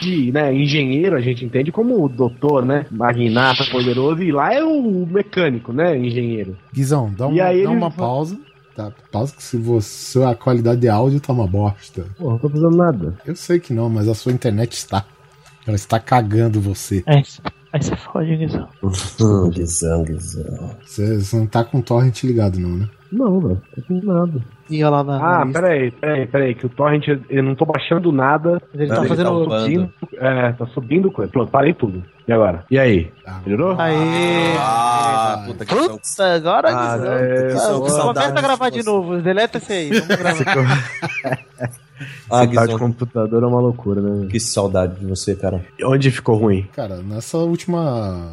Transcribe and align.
de 0.00 0.32
né, 0.32 0.52
engenheiro, 0.54 1.16
a 1.16 1.20
gente 1.20 1.44
entende 1.44 1.70
como 1.70 2.02
o 2.04 2.08
doutor, 2.08 2.64
né? 2.64 2.86
Magnata 2.90 3.64
poderoso, 3.70 4.22
e 4.22 4.32
lá 4.32 4.52
é 4.54 4.62
o 4.64 5.06
mecânico, 5.06 5.72
né? 5.72 5.96
Engenheiro. 5.96 6.56
Guizão, 6.72 7.12
dá, 7.16 7.26
uma, 7.26 7.42
aí 7.44 7.62
dá 7.64 7.70
uma 7.70 7.88
va- 7.88 7.96
pausa. 7.96 8.38
Tá, 8.74 8.92
pausa 9.10 9.34
que 9.34 9.42
se 9.42 9.56
você, 9.56 10.22
a 10.22 10.34
qualidade 10.34 10.80
de 10.80 10.88
áudio 10.88 11.20
tá 11.20 11.32
uma 11.32 11.46
bosta. 11.46 12.06
Pô, 12.16 12.30
não 12.30 12.38
tô 12.38 12.48
fazendo 12.48 12.70
nada. 12.76 13.18
Eu 13.26 13.34
sei 13.36 13.58
que 13.58 13.72
não, 13.74 13.90
mas 13.90 14.08
a 14.08 14.14
sua 14.14 14.32
internet 14.32 14.72
está. 14.72 15.04
Ela 15.66 15.76
está 15.76 15.98
cagando 16.00 16.60
você. 16.60 17.02
Aí, 17.06 17.22
aí 17.72 17.82
você 17.82 17.96
fode, 17.96 18.36
Guizão. 18.36 18.68
Guizão, 19.52 20.04
Guizão. 20.04 20.76
Você, 20.86 21.20
você 21.20 21.36
não 21.36 21.46
tá 21.46 21.64
com 21.64 21.78
o 21.78 21.82
torrent 21.82 22.22
ligado, 22.22 22.58
não, 22.58 22.76
né? 22.76 22.88
Não, 23.12 23.40
velho, 23.40 23.60
fazendo 23.74 24.06
nada. 24.06 24.40
E 24.70 24.84
olha 24.84 24.90
lá 24.90 25.04
na. 25.04 25.16
Ah, 25.40 25.44
na 25.44 25.52
peraí, 25.52 25.90
peraí, 25.90 26.26
peraí, 26.26 26.54
que 26.54 26.66
o 26.66 26.68
Torrent, 26.68 27.08
eu 27.28 27.42
não 27.42 27.56
tô 27.56 27.64
baixando 27.64 28.12
nada. 28.12 28.62
Mas 28.72 28.80
ele 28.82 28.88
Não, 28.90 28.96
tá 28.96 29.00
ele 29.02 29.08
fazendo. 29.08 29.48
tá. 29.48 29.60
Subindo, 29.60 29.90
é, 30.14 30.52
tá 30.52 30.66
subindo 30.66 31.10
coisa. 31.10 31.32
Pronto, 31.32 31.50
parei 31.50 31.74
tudo. 31.74 32.04
E 32.28 32.32
agora? 32.32 32.64
E 32.70 32.78
aí? 32.78 33.10
Ah. 33.26 33.40
Melhorou? 33.44 33.74
Aê! 33.80 34.54
Ah, 34.58 35.42
puta 35.44 35.64
que 35.64 35.74
pariu. 35.74 35.90
Putz, 35.90 36.20
agora 36.20 36.68
Ah, 36.72 36.96
é, 37.02 37.54
Começa 37.78 38.38
a 38.38 38.40
gravar 38.42 38.70
de 38.70 38.84
novo. 38.84 39.20
Deleta 39.20 39.58
esse 39.58 39.72
aí. 39.72 39.90
Vamos 39.90 40.40
gravar. 40.40 40.98
Ah, 42.30 42.44
Esse 42.44 42.54
tal 42.54 42.66
de 42.66 42.78
computador 42.78 43.42
é 43.42 43.46
uma 43.46 43.60
loucura, 43.60 44.00
né? 44.00 44.28
que 44.30 44.38
saudade 44.40 44.94
de 45.00 45.04
você, 45.06 45.34
cara. 45.34 45.60
Onde 45.84 46.10
ficou 46.10 46.36
ruim? 46.36 46.66
Cara, 46.74 46.96
nessa 47.02 47.36
última. 47.38 48.32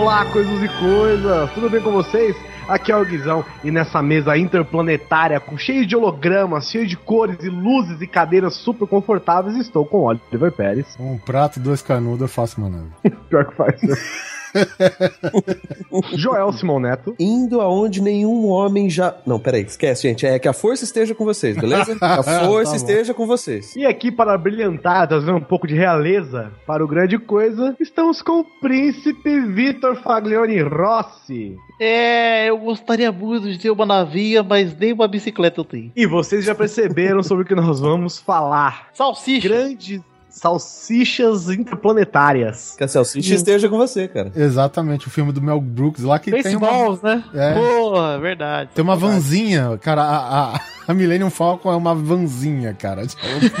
Olá, 0.00 0.24
coisas 0.32 0.62
e 0.62 0.68
coisas! 0.80 1.52
Tudo 1.52 1.68
bem 1.68 1.78
com 1.82 1.92
vocês? 1.92 2.34
Aqui 2.66 2.90
é 2.90 2.96
o 2.96 3.04
Guizão 3.04 3.44
e 3.62 3.70
nessa 3.70 4.00
mesa 4.00 4.34
interplanetária, 4.34 5.38
com 5.38 5.58
cheio 5.58 5.84
de 5.84 5.94
hologramas, 5.94 6.70
cheio 6.70 6.86
de 6.86 6.96
cores 6.96 7.44
e 7.44 7.50
luzes 7.50 8.00
e 8.00 8.06
cadeiras 8.06 8.54
super 8.54 8.88
confortáveis, 8.88 9.58
estou 9.58 9.84
com 9.84 10.04
Oliver 10.04 10.52
Pérez. 10.52 10.96
Um 10.98 11.18
prato, 11.18 11.60
dois 11.60 11.82
canudos, 11.82 12.22
eu 12.22 12.28
faço 12.28 12.58
nave. 12.62 12.88
Pior 13.28 13.44
que 13.44 13.54
faz. 13.54 13.82
né? 13.82 13.94
Joel 16.14 16.52
Simão 16.52 16.80
Neto. 16.80 17.14
Indo 17.18 17.60
aonde 17.60 18.00
nenhum 18.00 18.46
homem 18.48 18.88
já. 18.88 19.14
Não, 19.26 19.38
peraí, 19.38 19.62
esquece, 19.62 20.02
gente. 20.02 20.26
É 20.26 20.38
que 20.38 20.48
a 20.48 20.52
força 20.52 20.84
esteja 20.84 21.14
com 21.14 21.24
vocês, 21.24 21.56
beleza? 21.56 21.96
A 22.00 22.22
força 22.22 22.70
Tá 22.72 22.76
esteja 22.76 23.14
com 23.14 23.26
vocês. 23.26 23.74
E 23.76 23.86
aqui 23.86 24.10
para 24.10 24.36
brilhantar, 24.36 25.06
trazer 25.08 25.32
um 25.32 25.40
pouco 25.40 25.66
de 25.66 25.74
realeza 25.74 26.52
para 26.66 26.84
o 26.84 26.88
grande 26.88 27.18
coisa, 27.18 27.74
estamos 27.80 28.22
com 28.22 28.40
o 28.40 28.44
príncipe 28.60 29.40
Vitor 29.40 29.96
Faglione 29.96 30.60
Rossi. 30.62 31.56
É, 31.80 32.48
eu 32.48 32.58
gostaria 32.58 33.10
muito 33.10 33.50
de 33.50 33.58
ter 33.58 33.70
uma 33.70 33.86
navinha, 33.86 34.42
mas 34.42 34.76
nem 34.76 34.92
uma 34.92 35.08
bicicleta 35.08 35.60
eu 35.60 35.64
tenho. 35.64 35.92
E 35.96 36.06
vocês 36.06 36.44
já 36.44 36.54
perceberam 36.54 37.22
sobre 37.22 37.44
o 37.44 37.46
que 37.46 37.54
nós 37.54 37.80
vamos 37.80 38.18
falar. 38.18 38.88
Salsicha. 38.92 39.48
Grandes 39.48 40.00
salsichas 40.30 41.48
interplanetárias. 41.48 42.74
Que 42.76 42.84
a 42.84 42.88
salsicha 42.88 43.34
esteja 43.34 43.68
com 43.68 43.76
você, 43.76 44.08
cara. 44.08 44.32
Exatamente, 44.34 45.06
o 45.06 45.10
filme 45.10 45.32
do 45.32 45.42
Mel 45.42 45.60
Brooks 45.60 46.02
lá 46.02 46.18
que 46.18 46.30
tem 46.30 46.56
uma, 46.56 46.66
Baseballs, 46.66 47.02
né? 47.02 47.24
É. 47.34 47.54
Porra, 47.54 48.18
verdade. 48.18 48.70
tem 48.74 48.82
uma 48.82 48.96
vanzinha, 48.96 49.78
cara. 49.78 50.02
A, 50.02 50.54
a, 50.54 50.60
a 50.88 50.94
Millennium 50.94 51.30
Falcon 51.30 51.72
é 51.72 51.76
uma 51.76 51.94
vanzinha, 51.94 52.72
cara. 52.72 53.02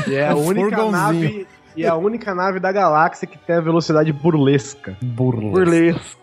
E 0.08 0.14
é 0.14 0.28
a 0.28 0.34
única 0.36 0.90
nave. 0.90 1.46
E 1.76 1.84
é 1.84 1.88
a 1.88 1.94
única 1.94 2.34
nave 2.34 2.58
da 2.58 2.72
galáxia 2.72 3.26
que 3.26 3.38
tem 3.38 3.56
a 3.56 3.60
velocidade 3.60 4.12
burlesca. 4.12 4.96
Burlesco. 5.02 6.20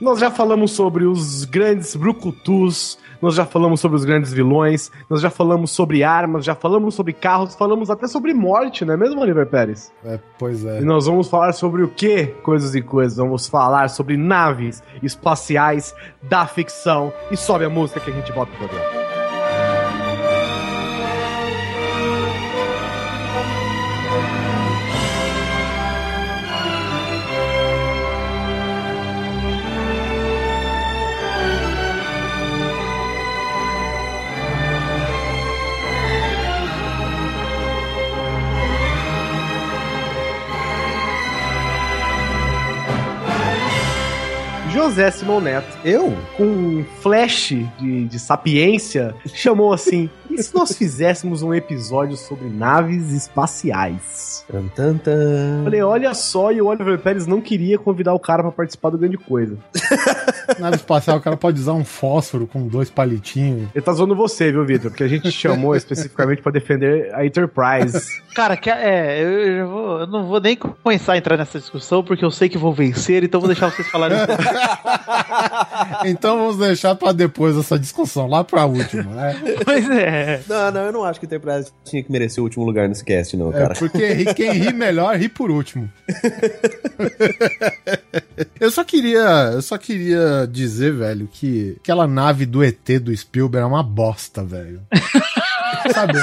Nós 0.00 0.20
já 0.20 0.30
falamos 0.30 0.70
sobre 0.70 1.04
os 1.04 1.44
grandes 1.44 1.96
brucutus, 1.96 2.98
nós 3.20 3.34
já 3.34 3.44
falamos 3.44 3.80
sobre 3.80 3.96
os 3.96 4.04
grandes 4.04 4.32
vilões, 4.32 4.90
nós 5.08 5.20
já 5.20 5.30
falamos 5.30 5.70
sobre 5.70 6.02
armas, 6.02 6.44
já 6.44 6.54
falamos 6.54 6.94
sobre 6.94 7.12
carros, 7.12 7.54
falamos 7.54 7.90
até 7.90 8.06
sobre 8.06 8.32
morte, 8.34 8.84
não 8.84 8.94
é 8.94 8.96
mesmo, 8.96 9.20
Oliver 9.20 9.46
Pérez? 9.46 9.92
É, 10.04 10.18
pois 10.38 10.64
é. 10.64 10.80
E 10.80 10.84
nós 10.84 11.06
vamos 11.06 11.28
falar 11.28 11.52
sobre 11.52 11.82
o 11.82 11.88
que? 11.88 12.26
Coisas 12.42 12.74
e 12.74 12.82
coisas. 12.82 13.18
Vamos 13.18 13.46
falar 13.46 13.88
sobre 13.90 14.16
naves 14.16 14.82
espaciais 15.02 15.94
da 16.22 16.46
ficção. 16.46 17.12
E 17.30 17.36
sobe 17.36 17.64
a 17.64 17.70
música 17.70 18.00
que 18.00 18.10
a 18.10 18.14
gente 18.14 18.32
bota 18.32 18.50
pro 18.52 18.68
programa. 18.68 19.17
José 44.88 45.10
Simão 45.10 45.38
Neto, 45.38 45.76
Eu? 45.84 46.16
com 46.34 46.44
um 46.44 46.84
flash 47.02 47.54
de, 47.78 48.06
de 48.06 48.18
sapiência, 48.18 49.14
chamou 49.34 49.70
assim: 49.70 50.08
e 50.30 50.42
se 50.42 50.54
nós 50.54 50.76
fizéssemos 50.76 51.42
um 51.42 51.52
episódio 51.54 52.16
sobre 52.16 52.48
naves 52.48 53.10
espaciais? 53.12 54.44
Tan, 54.50 54.66
tan, 54.74 54.96
tan. 54.98 55.64
Falei, 55.64 55.82
olha 55.82 56.14
só, 56.14 56.52
e 56.52 56.60
o 56.60 56.66
Oliver 56.66 56.98
Pérez 56.98 57.26
não 57.26 57.40
queria 57.40 57.78
convidar 57.78 58.14
o 58.14 58.18
cara 58.20 58.42
pra 58.42 58.52
participar 58.52 58.90
do 58.90 58.98
grande 58.98 59.16
coisa. 59.18 59.56
Nave 60.58 60.76
espacial, 60.76 61.18
o 61.18 61.20
cara 61.20 61.36
pode 61.36 61.60
usar 61.60 61.72
um 61.74 61.84
fósforo 61.84 62.46
com 62.46 62.66
dois 62.66 62.88
palitinhos. 62.90 63.68
Ele 63.74 63.84
tá 63.84 63.92
zoando 63.92 64.16
você, 64.16 64.50
viu, 64.50 64.64
Vitor? 64.64 64.90
Porque 64.90 65.04
a 65.04 65.08
gente 65.08 65.30
chamou 65.30 65.76
especificamente 65.76 66.40
pra 66.42 66.50
defender 66.50 67.14
a 67.14 67.24
Enterprise. 67.26 68.22
Cara, 68.34 68.56
que, 68.56 68.70
é, 68.70 69.22
eu, 69.22 69.28
eu 69.30 69.68
vou- 69.68 69.98
eu 70.00 70.06
não 70.06 70.26
vou 70.26 70.40
nem 70.40 70.56
começar 70.56 71.14
a 71.14 71.18
entrar 71.18 71.36
nessa 71.36 71.58
discussão, 71.58 72.02
porque 72.02 72.24
eu 72.24 72.30
sei 72.30 72.48
que 72.48 72.56
vou 72.56 72.72
vencer, 72.72 73.24
então 73.24 73.40
vou 73.40 73.48
deixar 73.48 73.70
vocês 73.70 73.88
falarem. 73.88 74.16
Então 76.04 76.38
vamos 76.38 76.58
deixar 76.58 76.94
pra 76.94 77.12
depois 77.12 77.56
essa 77.56 77.78
discussão, 77.78 78.26
lá 78.28 78.44
pra 78.44 78.64
última, 78.64 79.02
né? 79.04 79.36
pois 79.64 79.90
é. 79.90 80.17
Não, 80.48 80.72
não, 80.72 80.80
eu 80.82 80.92
não 80.92 81.04
acho 81.04 81.20
que 81.20 81.26
o 81.26 81.28
Enterprise 81.28 81.70
tinha 81.84 82.02
que 82.02 82.10
merecer 82.10 82.40
o 82.40 82.44
último 82.44 82.64
lugar 82.64 82.88
nesse 82.88 83.04
cast, 83.04 83.36
não, 83.36 83.50
É, 83.50 83.52
cara. 83.52 83.74
porque 83.74 84.12
ri- 84.12 84.32
quem 84.34 84.52
ri 84.52 84.72
melhor, 84.72 85.16
ri 85.16 85.28
por 85.28 85.50
último. 85.50 85.90
eu 88.60 88.70
só 88.70 88.84
queria, 88.84 89.50
eu 89.52 89.62
só 89.62 89.76
queria 89.78 90.46
dizer, 90.50 90.92
velho, 90.94 91.28
que 91.30 91.76
aquela 91.80 92.06
nave 92.06 92.46
do 92.46 92.62
ET 92.62 92.88
do 93.00 93.14
Spielberg 93.16 93.64
é 93.64 93.66
uma 93.66 93.82
bosta, 93.82 94.44
velho. 94.44 94.82
Sabe? 95.92 96.18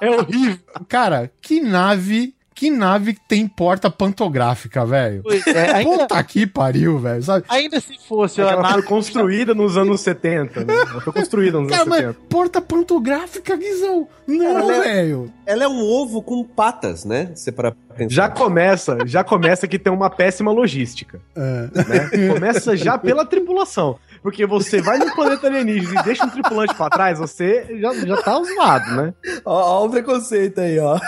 É 0.00 0.10
horrível. 0.10 0.58
Cara, 0.88 1.30
que 1.40 1.60
nave, 1.60 2.34
que 2.60 2.70
nave 2.70 3.16
tem 3.26 3.48
porta 3.48 3.90
pantográfica, 3.90 4.84
velho? 4.84 5.22
É, 5.46 5.70
ainda, 5.76 6.00
Puta 6.06 6.22
que 6.22 6.46
pariu, 6.46 6.98
velho, 6.98 7.22
sabe? 7.22 7.46
ainda 7.48 7.80
se 7.80 7.96
fosse 8.06 8.38
É 8.38 8.44
ela 8.44 8.62
foi 8.62 8.62
nave. 8.62 8.82
construída 8.82 9.54
nos 9.54 9.78
anos 9.78 10.02
70, 10.02 10.62
né? 10.66 10.74
Ela 10.74 11.00
foi 11.00 11.10
construída 11.10 11.58
nos 11.58 11.70
Cara, 11.70 11.82
anos 11.84 11.88
mas 11.88 12.00
70. 12.08 12.20
porta 12.28 12.60
pantográfica, 12.60 13.56
Guizão? 13.56 14.06
Não, 14.26 14.44
ela 14.58 14.74
é- 14.76 14.80
velho. 14.82 15.32
Ela 15.46 15.64
é 15.64 15.68
um 15.68 15.80
ovo 15.82 16.20
com 16.22 16.44
patas, 16.44 17.02
né? 17.06 17.30
Se 17.34 17.50
para 17.50 17.72
pensar. 17.96 18.14
Já 18.14 18.28
começa, 18.28 18.98
já 19.06 19.24
começa 19.24 19.66
que 19.66 19.78
tem 19.78 19.90
uma 19.92 20.10
péssima 20.10 20.52
logística. 20.52 21.18
É. 21.34 21.40
né? 21.88 22.28
Começa 22.34 22.76
já 22.76 22.98
pela 22.98 23.24
tripulação. 23.24 23.98
Porque 24.22 24.46
você 24.46 24.80
vai 24.80 24.98
no 24.98 25.14
planeta 25.14 25.46
alienígena 25.46 26.00
e 26.00 26.04
deixa 26.04 26.24
um 26.24 26.30
tripulante 26.30 26.74
pra 26.74 26.90
trás, 26.90 27.18
você 27.18 27.78
já, 27.80 27.94
já 27.94 28.16
tá 28.22 28.42
zoado, 28.42 28.90
né? 28.96 29.14
Ó, 29.44 29.80
ó 29.80 29.86
o 29.86 29.90
preconceito 29.90 30.60
aí, 30.60 30.78
ó. 30.78 30.98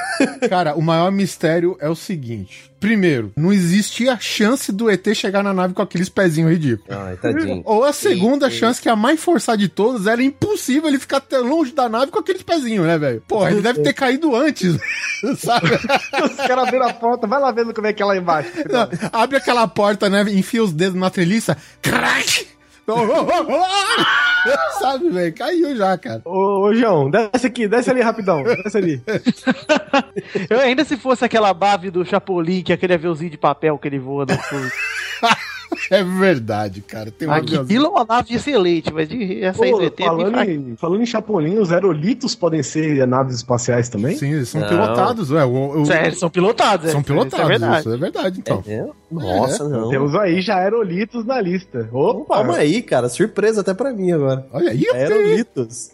Cara, 0.48 0.74
o 0.74 0.82
maior 0.82 1.10
mistério 1.10 1.76
é 1.80 1.88
o 1.88 1.94
seguinte. 1.94 2.72
Primeiro, 2.82 3.32
não 3.36 3.52
existia 3.52 4.18
chance 4.18 4.72
do 4.72 4.90
ET 4.90 5.06
chegar 5.14 5.40
na 5.44 5.54
nave 5.54 5.72
com 5.72 5.82
aqueles 5.82 6.08
pezinhos 6.08 6.50
ridículos. 6.50 6.90
Ai, 6.90 7.16
tadinho. 7.16 7.62
Ou 7.64 7.84
a 7.84 7.92
segunda 7.92 8.50
sim. 8.50 8.56
chance, 8.56 8.82
que 8.82 8.88
é 8.88 8.92
a 8.92 8.96
mais 8.96 9.20
forçada 9.20 9.56
de 9.56 9.68
todas, 9.68 10.08
era 10.08 10.20
impossível 10.20 10.88
ele 10.88 10.98
ficar 10.98 11.20
tão 11.20 11.46
longe 11.46 11.72
da 11.72 11.88
nave 11.88 12.10
com 12.10 12.18
aqueles 12.18 12.42
pezinhos, 12.42 12.84
né, 12.84 12.98
velho? 12.98 13.22
Porra, 13.28 13.52
ele 13.52 13.62
deve 13.62 13.82
ter 13.82 13.92
caído 13.92 14.34
antes, 14.34 14.76
sabe? 15.38 15.68
Os 15.70 16.36
caras 16.36 16.66
abriram 16.66 16.88
a 16.88 16.92
porta, 16.92 17.24
vai 17.24 17.40
lá 17.40 17.52
vendo 17.52 17.72
como 17.72 17.86
é 17.86 17.92
que 17.92 18.02
é 18.02 18.04
lá 18.04 18.16
embaixo. 18.16 18.50
Não, 18.68 18.88
abre 19.12 19.36
aquela 19.36 19.68
porta, 19.68 20.10
né? 20.10 20.22
Enfia 20.32 20.64
os 20.64 20.72
dedos 20.72 20.98
na 20.98 21.08
treliça. 21.08 21.56
Crack! 21.80 22.51
Sabe, 24.80 25.08
velho? 25.10 25.34
Caiu 25.34 25.76
já, 25.76 25.96
cara. 25.96 26.20
Ô, 26.24 26.66
ô, 26.66 26.74
João, 26.74 27.08
desce 27.08 27.46
aqui, 27.46 27.68
desce 27.68 27.90
ali 27.90 28.00
rapidão. 28.00 28.42
Desce 28.42 28.76
ali. 28.76 29.02
Eu 30.50 30.58
ainda 30.58 30.84
se 30.84 30.96
fosse 30.96 31.24
aquela 31.24 31.54
bave 31.54 31.90
do 31.90 32.04
Chapolin, 32.04 32.62
que 32.62 32.72
é 32.72 32.74
aquele 32.74 32.94
aviãozinho 32.94 33.30
de 33.30 33.38
papel 33.38 33.78
que 33.78 33.88
ele 33.88 33.98
voa 33.98 34.26
no 34.26 34.36
fogo. 34.36 34.70
É 35.90 36.02
verdade, 36.02 36.80
cara. 36.82 37.10
Tem 37.10 37.26
um 37.28 37.32
aviãozinho. 37.32 37.62
Aquilo 37.62 37.86
é 37.86 37.88
uma 37.88 38.04
nave 38.04 38.34
excelente, 38.34 38.92
mas 38.92 39.08
de 39.08 39.42
essa 39.42 39.58
Pô, 39.58 39.82
ET 39.82 39.98
é 40.00 40.04
falando, 40.04 40.30
fraca. 40.32 40.50
em, 40.50 40.76
falando 40.76 41.02
em 41.02 41.06
Chapolin, 41.06 41.58
os 41.58 41.72
aerolitos 41.72 42.34
podem 42.34 42.62
ser 42.62 43.06
naves 43.06 43.36
espaciais 43.36 43.88
também? 43.88 44.16
Sim, 44.16 44.32
eles 44.32 44.48
são 44.48 44.60
Não. 44.60 44.68
pilotados, 44.68 45.30
ué. 45.30 45.44
O, 45.44 45.80
o- 45.82 45.86
Sério, 45.86 46.16
são 46.18 46.30
pilotados, 46.30 46.90
são 46.90 47.00
é, 47.00 47.02
pilotados, 47.02 47.34
Isso 47.38 47.42
é 47.44 47.46
verdade. 47.58 47.80
isso 47.80 47.92
é 47.92 47.96
verdade, 47.96 48.38
então. 48.40 48.64
É? 48.66 48.86
Nossa, 49.10 49.68
não. 49.68 49.88
Temos 49.90 50.14
aí 50.14 50.40
já 50.40 50.56
aerolitos 50.56 51.24
na 51.24 51.40
lista. 51.40 51.88
Opa! 51.92 52.36
Calma 52.36 52.56
aí, 52.56 52.82
cara. 52.82 53.08
Surpresa 53.08 53.60
até 53.60 53.74
pra 53.74 53.92
mim 53.92 54.12
agora. 54.12 54.46
Olha 54.52 54.70
aí, 54.70 54.84
Aerolitos. 54.94 55.90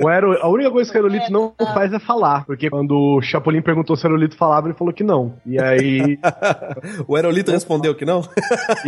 O 0.00 0.08
aero, 0.08 0.32
a 0.40 0.48
única 0.48 0.70
coisa 0.70 0.90
que 0.90 0.98
o 0.98 1.00
aerolito 1.00 1.32
não 1.32 1.54
faz 1.72 1.92
é 1.92 1.98
falar. 1.98 2.44
Porque 2.44 2.68
quando 2.68 2.96
o 2.96 3.22
Chapolin 3.22 3.62
perguntou 3.62 3.96
se 3.96 4.04
o 4.04 4.06
aerolito 4.08 4.36
falava, 4.36 4.66
ele 4.66 4.76
falou 4.76 4.92
que 4.92 5.04
não. 5.04 5.34
E 5.46 5.60
aí, 5.60 6.18
O 7.06 7.16
Aerolito 7.16 7.50
respondeu 7.50 7.94
que 7.94 8.04
não? 8.04 8.22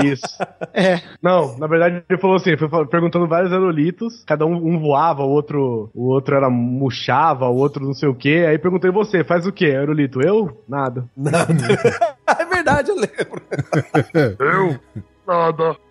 isso. 0.04 0.26
É. 0.72 1.00
Não, 1.22 1.56
na 1.58 1.66
verdade 1.66 2.02
ele 2.08 2.20
falou 2.20 2.36
assim, 2.36 2.54
foi 2.56 2.86
perguntando 2.86 3.26
vários 3.26 3.50
aerolitos, 3.50 4.22
cada 4.26 4.44
um, 4.44 4.54
um 4.54 4.78
voava, 4.78 5.22
o 5.22 5.30
outro, 5.30 5.90
o 5.94 6.08
outro 6.08 6.36
era 6.36 6.50
murchava, 6.50 7.48
o 7.48 7.56
outro 7.56 7.84
não 7.84 7.94
sei 7.94 8.08
o 8.08 8.14
que. 8.14 8.44
Aí 8.44 8.58
perguntei 8.58 8.90
você, 8.90 9.24
faz 9.24 9.46
o 9.46 9.52
que, 9.52 9.64
aerolito? 9.64 10.20
Eu? 10.20 10.62
Nada. 10.68 11.08
Nada. 11.16 11.54
é 12.28 12.44
verdade, 12.44 12.90
eu 12.90 12.96
lembro. 12.96 13.42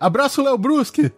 Abraço, 0.00 0.42
Léo 0.42 0.56
Brusque. 0.58 1.10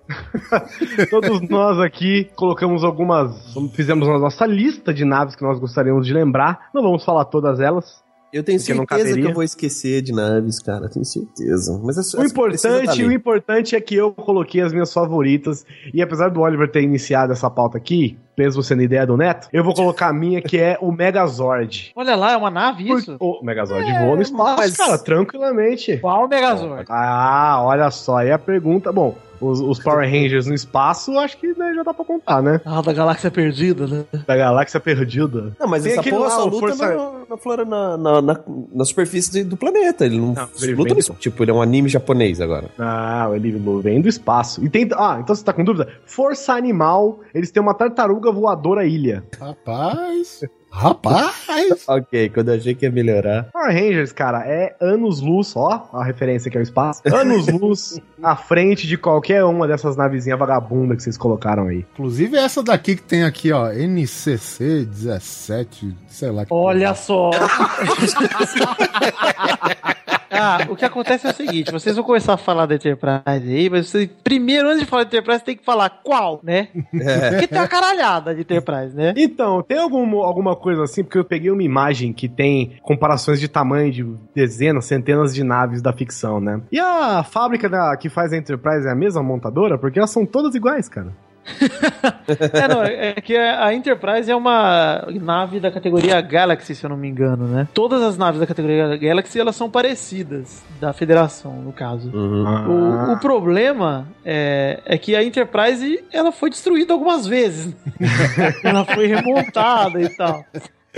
Todos 1.11 1.41
nós 1.49 1.79
aqui 1.79 2.29
colocamos 2.35 2.85
algumas, 2.85 3.31
fizemos 3.75 4.09
a 4.09 4.19
nossa 4.19 4.47
lista 4.47 4.93
de 4.93 5.05
naves 5.05 5.35
que 5.37 5.43
nós 5.43 5.59
gostaríamos 5.59 6.07
de 6.07 6.13
lembrar. 6.13 6.69
Não 6.75 6.83
vamos 6.83 7.05
falar 7.05 7.25
todas 7.27 7.61
elas. 7.61 8.03
Eu 8.33 8.43
tenho 8.45 8.61
certeza 8.61 9.15
que 9.15 9.27
eu 9.27 9.35
vou 9.35 9.43
esquecer 9.43 10.03
de 10.03 10.13
naves, 10.13 10.59
cara. 10.59 10.89
Tenho 10.89 11.05
certeza. 11.05 11.81
Mas 11.83 11.97
é 11.97 12.03
só- 12.03 12.19
O 12.19 12.21
precisa 12.21 12.69
tá 12.69 12.79
importante, 12.83 13.05
o 13.05 13.13
importante 13.13 13.77
é 13.77 13.81
que 13.81 13.95
eu 13.95 14.13
coloquei 14.13 14.61
as 14.61 14.73
minhas 14.73 14.93
favoritas. 14.93 15.65
E 15.95 16.03
apesar 16.03 16.29
do 16.29 16.41
Oliver 16.41 16.71
ter 16.71 16.83
iniciado 16.83 17.33
essa 17.33 17.49
pauta 17.49 17.79
aqui, 17.79 18.19
mesmo 18.39 18.63
sendo 18.63 18.83
ideia 18.83 19.05
do 19.07 19.17
Neto, 19.17 19.49
eu 19.53 19.65
vou 19.65 19.75
colocar 19.75 20.09
a 20.09 20.13
minha, 20.13 20.41
que 20.41 20.59
é 20.59 20.79
o 20.81 20.93
Megazord. 20.93 21.93
Olha 21.97 22.15
lá, 22.17 22.33
é 22.33 22.37
uma 22.37 22.51
nave 22.51 22.89
isso? 22.91 23.17
O 23.19 23.41
Megazord 23.43 23.85
voa 23.99 24.17
no 24.17 24.23
espaço, 24.23 24.57
mas- 24.59 24.77
cara, 24.77 24.97
tranquilamente. 24.99 25.97
Qual 25.99 26.29
Megazord? 26.29 26.85
Ah, 26.89 27.59
olha 27.63 27.91
só, 27.91 28.19
aí 28.19 28.31
a 28.31 28.39
pergunta, 28.39 28.93
bom, 28.93 29.15
os, 29.41 29.61
os 29.61 29.79
Power 29.79 30.09
Rangers 30.09 30.47
no 30.47 30.55
espaço, 30.55 31.17
acho 31.19 31.37
que 31.39 31.49
né, 31.59 31.73
já 31.75 31.83
dá 31.83 31.95
pra 31.95 32.05
contar, 32.05 32.43
né? 32.43 32.61
Ah, 32.65 32.81
da 32.83 32.93
galáxia 32.93 33.31
perdida, 33.31 33.87
né? 33.87 34.05
Da 34.27 34.37
galáxia 34.37 34.81
perdida. 34.81 35.53
Não, 35.59 35.67
mas 35.69 35.83
Tem 35.83 35.93
essa 35.93 36.01
aquele 36.01 36.17
porra 36.17 36.31
só 36.31 36.43
o 36.43 36.49
luta 36.49 36.59
Força- 36.61 36.95
na, 36.97 37.13
na, 37.31 37.37
flora, 37.37 37.65
na, 37.65 37.97
na, 37.97 38.23
na, 38.23 38.41
na 38.73 38.85
superfície 38.85 39.45
do 39.45 39.57
planeta. 39.57 40.05
Ele 40.05 40.19
não, 40.19 40.33
Não, 40.35 40.49
ele 40.61 40.75
luta 40.75 40.95
vem 40.95 41.03
no 41.09 41.15
Tipo, 41.15 41.43
ele 41.45 41.51
é 41.51 41.55
um 41.55 41.63
anime 41.63 41.89
japonês 41.89 42.41
agora. 42.41 42.69
Ah, 42.79 43.31
ele 43.35 43.53
vem 43.83 44.01
do 44.01 44.09
espaço. 44.09 44.65
E 44.65 44.69
tem. 44.69 44.89
Ah, 44.95 45.19
então 45.21 45.35
você 45.35 45.45
tá 45.45 45.53
com 45.53 45.65
dúvida? 45.65 45.89
Força 46.05 46.55
Animal, 46.55 47.21
eles 47.35 47.51
têm 47.51 47.63
uma 47.63 47.75
tartaruga 47.75 48.31
voadora 48.33 48.85
ilha. 48.87 49.25
Rapaz. 49.39 50.41
Rapaz. 50.71 51.85
Ok, 51.87 52.31
quando 52.31 52.49
eu 52.49 52.55
achei 52.57 52.75
que 52.75 52.87
ia 52.87 52.93
melhorar. 52.93 53.45
Power 53.53 53.73
Rangers, 53.73 54.13
cara, 54.13 54.45
é 54.47 54.77
anos-luz, 54.81 55.55
ó, 55.57 55.89
a 55.93 56.05
referência 56.05 56.51
que 56.51 56.57
é 56.57 56.61
o 56.61 56.63
espaço. 56.63 57.03
Anos-luz 57.05 58.01
à 58.23 58.37
frente 58.37 58.87
de 58.87 58.97
qualquer 58.97 59.45
uma 59.45 59.67
dessas 59.67 59.97
navezinhas 59.97 60.39
vagabunda 60.39 60.95
que 60.95 61.03
vocês 61.03 61.17
colocaram 61.17 61.69
aí. 61.69 61.85
Inclusive 61.95 62.37
essa 62.37 62.63
daqui 62.63 62.97
que 62.97 63.03
tem 63.03 63.25
aqui, 63.25 63.51
ó. 63.53 63.71
NCC 63.73 64.85
17, 64.85 65.97
sei 66.09 66.31
lá. 66.31 66.45
que 66.45 66.53
Olha 66.53 66.95
só. 66.95 67.31
Ah, 70.31 70.59
o 70.69 70.77
que 70.77 70.85
acontece 70.85 71.27
é 71.27 71.31
o 71.31 71.35
seguinte, 71.35 71.73
vocês 71.73 71.97
vão 71.97 72.05
começar 72.05 72.35
a 72.35 72.37
falar 72.37 72.67
da 72.67 72.75
Enterprise 72.75 73.23
aí, 73.25 73.71
mas 73.71 73.89
vocês, 73.89 74.09
primeiro, 74.23 74.69
antes 74.69 74.81
de 74.81 74.87
falar 74.87 75.05
de 75.05 75.09
Enterprise, 75.09 75.45
tem 75.45 75.57
que 75.57 75.65
falar 75.65 75.89
qual, 76.03 76.41
né? 76.43 76.69
É. 76.95 77.31
Porque 77.31 77.47
tem 77.47 77.59
uma 77.59 77.69
caralhada 77.69 78.35
de 78.35 78.43
Enterprise, 78.43 78.95
né? 78.95 79.15
Então, 79.17 79.63
tem 79.63 79.79
algum, 79.79 80.19
alguma 80.19 80.55
coisa 80.55 80.83
assim? 80.85 81.03
Porque 81.03 81.19
eu 81.19 81.25
peguei 81.25 81.51
uma 81.51 81.63
imagem 81.63 82.13
que 82.13 82.29
tem 82.29 82.77
comparações 82.83 83.41
de 83.41 83.49
tamanho 83.49 83.91
de 83.91 84.07
dezenas, 84.35 84.85
centenas 84.85 85.35
de 85.35 85.43
naves 85.43 85.81
da 85.81 85.93
ficção, 85.93 86.41
né? 86.41 86.61
E 86.71 86.79
a 86.79 87.23
fábrica 87.23 87.69
da, 87.69 87.97
que 87.97 88.09
faz 88.09 88.33
a 88.33 88.37
Enterprise 88.37 88.87
é 88.87 88.91
a 88.91 88.95
mesma 88.95 89.23
montadora? 89.23 89.79
Porque 89.79 89.99
elas 89.99 90.11
são 90.11 90.27
todas 90.27 90.55
iguais, 90.55 90.89
cara. 90.89 91.13
É, 92.53 92.69
não, 92.69 92.83
é 92.83 93.15
que 93.15 93.35
a 93.37 93.73
Enterprise 93.73 94.31
é 94.31 94.37
uma 94.37 95.07
nave 95.21 95.59
da 95.59 95.71
categoria 95.71 96.21
Galaxy, 96.21 96.75
se 96.75 96.85
eu 96.85 96.91
não 96.91 96.97
me 96.97 97.09
engano, 97.09 97.47
né? 97.47 97.67
Todas 97.73 98.03
as 98.03 98.19
naves 98.19 98.39
da 98.39 98.47
categoria 98.47 98.97
Galaxy, 98.97 99.41
elas 99.41 99.57
são 99.57 99.71
parecidas, 99.71 100.63
da 100.79 100.93
Federação, 100.93 101.55
no 101.63 101.73
caso. 101.73 102.11
Uhum. 102.15 103.09
O, 103.09 103.13
o 103.15 103.21
problema 103.21 104.07
é, 104.25 104.81
é 104.85 104.99
que 104.99 105.17
a 105.17 105.25
Enterprise 105.25 106.05
ela 106.13 106.31
foi 106.31 106.51
destruída 106.51 106.93
algumas 106.93 107.27
vezes. 107.27 107.75
ela 108.63 108.85
foi 108.85 109.07
remontada 109.07 110.01
e 110.01 110.09
tal. 110.11 110.45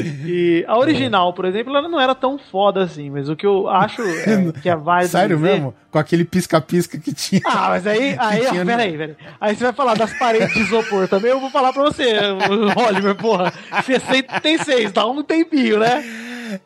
E 0.03 0.65
a 0.67 0.77
original, 0.79 1.33
por 1.33 1.45
exemplo, 1.45 1.77
ela 1.77 1.89
não 1.89 2.01
era 2.01 2.15
tão 2.15 2.39
foda 2.39 2.83
assim, 2.83 3.11
mas 3.11 3.29
o 3.29 3.37
que 3.37 3.47
eu 3.47 3.69
acho 3.69 4.03
é, 4.03 4.53
que 4.63 4.69
é 4.69 4.77
válido. 4.77 5.11
Sério 5.13 5.37
dizer- 5.37 5.53
mesmo? 5.53 5.75
Com 5.91 5.99
aquele 5.99 6.25
pisca-pisca 6.25 6.99
que 6.99 7.13
tinha. 7.13 7.41
Ah, 7.45 7.69
mas 7.71 7.87
aí, 7.87 8.15
aí, 8.21 8.47
ó, 8.47 8.55
no- 8.55 8.67
peraí, 8.67 8.97
peraí. 8.97 9.17
Aí 9.41 9.57
você 9.57 9.65
vai 9.65 9.73
falar 9.73 9.95
das 9.97 10.13
paredes 10.19 10.53
de 10.55 10.61
isopor 10.61 11.09
também, 11.09 11.31
eu 11.31 11.41
vou 11.41 11.51
falar 11.51 11.73
pra 11.73 11.83
você, 11.83 12.15
Oliver, 12.89 13.15
porra. 13.17 13.53
66, 13.85 14.93
dá 14.93 15.07
um 15.07 15.23
tempinho, 15.23 15.79
né? 15.79 16.03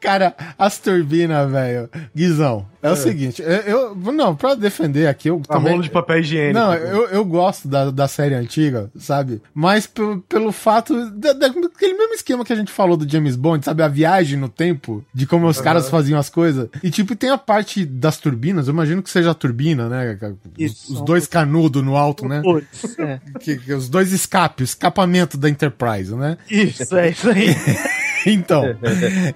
Cara, 0.01 0.35
as 0.59 0.79
turbinas, 0.79 1.51
velho. 1.51 1.89
Guizão, 2.15 2.67
é, 2.83 2.91
o 2.91 2.97
seguinte, 2.97 3.43
eu, 3.43 3.95
eu- 3.95 4.13
Não, 4.13 4.35
pra 4.37 4.55
defender 4.55 5.07
aqui, 5.07 5.29
eu 5.31 5.41
A 5.49 5.55
também. 5.55 5.73
rolo 5.73 5.83
de 5.83 5.91
papel 5.91 6.19
higiênico. 6.21 6.59
Não, 6.59 6.75
eu, 6.75 7.09
eu 7.09 7.25
gosto 7.25 7.67
da, 7.69 7.91
da 7.91 8.07
série 8.07 8.35
antiga, 8.35 8.91
sabe? 8.97 9.41
Mas 9.55 9.87
pelo, 9.87 10.21
pelo 10.23 10.53
fato. 10.53 10.95
da- 11.11 11.33
da- 11.33 11.49
daquele 11.49 11.95
mesmo 11.95 12.15
esquema 12.15 12.45
que 12.45 12.53
a 12.53 12.57
gente 12.57 12.71
falou 12.71 12.97
do 12.97 13.09
James 13.11 13.37
Bond, 13.37 13.65
sabe? 13.65 13.83
A 13.83 13.89
viagem 13.89 14.39
no 14.39 14.49
tempo, 14.49 15.05
de 15.15 15.27
como 15.27 15.47
os 15.47 15.61
caras 15.61 15.89
faziam 15.89 16.19
as 16.19 16.29
coisas. 16.29 16.69
E 16.83 16.91
tipo, 16.91 17.17
tem 17.17 17.31
a 17.31 17.39
parte 17.39 17.85
das 17.87 18.19
turbinas, 18.19 18.69
eu 18.69 18.75
imagino 18.75 19.03
que 19.03 19.11
seja 19.11 19.31
a 19.31 19.35
turbina, 19.35 19.89
né? 19.89 20.19
Os, 20.23 20.37
Isso. 20.59 20.93
os 20.95 21.01
dois 21.03 21.27
canudos 21.27 21.83
no 21.83 21.97
alto, 21.97 22.29
né? 22.29 22.41
Putz, 22.43 22.97
é. 22.99 23.21
Que, 23.41 23.57
que 23.57 23.73
os 23.73 23.89
dois 23.89 24.13
escapes, 24.13 24.61
o 24.61 24.65
escapamento 24.71 25.37
da 25.39 25.49
Enterprise, 25.49 26.15
né? 26.15 26.37
Isso, 26.51 26.95
é 26.97 27.11
isso 27.11 27.31
aí. 27.31 27.49
Então, 28.35 28.65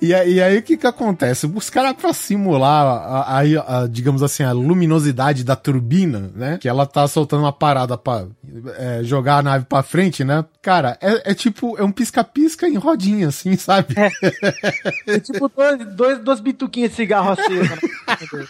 e, 0.01 0.15
aí- 0.15 0.35
e 0.35 0.43
aí 0.43 0.59
o 0.59 0.63
que 0.63 0.77
que 0.77 0.87
acontece? 0.87 1.47
Os 1.47 1.69
caras 1.71 1.93
pra 1.95 2.13
simular, 2.13 2.87
a, 2.87 3.39
a- 3.41 3.81
a, 3.83 3.87
digamos 3.87 4.23
assim, 4.23 4.43
a 4.43 4.53
luminosidade 4.53 5.45
da 5.45 5.55
turbina, 5.57 6.31
né? 6.35 6.59
Que 6.59 6.69
ela 6.69 6.87
tá 6.87 7.07
soltando 7.07 7.41
uma 7.45 7.53
parada 7.53 7.97
pra 7.99 8.25
é, 8.79 9.01
jogar 9.03 9.37
a 9.39 9.43
nave 9.43 9.65
pra 9.67 9.83
frente, 9.83 10.25
né? 10.25 10.45
Cara, 10.63 10.97
é, 11.01 11.31
é 11.31 11.35
tipo, 11.35 11.77
é 11.79 11.83
um 11.85 11.93
pisca-pisca 11.93 12.67
em 12.69 12.77
rodinha, 12.77 13.29
assim, 13.29 13.57
sabe? 13.57 13.95
É 15.07 15.19
tipo 15.21 15.49
dois, 15.55 15.79
dois, 15.95 16.19
duas 16.19 16.41
bituquinhas 16.41 16.91
de 16.91 16.97
cigarro 16.97 17.33
aceso. 17.33 17.61
né? 17.63 17.79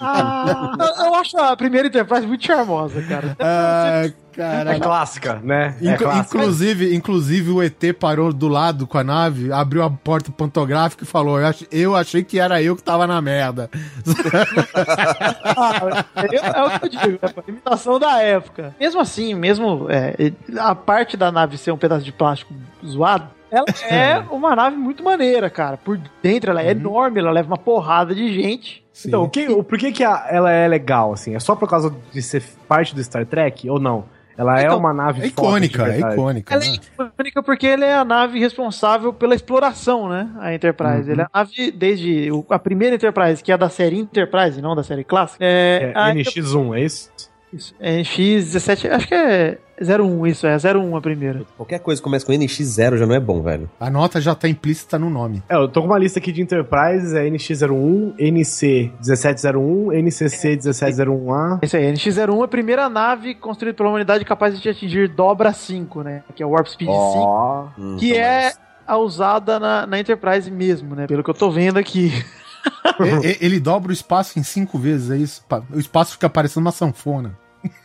eu, 0.00 1.04
eu 1.06 1.14
acho 1.16 1.36
a 1.38 1.56
primeira 1.56 1.88
Enterprise 1.88 2.26
muito 2.26 2.44
charmosa, 2.44 3.02
cara. 3.02 3.36
Ah, 3.38 4.10
É 4.40 4.78
clássica, 4.80 5.40
né? 5.42 5.76
É 5.80 5.92
Inclu- 5.94 6.06
clássica. 6.06 6.38
inclusive, 6.38 6.94
inclusive 6.94 7.50
o 7.50 7.62
ET 7.62 7.92
parou 7.98 8.32
do 8.32 8.48
lado 8.48 8.86
com 8.86 8.96
a 8.98 9.04
nave, 9.04 9.52
abriu 9.52 9.82
a 9.82 9.90
porta 9.90 10.30
pantográfica 10.32 11.04
e 11.04 11.06
falou: 11.06 11.38
eu, 11.40 11.46
ach- 11.46 11.66
eu 11.70 11.96
achei 11.96 12.22
que 12.22 12.38
era 12.38 12.62
eu 12.62 12.74
que 12.76 12.82
tava 12.82 13.06
na 13.06 13.20
merda. 13.20 13.68
Ah, 15.54 16.04
é, 16.16 16.62
o 16.76 16.78
que 16.80 16.86
eu 16.86 16.88
digo, 16.88 17.18
é 17.22 17.50
imitação 17.50 17.98
da 17.98 18.20
época. 18.20 18.74
Mesmo 18.78 19.00
assim, 19.00 19.34
mesmo 19.34 19.86
é, 19.90 20.32
a 20.58 20.74
parte 20.74 21.16
da 21.16 21.30
nave 21.30 21.58
ser 21.58 21.70
um 21.72 21.76
pedaço 21.78 22.04
de 22.04 22.12
plástico 22.12 22.54
zoado, 22.84 23.28
ela 23.50 23.66
é 23.88 24.18
uma 24.30 24.54
nave 24.56 24.76
muito 24.76 25.02
maneira, 25.04 25.50
cara. 25.50 25.76
Por 25.76 26.00
dentro 26.22 26.50
ela 26.50 26.62
é 26.62 26.70
enorme, 26.70 27.20
ela 27.20 27.30
leva 27.30 27.48
uma 27.48 27.58
porrada 27.58 28.14
de 28.14 28.32
gente. 28.32 28.82
Sim. 28.92 29.08
Então, 29.08 29.22
o 29.24 29.28
que, 29.30 29.48
o, 29.48 29.62
por 29.62 29.78
que, 29.78 29.92
que 29.92 30.04
a- 30.04 30.26
ela 30.30 30.50
é 30.50 30.66
legal, 30.68 31.12
assim? 31.12 31.34
É 31.34 31.40
só 31.40 31.54
por 31.54 31.68
causa 31.68 31.94
de 32.12 32.22
ser 32.22 32.42
parte 32.68 32.94
do 32.94 33.02
Star 33.02 33.26
Trek 33.26 33.68
ou 33.68 33.78
não? 33.78 34.04
Ela 34.36 34.60
é 34.60 34.64
Então, 34.64 34.78
uma 34.78 34.92
nave 34.94 35.22
é 35.22 35.26
icônica, 35.26 35.82
é 35.82 35.90
verdade. 35.90 36.14
icônica. 36.14 36.54
Ela 36.54 36.64
né? 36.64 36.70
é 36.70 36.74
icônica 37.12 37.42
porque 37.42 37.66
ela 37.66 37.84
é 37.84 37.94
a 37.94 38.04
nave 38.04 38.38
responsável 38.38 39.12
pela 39.12 39.34
exploração, 39.34 40.08
né? 40.08 40.30
A 40.40 40.54
Enterprise. 40.54 41.06
Uhum. 41.08 41.12
Ela 41.12 41.22
é 41.22 41.26
a 41.32 41.38
nave, 41.38 41.70
desde 41.70 42.30
o- 42.32 42.44
a 42.48 42.58
primeira 42.58 42.96
Enterprise, 42.96 43.42
que 43.42 43.52
é 43.52 43.58
da 43.58 43.68
série 43.68 43.98
Enterprise, 43.98 44.60
não 44.62 44.74
da 44.74 44.82
série 44.82 45.04
clássica. 45.04 45.44
É, 45.44 45.92
É, 45.94 45.98
a 45.98 46.10
NX1, 46.14 46.74
é 46.76 46.80
isso? 46.82 47.10
Isso, 47.52 47.74
é 47.78 48.00
X17, 48.00 48.90
acho 48.90 49.06
que 49.06 49.14
é 49.14 49.58
01, 49.82 50.26
isso, 50.26 50.46
é 50.46 50.56
01 50.56 50.96
a 50.96 51.00
primeira. 51.00 51.42
Qualquer 51.56 51.78
coisa 51.80 52.00
que 52.00 52.04
começa 52.04 52.24
com 52.26 52.32
NX0 52.32 52.96
já 52.98 53.06
não 53.06 53.14
é 53.14 53.20
bom, 53.20 53.42
velho. 53.42 53.68
A 53.80 53.90
nota 53.90 54.20
já 54.20 54.34
tá 54.34 54.48
implícita 54.48 54.98
no 54.98 55.10
nome. 55.10 55.42
É, 55.48 55.56
eu 55.56 55.68
tô 55.68 55.80
com 55.80 55.86
uma 55.88 55.98
lista 55.98 56.18
aqui 56.18 56.30
de 56.32 56.40
Enterprise, 56.42 57.16
é 57.16 57.28
NX01, 57.28 58.14
NC1701, 58.18 59.92
NCC1701A. 60.02 61.58
Isso 61.62 61.76
aí, 61.76 61.92
NX-01 61.92 62.40
é 62.40 62.44
a 62.44 62.48
primeira 62.48 62.88
nave 62.88 63.34
construída 63.34 63.76
pela 63.76 63.88
humanidade 63.88 64.24
capaz 64.24 64.60
de 64.60 64.68
atingir 64.68 65.08
dobra 65.08 65.52
5, 65.52 66.02
né? 66.02 66.22
Que 66.34 66.42
é 66.42 66.46
o 66.46 66.50
Warp 66.50 66.66
Speed 66.66 66.88
5, 66.88 67.72
Hum, 67.78 67.96
que 67.98 68.10
então, 68.10 68.22
é 68.22 68.42
mas- 68.44 68.60
a 68.86 68.96
usada 68.98 69.58
na, 69.60 69.86
na 69.86 69.98
Enterprise 70.00 70.50
mesmo, 70.50 70.94
né? 70.94 71.06
Pelo 71.06 71.22
que 71.22 71.30
eu 71.30 71.34
tô 71.34 71.50
vendo 71.50 71.78
aqui. 71.78 72.12
Ele 73.40 73.58
dobra 73.58 73.90
o 73.90 73.92
espaço 73.92 74.38
em 74.38 74.42
cinco 74.42 74.78
vezes, 74.78 75.10
é 75.10 75.16
isso? 75.16 75.42
O 75.72 75.78
espaço 75.78 76.12
fica 76.12 76.28
parecendo 76.28 76.64
uma 76.64 76.72
sanfona. 76.72 77.36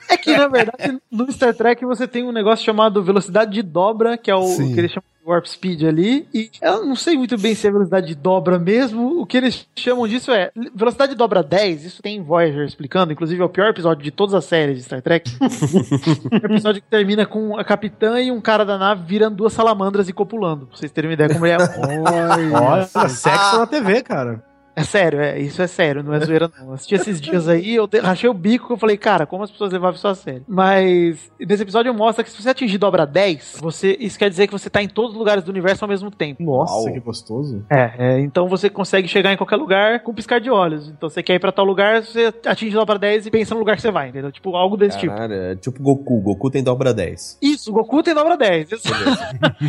É 0.10 0.18
que, 0.18 0.36
na 0.36 0.48
verdade, 0.48 1.00
no 1.12 1.32
Star 1.32 1.54
Trek 1.54 1.86
você 1.86 2.08
tem 2.08 2.24
um 2.24 2.32
negócio 2.32 2.64
chamado 2.64 3.04
velocidade 3.04 3.52
de 3.52 3.62
dobra, 3.62 4.18
que 4.18 4.32
é 4.32 4.36
o 4.36 4.48
Sim. 4.48 4.74
que 4.74 4.80
eles 4.80 4.92
chamam 4.92 5.06
de 5.22 5.30
Warp 5.30 5.46
Speed 5.46 5.84
ali. 5.84 6.28
E 6.34 6.50
eu 6.62 6.86
não 6.86 6.96
sei 6.96 7.18
muito 7.18 7.38
bem 7.38 7.54
se 7.54 7.68
é 7.68 7.72
velocidade 7.72 8.08
de 8.08 8.16
dobra 8.16 8.58
mesmo. 8.58 9.20
O 9.20 9.26
que 9.26 9.36
eles 9.36 9.68
chamam 9.76 10.08
disso 10.08 10.32
é 10.32 10.50
velocidade 10.74 11.12
de 11.12 11.18
dobra 11.18 11.44
10. 11.44 11.84
Isso 11.84 12.02
tem 12.02 12.18
em 12.18 12.24
Voyager 12.24 12.66
explicando. 12.66 13.12
Inclusive, 13.12 13.42
é 13.42 13.46
o 13.46 13.50
pior 13.50 13.70
episódio 13.70 14.02
de 14.02 14.12
todas 14.12 14.34
as 14.34 14.46
séries 14.46 14.78
de 14.78 14.84
Star 14.84 15.02
Trek. 15.02 15.30
o 15.42 16.36
episódio 16.46 16.82
que 16.82 16.88
termina 16.88 17.26
com 17.26 17.58
a 17.58 17.64
capitã 17.64 18.22
e 18.22 18.32
um 18.32 18.40
cara 18.40 18.64
da 18.64 18.78
nave 18.78 19.04
virando 19.06 19.36
duas 19.36 19.52
salamandras 19.52 20.08
e 20.08 20.14
copulando. 20.14 20.68
Pra 20.68 20.78
vocês 20.78 20.92
terem 20.92 21.10
uma 21.10 21.14
ideia 21.14 21.30
como 21.30 21.46
ele 21.46 21.54
é. 21.54 21.58
Olha, 22.58 22.86
sexo 22.86 23.60
na 23.60 23.68
TV, 23.68 24.02
cara. 24.04 24.42
É 24.78 24.84
sério, 24.84 25.20
é, 25.20 25.40
isso 25.40 25.60
é 25.60 25.66
sério, 25.66 26.04
não 26.04 26.14
é 26.14 26.20
zoeira 26.20 26.52
não. 26.56 26.68
Eu 26.68 26.74
assisti 26.74 26.94
esses 26.94 27.20
dias 27.20 27.48
aí, 27.48 27.74
eu 27.74 27.90
rachei 28.04 28.30
o 28.30 28.34
bico 28.34 28.68
que 28.68 28.74
eu 28.74 28.78
falei, 28.78 28.96
cara, 28.96 29.26
como 29.26 29.44
as 29.44 29.50
pessoas 29.50 29.74
levavam 29.74 29.96
isso 29.96 30.08
a 30.08 30.14
sério. 30.14 30.44
Mas 30.48 31.32
nesse 31.40 31.64
episódio 31.64 31.92
mostra 31.96 32.24
que 32.24 32.30
se 32.30 32.40
você 32.40 32.50
atingir 32.50 32.78
dobra 32.78 33.04
10, 33.04 33.58
você, 33.60 33.98
isso 34.00 34.20
quer 34.20 34.30
dizer 34.30 34.46
que 34.46 34.54
você 34.54 34.70
tá 34.70 34.84
em 34.84 34.88
todos 34.88 35.14
os 35.14 35.18
lugares 35.18 35.44
do 35.44 35.50
universo 35.50 35.84
ao 35.84 35.90
mesmo 35.90 36.12
tempo. 36.12 36.44
Nossa, 36.44 36.76
Uau. 36.76 36.94
que 36.94 37.00
gostoso. 37.00 37.66
É, 37.72 37.92
é, 37.98 38.20
então 38.20 38.48
você 38.48 38.70
consegue 38.70 39.08
chegar 39.08 39.34
em 39.34 39.38
qualquer 39.38 39.56
lugar 39.56 40.04
com 40.04 40.12
um 40.12 40.14
piscar 40.14 40.40
de 40.40 40.52
olhos. 40.52 40.88
Então 40.90 41.10
você 41.10 41.24
quer 41.24 41.34
ir 41.34 41.40
pra 41.40 41.52
tal 41.52 41.66
lugar, 41.66 42.04
você 42.04 42.32
atinge 42.46 42.76
dobra 42.76 43.00
10 43.00 43.26
e 43.26 43.32
pensa 43.32 43.56
no 43.56 43.60
lugar 43.60 43.78
que 43.78 43.82
você 43.82 43.90
vai, 43.90 44.10
entendeu? 44.10 44.32
Tipo, 44.32 44.56
algo 44.56 44.78
desse 44.78 45.00
tipo. 45.00 45.16
Caralho, 45.16 45.34
é 45.34 45.56
tipo 45.56 45.82
Goku. 45.82 46.22
Goku 46.22 46.52
tem 46.52 46.62
dobra 46.62 46.94
10. 46.94 47.40
Isso, 47.42 47.72
Goku 47.72 48.04
tem 48.04 48.14
dobra 48.14 48.38
10. 48.38 48.74
Isso. 48.74 48.88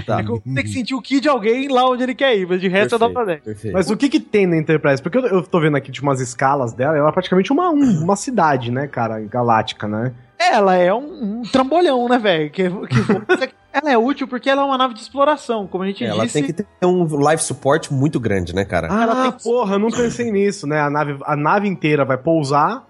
Tá. 0.04 0.18
É 0.18 0.22
que 0.22 0.40
tem 0.40 0.64
que 0.64 0.70
sentir 0.70 0.94
o 0.94 1.00
ki 1.00 1.20
de 1.20 1.28
alguém 1.28 1.68
lá 1.68 1.88
onde 1.88 2.02
ele 2.02 2.14
quer 2.14 2.36
ir, 2.36 2.46
mas 2.46 2.60
de 2.60 2.68
resto 2.68 2.96
é 2.96 2.98
dobra 2.98 3.24
10. 3.24 3.40
Perfeito. 3.40 3.72
Mas 3.72 3.90
o 3.90 3.96
que 3.96 4.08
que 4.08 4.18
tem 4.20 4.46
na 4.46 4.56
Enterprise? 4.56 4.97
Porque 5.02 5.18
eu, 5.18 5.26
eu 5.26 5.42
tô 5.42 5.60
vendo 5.60 5.76
aqui 5.76 5.90
de 5.90 6.00
umas 6.02 6.20
escalas 6.20 6.72
dela, 6.72 6.96
ela 6.96 7.08
é 7.08 7.12
praticamente 7.12 7.52
uma, 7.52 7.70
um- 7.70 8.02
uma 8.04 8.16
cidade, 8.16 8.70
né, 8.70 8.86
cara, 8.86 9.20
galáctica, 9.20 9.86
né? 9.88 10.12
Ela 10.38 10.76
é 10.76 10.92
um, 10.94 11.40
um 11.40 11.42
trambolhão, 11.42 12.08
né, 12.08 12.18
velho? 12.18 12.50
Que, 12.50 12.64
que, 12.68 12.68
ela 13.72 13.90
é 13.90 13.98
útil 13.98 14.28
porque 14.28 14.48
ela 14.48 14.62
é 14.62 14.64
uma 14.64 14.78
nave 14.78 14.94
de 14.94 15.00
exploração, 15.00 15.66
como 15.66 15.82
a 15.84 15.86
gente 15.86 16.04
Ela 16.04 16.24
disse. 16.24 16.34
tem 16.34 16.44
que 16.46 16.52
ter 16.52 16.66
um 16.86 17.04
life 17.28 17.42
support 17.42 17.90
muito 17.90 18.20
grande, 18.20 18.54
né, 18.54 18.64
cara? 18.64 18.88
Ah, 18.90 19.02
Ela 19.02 19.22
tem 19.22 19.32
que- 19.32 19.42
porra, 19.42 19.74
eu 19.74 19.78
não 19.80 19.90
pensei 19.90 20.30
nisso, 20.30 20.66
né? 20.66 20.80
A 20.80 20.88
nave, 20.88 21.18
a 21.24 21.34
nave 21.36 21.66
inteira 21.68 22.04
vai 22.04 22.16
pousar 22.16 22.86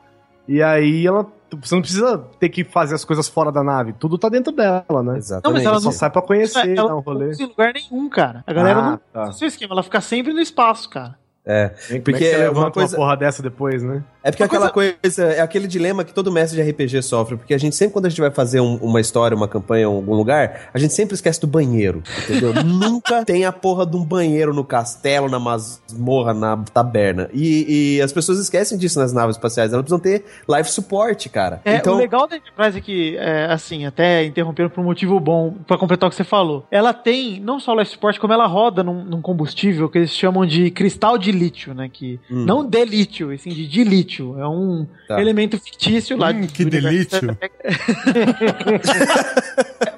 e 0.46 0.62
aí 0.62 1.06
ela. 1.06 1.26
Você 1.62 1.74
não 1.74 1.80
precisa 1.80 2.18
ter 2.38 2.50
que 2.50 2.62
fazer 2.62 2.94
as 2.94 3.06
coisas 3.06 3.26
fora 3.26 3.50
da 3.50 3.64
nave. 3.64 3.94
Tudo 3.94 4.18
tá 4.18 4.28
dentro 4.28 4.52
dela, 4.52 5.02
né? 5.02 5.16
Exatamente. 5.16 5.44
Não, 5.46 5.52
mas 5.54 5.64
ela 5.64 5.80
Só 5.80 5.90
sai 5.90 6.10
pra 6.10 6.20
conhecer, 6.20 6.76
ela 6.76 6.76
dar 6.76 6.84
um 6.84 6.88
não 6.96 7.00
rolê. 7.00 7.30
usa 7.30 7.42
em 7.42 7.46
lugar 7.46 7.72
nenhum, 7.72 8.06
cara. 8.10 8.44
A 8.46 8.52
galera 8.52 8.78
Ah, 8.80 8.90
não. 8.90 9.00
tá. 9.10 9.30
Esse 9.30 9.44
é 9.44 9.46
o 9.46 9.48
esquema, 9.48 9.72
ela 9.72 9.82
fica 9.82 9.98
sempre 10.02 10.34
no 10.34 10.40
espaço, 10.40 10.90
cara. 10.90 11.16
É, 11.48 11.68
Como 11.68 11.78
é 11.78 11.92
que 11.94 12.00
Porque 12.00 12.24
você 12.24 12.30
é 12.34 12.38
levanta 12.38 12.58
uma 12.60 12.70
coisa- 12.70 12.96
uma 12.96 13.04
porra 13.06 13.16
dessa 13.16 13.42
depois, 13.42 13.82
né? 13.82 14.04
É 14.22 14.30
porque 14.30 14.42
Uma 14.42 14.46
aquela 14.46 14.70
coisa... 14.70 15.22
é 15.22 15.40
aquele 15.40 15.66
dilema 15.66 16.04
que 16.04 16.12
todo 16.12 16.30
mestre 16.30 16.62
de 16.62 16.70
RPG 16.70 17.00
sofre, 17.02 17.36
porque 17.38 17.54
a 17.54 17.58
gente 17.58 17.74
sempre, 17.74 17.94
quando 17.94 18.04
a 18.06 18.08
gente 18.10 18.20
vai 18.20 18.30
fazer 18.30 18.60
um- 18.60 18.76
uma 18.76 19.00
história, 19.00 19.34
uma 19.34 19.48
campanha 19.48 19.82
em 19.84 19.86
algum 19.86 20.14
lugar, 20.14 20.68
a 20.74 20.78
gente 20.78 20.92
sempre 20.92 21.14
esquece 21.14 21.40
do 21.40 21.46
banheiro, 21.46 22.02
entendeu? 22.24 22.52
Nunca 22.62 23.24
tem 23.24 23.46
a 23.46 23.52
porra 23.52 23.86
de 23.86 23.96
um 23.96 24.04
banheiro 24.04 24.52
no 24.52 24.62
castelo, 24.64 25.28
na 25.30 25.38
masmorra, 25.38 26.34
na 26.34 26.56
taberna. 26.72 27.30
E, 27.32 27.96
e 27.96 28.02
as 28.02 28.12
pessoas 28.12 28.38
esquecem 28.38 28.76
disso 28.76 28.98
nas 28.98 29.12
naves 29.14 29.36
espaciais, 29.36 29.72
elas 29.72 29.82
precisam 29.84 29.98
ter 30.00 30.24
life 30.48 30.70
support, 30.70 31.26
cara. 31.30 31.60
É, 31.64 31.76
então, 31.76 31.94
O 31.94 31.98
legal 31.98 32.26
da 32.28 32.36
Enterprise 32.36 32.76
é 32.76 32.80
que, 32.82 33.16
é, 33.16 33.46
assim, 33.46 33.86
até 33.86 34.24
interrompendo 34.24 34.68
por 34.70 34.80
um 34.82 34.84
motivo 34.84 35.18
bom, 35.18 35.54
pra 35.66 35.78
completar 35.78 36.06
o 36.06 36.10
que 36.10 36.16
você 36.16 36.24
falou, 36.24 36.66
ela 36.70 36.92
tem 36.92 37.40
não 37.40 37.58
só 37.58 37.72
o 37.72 37.78
life 37.78 37.92
support, 37.92 38.18
como 38.18 38.32
ela 38.34 38.46
roda 38.46 38.82
num, 38.82 39.04
num 39.04 39.22
combustível 39.22 39.88
que 39.88 39.98
eles 39.98 40.10
chamam 40.10 40.44
de 40.44 40.70
cristal 40.70 41.16
de 41.16 41.32
lítio, 41.38 41.74
né? 41.74 41.88
Que 41.92 42.18
Hum. 42.30 42.44
não 42.44 42.64
de 42.64 42.84
lítio, 42.84 43.32
e 43.32 43.38
sim 43.38 43.50
de 43.50 43.66
dilítio. 43.66 44.38
É 44.38 44.46
um 44.48 44.86
Tá. 45.06 45.20
elemento 45.20 45.58
fictício 45.58 46.16
lá. 46.16 46.30
Hum, 46.30 46.42
de- 46.42 46.48
que 46.48 46.64
delítio. 46.64 47.36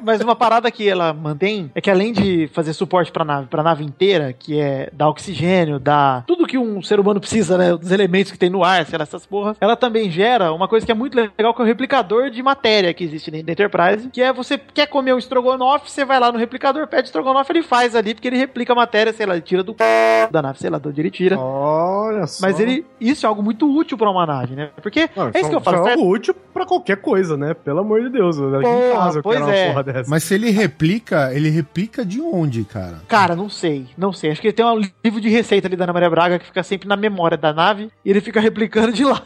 Mas 0.02 0.20
uma 0.20 0.34
parada 0.34 0.70
que 0.70 0.88
ela 0.88 1.12
mantém 1.12 1.70
é 1.74 1.80
que 1.80 1.90
além 1.90 2.12
de 2.12 2.48
fazer 2.52 2.72
suporte 2.72 3.12
pra 3.12 3.24
nave, 3.24 3.46
pra 3.48 3.62
nave 3.62 3.84
inteira, 3.84 4.32
que 4.32 4.58
é 4.58 4.88
dar 4.92 5.08
oxigênio, 5.08 5.78
dar 5.78 6.24
tudo 6.26 6.39
que 6.50 6.58
um 6.58 6.82
ser 6.82 6.98
humano 6.98 7.20
precisa, 7.20 7.56
né, 7.56 7.76
dos 7.76 7.92
elementos 7.92 8.32
que 8.32 8.38
tem 8.38 8.50
no 8.50 8.64
ar, 8.64 8.84
sei 8.84 8.98
lá, 8.98 9.04
essas 9.04 9.24
porras, 9.24 9.56
ela 9.60 9.76
também 9.76 10.10
gera 10.10 10.52
uma 10.52 10.66
coisa 10.66 10.84
que 10.84 10.90
é 10.90 10.94
muito 10.94 11.14
legal, 11.14 11.54
que 11.54 11.62
é 11.62 11.64
o 11.64 11.66
replicador 11.66 12.28
de 12.28 12.42
matéria 12.42 12.92
que 12.92 13.04
existe 13.04 13.30
dentro 13.30 13.46
da 13.46 13.52
Enterprise, 13.52 14.10
que 14.10 14.20
é 14.20 14.32
você 14.32 14.58
quer 14.58 14.86
comer 14.86 15.14
um 15.14 15.18
estrogonofe, 15.18 15.88
você 15.88 16.04
vai 16.04 16.18
lá 16.18 16.32
no 16.32 16.38
replicador, 16.38 16.88
pede 16.88 17.06
estrogonofe, 17.06 17.52
ele 17.52 17.62
faz 17.62 17.94
ali, 17.94 18.14
porque 18.14 18.26
ele 18.26 18.36
replica 18.36 18.72
a 18.72 18.76
matéria, 18.76 19.12
sei 19.12 19.26
lá, 19.26 19.34
ele 19.34 19.42
tira 19.42 19.62
do 19.62 19.76
da 20.30 20.42
nave, 20.42 20.58
sei 20.58 20.70
lá, 20.70 20.78
de 20.78 20.88
onde 20.88 21.00
ele 21.00 21.10
tira. 21.10 21.38
Olha 21.38 22.26
só. 22.26 22.44
Mas 22.44 22.58
ele, 22.58 22.84
isso 23.00 23.24
é 23.24 23.28
algo 23.28 23.42
muito 23.42 23.70
útil 23.72 23.96
pra 23.96 24.10
uma 24.10 24.26
nave, 24.26 24.56
né? 24.56 24.70
Porque 24.82 25.08
Não, 25.14 25.30
é 25.32 25.40
isso 25.40 25.48
que 25.48 25.56
eu 25.56 25.60
falo. 25.60 25.86
É 25.86 25.92
algo 25.92 26.08
útil 26.08 26.34
pra 26.52 26.66
qualquer 26.66 26.96
coisa, 26.96 27.36
né? 27.36 27.54
Pelo 27.54 27.80
amor 27.80 28.02
de 28.02 28.10
Deus. 28.10 28.36
Aqui 28.38 28.66
em 28.66 28.92
casa 28.92 29.18
eu 29.20 29.22
pois 29.22 29.38
quero 29.38 29.48
uma 29.48 29.54
é. 29.54 29.68
porra 29.68 29.82
dessa. 29.84 30.10
Mas 30.10 30.24
se 30.24 30.34
ele 30.34 30.50
replica, 30.50 31.32
ele 31.32 31.48
replica 31.48 32.04
de 32.04 32.20
onde, 32.20 32.64
cara? 32.64 33.02
Cara, 33.06 33.36
não 33.36 33.48
sei, 33.48 33.86
não 33.96 34.12
sei. 34.12 34.32
Acho 34.32 34.40
que 34.40 34.48
ele 34.48 34.54
tem 34.54 34.66
um 34.66 34.80
livro 35.04 35.20
de 35.20 35.28
receita 35.28 35.68
ali 35.68 35.76
da 35.76 35.84
Ana 35.84 35.92
Maria 35.92 36.10
Braga 36.10 36.39
que 36.40 36.46
fica 36.46 36.62
sempre 36.62 36.88
na 36.88 36.96
memória 36.96 37.38
da 37.38 37.52
nave 37.52 37.90
e 38.04 38.10
ele 38.10 38.20
fica 38.20 38.40
replicando 38.40 38.92
de 38.92 39.04
lá. 39.04 39.22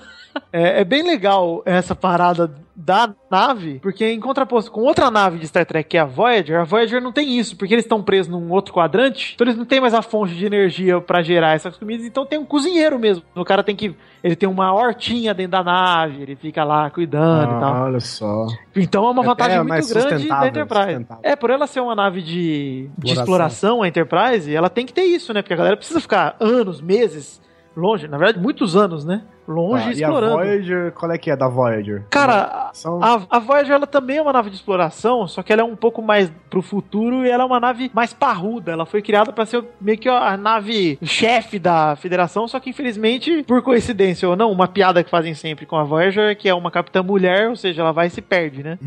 É, 0.52 0.80
é 0.80 0.84
bem 0.84 1.02
legal 1.02 1.62
essa 1.64 1.94
parada 1.94 2.50
da 2.76 3.14
nave, 3.30 3.78
porque 3.80 4.04
em 4.04 4.18
contraposto 4.18 4.70
com 4.70 4.80
outra 4.80 5.10
nave 5.10 5.38
de 5.38 5.46
Star 5.46 5.64
Trek, 5.64 5.88
que 5.88 5.96
é 5.96 6.00
a 6.00 6.04
Voyager, 6.04 6.60
a 6.60 6.64
Voyager 6.64 7.00
não 7.00 7.12
tem 7.12 7.38
isso, 7.38 7.56
porque 7.56 7.72
eles 7.72 7.84
estão 7.84 8.02
presos 8.02 8.30
num 8.30 8.50
outro 8.50 8.74
quadrante, 8.74 9.32
então 9.34 9.44
eles 9.44 9.56
não 9.56 9.64
têm 9.64 9.80
mais 9.80 9.94
a 9.94 10.02
fonte 10.02 10.34
de 10.34 10.44
energia 10.44 11.00
pra 11.00 11.22
gerar 11.22 11.54
essas 11.54 11.76
comidas, 11.76 12.04
então 12.04 12.26
tem 12.26 12.38
um 12.38 12.44
cozinheiro 12.44 12.98
mesmo. 12.98 13.22
O 13.34 13.44
cara 13.44 13.62
tem 13.62 13.76
que. 13.76 13.94
Ele 14.22 14.34
tem 14.34 14.48
uma 14.48 14.72
hortinha 14.72 15.34
dentro 15.34 15.52
da 15.52 15.62
nave, 15.62 16.22
ele 16.22 16.34
fica 16.34 16.64
lá 16.64 16.90
cuidando 16.90 17.56
e 17.56 17.60
tal. 17.60 17.74
Ah, 17.74 17.84
olha 17.84 18.00
só. 18.00 18.46
Então 18.74 19.06
é 19.06 19.10
uma 19.10 19.22
É 19.22 19.26
vantagem 19.26 19.64
mais 19.64 19.92
muito 19.92 20.08
grande 20.08 20.28
da 20.28 20.48
Enterprise. 20.48 21.06
É, 21.22 21.36
por 21.36 21.50
ela 21.50 21.66
ser 21.66 21.80
uma 21.80 21.94
nave 21.94 22.22
de, 22.22 22.90
de 22.98 23.12
exploração, 23.12 23.82
a 23.82 23.88
Enterprise, 23.88 24.54
ela 24.54 24.70
tem 24.70 24.86
que 24.86 24.92
ter 24.92 25.04
isso, 25.04 25.32
né? 25.32 25.42
Porque 25.42 25.54
a 25.54 25.56
galera 25.56 25.76
precisa 25.76 26.00
ficar 26.00 26.36
anos, 26.40 26.80
meses 26.80 27.40
longe, 27.76 28.08
na 28.08 28.16
verdade, 28.16 28.38
muitos 28.38 28.76
anos, 28.76 29.04
né? 29.04 29.22
Longe 29.46 29.84
Tá, 29.84 29.90
e 29.90 30.04
a 30.04 30.08
explorando. 30.08 30.32
Voyager, 30.36 30.92
qual 30.92 31.12
é 31.12 31.18
que 31.18 31.30
é 31.30 31.36
da 31.36 31.48
Voyager? 31.48 32.04
Cara, 32.10 32.70
São- 32.72 33.02
a, 33.02 33.22
a 33.30 33.38
Voyager 33.38 33.74
ela 33.74 33.86
também 33.86 34.16
é 34.16 34.22
uma 34.22 34.32
nave 34.32 34.50
de 34.50 34.56
exploração, 34.56 35.26
só 35.28 35.42
que 35.42 35.52
ela 35.52 35.62
é 35.62 35.64
um 35.64 35.76
pouco 35.76 36.00
mais 36.02 36.30
pro 36.48 36.62
futuro 36.62 37.24
e 37.24 37.30
ela 37.30 37.42
é 37.42 37.46
uma 37.46 37.60
nave 37.60 37.90
mais 37.94 38.12
parruda. 38.12 38.72
Ela 38.72 38.86
foi 38.86 39.02
criada 39.02 39.32
para 39.32 39.44
ser 39.46 39.62
meio 39.80 39.98
que 39.98 40.08
a 40.08 40.36
nave 40.36 40.98
chefe 41.02 41.58
da 41.58 41.94
Federação, 41.96 42.46
só 42.48 42.58
que 42.60 42.70
infelizmente, 42.70 43.42
por 43.44 43.60
coincidência 43.62 44.28
ou 44.28 44.34
não, 44.36 44.50
uma 44.50 44.66
piada 44.68 45.02
que 45.04 45.10
fazem 45.10 45.34
sempre 45.34 45.66
com 45.66 45.76
a 45.76 45.84
Voyager 45.84 46.30
é 46.30 46.34
que 46.34 46.48
é 46.48 46.54
uma 46.54 46.70
capitã 46.70 47.02
mulher, 47.02 47.48
ou 47.50 47.56
seja, 47.56 47.82
ela 47.82 47.92
vai 47.92 48.06
e 48.06 48.10
se 48.10 48.22
perde, 48.22 48.62
né? 48.62 48.78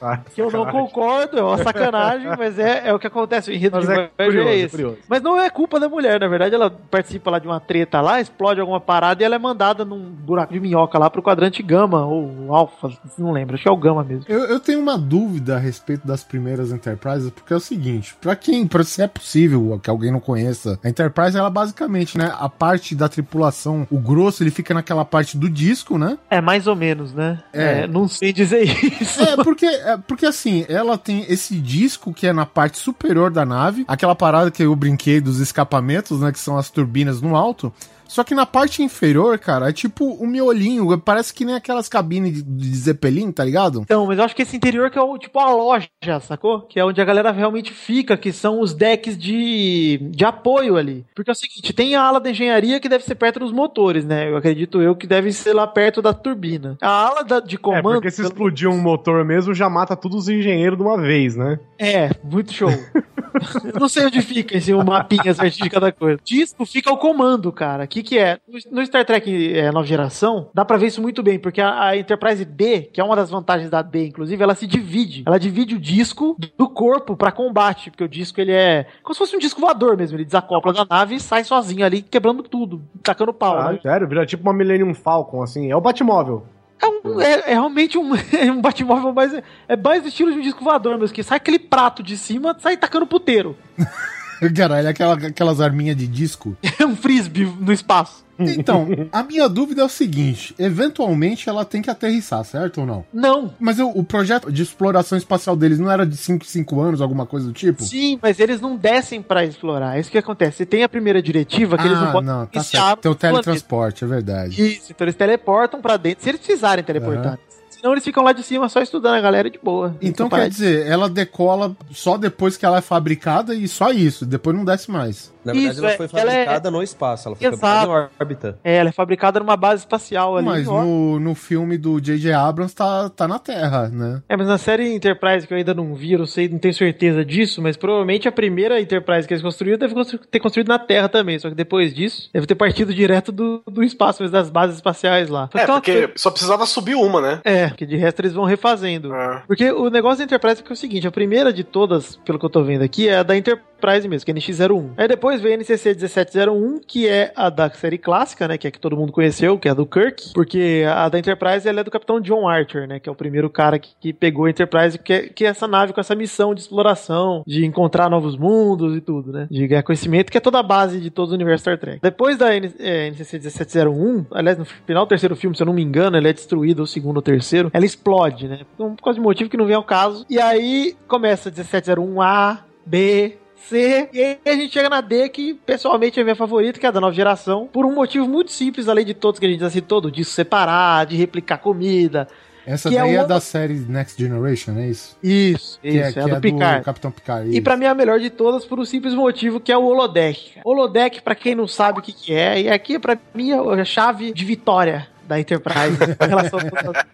Ah, 0.00 0.18
Que 0.34 0.40
eu 0.42 0.50
não 0.50 0.66
concordo, 0.66 1.38
é 1.38 1.42
uma 1.42 1.58
sacanagem, 1.58 2.28
mas 2.36 2.58
é, 2.58 2.88
é 2.88 2.94
o 2.94 2.98
que 2.98 3.06
acontece. 3.06 3.50
O 3.50 3.54
enredo 3.54 3.76
Mas 3.76 3.86
de 3.86 3.92
é 3.92 3.94
Voyager 3.94 4.10
curioso, 4.26 4.48
é 4.48 4.52
é 4.52 4.56
esse. 4.58 4.70
curioso. 4.70 4.98
Mas 5.08 5.22
não 5.22 5.40
é 5.40 5.50
culpa 5.50 5.78
da 5.80 5.88
mulher, 5.88 6.20
na 6.20 6.28
verdade, 6.28 6.54
ela 6.54 6.70
participa 6.90 7.30
lá 7.30 7.38
de 7.38 7.46
uma 7.46 7.60
treta 7.60 8.00
lá, 8.00 8.20
explode 8.20 8.60
alguma 8.60 8.80
parada 8.88 9.22
e 9.22 9.26
ela 9.26 9.34
é 9.34 9.38
mandada 9.38 9.84
num 9.84 10.00
buraco 10.00 10.54
de 10.54 10.58
minhoca 10.58 10.98
lá 10.98 11.10
pro 11.10 11.22
quadrante 11.22 11.62
gama 11.62 12.06
ou 12.06 12.54
alfa, 12.54 12.90
não 13.18 13.32
lembro, 13.32 13.54
acho 13.54 13.62
que 13.62 13.68
é 13.68 13.72
o 13.72 13.76
gama 13.76 14.02
mesmo. 14.02 14.24
Eu, 14.26 14.46
eu 14.46 14.58
tenho 14.58 14.80
uma 14.80 14.96
dúvida 14.96 15.56
a 15.56 15.58
respeito 15.58 16.06
das 16.06 16.24
primeiras 16.24 16.72
Enterprises, 16.72 17.28
porque 17.28 17.52
é 17.52 17.56
o 17.56 17.60
seguinte, 17.60 18.16
pra 18.18 18.34
quem, 18.34 18.66
pra, 18.66 18.82
se 18.82 19.02
é 19.02 19.06
possível 19.06 19.78
que 19.82 19.90
alguém 19.90 20.10
não 20.10 20.20
conheça, 20.20 20.80
a 20.82 20.88
Enterprise, 20.88 21.36
ela 21.36 21.50
basicamente, 21.50 22.16
né, 22.16 22.32
a 22.38 22.48
parte 22.48 22.94
da 22.94 23.10
tripulação, 23.10 23.86
o 23.90 23.98
grosso, 23.98 24.42
ele 24.42 24.50
fica 24.50 24.72
naquela 24.72 25.04
parte 25.04 25.36
do 25.36 25.50
disco, 25.50 25.98
né? 25.98 26.16
É 26.30 26.40
mais 26.40 26.66
ou 26.66 26.74
menos, 26.74 27.12
né? 27.12 27.42
É. 27.52 27.82
É, 27.82 27.86
não 27.86 28.08
sei 28.08 28.32
dizer 28.32 28.62
isso. 29.02 29.22
É, 29.22 29.36
porque, 29.36 29.66
é, 29.66 29.98
porque 29.98 30.24
assim, 30.24 30.64
ela 30.66 30.96
tem 30.96 31.26
esse 31.28 31.56
disco 31.56 32.14
que 32.14 32.26
é 32.26 32.32
na 32.32 32.46
parte 32.46 32.78
superior 32.78 33.30
da 33.30 33.44
nave, 33.44 33.84
aquela 33.86 34.14
parada 34.14 34.50
que 34.50 34.62
eu 34.62 34.74
brinquei 34.74 35.20
dos 35.20 35.40
escapamentos, 35.40 36.20
né, 36.22 36.32
que 36.32 36.38
são 36.38 36.56
as 36.56 36.70
turbinas 36.70 37.20
no 37.20 37.36
alto, 37.36 37.70
Só 38.08 38.24
que 38.24 38.34
na 38.34 38.46
parte 38.46 38.82
inferior, 38.82 39.38
cara, 39.38 39.68
é 39.68 39.72
tipo 39.72 40.16
um 40.22 40.26
miolinho. 40.26 40.98
Parece 40.98 41.32
que 41.32 41.44
nem 41.44 41.54
aquelas 41.54 41.88
cabines 41.88 42.32
de, 42.34 42.42
de 42.42 42.74
Zeppelin, 42.76 43.30
tá 43.30 43.44
ligado? 43.44 43.82
Então, 43.82 44.06
mas 44.06 44.18
eu 44.18 44.24
acho 44.24 44.34
que 44.34 44.42
esse 44.42 44.56
interior 44.56 44.90
que 44.90 44.98
é 44.98 45.02
o, 45.02 45.18
tipo 45.18 45.38
a 45.38 45.52
loja, 45.52 45.88
sacou? 46.22 46.62
Que 46.62 46.80
é 46.80 46.84
onde 46.84 47.00
a 47.00 47.04
galera 47.04 47.30
realmente 47.30 47.72
fica, 47.72 48.16
que 48.16 48.32
são 48.32 48.60
os 48.60 48.74
decks 48.74 49.16
de, 49.16 49.98
de 50.10 50.24
apoio 50.24 50.76
ali. 50.76 51.04
Porque 51.14 51.30
é 51.30 51.32
o 51.32 51.36
seguinte, 51.36 51.72
tem 51.72 51.94
a 51.94 52.02
ala 52.02 52.18
da 52.20 52.30
engenharia 52.30 52.80
que 52.80 52.88
deve 52.88 53.04
ser 53.04 53.14
perto 53.14 53.40
dos 53.40 53.52
motores, 53.52 54.04
né? 54.04 54.30
Eu 54.30 54.36
acredito 54.36 54.80
eu 54.80 54.96
que 54.96 55.06
deve 55.06 55.32
ser 55.32 55.52
lá 55.52 55.66
perto 55.66 56.00
da 56.00 56.14
turbina. 56.14 56.76
A 56.80 56.88
ala 56.88 57.22
da, 57.22 57.40
de 57.40 57.56
É, 57.56 57.58
comando... 57.58 57.94
porque 57.94 58.10
se 58.10 58.22
explodir 58.22 58.68
um 58.68 58.80
motor 58.80 59.24
mesmo, 59.24 59.52
já 59.52 59.68
mata 59.68 59.94
todos 59.94 60.24
os 60.24 60.28
engenheiros 60.28 60.78
de 60.78 60.82
uma 60.82 60.96
vez, 60.98 61.36
né? 61.36 61.58
É, 61.78 62.10
muito 62.24 62.52
show. 62.52 62.70
Eu 63.72 63.80
não 63.80 63.88
sei 63.88 64.06
onde 64.06 64.20
fica 64.22 64.56
esse 64.56 64.74
um 64.74 64.82
mapinha 64.82 65.32
certinho 65.34 65.64
de 65.64 65.70
cada 65.70 65.92
coisa. 65.92 66.20
Disco 66.24 66.66
fica 66.66 66.90
o 66.90 66.96
comando, 66.96 67.52
cara. 67.52 67.84
O 67.84 67.88
que, 68.02 68.10
que 68.10 68.18
é? 68.18 68.38
No- 68.70 68.84
Star 68.86 69.04
Trek 69.04 69.56
é, 69.56 69.70
Nova 69.70 69.86
Geração, 69.86 70.48
dá 70.54 70.64
pra 70.64 70.76
ver 70.76 70.86
isso 70.86 71.00
muito 71.02 71.22
bem, 71.22 71.38
porque 71.38 71.60
a, 71.60 71.88
a 71.88 71.96
Enterprise 71.96 72.44
D, 72.44 72.82
que 72.92 73.00
é 73.00 73.04
uma 73.04 73.14
das 73.16 73.30
vantagens 73.30 73.70
da 73.70 73.82
D, 73.82 74.06
inclusive, 74.06 74.42
ela 74.42 74.54
se 74.54 74.66
divide. 74.66 75.22
Ela 75.26 75.38
divide 75.38 75.74
o 75.74 75.78
disco 75.80 76.36
do 76.56 76.68
corpo 76.68 77.16
pra 77.16 77.30
combate, 77.32 77.90
porque 77.90 78.04
o 78.04 78.08
disco 78.08 78.40
ele 78.40 78.52
é 78.52 78.86
como 79.02 79.14
se 79.14 79.18
fosse 79.18 79.36
um 79.36 79.38
disco 79.38 79.60
voador 79.60 79.96
mesmo. 79.96 80.16
Ele 80.16 80.24
desacopla 80.24 80.72
da 80.72 80.84
nave 80.88 81.16
e 81.16 81.20
sai 81.20 81.44
sozinho 81.44 81.84
ali, 81.84 82.02
quebrando 82.02 82.42
tudo, 82.42 82.82
tacando 83.02 83.32
pau. 83.32 83.58
Ah, 83.58 83.72
né? 83.72 83.78
sério, 83.82 84.06
vira 84.08 84.24
tipo 84.26 84.42
uma 84.42 84.52
Millennium 84.52 84.94
Falcon, 84.94 85.42
assim. 85.42 85.70
É 85.70 85.76
o 85.76 85.80
Batmóvel. 85.80 86.44
É, 86.80 86.86
um- 86.86 87.20
é- 87.20 87.40
é 87.50 87.52
realmente 87.54 87.98
um, 87.98 88.14
é 88.36 88.50
um 88.52 88.60
Batmóvel, 88.60 89.12
mas 89.12 89.34
é, 89.34 89.42
é 89.68 89.76
mais 89.76 90.02
do 90.02 90.08
estilo 90.08 90.32
de 90.32 90.38
um 90.38 90.42
disco 90.42 90.62
voador 90.62 90.96
mesmo, 90.98 91.14
que 91.14 91.22
sai 91.22 91.36
aquele 91.38 91.58
prato 91.58 92.02
de 92.02 92.16
cima, 92.16 92.56
sai 92.60 92.76
tacando 92.76 93.06
puteiro. 93.06 93.56
Caralho, 94.54 94.88
aquela, 94.88 95.14
aquelas 95.14 95.60
arminhas 95.60 95.96
de 95.96 96.06
disco. 96.06 96.56
É 96.78 96.86
um 96.86 96.96
frisbee 96.96 97.44
no 97.44 97.72
espaço. 97.72 98.28
Então, 98.38 98.86
a 99.10 99.22
minha 99.22 99.48
dúvida 99.48 99.82
é 99.82 99.84
o 99.84 99.88
seguinte: 99.88 100.54
eventualmente 100.58 101.48
ela 101.48 101.64
tem 101.64 101.82
que 101.82 101.90
aterrissar, 101.90 102.44
certo 102.44 102.82
ou 102.82 102.86
não? 102.86 103.04
Não. 103.12 103.52
Mas 103.58 103.78
o, 103.78 103.88
o 103.88 104.04
projeto 104.04 104.52
de 104.52 104.62
exploração 104.62 105.18
espacial 105.18 105.56
deles 105.56 105.78
não 105.78 105.90
era 105.90 106.06
de 106.06 106.16
5 106.16 106.44
5 106.44 106.80
anos, 106.80 107.00
alguma 107.00 107.26
coisa 107.26 107.46
do 107.46 107.52
tipo? 107.52 107.82
Sim, 107.82 108.18
mas 108.22 108.38
eles 108.38 108.60
não 108.60 108.76
descem 108.76 109.20
pra 109.20 109.44
explorar. 109.44 109.96
É 109.96 110.00
isso 110.00 110.10
que 110.10 110.18
acontece. 110.18 110.58
Você 110.58 110.66
tem 110.66 110.84
a 110.84 110.88
primeira 110.88 111.20
diretiva 111.20 111.76
que 111.76 111.84
eles 111.84 111.98
não 111.98 112.08
ah, 112.08 112.12
podem 112.12 112.28
não, 112.28 112.46
tá 112.46 112.62
certo. 112.62 113.00
Tem 113.00 113.10
o 113.10 113.14
no 113.14 113.18
planeta. 113.18 113.42
teletransporte, 113.42 114.04
é 114.04 114.06
verdade. 114.06 114.62
Isso, 114.62 114.92
então 114.92 115.04
eles 115.04 115.16
teleportam 115.16 115.80
pra 115.80 115.96
dentro, 115.96 116.22
se 116.22 116.30
eles 116.30 116.40
precisarem 116.40 116.84
teleportar. 116.84 117.38
Senão 117.80 117.92
eles 117.92 118.02
ficam 118.02 118.24
lá 118.24 118.32
de 118.32 118.42
cima 118.42 118.68
só 118.68 118.82
estudando 118.82 119.14
a 119.14 119.20
galera 119.20 119.48
de 119.48 119.58
boa. 119.58 119.96
Então 120.02 120.28
quer 120.28 120.48
dizer, 120.48 120.84
ela 120.86 121.08
decola 121.08 121.76
só 121.92 122.18
depois 122.18 122.56
que 122.56 122.66
ela 122.66 122.78
é 122.78 122.80
fabricada 122.80 123.54
e 123.54 123.68
só 123.68 123.92
isso, 123.92 124.26
depois 124.26 124.56
não 124.56 124.64
desce 124.64 124.90
mais. 124.90 125.32
Na 125.52 125.52
verdade, 125.54 125.74
Isso, 125.76 125.84
ela 125.84 125.92
é- 125.92 125.96
foi 125.96 126.08
ela 126.20 126.32
é- 126.32 126.34
fabricada 126.44 126.70
no 126.70 126.82
espaço, 126.82 127.28
ela 127.28 127.36
foi 127.36 127.46
Exato. 127.46 127.60
fabricada 127.60 127.86
em 127.86 128.20
órbita. 128.20 128.58
É, 128.64 128.76
ela 128.76 128.88
é 128.88 128.92
fabricada 128.92 129.40
numa 129.40 129.56
base 129.56 129.82
espacial 129.82 130.36
ali. 130.36 130.46
Mas 130.46 130.66
no, 130.66 131.18
no 131.20 131.34
filme 131.34 131.76
do 131.78 132.00
J.J. 132.00 132.32
Abrams 132.32 132.74
tá, 132.74 133.08
tá 133.10 133.26
na 133.28 133.38
Terra, 133.38 133.88
né? 133.88 134.22
É, 134.28 134.36
mas 134.36 134.46
na 134.46 134.58
série 134.58 134.92
Enterprise 134.94 135.46
que 135.46 135.52
eu 135.52 135.58
ainda 135.58 135.74
não 135.74 135.94
vi, 135.94 136.12
eu 136.12 136.18
não 136.20 136.26
sei, 136.26 136.48
não 136.48 136.58
tenho 136.58 136.74
certeza 136.74 137.24
disso, 137.24 137.60
mas 137.62 137.76
provavelmente 137.76 138.28
a 138.28 138.32
primeira 138.32 138.80
Enterprise 138.80 139.26
que 139.26 139.34
eles 139.34 139.42
construíram 139.42 139.78
deve 139.78 139.94
constru- 139.94 140.18
ter 140.30 140.40
construído 140.40 140.68
na 140.68 140.78
Terra 140.78 141.08
também, 141.08 141.38
só 141.38 141.48
que 141.48 141.54
depois 141.54 141.94
disso 141.94 142.28
deve 142.32 142.46
ter 142.46 142.54
partido 142.54 142.92
direto 142.94 143.32
do, 143.32 143.62
do 143.66 143.82
espaço, 143.82 144.22
mas 144.22 144.30
das 144.30 144.50
bases 144.50 144.76
espaciais 144.76 145.28
lá. 145.28 145.48
É, 145.54 145.66
porque 145.66 146.10
só 146.16 146.30
precisava 146.30 146.66
subir 146.66 146.94
uma, 146.94 147.20
né? 147.20 147.40
É, 147.44 147.70
que 147.70 147.86
de 147.86 147.96
resto 147.96 148.20
eles 148.20 148.32
vão 148.32 148.44
refazendo. 148.44 149.14
É. 149.14 149.42
Porque 149.46 149.70
o 149.70 149.88
negócio 149.90 150.18
da 150.18 150.24
Enterprise 150.24 150.62
é, 150.68 150.72
o 150.72 150.76
seguinte, 150.76 151.06
a 151.06 151.10
primeira 151.10 151.52
de 151.52 151.64
todas, 151.64 152.16
pelo 152.24 152.38
que 152.38 152.44
eu 152.44 152.50
tô 152.50 152.62
vendo 152.62 152.82
aqui, 152.82 153.08
é 153.08 153.18
a 153.18 153.22
da 153.22 153.36
Enterprise 153.36 154.08
mesmo, 154.08 154.24
que 154.24 154.30
é 154.30 154.34
a 154.34 154.36
NX-01. 154.36 154.90
Aí 154.96 155.08
depois 155.08 155.37
vem 155.40 155.54
a 155.54 155.56
NCC 155.56 155.90
1701, 155.90 156.80
que 156.86 157.08
é 157.08 157.32
a 157.36 157.48
da 157.50 157.70
série 157.70 157.98
clássica, 157.98 158.46
né, 158.48 158.58
que 158.58 158.66
é 158.66 158.70
que 158.70 158.78
todo 158.78 158.96
mundo 158.96 159.12
conheceu, 159.12 159.58
que 159.58 159.68
é 159.68 159.70
a 159.70 159.74
do 159.74 159.86
Kirk, 159.86 160.32
porque 160.34 160.84
a 160.88 161.08
da 161.08 161.18
Enterprise 161.18 161.68
ela 161.68 161.80
é 161.80 161.84
do 161.84 161.90
Capitão 161.90 162.20
John 162.20 162.48
Archer, 162.48 162.86
né, 162.86 162.98
que 163.00 163.08
é 163.08 163.12
o 163.12 163.14
primeiro 163.14 163.48
cara 163.50 163.78
que, 163.78 163.90
que 164.00 164.12
pegou 164.12 164.44
a 164.46 164.50
Enterprise, 164.50 164.98
que 164.98 165.12
é, 165.12 165.28
que 165.28 165.44
é 165.44 165.48
essa 165.48 165.66
nave 165.66 165.92
com 165.92 166.00
essa 166.00 166.14
missão 166.14 166.54
de 166.54 166.60
exploração, 166.60 167.42
de 167.46 167.64
encontrar 167.64 168.08
novos 168.10 168.36
mundos 168.36 168.96
e 168.96 169.00
tudo, 169.00 169.32
né, 169.32 169.46
de 169.50 169.66
ganhar 169.66 169.82
conhecimento, 169.82 170.30
que 170.30 170.38
é 170.38 170.40
toda 170.40 170.58
a 170.58 170.62
base 170.62 171.00
de 171.00 171.10
todo 171.10 171.30
o 171.30 171.34
universo 171.34 171.62
Star 171.62 171.78
Trek. 171.78 171.98
Depois 172.02 172.36
da 172.38 172.54
N- 172.54 172.72
é, 172.78 173.08
NCC 173.08 173.38
1701, 173.38 174.26
aliás, 174.30 174.58
no 174.58 174.64
final 174.64 175.04
do 175.04 175.08
terceiro 175.08 175.34
filme, 175.36 175.56
se 175.56 175.62
eu 175.62 175.66
não 175.66 175.72
me 175.74 175.82
engano, 175.82 176.16
ela 176.16 176.28
é 176.28 176.32
destruída, 176.32 176.80
ou 176.80 176.86
segundo 176.86 177.16
ou 177.16 177.22
terceiro, 177.22 177.70
ela 177.72 177.84
explode, 177.84 178.46
né, 178.48 178.60
por 178.76 178.94
causa 179.02 179.18
de 179.18 179.24
motivo 179.24 179.50
que 179.50 179.56
não 179.56 179.66
vem 179.66 179.74
ao 179.76 179.84
caso. 179.84 180.24
E 180.30 180.40
aí 180.40 180.94
começa 181.06 181.50
1701A, 181.50 182.58
B, 182.86 183.36
C, 183.68 184.08
e 184.12 184.20
aí 184.22 184.38
a 184.46 184.52
gente 184.54 184.72
chega 184.72 184.88
na 184.88 185.00
D, 185.00 185.28
que 185.28 185.54
pessoalmente 185.54 186.18
é 186.18 186.22
a 186.22 186.24
minha 186.24 186.36
favorita, 186.36 186.78
que 186.78 186.86
é 186.86 186.88
a 186.88 186.92
da 186.92 187.00
nova 187.00 187.14
geração, 187.14 187.68
por 187.72 187.84
um 187.84 187.94
motivo 187.94 188.26
muito 188.28 188.52
simples, 188.52 188.88
além 188.88 189.04
de 189.04 189.14
todos 189.14 189.38
que 189.40 189.46
a 189.46 189.48
gente 189.48 189.60
já 189.60 189.70
citou, 189.70 190.00
do 190.00 190.10
disco 190.10 190.32
separar, 190.34 191.06
de 191.06 191.16
replicar 191.16 191.58
comida. 191.58 192.26
Essa 192.66 192.90
é 192.90 192.98
daí 192.98 193.14
é, 193.14 193.18
uma- 193.20 193.26
da 193.26 193.40
série 193.40 193.74
Next 193.74 194.22
Generation, 194.22 194.72
é 194.78 194.88
isso? 194.88 195.16
Isso, 195.22 195.78
Que 195.80 195.88
isso, 195.88 195.98
é, 195.98 196.08
é, 196.08 196.12
que 196.12 196.20
do 196.30 196.36
é 196.36 196.40
Picard. 196.40 196.84
Capitão 196.84 197.10
Picard. 197.10 197.48
E 197.48 197.52
isso. 197.54 197.62
pra 197.62 197.76
mim 197.78 197.86
é 197.86 197.88
a 197.88 197.94
melhor 197.94 198.20
de 198.20 198.28
todas 198.28 198.64
por 198.66 198.78
um 198.78 198.84
simples 198.84 199.14
motivo 199.14 199.58
que 199.58 199.72
é 199.72 199.76
o 199.78 199.84
holodeck. 199.86 200.52
Holodeck, 200.62 201.22
pra 201.22 201.34
quem 201.34 201.54
não 201.54 201.66
sabe 201.66 201.98
o 201.98 202.02
que, 202.02 202.12
que 202.12 202.34
é, 202.34 202.60
e 202.60 202.68
aqui 202.68 202.98
pra 202.98 203.16
mim 203.34 203.52
é 203.52 203.80
a 203.80 203.84
chave 203.86 204.32
de 204.34 204.44
vitória 204.44 205.08
da 205.28 205.38
Enterprise 205.38 205.96
em 206.20 206.28
relação 206.28 206.58
a 206.58 206.82
todas. 206.82 207.04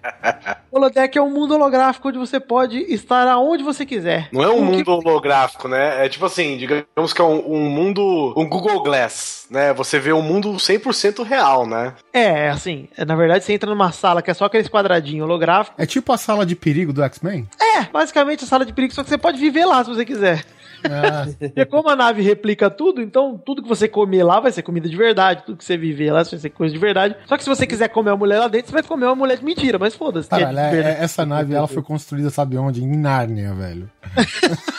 Holodeck 0.70 1.16
é 1.16 1.22
um 1.22 1.30
mundo 1.30 1.54
holográfico 1.54 2.08
onde 2.08 2.18
você 2.18 2.40
pode 2.40 2.78
estar 2.92 3.28
aonde 3.28 3.62
você 3.62 3.84
quiser. 3.86 4.28
Não 4.32 4.42
é 4.42 4.48
um 4.48 4.54
O 4.68 4.70
que- 4.70 4.76
mundo 4.88 4.90
holográfico, 4.92 5.68
né? 5.68 6.04
É 6.04 6.08
tipo 6.08 6.24
assim, 6.26 6.56
digamos 6.56 7.12
que 7.12 7.20
é 7.20 7.24
um, 7.24 7.54
um 7.54 7.60
mundo. 7.70 8.32
Um 8.36 8.48
Google 8.48 8.82
Glass, 8.82 9.46
né? 9.50 9.72
Você 9.74 9.98
vê 10.00 10.12
um 10.12 10.22
mundo 10.22 10.52
100% 10.54 11.22
real, 11.24 11.66
né? 11.66 11.92
É, 12.12 12.48
assim, 12.48 12.88
é, 12.96 13.04
na 13.04 13.14
verdade 13.14 13.44
você 13.44 13.52
entra 13.52 13.68
numa 13.70 13.92
sala 13.92 14.22
que 14.22 14.30
é 14.30 14.34
só 14.34 14.46
aqueles 14.46 14.68
quadradinhos 14.68 15.24
holográficos. 15.24 15.78
É 15.78 15.86
tipo 15.86 16.12
a 16.12 16.16
sala 16.18 16.44
de 16.46 16.56
perigo 16.56 16.92
do 16.92 17.02
X-Men? 17.04 17.48
É, 17.60 17.82
basicamente 17.92 18.44
a 18.44 18.46
sala 18.46 18.64
de 18.64 18.72
perigo, 18.72 18.94
só 18.94 19.02
que 19.04 19.10
você 19.10 19.18
pode 19.18 19.38
viver 19.38 19.64
lá 19.64 19.82
se 19.84 19.90
você 19.90 20.04
quiser. 20.04 20.44
Ah, 20.90 21.26
E 21.56 21.64
como 21.64 21.88
a 21.88 21.96
nave 21.96 22.22
replica 22.22 22.68
tudo, 22.70 23.00
então 23.00 23.40
tudo 23.44 23.62
que 23.62 23.68
você 23.68 23.88
comer 23.88 24.22
lá 24.22 24.38
vai 24.40 24.52
ser 24.52 24.62
comida 24.62 24.88
de 24.88 24.96
verdade, 24.96 25.42
tudo 25.44 25.56
que 25.56 25.64
você 25.64 25.76
viver 25.76 26.12
lá 26.12 26.22
vai 26.22 26.38
ser 26.38 26.50
coisa 26.50 26.72
de 26.74 26.78
verdade. 26.80 27.16
Só 27.26 27.36
que 27.36 27.42
se 27.42 27.48
você 27.48 27.66
quiser 27.66 27.88
comer 27.88 28.10
uma 28.10 28.16
mulher 28.16 28.38
lá 28.38 28.48
dentro, 28.48 28.68
você 28.68 28.72
vai 28.74 28.82
comer 28.82 29.06
uma 29.06 29.14
mulher 29.14 29.38
de 29.38 29.44
mentira, 29.44 29.78
mas 29.78 29.94
foda-se. 29.94 30.28
que 30.28 30.34
é 30.36 30.42
é- 30.42 30.98
essa 31.02 31.24
nave 31.24 31.54
ela 31.54 31.66
foi 31.66 31.82
construída, 31.82 32.28
sabe 32.30 32.56
onde? 32.58 32.82
Em 32.84 32.96
Nárnia, 32.96 33.54
velho. 33.54 33.88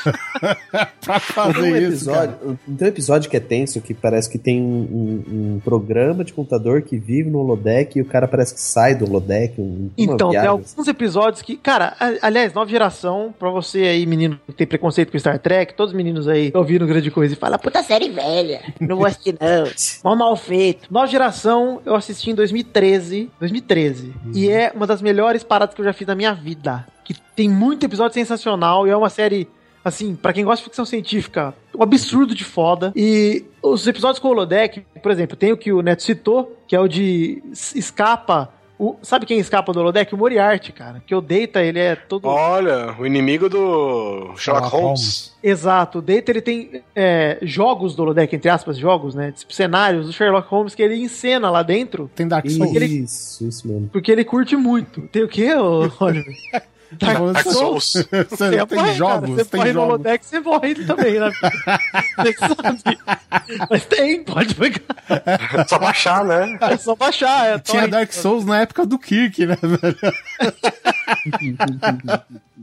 pra 1.03 1.19
Tem 1.19 1.19
fazer 1.19 1.61
um, 1.61 1.75
isso. 1.91 2.05
Cara. 2.09 2.25
episódio, 2.25 2.59
tem 2.77 2.87
um 2.87 2.89
episódio 2.91 3.29
que 3.29 3.37
é 3.37 3.39
tenso, 3.39 3.81
que 3.81 3.93
parece 3.93 4.29
que 4.29 4.37
tem 4.37 4.61
um, 4.61 4.65
um- 4.65 5.55
um 5.55 5.59
programa 5.63 6.23
de 6.23 6.33
computador 6.33 6.81
que 6.81 6.97
vive 6.97 7.29
no 7.29 7.39
holodeck 7.39 7.97
e 7.97 8.01
o 8.01 8.05
cara 8.05 8.27
parece 8.27 8.53
que 8.53 8.59
sai 8.61 8.95
do 8.95 9.05
holodeck. 9.05 9.59
Um, 9.59 9.89
Então, 9.97 10.17
tem 10.17 10.29
viagem. 10.31 10.49
alguns 10.49 10.87
episódios 10.87 11.41
que, 11.41 11.55
cara, 11.57 11.95
a- 11.99 12.13
aliás, 12.27 12.53
nova 12.53 12.69
geração, 12.69 13.33
pra 13.37 13.49
você 13.49 13.79
aí, 13.83 14.05
menino 14.05 14.39
que 14.47 14.53
tem 14.53 14.67
preconceito 14.67 15.11
com 15.11 15.19
Star 15.19 15.39
Trek, 15.39 15.73
todos 15.73 15.91
os 15.93 15.94
meninos 15.95 16.27
aí 16.27 16.51
ouviram 16.53 16.85
grande 16.85 17.09
coisa 17.09 17.33
e 17.33 17.37
falam, 17.37 17.57
puta 17.57 17.81
série 17.81 18.09
velha, 18.09 18.61
não 18.79 18.97
vou 18.97 19.05
assistir 19.05 19.35
não, 19.39 19.65
mó 20.03 20.15
mal 20.15 20.35
feito. 20.35 20.91
Nova 20.91 21.07
geração, 21.07 21.81
eu 21.85 21.95
assisti 21.95 22.31
em 22.31 22.35
2013, 22.35 23.31
2013, 23.39 24.13
e 24.33 24.49
é 24.49 24.71
uma 24.75 24.85
das 24.85 25.01
melhores 25.01 25.43
paradas 25.43 25.73
que 25.73 25.81
eu 25.81 25.85
já 25.85 25.93
fiz 25.93 26.07
na 26.07 26.15
minha 26.15 26.33
vida, 26.33 26.85
que 27.03 27.13
tem 27.35 27.49
muito 27.49 27.85
episódio 27.85 28.13
sensacional 28.13 28.87
e 28.87 28.89
é 28.89 28.97
uma 28.97 29.09
série 29.09 29.47
assim, 29.85 30.15
pra 30.15 30.33
quem 30.33 30.43
gosta 30.43 30.63
de 30.63 30.63
ficção 30.63 30.83
científica, 30.83 31.53
um 31.77 31.83
absurdo 31.83 32.33
de 32.33 32.43
foda. 32.43 32.91
E 32.95 33.45
os 33.61 33.85
episódios 33.85 34.17
com 34.17 34.29
o 34.29 34.31
holodeck, 34.31 34.83
por 35.01 35.11
exemplo, 35.11 35.37
tem 35.37 35.51
o 35.51 35.57
que 35.57 35.71
o 35.71 35.83
Neto 35.83 36.01
citou, 36.01 36.57
que 36.67 36.75
é 36.75 36.79
o 36.79 36.87
de 36.87 37.43
escapa. 37.53 38.49
O- 38.77 38.95
sabe 39.01 39.25
quem 39.25 39.39
escapa 39.39 39.71
do 39.71 39.79
holodeck? 39.79 40.13
O 40.13 40.17
Moriarty, 40.17 40.71
cara. 40.71 41.01
Que 41.05 41.15
o 41.15 41.21
Data, 41.21 41.61
ele 41.63 41.79
é 41.79 41.95
todo. 41.95 42.27
Olha, 42.27 42.95
o 42.99 43.05
inimigo 43.05 43.47
do 43.49 44.33
Sherlock 44.37 44.67
Holmes. 44.69 45.33
Exato. 45.43 45.99
O 45.99 46.01
Data, 46.01 46.31
ele 46.31 46.41
tem 46.41 46.81
é, 46.95 47.37
jogos 47.41 47.95
do 47.95 48.03
holodeck, 48.03 48.35
entre 48.35 48.49
aspas, 48.49 48.77
jogos, 48.77 49.15
né? 49.15 49.31
Tipo, 49.31 49.53
cenários 49.53 50.07
do 50.07 50.13
Sherlock 50.13 50.47
Holmes 50.49 50.75
que 50.75 50.81
ele 50.81 50.95
encena 50.95 51.49
lá 51.49 51.63
dentro. 51.63 52.09
Tem 52.15 52.27
Dark 52.27 52.49
Souls. 52.49 52.73
Isso, 52.75 53.47
isso 53.47 53.67
mesmo. 53.67 53.89
Porque 53.89 54.11
ele 54.11 54.23
curte 54.25 54.55
muito. 54.55 55.01
Tem 55.11 55.23
o 55.23 55.27
quê, 55.27 55.49
Oliver? 55.99 56.35
Dark 56.91 57.33
Dark 57.33 57.47
Souls. 57.47 57.93
Você 57.93 58.03
Você 58.23 58.49
tem 58.49 58.59
morre, 58.59 58.67
cara. 58.75 58.93
jogos, 58.93 59.29
Você 59.31 59.45
tem 59.45 59.59
morre 59.59 59.73
no 59.73 59.81
holodeck, 59.81 60.25
você 60.25 60.39
morre 60.39 60.75
também, 60.85 61.19
né? 61.19 61.31
Você 62.17 62.33
sabe. 62.37 62.99
Mas 63.69 63.85
tem, 63.85 64.23
pode 64.23 64.55
pegar. 64.55 64.81
Só 65.67 65.77
baixar, 65.79 66.23
né? 66.23 66.57
É 66.61 66.77
só 66.77 66.95
baixar. 66.95 67.47
É 67.47 67.59
Tinha. 67.59 67.87
Dark 67.87 68.11
Souls 68.13 68.45
na 68.45 68.61
época 68.61 68.85
do 68.85 68.97
Kirk, 68.97 69.45
né, 69.45 69.57
velho? 69.61 69.97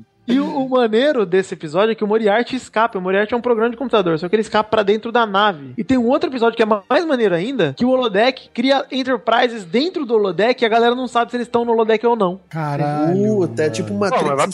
E 0.27 0.39
o, 0.39 0.65
o, 0.65 0.69
maneiro 0.69 1.27
desse 1.27 1.55
episódio 1.55 1.93
é 1.93 1.95
que 1.95 2.05
o 2.05 2.07
Moriarty 2.07 2.55
escapa. 2.55 2.99
O 2.99 3.03
Moriarty 3.03 3.35
é 3.35 3.37
um 3.37 3.41
programa 3.41 3.71
de 3.71 3.77
computador, 3.77 4.19
só 4.19 4.29
que 4.29 4.37
ele 4.37 4.43
escapa 4.43 4.71
para 4.71 4.83
dentro 4.83 5.11
da 5.11 5.27
nave. 5.27 5.75
E 5.77 5.83
tem 5.83 5.99
um 5.99 6.09
outro 6.09 6.31
episódio 6.31 6.57
que 6.57 6.63
é 6.63 6.67
mais 6.67 7.05
maneiro 7.05 7.35
ainda, 7.35 7.75
que 7.77 7.85
o 7.85 7.91
holodeck 7.91 8.49
cria 8.55 8.87
Enterprises 8.91 9.65
dentro 9.65 10.07
do 10.07 10.15
holodeck 10.15 10.63
e 10.63 10.67
a 10.67 10.69
galera 10.69 10.95
não 10.95 11.09
sabe 11.09 11.31
se 11.31 11.37
eles 11.37 11.47
estão 11.47 11.65
no 11.65 11.73
holodeck 11.73 12.07
ou 12.07 12.15
não. 12.15 12.41
Caralho. 12.49 13.41
Uh, 13.41 13.51
é 13.59 13.71
tipo 13.71 13.93
uma 13.93 14.11
Pô, 14.11 14.25
vai 14.37 14.49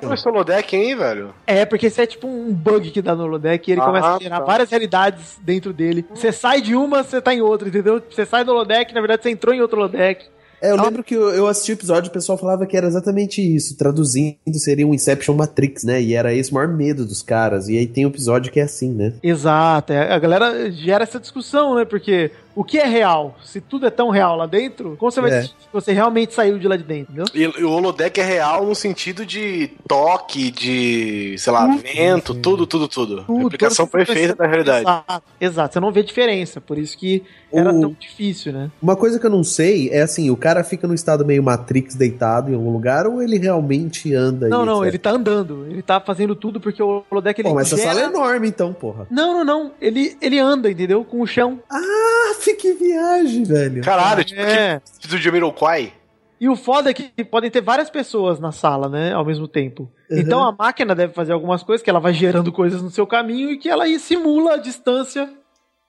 tomar 0.00 0.14
esse 0.14 0.28
holodeck, 0.28 0.76
hein, 0.76 0.96
velho? 0.96 1.34
É, 1.46 1.64
porque 1.64 1.86
esse 1.86 2.00
é 2.02 2.06
tipo 2.06 2.26
um 2.26 2.52
bug 2.52 2.90
que 2.90 3.00
dá 3.00 3.14
no 3.14 3.24
holodeck 3.24 3.68
e 3.68 3.72
ele 3.72 3.80
ah, 3.80 3.84
começa 3.84 4.16
a 4.16 4.18
gerar 4.18 4.40
tá. 4.40 4.44
várias 4.44 4.70
realidades 4.70 5.38
dentro 5.40 5.72
dele. 5.72 6.04
Você 6.12 6.32
sai 6.32 6.60
de 6.60 6.74
uma, 6.74 7.04
você 7.04 7.20
tá 7.20 7.32
em 7.32 7.40
outra, 7.40 7.68
entendeu? 7.68 8.02
Você 8.10 8.26
sai 8.26 8.44
do 8.44 8.50
holodeck, 8.50 8.92
na 8.92 9.00
verdade 9.00 9.22
você 9.22 9.30
entrou 9.30 9.54
em 9.54 9.60
outro 9.60 9.78
holodeck. 9.78 10.26
É, 10.60 10.70
eu 10.70 10.76
lembro 10.76 11.02
que 11.02 11.14
eu, 11.14 11.46
assisti 11.46 11.72
o 11.72 11.74
episódio 11.74 12.08
e 12.08 12.10
o 12.10 12.12
pessoal 12.12 12.36
falava 12.36 12.66
que 12.66 12.76
era 12.76 12.86
exatamente 12.86 13.40
isso. 13.40 13.76
Traduzindo, 13.76 14.36
seria 14.54 14.86
um 14.86 14.94
Inception 14.94 15.34
Matrix, 15.34 15.84
né? 15.84 16.02
E 16.02 16.14
era 16.14 16.34
esse 16.34 16.50
o 16.50 16.54
maior 16.54 16.68
medo 16.68 17.04
dos 17.06 17.22
caras. 17.22 17.68
E 17.68 17.78
aí 17.78 17.86
tem 17.86 18.04
um 18.04 18.10
episódio 18.10 18.52
que 18.52 18.60
é 18.60 18.64
assim, 18.64 18.92
né? 18.92 19.14
Exato. 19.22 19.92
É, 19.92 20.12
a 20.12 20.18
galera 20.18 20.70
gera 20.70 21.04
essa 21.04 21.18
discussão, 21.18 21.74
né? 21.74 21.84
Porque 21.84 22.30
o 22.54 22.64
que 22.64 22.78
é 22.78 22.86
real? 22.86 23.36
Se 23.44 23.60
tudo 23.60 23.86
é 23.86 23.90
tão 23.90 24.10
real 24.10 24.36
lá 24.36 24.46
dentro, 24.46 24.96
como 24.98 25.10
você 25.10 25.20
vai 25.20 25.30
é. 25.30 25.48
você 25.72 25.92
realmente 25.92 26.34
saiu 26.34 26.58
de 26.58 26.66
lá 26.66 26.76
de 26.76 26.82
dentro, 26.82 27.12
entendeu? 27.12 27.26
E, 27.34 27.64
o 27.64 27.70
holodeck 27.70 28.20
é 28.20 28.24
real 28.24 28.66
no 28.66 28.74
sentido 28.74 29.24
de 29.24 29.70
toque, 29.86 30.50
de, 30.50 31.36
sei 31.38 31.52
lá, 31.52 31.66
vento, 31.66 32.34
tudo, 32.34 32.66
tudo, 32.66 32.88
tudo. 32.88 33.24
tudo 33.24 33.42
Replicação 33.44 33.86
perfeita 33.86 34.34
da 34.34 34.46
realidade. 34.46 34.80
Exato, 34.80 35.22
exato, 35.40 35.74
você 35.74 35.80
não 35.80 35.92
vê 35.92 36.02
diferença, 36.02 36.60
por 36.60 36.78
isso 36.78 36.96
que 36.98 37.22
era 37.52 37.74
o... 37.74 37.80
tão 37.80 37.96
difícil, 37.98 38.52
né? 38.52 38.70
Uma 38.80 38.96
coisa 38.96 39.18
que 39.18 39.26
eu 39.26 39.30
não 39.30 39.44
sei 39.44 39.90
é 39.90 40.02
assim, 40.02 40.30
o 40.30 40.36
cara 40.36 40.62
fica 40.64 40.86
no 40.86 40.94
estado 40.94 41.24
meio 41.24 41.42
Matrix 41.42 41.94
deitado 41.94 42.50
em 42.50 42.54
algum 42.54 42.72
lugar 42.72 43.06
ou 43.06 43.22
ele 43.22 43.38
realmente 43.38 44.14
anda 44.14 44.48
Não, 44.48 44.64
não, 44.64 44.84
ele 44.84 44.98
tá 44.98 45.10
andando, 45.10 45.66
ele 45.68 45.82
tá 45.82 46.00
fazendo 46.00 46.34
tudo 46.34 46.60
porque 46.60 46.82
o 46.82 47.04
holodeck 47.10 47.40
ele 47.40 47.48
Pô, 47.48 47.54
mas 47.54 47.68
gera... 47.68 47.82
essa 47.82 47.92
sala 47.92 48.06
é 48.06 48.08
enorme 48.08 48.48
então, 48.48 48.72
porra. 48.72 49.06
Não, 49.10 49.32
não, 49.32 49.44
não, 49.44 49.72
ele, 49.80 50.16
ele 50.20 50.38
anda, 50.38 50.70
entendeu? 50.70 51.04
Com 51.04 51.20
o 51.20 51.26
chão. 51.26 51.58
Ah, 51.70 52.34
que 52.56 52.72
viagem, 52.72 53.44
velho. 53.44 53.82
Caralho, 53.82 54.24
tipo, 54.24 54.40
é. 54.40 54.80
tipo 54.98 55.14
do 55.14 55.18
Jamiroquai. 55.18 55.92
E 56.40 56.48
o 56.48 56.56
foda 56.56 56.88
é 56.90 56.94
que 56.94 57.22
podem 57.24 57.50
ter 57.50 57.60
várias 57.60 57.90
pessoas 57.90 58.40
na 58.40 58.50
sala, 58.50 58.88
né, 58.88 59.12
ao 59.12 59.24
mesmo 59.24 59.46
tempo. 59.46 59.90
Uhum. 60.10 60.18
Então 60.18 60.42
a 60.42 60.50
máquina 60.50 60.94
deve 60.94 61.12
fazer 61.12 61.32
algumas 61.32 61.62
coisas, 61.62 61.84
que 61.84 61.90
ela 61.90 62.00
vai 62.00 62.14
gerando 62.14 62.50
coisas 62.50 62.80
no 62.80 62.90
seu 62.90 63.06
caminho 63.06 63.50
e 63.50 63.58
que 63.58 63.68
ela 63.68 63.84
aí 63.84 63.98
simula 63.98 64.54
a 64.54 64.56
distância 64.56 65.28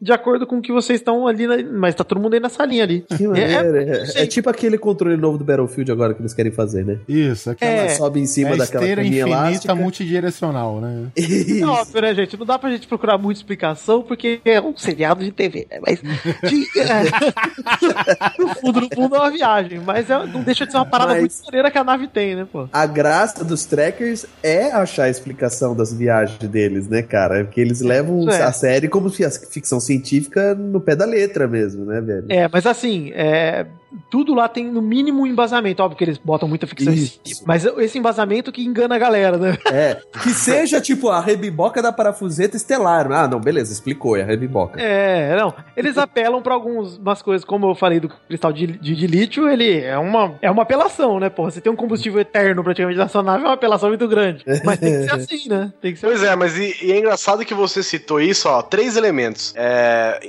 de 0.02 0.12
acordo 0.12 0.48
com 0.48 0.58
o 0.58 0.62
que 0.62 0.72
vocês 0.72 1.00
estão 1.00 1.28
ali, 1.28 1.46
na... 1.46 1.58
mas 1.72 1.94
tá 1.94 2.04
todo 2.04 2.20
mundo 2.20 2.34
aí 2.34 2.40
nessa 2.40 2.66
linha 2.66 2.84
ali. 2.84 3.06
Que 3.08 3.28
maneiro. 3.28 3.78
É, 3.78 3.92
é, 3.92 4.24
é, 4.24 4.26
tipo 4.26 4.50
aquele 4.50 4.78
controle 4.78 5.16
novo 5.16 5.38
do 5.38 5.46
Battlefield 5.46 5.92
agora 5.92 6.16
que 6.16 6.22
eles 6.22 6.34
querem 6.34 6.52
fazer, 6.52 6.84
né? 6.84 6.98
Isso, 7.08 7.52
aquela 7.52 7.72
é, 7.72 7.90
sobe 7.90 8.20
em 8.20 8.26
cima 8.26 8.52
é 8.52 8.58
daquela 8.58 8.84
esteira 8.84 9.04
infinita 9.04 9.28
elástica. 9.28 9.76
multidirecional, 9.76 10.82
né? 10.82 11.08
Isso. 11.16 11.60
Não, 11.60 11.74
óbvio, 11.74 12.02
né, 12.02 12.16
gente? 12.16 12.36
Não 12.36 12.46
dá 12.48 12.58
pra 12.58 12.72
gente 12.72 12.88
procurar 12.88 13.20
muita 13.20 13.40
explicação 13.40 14.02
porque 14.02 14.42
é 14.44 14.60
um 14.60 14.76
seriado 14.76 15.24
de 15.24 15.32
TV, 15.32 15.68
né? 15.70 15.80
Mas 15.86 16.02
de, 16.02 16.80
é, 16.80 18.42
no 18.42 18.56
fundo, 18.56 18.82
no 18.82 18.90
fundo 18.94 19.16
é 19.16 19.20
uma 19.20 19.30
viagem, 19.30 19.80
mas 19.86 20.10
é, 20.10 20.26
não 20.26 20.42
deixa 20.42 20.66
de 20.66 20.72
ser 20.72 20.80
uma 20.80 20.86
parada 20.86 21.12
mas 21.12 21.20
muito 21.20 21.46
maneira 21.46 21.70
que 21.70 21.78
a 21.78 21.84
nave 21.84 22.08
tem, 22.08 22.36
né, 22.36 22.48
pô? 22.52 22.68
A 22.74 22.86
graça 22.88 23.44
dos 23.44 23.66
trackers 23.66 24.26
é 24.42 24.72
achar 24.72 25.04
a 25.04 25.10
explicação 25.10 25.76
das 25.76 25.94
viagens 25.94 26.40
deles, 26.40 26.88
né, 26.88 27.04
cara? 27.04 27.44
Porque 27.44 27.62
eles 27.62 27.82
levam 27.82 28.28
a 28.28 28.52
série 28.52 28.88
como 28.88 29.08
se 29.10 29.24
a 29.24 29.30
ficção 29.30 29.80
científica 29.80 29.91
científica 29.92 30.56
no 30.56 30.80
pé 30.80 30.96
da 30.96 31.06
letra 31.06 31.48
mesmo, 31.48 31.86
né, 31.86 32.00
velho? 32.00 32.26
É, 32.30 32.48
mas 32.48 32.66
assim, 32.66 33.12
é, 33.14 33.66
tudo 34.10 34.34
lá 34.34 34.48
tem 34.48 34.66
no 34.66 34.82
mínimo 34.82 35.24
um 35.24 35.28
embasamento. 35.28 35.82
Óbvio 35.84 35.98
que 35.98 36.04
eles 36.04 36.18
botam 36.18 36.48
muita 36.48 36.68
ficção 36.68 36.94
Isso. 36.94 37.20
mas 37.46 37.66
esse 37.66 37.98
embasamento 37.98 38.52
que 38.52 38.64
engana 38.64 38.96
a 38.96 39.00
galera, 39.00 39.38
né? 39.38 39.58
É, 39.66 40.02
que 40.24 40.30
seja 40.32 40.80
tipo 40.80 41.10
a 41.10 41.20
rebiboca 41.20 41.82
da 41.82 41.92
parafuseta 41.92 42.56
estelar. 42.56 43.12
Ah, 43.12 43.28
não, 43.28 43.40
beleza, 43.40 43.72
explicou, 43.72 44.18
é 44.18 44.22
a 44.22 44.26
rebiboca. 44.26 44.82
É, 44.82 45.36
não. 45.38 45.54
Eles 45.76 45.98
apelam 45.98 46.42
pra 46.42 46.54
algumas 46.54 47.22
coisas, 47.22 47.46
como 47.46 47.70
eu 47.70 47.76
falei 47.76 48.00
do 48.00 48.10
cristal 48.10 48.52
de, 48.54 48.68
de, 48.68 48.96
de, 48.96 49.08
lítio, 49.08 49.48
ele 49.50 49.80
é 49.80 49.98
uma, 49.98 50.36
é 50.42 50.50
uma 50.50 50.64
apelação, 50.64 51.20
né, 51.20 51.30
porra? 51.30 51.52
Você 51.52 51.62
tem 51.62 51.72
um 51.72 51.76
combustível 51.76 52.20
eterno 52.20 52.64
praticamente 52.64 52.98
na 52.98 53.08
sua 53.08 53.24
nave, 53.24 53.44
é 53.44 53.48
uma 53.48 53.54
apelação 53.54 53.90
muito 53.90 54.08
grande. 54.08 54.44
Mas 54.64 54.80
tem 54.80 54.92
que 54.94 55.04
ser 55.04 55.14
assim, 55.16 55.50
né? 55.50 55.74
Tem 55.82 55.94
que 55.94 56.00
ser 56.00 56.08
pois 56.08 56.22
assim. 56.22 56.32
é, 56.32 56.36
mas 56.36 56.58
e, 56.58 56.76
e, 56.82 56.92
é 56.92 57.00
engraçado 57.00 57.46
que 57.46 57.54
você 57.54 57.84
citou 57.84 58.22
isso, 58.22 58.48
ó, 58.48 58.62
três 58.62 58.96
elementos. 58.96 59.54
É, 59.56 60.20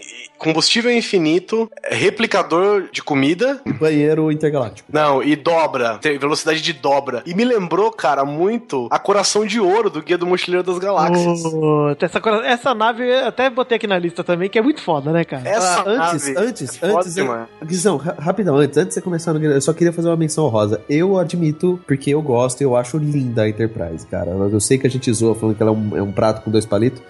combustível 0.43 0.91
infinito, 0.91 1.71
replicador 1.89 2.89
de 2.91 3.01
comida. 3.01 3.61
E 3.65 3.73
banheiro 3.73 4.31
intergaláctico. 4.33 4.89
Não, 4.93 5.23
e 5.23 5.37
dobra, 5.37 5.99
tem 5.99 6.19
velocidade 6.19 6.61
de 6.61 6.73
dobra. 6.73 7.23
E 7.25 7.33
me 7.33 7.45
lembrou, 7.45 7.93
cara, 7.93 8.25
muito 8.25 8.89
a 8.91 8.99
Coração 8.99 9.47
de 9.47 9.61
Ouro 9.61 9.89
do 9.89 10.03
Guia 10.03 10.19
do 10.19 10.27
Mochileiro 10.27 10.67
das 10.67 10.81
Galáxias. 10.81 11.45
Oh, 11.45 11.95
essa, 12.01 12.21
essa 12.45 12.75
nave, 12.75 13.05
eu 13.05 13.29
até 13.29 13.49
botei 13.49 13.77
aqui 13.77 13.87
na 13.87 13.97
lista 13.97 14.25
também, 14.25 14.51
que 14.51 14.59
é 14.59 14.63
muito 14.63 14.81
foda, 14.81 15.13
né, 15.13 15.25
cara? 15.25 15.49
Essa 15.49 15.81
ah, 15.81 16.11
antes, 16.11 16.27
nave 16.27 16.49
antes, 16.49 16.83
é 16.83 16.87
antes, 16.87 17.17
eu, 17.17 17.47
Guizão, 17.65 17.97
rapidão, 17.97 18.57
antes, 18.57 18.77
antes 18.77 18.89
de 18.89 18.95
você 18.95 19.01
começar 19.01 19.33
no 19.33 19.43
eu 19.45 19.61
só 19.61 19.73
queria 19.73 19.93
fazer 19.93 20.09
uma 20.09 20.17
menção 20.17 20.49
rosa. 20.49 20.81
Eu 20.89 21.19
admito, 21.19 21.81
porque 21.87 22.11
eu 22.11 22.21
gosto, 22.21 22.61
eu 22.63 22.75
acho 22.77 22.99
linda 22.99 23.43
a 23.43 23.49
Enterprise, 23.49 24.05
cara. 24.09 24.31
Eu 24.31 24.61
sei 24.61 24.77
que 24.77 24.89
a 24.89 24.91
gente 24.91 25.13
zoa 25.13 25.37
falando 25.37 25.55
que 25.57 25.63
ela 25.63 25.71
é 25.71 25.75
um, 25.75 25.97
é 25.99 26.03
um 26.03 26.11
prato 26.11 26.43
com 26.43 26.51
dois 26.51 26.67
palitos, 26.67 27.01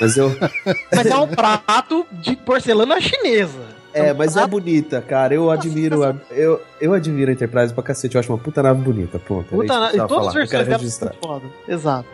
mas 0.00 0.16
eu... 0.16 0.30
mas 0.94 1.06
é 1.06 1.16
um 1.16 1.26
prato 1.26 2.06
de 2.12 2.36
porcelana 2.36 2.75
porcelana 2.76 3.00
chinesa. 3.00 3.76
É, 3.94 4.12
mas 4.12 4.36
é 4.36 4.46
bonita, 4.46 5.00
cara. 5.00 5.34
Eu 5.34 5.50
admiro 5.50 6.04
a, 6.04 6.14
eu, 6.30 6.60
eu 6.78 6.92
admiro 6.92 7.30
a 7.30 7.32
Enterprise 7.32 7.72
pra 7.72 7.82
cacete. 7.82 8.14
Eu 8.14 8.20
acho 8.20 8.30
uma 8.30 8.38
puta 8.38 8.62
nave 8.62 8.82
bonita. 8.82 9.18
Pronto. 9.18 9.46
Puta 9.48 9.80
nave. 9.80 9.96
Todas 10.06 10.28
as 10.28 10.34
versões 10.34 10.98
dela. 10.98 11.42
Exato. 11.66 12.08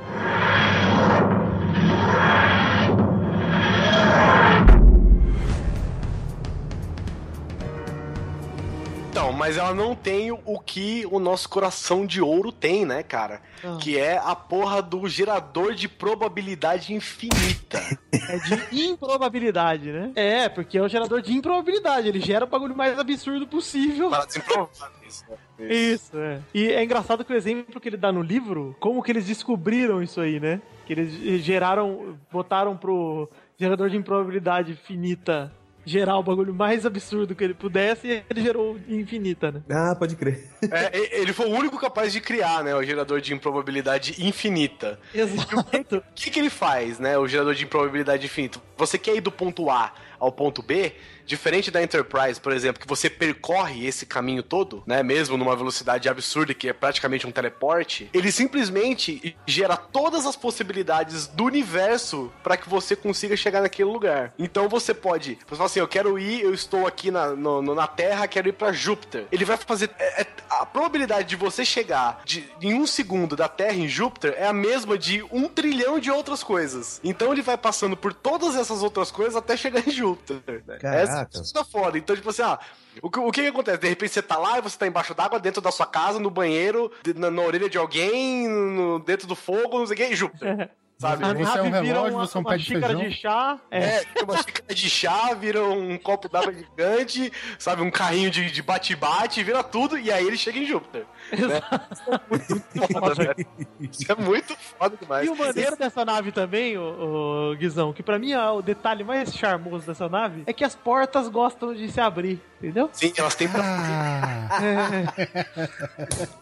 Então, 9.13 9.31
mas 9.31 9.59
ela 9.59 9.75
não 9.75 9.95
tem 9.95 10.33
o 10.33 10.59
que 10.59 11.07
o 11.11 11.19
nosso 11.19 11.47
coração 11.47 12.07
de 12.07 12.23
ouro 12.23 12.51
tem, 12.51 12.87
né, 12.87 13.03
cara? 13.03 13.43
Ah. 13.63 13.77
Que 13.79 13.99
é 13.99 14.17
a 14.17 14.35
porra 14.35 14.81
do 14.81 15.07
gerador 15.07 15.75
de 15.75 15.87
probabilidade 15.87 16.95
infinita. 16.95 17.79
É 18.13 18.39
de 18.39 18.85
improbabilidade, 18.85 19.91
né? 19.91 20.13
É, 20.15 20.49
porque 20.49 20.79
é 20.79 20.83
o 20.83 20.89
gerador 20.89 21.21
de 21.21 21.33
improbabilidade. 21.35 22.09
Ele 22.09 22.21
gera 22.21 22.45
o 22.45 22.49
bagulho 22.49 22.75
mais 22.75 22.99
absurdo 22.99 23.47
possível. 23.47 24.11
Para 24.11 24.27
desimprovar 24.27 24.93
isso. 25.07 25.25
Isso, 25.59 26.19
é. 26.19 26.41
E 26.55 26.69
é 26.69 26.85
engraçado 26.85 27.25
que 27.25 27.33
o 27.33 27.37
exemplo 27.37 27.81
que 27.81 27.89
ele 27.89 27.97
dá 27.97 28.13
no 28.13 28.23
livro, 28.23 28.77
como 28.81 29.03
que 29.03 29.11
eles 29.11 29.27
descobriram 29.27 30.03
isso 30.03 30.21
aí, 30.21 30.39
né? 30.39 30.63
Que 30.87 30.93
eles 30.93 31.43
geraram, 31.43 32.17
botaram 32.31 32.77
pro 32.77 33.29
gerador 33.59 33.91
de 33.91 33.97
improbabilidade 33.97 34.75
finita 34.75 35.53
gerar 35.85 36.17
o 36.19 36.23
bagulho 36.23 36.55
mais 36.55 36.87
absurdo 36.87 37.35
que 37.35 37.43
ele 37.45 37.55
pudesse 37.55 38.09
e 38.09 38.23
ele 38.31 38.43
gerou 38.43 38.79
infinita, 38.89 39.51
né? 39.53 39.63
Ah, 39.71 39.95
pode 39.95 40.17
crer. 40.17 40.49
É, 40.71 41.21
ele 41.21 41.33
foi 41.33 41.47
o 41.47 41.51
único 41.51 41.79
capaz 41.79 42.13
de 42.13 42.21
criar, 42.21 42.63
né, 42.63 42.75
o 42.75 42.83
gerador 42.83 43.21
de 43.21 43.35
improbabilidade 43.35 44.25
infinita. 44.25 44.99
Exato. 45.15 45.97
O 45.97 46.03
que, 46.15 46.31
que 46.31 46.39
ele 46.39 46.51
faz, 46.51 46.99
né, 46.99 47.19
o 47.19 47.27
gerador 47.27 47.55
de 47.55 47.65
improbabilidade 47.65 48.27
infinita? 48.27 48.61
Você 48.77 48.99
quer 48.99 49.17
ir 49.17 49.21
do 49.21 49.33
ponto 49.33 49.71
A 49.71 49.93
ao 50.23 50.31
ponto 50.31 50.63
B, 50.63 50.95
diferente 51.27 51.71
da 51.71 51.83
Enterprise, 51.83 52.41
por 52.41 52.53
exemplo, 52.53 52.81
que 52.81 52.87
você 52.87 53.11
percorre 53.11 53.87
esse 53.87 54.07
caminho 54.07 54.43
todo, 54.43 54.83
né, 54.87 55.03
mesmo 55.03 55.37
numa 55.37 55.57
velocidade 55.57 56.09
absurda 56.09 56.55
que 56.55 56.69
é 56.69 56.73
praticamente 56.73 57.27
um 57.27 57.33
teleporte, 57.33 58.09
ele 58.13 58.31
simplesmente 58.31 59.37
gera 59.47 59.77
todas 59.77 60.27
as 60.27 60.37
possibilidades 60.37 61.27
do 61.27 61.45
universo 61.45 62.33
para 62.43 62.57
que 62.57 62.69
você 62.69 62.95
consiga 62.95 63.37
chegar 63.37 63.63
naquele 63.63 63.91
lugar. 63.91 64.33
Então 64.39 64.69
você 64.69 64.95
pode, 64.95 65.39
você 65.47 65.57
fala 65.57 65.67
assim, 65.67 65.81
eu 65.81 65.89
quero 65.89 66.19
ir, 66.19 66.43
eu 66.43 66.55
estou 66.55 66.87
aqui 66.87 67.11
na, 67.11 67.31
no, 67.31 67.75
na 67.75 67.87
Terra, 67.87 68.29
quero 68.29 68.49
ir 68.49 68.53
para 68.53 68.73
Júpiter. 68.73 69.27
Ele 69.33 69.45
vai 69.45 69.57
fazer 69.57 69.91
é, 69.99 70.23
é, 70.23 70.27
a 70.51 70.67
probabilidade 70.67 71.29
de 71.29 71.37
você 71.37 71.65
chegar 71.65 72.23
de, 72.25 72.49
em 72.61 72.75
um 72.75 72.87
segundo 72.87 73.35
da 73.35 73.49
Terra 73.49 73.75
em 73.75 73.89
Júpiter 73.89 74.35
é 74.37 74.47
a 74.47 74.53
mesma 74.53 74.97
de 74.97 75.25
um 75.33 75.49
trilhão 75.49 75.99
de 75.99 76.11
outras 76.11 76.43
coisas. 76.43 77.01
Então 77.03 77.33
ele 77.33 77.43
vai 77.43 77.57
passando 77.57 77.97
por 77.97 78.13
todas 78.13 78.55
essas 78.55 78.83
outras 78.83 79.11
coisas 79.11 79.35
até 79.35 79.57
chegar 79.57 79.87
em 79.87 79.91
Júpiter. 79.91 80.12
Júpiter. 80.13 80.63
Né? 80.67 80.79
Caraca. 80.79 81.39
Essa 81.39 81.61
é 81.61 81.65
foda. 81.65 81.99
Então, 81.99 82.15
tipo 82.15 82.31
assim, 82.31 82.43
ah, 82.43 82.59
o 83.01 83.11
que, 83.11 83.19
o 83.19 83.31
que 83.31 83.47
acontece? 83.47 83.79
De 83.79 83.89
repente 83.89 84.13
você 84.13 84.23
tá 84.23 84.37
lá 84.37 84.59
e 84.59 84.63
você 84.63 84.79
tá 84.79 84.87
embaixo 84.87 85.15
d'água, 85.15 85.41
dentro 85.41 85.61
da 85.61 85.71
sua 85.71 85.87
casa, 85.87 86.19
no 86.19 86.31
banheiro, 86.31 86.91
na, 87.17 87.31
na 87.31 87.43
orelha 87.43 87.69
de 87.69 87.79
alguém, 87.79 88.49
no, 88.49 88.99
dentro 88.99 89.27
do 89.27 89.35
fogo, 89.35 89.79
não 89.79 89.87
sei 89.87 89.95
o 89.95 89.97
que, 89.97 90.07
e 90.07 90.17
Júpiter. 90.17 90.71
Sabe? 91.03 91.35
Você 91.35 91.59
é 91.59 91.63
um 91.63 91.71
relógio, 91.71 92.15
uma, 92.15 92.27
você 92.27 92.37
é 92.37 92.41
um 92.41 92.45
pé 92.45 92.57
de 92.57 92.65
xícara 92.65 92.95
de 92.95 93.11
chá. 93.11 93.59
É, 93.73 93.97
é 93.97 94.05
uma 94.23 94.37
xícara 94.37 94.73
de 94.73 94.89
chá, 94.89 95.35
vira 95.35 95.65
um 95.65 95.99
copo 95.99 96.29
d'água 96.29 96.53
gigante, 96.53 97.33
sabe? 97.59 97.83
Um 97.83 97.91
carrinho 97.91 98.31
de 98.31 98.63
bate-bate, 98.63 99.43
vira 99.43 99.65
tudo, 99.65 99.99
e 99.99 100.13
aí 100.13 100.25
ele 100.25 100.37
chega 100.37 100.61
em 100.61 100.65
Júpiter. 100.65 101.05
Né? 101.33 101.61
Isso 101.91 102.05
é 102.09 102.21
muito 102.31 102.93
foda, 102.93 103.15
velho. 103.15 103.47
Isso 103.81 104.13
é 104.13 104.15
muito 104.15 104.57
foda 104.57 104.97
demais. 104.97 105.27
E 105.27 105.31
o 105.31 105.37
maneiro 105.37 105.77
dessa 105.77 106.05
nave 106.05 106.31
também, 106.31 106.79
o, 106.79 107.51
o 107.51 107.57
Guizão, 107.57 107.93
que 107.93 108.03
pra 108.03 108.17
mim 108.17 108.31
é 108.31 108.51
o 108.51 108.63
detalhe 108.63 109.03
mais 109.03 109.35
charmoso 109.35 109.85
dessa 109.85 110.09
nave 110.09 110.45
é 110.47 110.53
que 110.53 110.63
as 110.63 110.77
portas 110.77 111.29
gostam 111.29 111.75
de 111.75 111.91
se 111.91 112.01
abrir, 112.01 112.41
entendeu? 112.61 112.89
Sim, 112.93 113.13
elas 113.17 113.35
têm 113.35 113.49
pra. 113.49 113.61
Ah. 113.65 114.49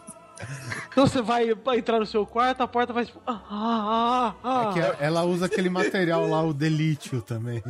Então 0.91 1.07
você 1.07 1.21
vai 1.21 1.47
entrar 1.77 1.99
no 1.99 2.05
seu 2.05 2.25
quarto, 2.25 2.61
a 2.61 2.67
porta 2.67 2.91
vai 2.91 3.05
tipo. 3.05 3.21
Ah, 3.25 3.41
ah, 3.49 4.33
ah, 4.43 4.69
É 4.69 4.73
que 4.73 5.03
ela 5.03 5.23
usa 5.23 5.45
aquele 5.45 5.69
material 5.69 6.27
lá, 6.27 6.41
o 6.43 6.53
delítio 6.53 7.21
também. 7.21 7.63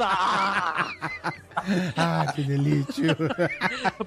ah. 0.00 0.90
ah, 1.96 2.32
que 2.34 2.42
delítio. 2.42 3.16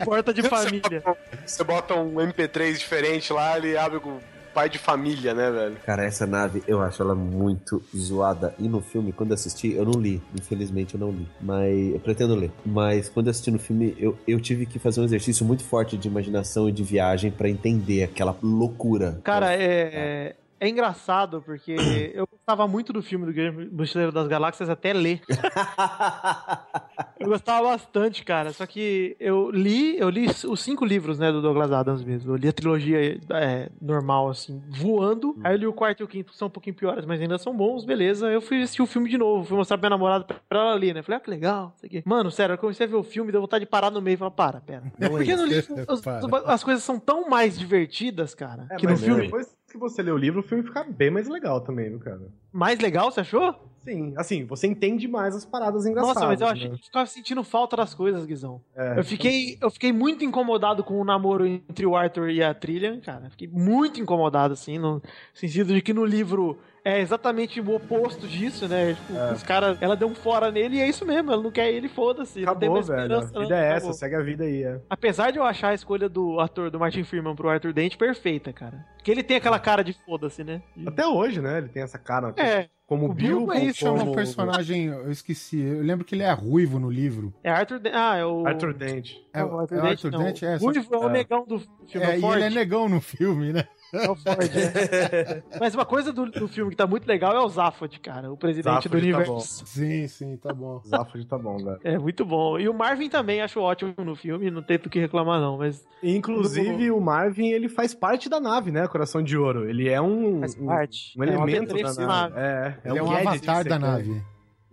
porta 0.03 0.33
de 0.33 0.43
família. 0.43 1.03
Você 1.45 1.63
bota 1.63 1.93
um 1.93 2.15
MP3 2.15 2.77
diferente 2.77 3.31
lá, 3.31 3.57
ele 3.57 3.77
abre 3.77 3.99
com 3.99 4.19
pai 4.57 4.69
de 4.69 4.79
família, 4.79 5.35
né, 5.35 5.51
velho? 5.51 5.75
Cara, 5.85 6.03
essa 6.03 6.25
nave, 6.25 6.63
eu 6.67 6.81
acho 6.81 6.99
ela 7.03 7.13
muito 7.13 7.79
zoada. 7.95 8.55
E 8.57 8.67
no 8.67 8.81
filme, 8.81 9.13
quando 9.13 9.31
assisti, 9.31 9.73
eu 9.73 9.85
não 9.85 10.01
li. 10.01 10.19
Infelizmente, 10.33 10.95
eu 10.95 10.99
não 10.99 11.11
li. 11.11 11.27
Mas 11.39 11.93
eu 11.93 11.99
pretendo 11.99 12.33
ler. 12.33 12.49
Mas 12.65 13.07
quando 13.07 13.27
eu 13.27 13.31
assisti 13.31 13.51
no 13.51 13.59
filme, 13.59 13.95
eu, 13.99 14.17
eu 14.27 14.41
tive 14.41 14.65
que 14.65 14.79
fazer 14.79 14.99
um 14.99 15.03
exercício 15.03 15.45
muito 15.45 15.63
forte 15.63 15.95
de 15.95 16.07
imaginação 16.07 16.67
e 16.67 16.71
de 16.71 16.81
viagem 16.81 17.29
para 17.29 17.47
entender 17.47 18.01
aquela 18.01 18.35
loucura. 18.41 19.19
Cara, 19.23 19.53
é. 19.53 19.91
É 19.93 20.35
engraçado 20.61 21.41
porque 21.41 21.75
eu 22.15 22.27
gostava 22.27 22.67
muito 22.67 22.93
do 22.93 23.01
filme 23.01 23.25
do 23.25 23.33
Guilherme 23.33 23.69
Mochileiro 23.69 24.11
das 24.11 24.27
Galáxias 24.27 24.69
até 24.69 24.93
ler. 24.93 25.21
eu 27.19 27.27
gostava 27.27 27.67
bastante, 27.67 28.23
cara. 28.23 28.53
Só 28.53 28.65
que 28.65 29.15
eu 29.19 29.51
li, 29.51 29.99
eu 29.99 30.09
li 30.09 30.27
os 30.27 30.59
cinco 30.61 30.85
livros, 30.85 31.19
né, 31.19 31.31
do 31.31 31.41
Douglas 31.41 31.71
Adams 31.71 32.03
mesmo. 32.03 32.31
Eu 32.31 32.35
li 32.37 32.47
a 32.47 32.53
trilogia 32.53 33.19
é, 33.31 33.69
normal, 33.81 34.29
assim, 34.29 34.61
voando. 34.69 35.31
Hum. 35.31 35.41
Aí 35.43 35.53
eu 35.53 35.57
li 35.57 35.67
o 35.67 35.73
quarto 35.73 36.01
e 36.01 36.03
o 36.03 36.07
quinto, 36.07 36.31
que 36.31 36.37
são 36.37 36.47
um 36.47 36.51
pouquinho 36.51 36.75
piores, 36.75 37.05
mas 37.05 37.21
ainda 37.21 37.37
são 37.37 37.55
bons, 37.55 37.85
beleza. 37.85 38.27
Eu 38.27 38.41
fui 38.41 38.61
assistir 38.61 38.81
o 38.81 38.87
filme 38.87 39.09
de 39.09 39.17
novo, 39.17 39.45
fui 39.45 39.57
mostrar 39.57 39.77
pra 39.77 39.89
minha 39.89 39.97
namorada 39.97 40.25
pra 40.47 40.59
ela 40.59 40.73
ali, 40.73 40.93
né? 40.93 41.01
Falei, 41.01 41.17
ah, 41.17 41.19
que 41.19 41.29
legal, 41.29 41.73
isso 41.75 41.85
aqui. 41.85 42.03
Mano, 42.05 42.31
sério, 42.31 42.53
eu 42.53 42.57
comecei 42.57 42.85
a 42.85 42.89
ver 42.89 42.95
o 42.95 43.03
filme, 43.03 43.31
deu 43.31 43.41
vontade 43.41 43.65
de 43.65 43.69
parar 43.69 43.91
no 43.91 44.01
meio 44.01 44.15
e 44.15 44.17
falar, 44.17 44.31
para, 44.31 44.61
pera. 44.61 44.83
Não 44.97 45.09
porque 45.09 45.35
no 45.35 45.45
livro 45.45 45.75
as, 45.87 46.01
as, 46.47 46.63
coisas 46.63 46.83
são 46.83 46.99
tão 46.99 47.29
mais 47.29 47.57
divertidas, 47.57 48.33
cara, 48.33 48.67
é, 48.71 48.75
que 48.77 48.87
no 48.87 48.97
filme. 48.97 49.23
Depois 49.23 49.57
que 49.67 49.77
você 49.77 50.01
lê 50.01 50.11
o 50.11 50.17
livro, 50.17 50.39
o 50.39 50.43
filme 50.43 50.63
fica 50.63 50.83
bem 50.83 51.09
mais 51.11 51.27
legal 51.27 51.61
também, 51.61 51.89
viu, 51.89 51.99
cara? 51.99 52.21
Mais 52.51 52.79
legal, 52.79 53.11
você 53.11 53.19
achou? 53.19 53.53
Sim, 53.79 54.13
assim, 54.17 54.45
você 54.45 54.67
entende 54.67 55.07
mais 55.07 55.35
as 55.35 55.45
paradas 55.45 55.85
engraçadas. 55.85 56.15
Nossa, 56.15 56.27
mas 56.27 56.41
eu 56.41 56.47
achei 56.47 56.69
né? 56.69 56.75
que 56.75 56.85
ficava 56.85 57.05
sentindo 57.05 57.43
falta 57.43 57.77
das 57.77 57.93
coisas, 57.93 58.25
Guizão. 58.25 58.61
É, 58.75 58.99
eu, 58.99 59.03
fiquei, 59.03 59.57
eu 59.61 59.69
fiquei 59.69 59.93
muito 59.93 60.25
incomodado 60.25 60.83
com 60.83 60.99
o 60.99 61.05
namoro 61.05 61.45
entre 61.45 61.85
o 61.85 61.95
Arthur 61.95 62.29
e 62.29 62.43
a 62.43 62.53
Trillian, 62.53 62.99
cara. 62.99 63.29
Fiquei 63.29 63.47
muito 63.47 64.01
incomodado, 64.01 64.53
assim, 64.53 64.77
no 64.77 65.01
sentido 65.33 65.73
de 65.73 65.81
que 65.81 65.93
no 65.93 66.03
livro 66.03 66.57
é 66.87 67.01
exatamente 67.01 67.59
o 67.59 67.75
oposto 67.75 68.25
disso, 68.25 68.65
né? 68.65 68.93
Tipo, 68.93 69.13
é. 69.17 69.33
os 69.33 69.43
caras, 69.43 69.77
ela 69.81 69.93
deu 69.93 70.07
um 70.07 70.15
fora 70.15 70.49
nele 70.49 70.77
e 70.77 70.79
é 70.79 70.87
isso 70.87 71.05
mesmo, 71.05 71.33
ela 71.33 71.43
não 71.43 71.51
quer 71.51 71.69
ele, 71.69 71.89
foda-se. 71.89 72.43
Acabou, 72.43 72.81
velho. 72.81 73.17
A 73.17 73.39
vida 73.39 73.57
é 73.57 73.73
essa, 73.73 73.91
segue 73.91 74.15
a 74.15 74.21
vida 74.21 74.45
aí, 74.45 74.63
é. 74.63 74.79
Apesar 74.89 75.31
de 75.31 75.37
eu 75.37 75.43
achar 75.43 75.69
a 75.69 75.73
escolha 75.73 76.07
do 76.07 76.39
ator, 76.39 76.71
do 76.71 76.79
Martin 76.79 77.03
Freeman 77.03 77.35
pro 77.35 77.49
Arthur 77.49 77.73
Dente 77.73 77.97
perfeita, 77.97 78.53
cara. 78.53 78.85
Porque 78.95 79.11
ele 79.11 79.21
tem 79.21 79.35
aquela 79.35 79.59
cara 79.59 79.83
de 79.83 79.91
foda-se, 80.05 80.45
né? 80.45 80.61
Até 80.85 81.05
hoje, 81.05 81.41
né? 81.41 81.57
Ele 81.57 81.67
tem 81.67 81.83
essa 81.83 81.97
cara. 81.97 82.33
É. 82.37 82.69
Como 82.87 83.09
o 83.09 83.13
Bill, 83.13 83.47
Bill 83.47 83.51
é 83.51 83.65
isso, 83.65 83.85
como... 83.85 83.99
é 83.99 84.03
um 84.05 84.15
personagem, 84.15 84.85
eu 84.85 85.11
esqueci, 85.11 85.59
eu 85.59 85.83
lembro 85.83 86.05
que 86.05 86.15
ele 86.15 86.23
é 86.23 86.31
ruivo 86.31 86.79
no 86.79 86.89
livro. 86.89 87.33
É 87.43 87.51
Arthur 87.51 87.79
Dente. 87.79 87.95
Ah, 87.97 88.15
é 88.15 88.25
o. 88.25 88.47
Arthur 88.47 88.73
Dente. 88.73 89.27
É, 89.33 89.43
o 89.43 89.59
Arthur, 89.59 89.77
é 89.77 89.81
Dente, 89.81 90.07
Arthur 90.07 90.23
Dente, 90.23 90.45
é. 90.45 90.55
Ruivo 90.55 90.95
é 90.95 90.97
o 90.97 91.09
negão 91.09 91.45
do 91.45 91.59
filme. 91.59 92.07
É, 92.07 92.17
e 92.17 92.25
ele 92.25 92.43
é 92.43 92.49
negão 92.49 92.87
no 92.87 93.01
filme, 93.01 93.51
né? 93.51 93.67
É 93.93 94.09
o 94.09 94.15
Ford, 94.15 94.51
é. 94.53 95.43
Mas 95.59 95.73
uma 95.73 95.85
coisa 95.85 96.11
do, 96.11 96.25
do, 96.29 96.47
filme 96.47 96.71
que 96.71 96.77
tá 96.77 96.85
muito 96.85 97.07
legal 97.07 97.33
é 97.35 97.39
o 97.39 97.47
Zaphod, 97.47 97.99
cara, 97.99 98.31
o 98.31 98.37
presidente 98.37 98.73
Zaphod 98.73 98.89
do 98.89 98.97
universo. 98.97 99.59
Tá 99.59 99.65
sim, 99.65 100.07
sim, 100.07 100.37
tá 100.37 100.53
bom. 100.53 100.81
Zaphod 100.85 101.25
tá 101.25 101.37
bom, 101.37 101.57
velho. 101.57 101.79
É 101.83 101.97
muito 101.97 102.25
bom. 102.25 102.59
E 102.59 102.67
o 102.67 102.73
Marvin 102.73 103.09
também 103.09 103.41
acho 103.41 103.59
ótimo 103.59 103.93
no 103.97 104.15
filme, 104.15 104.51
não 104.51 104.61
tem 104.61 104.77
do 104.77 104.89
que 104.89 104.99
reclamar 104.99 105.39
não, 105.39 105.57
mas... 105.57 105.85
Inclusive 106.03 106.91
o 106.91 106.99
Marvin, 106.99 107.49
ele 107.49 107.69
faz 107.69 107.93
parte 107.93 108.29
da 108.29 108.39
nave, 108.39 108.71
né, 108.71 108.87
Coração 108.87 109.23
de 109.23 109.37
Ouro. 109.37 109.69
Ele 109.69 109.87
é 109.87 110.01
um... 110.01 110.41
Faz 110.41 110.55
parte. 110.55 111.13
Um, 111.17 111.21
um 111.21 111.23
é 111.23 111.27
elemento 111.27 111.73
da 111.75 111.83
nave. 111.83 112.05
nave. 112.05 112.33
É, 112.37 112.77
é, 112.83 112.93
um, 112.93 112.97
é 112.97 113.03
um 113.03 113.11
avatar 113.11 113.67
da 113.67 113.79
nave. 113.79 114.21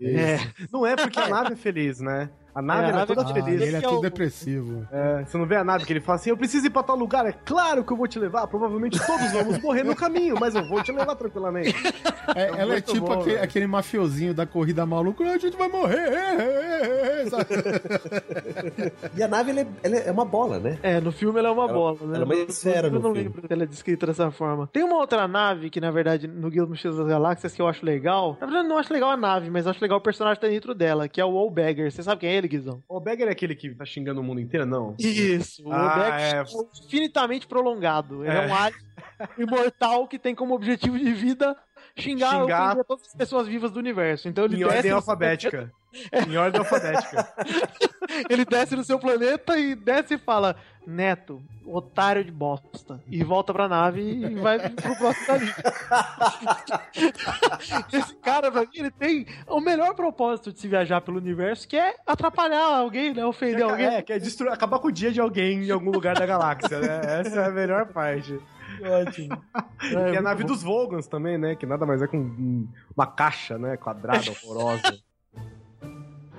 É. 0.00 0.38
Não 0.72 0.86
é 0.86 0.96
porque 0.96 1.18
a 1.18 1.28
nave 1.28 1.52
é 1.52 1.56
feliz, 1.56 2.00
né? 2.00 2.28
A 2.54 2.62
nave 2.62 2.84
é, 2.84 2.88
era 2.90 3.06
toda 3.06 3.22
ah, 3.22 3.34
feliz. 3.34 3.60
Ele 3.60 3.76
é 3.76 3.80
tudo 3.80 4.00
depressivo. 4.00 4.86
É, 4.92 5.24
você 5.24 5.36
não 5.36 5.44
vê 5.44 5.56
a 5.56 5.64
nave 5.64 5.84
que 5.84 5.92
ele 5.92 6.00
fala 6.00 6.16
assim: 6.16 6.30
eu 6.30 6.36
preciso 6.36 6.66
ir 6.66 6.70
pra 6.70 6.82
tal 6.82 6.96
lugar, 6.96 7.26
é 7.26 7.32
claro 7.32 7.82
que 7.82 7.92
eu 7.92 7.96
vou 7.96 8.06
te 8.06 8.18
levar. 8.18 8.46
Provavelmente 8.46 8.98
todos 9.04 9.32
vamos 9.32 9.58
morrer 9.60 9.82
no 9.82 9.96
caminho, 9.96 10.36
mas 10.38 10.54
eu 10.54 10.66
vou 10.68 10.82
te 10.82 10.92
levar 10.92 11.16
tranquilamente. 11.16 11.74
É, 12.34 12.42
é 12.42 12.60
ela 12.60 12.76
é 12.76 12.80
tipo 12.80 13.06
bom, 13.06 13.12
aquele, 13.12 13.38
aquele, 13.38 13.66
mafiosinho 13.66 14.32
da 14.32 14.46
corrida 14.46 14.86
maluca, 14.86 15.24
a 15.24 15.38
gente 15.38 15.56
vai 15.56 15.68
morrer. 15.68 16.08
e 19.16 19.22
a 19.22 19.28
nave 19.28 19.50
ela 19.50 19.60
é, 19.60 19.66
ela 19.82 19.96
é, 19.96 20.10
uma 20.10 20.24
bola, 20.24 20.58
né? 20.58 20.78
É, 20.82 21.00
no 21.00 21.10
filme 21.12 21.38
ela 21.38 21.48
é 21.48 21.52
uma 21.52 21.64
ela, 21.64 21.72
bola, 21.72 21.98
né? 22.02 22.16
Ela 22.16 22.22
é 22.22 22.24
uma 22.24 22.34
esfera, 22.36 22.88
Eu 22.88 23.00
não 23.00 23.10
lembro 23.10 23.42
que 23.42 23.52
ela 23.52 23.64
é 23.64 23.66
descrita 23.66 24.06
dessa 24.06 24.30
forma. 24.30 24.68
Tem 24.72 24.82
uma 24.82 24.96
outra 24.96 25.26
nave 25.26 25.70
que, 25.70 25.80
na 25.80 25.90
verdade, 25.90 26.28
no 26.28 26.50
Guia 26.50 26.64
dos 26.64 26.82
das 26.82 27.06
Galáxias 27.06 27.54
que 27.54 27.62
eu 27.62 27.68
acho 27.68 27.84
legal. 27.84 28.36
Na 28.40 28.46
verdade, 28.46 28.68
não 28.68 28.78
acho 28.78 28.92
legal 28.92 29.10
a 29.10 29.16
nave, 29.16 29.50
mas 29.50 29.66
acho 29.66 29.80
legal 29.82 29.98
o 29.98 30.00
personagem 30.00 30.40
que 30.40 30.46
tá 30.46 30.52
dentro 30.52 30.74
dela, 30.74 31.08
que 31.08 31.20
é 31.20 31.24
o 31.24 31.50
Bagger. 31.50 31.90
Você 31.90 32.02
sabe 32.02 32.20
quem 32.20 32.30
é 32.30 32.34
ele, 32.34 32.43
Guizão? 32.48 32.82
O 32.88 33.00
Bagger 33.00 33.28
é 33.28 33.30
aquele 33.30 33.54
que 33.54 33.74
tá 33.74 33.84
xingando 33.84 34.20
o 34.20 34.24
mundo 34.24 34.40
inteiro? 34.40 34.66
Não. 34.66 34.94
Isso. 34.98 35.66
O 35.66 35.72
ah, 35.72 36.20
é... 36.20 36.36
é 36.38 36.44
infinitamente 36.84 37.46
prolongado. 37.46 38.24
Ele 38.24 38.32
é, 38.32 38.44
é 38.44 38.46
um 38.46 38.54
alien 38.54 38.80
imortal 39.38 40.06
que 40.06 40.18
tem 40.18 40.34
como 40.34 40.54
objetivo 40.54 40.98
de 40.98 41.12
vida 41.12 41.56
xingar, 41.96 42.40
xingar... 42.40 42.84
todas 42.84 43.06
as 43.08 43.14
pessoas 43.14 43.46
vivas 43.46 43.70
do 43.70 43.78
universo. 43.78 44.28
Então 44.28 44.44
ele 44.44 44.56
em 44.56 44.64
ordem 44.64 44.90
alfabética. 44.90 45.72
É. 46.10 46.22
Em 46.22 46.36
ordem 46.36 46.58
alfabética. 46.58 47.32
ele 48.28 48.44
desce 48.44 48.76
no 48.76 48.84
seu 48.84 48.98
planeta 48.98 49.58
e 49.58 49.74
desce 49.74 50.14
e 50.14 50.18
fala: 50.18 50.56
Neto, 50.86 51.42
otário 51.64 52.24
de 52.24 52.30
bosta. 52.30 53.00
E 53.06 53.24
volta 53.24 53.52
pra 53.52 53.68
nave 53.68 54.02
e 54.02 54.34
vai 54.34 54.58
pro 54.58 54.96
próximo 54.96 55.26
caminho. 55.26 55.54
Esse 57.92 58.14
cara, 58.16 58.52
pra 58.52 58.62
mim, 58.62 58.68
ele 58.74 58.90
tem 58.90 59.26
o 59.46 59.60
melhor 59.60 59.94
propósito 59.94 60.52
de 60.52 60.60
se 60.60 60.68
viajar 60.68 61.00
pelo 61.00 61.18
universo, 61.18 61.66
que 61.66 61.76
é 61.76 61.96
atrapalhar 62.06 62.76
alguém, 62.76 63.14
né? 63.14 63.24
Ofender 63.24 63.60
é, 63.60 63.62
alguém. 63.62 63.86
É, 63.86 64.02
que 64.02 64.12
é 64.12 64.18
destruir, 64.18 64.52
acabar 64.52 64.78
com 64.78 64.88
o 64.88 64.92
dia 64.92 65.10
de 65.10 65.20
alguém 65.20 65.64
em 65.64 65.70
algum 65.70 65.90
lugar 65.90 66.14
da 66.14 66.26
galáxia, 66.26 66.80
né? 66.80 67.00
Essa 67.20 67.40
é 67.40 67.46
a 67.46 67.50
melhor 67.50 67.86
parte. 67.86 68.38
Ótimo. 68.82 69.42
É, 69.82 70.10
que 70.10 70.16
é 70.16 70.18
a 70.18 70.22
nave 70.22 70.42
bom. 70.42 70.48
dos 70.48 70.62
Vogons 70.62 71.06
também, 71.06 71.38
né? 71.38 71.54
Que 71.54 71.66
nada 71.66 71.86
mais 71.86 72.02
é 72.02 72.06
com 72.06 72.66
uma 72.94 73.06
caixa, 73.06 73.56
né? 73.56 73.76
Quadrada, 73.76 74.30
horrorosa. 74.30 74.98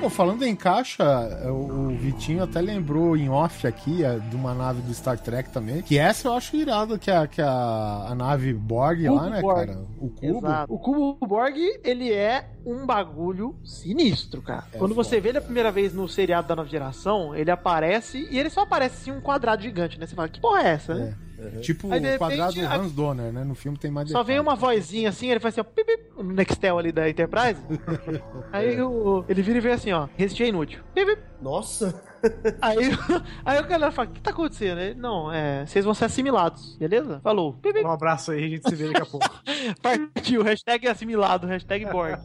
Pô, 0.00 0.08
falando 0.08 0.44
em 0.44 0.54
caixa, 0.54 1.04
o 1.50 1.88
Vitinho 1.88 2.44
até 2.44 2.60
lembrou 2.60 3.16
em 3.16 3.28
off 3.28 3.66
aqui 3.66 4.04
é, 4.04 4.16
de 4.20 4.36
uma 4.36 4.54
nave 4.54 4.80
do 4.80 4.94
Star 4.94 5.18
Trek 5.18 5.50
também. 5.50 5.82
Que 5.82 5.98
essa 5.98 6.28
eu 6.28 6.34
acho 6.34 6.54
irado, 6.54 6.96
que 6.98 7.10
é, 7.10 7.26
que 7.26 7.40
é 7.40 7.44
a, 7.44 8.06
a 8.10 8.14
nave 8.14 8.54
Borg 8.54 9.04
cubo 9.04 9.14
lá, 9.16 9.28
né, 9.28 9.40
Borg. 9.40 9.66
cara? 9.66 9.86
O 9.98 10.08
cubo. 10.08 10.38
Exato. 10.38 10.72
O 10.72 10.78
cubo 10.78 11.26
Borg, 11.26 11.56
ele 11.82 12.12
é 12.12 12.48
um 12.64 12.86
bagulho 12.86 13.58
sinistro, 13.64 14.40
cara. 14.40 14.66
É 14.72 14.78
Quando 14.78 14.94
você 14.94 15.20
vê 15.20 15.30
ele 15.30 15.38
a 15.38 15.42
primeira 15.42 15.72
vez 15.72 15.92
no 15.92 16.08
seriado 16.08 16.46
da 16.46 16.54
nova 16.54 16.68
geração, 16.68 17.34
ele 17.34 17.50
aparece 17.50 18.28
e 18.30 18.38
ele 18.38 18.50
só 18.50 18.60
aparece 18.60 19.10
assim 19.10 19.10
um 19.10 19.20
quadrado 19.20 19.62
gigante, 19.62 19.98
né? 19.98 20.06
Você 20.06 20.14
fala, 20.14 20.28
que 20.28 20.40
porra 20.40 20.62
é 20.62 20.68
essa, 20.68 20.94
né? 20.94 21.16
Uhum. 21.38 21.60
Tipo 21.60 21.92
Aí, 21.92 22.14
o 22.14 22.18
quadrado 22.18 22.60
a... 22.60 22.74
Hans 22.74 22.92
Donner, 22.92 23.32
né? 23.32 23.44
No 23.44 23.54
filme 23.54 23.78
tem 23.78 23.90
mais 23.90 24.10
Só 24.10 24.24
vem 24.24 24.40
uma 24.40 24.56
vozinha 24.56 25.08
assim, 25.08 25.30
ele 25.30 25.38
faz 25.38 25.54
assim, 25.54 25.60
ó, 25.60 25.64
pip, 25.64 25.86
pip, 25.86 26.10
no 26.16 26.32
Nextel 26.32 26.78
ali 26.78 26.90
da 26.90 27.08
Enterprise. 27.08 27.60
aí 28.52 28.80
o, 28.82 29.24
ele 29.28 29.40
vira 29.40 29.58
e 29.58 29.60
vê 29.60 29.70
assim, 29.70 29.92
ó, 29.92 30.08
resistir 30.16 30.44
é 30.44 30.48
inútil. 30.48 30.80
Pip, 30.94 31.06
pip. 31.06 31.22
Nossa! 31.40 32.07
Aí, 32.60 32.78
aí 33.44 33.60
o 33.60 33.66
galera 33.66 33.92
fala, 33.92 34.08
o 34.08 34.12
que 34.12 34.20
tá 34.20 34.30
acontecendo? 34.30 34.80
Ele, 34.80 34.94
não, 34.94 35.32
é, 35.32 35.66
vocês 35.66 35.84
vão 35.84 35.94
ser 35.94 36.06
assimilados, 36.06 36.76
beleza? 36.76 37.20
Falou. 37.22 37.58
Um 37.84 37.90
abraço 37.90 38.32
aí, 38.32 38.44
a 38.44 38.48
gente 38.48 38.68
se 38.68 38.74
vê 38.74 38.86
daqui 38.86 39.02
a 39.02 39.06
pouco. 39.06 39.28
Partiu, 39.82 40.42
hashtag 40.42 40.88
assimilado, 40.88 41.46
hashtag 41.46 41.86
Borg. 41.86 42.18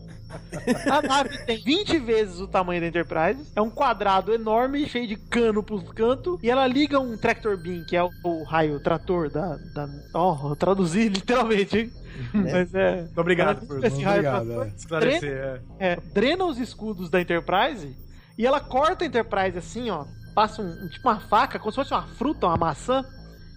A 0.89 1.01
nave 1.01 1.37
tem 1.45 1.61
20 1.61 1.99
vezes 1.99 2.39
o 2.39 2.47
tamanho 2.47 2.81
da 2.81 2.87
Enterprise. 2.87 3.51
É 3.55 3.61
um 3.61 3.69
quadrado 3.69 4.33
enorme, 4.33 4.87
cheio 4.87 5.07
de 5.07 5.15
cano 5.15 5.61
pros 5.61 5.83
cantos. 5.91 6.39
E 6.41 6.49
ela 6.49 6.65
liga 6.65 6.99
um 6.99 7.15
tractor 7.17 7.57
beam, 7.57 7.85
que 7.85 7.95
é 7.95 8.03
o, 8.03 8.09
o 8.23 8.43
raio 8.43 8.79
trator 8.79 9.29
da. 9.29 9.57
da 9.73 9.87
ó, 10.13 10.51
oh, 10.51 10.55
traduzir 10.55 11.09
literalmente, 11.13 11.77
hein? 11.77 11.91
É. 12.33 12.51
Mas 12.51 12.73
é. 12.73 13.01
Muito 13.01 13.21
obrigado 13.21 13.67
por 13.67 13.83
esse 13.83 14.01
raio 14.01 14.27
obrigado. 14.27 14.63
É. 14.63 14.67
esclarecer. 14.75 15.19
Drena, 15.21 15.61
é. 15.79 15.87
é. 15.87 15.97
drena 16.13 16.45
os 16.45 16.57
escudos 16.57 17.09
da 17.09 17.21
Enterprise 17.21 17.95
e 18.37 18.45
ela 18.45 18.59
corta 18.59 19.03
a 19.03 19.07
Enterprise 19.07 19.57
assim, 19.57 19.89
ó. 19.89 20.05
Passa 20.33 20.61
um, 20.61 20.87
tipo 20.87 21.07
uma 21.07 21.19
faca, 21.19 21.59
como 21.59 21.71
se 21.71 21.75
fosse 21.75 21.93
uma 21.93 22.07
fruta, 22.07 22.47
uma 22.47 22.57
maçã. 22.57 23.05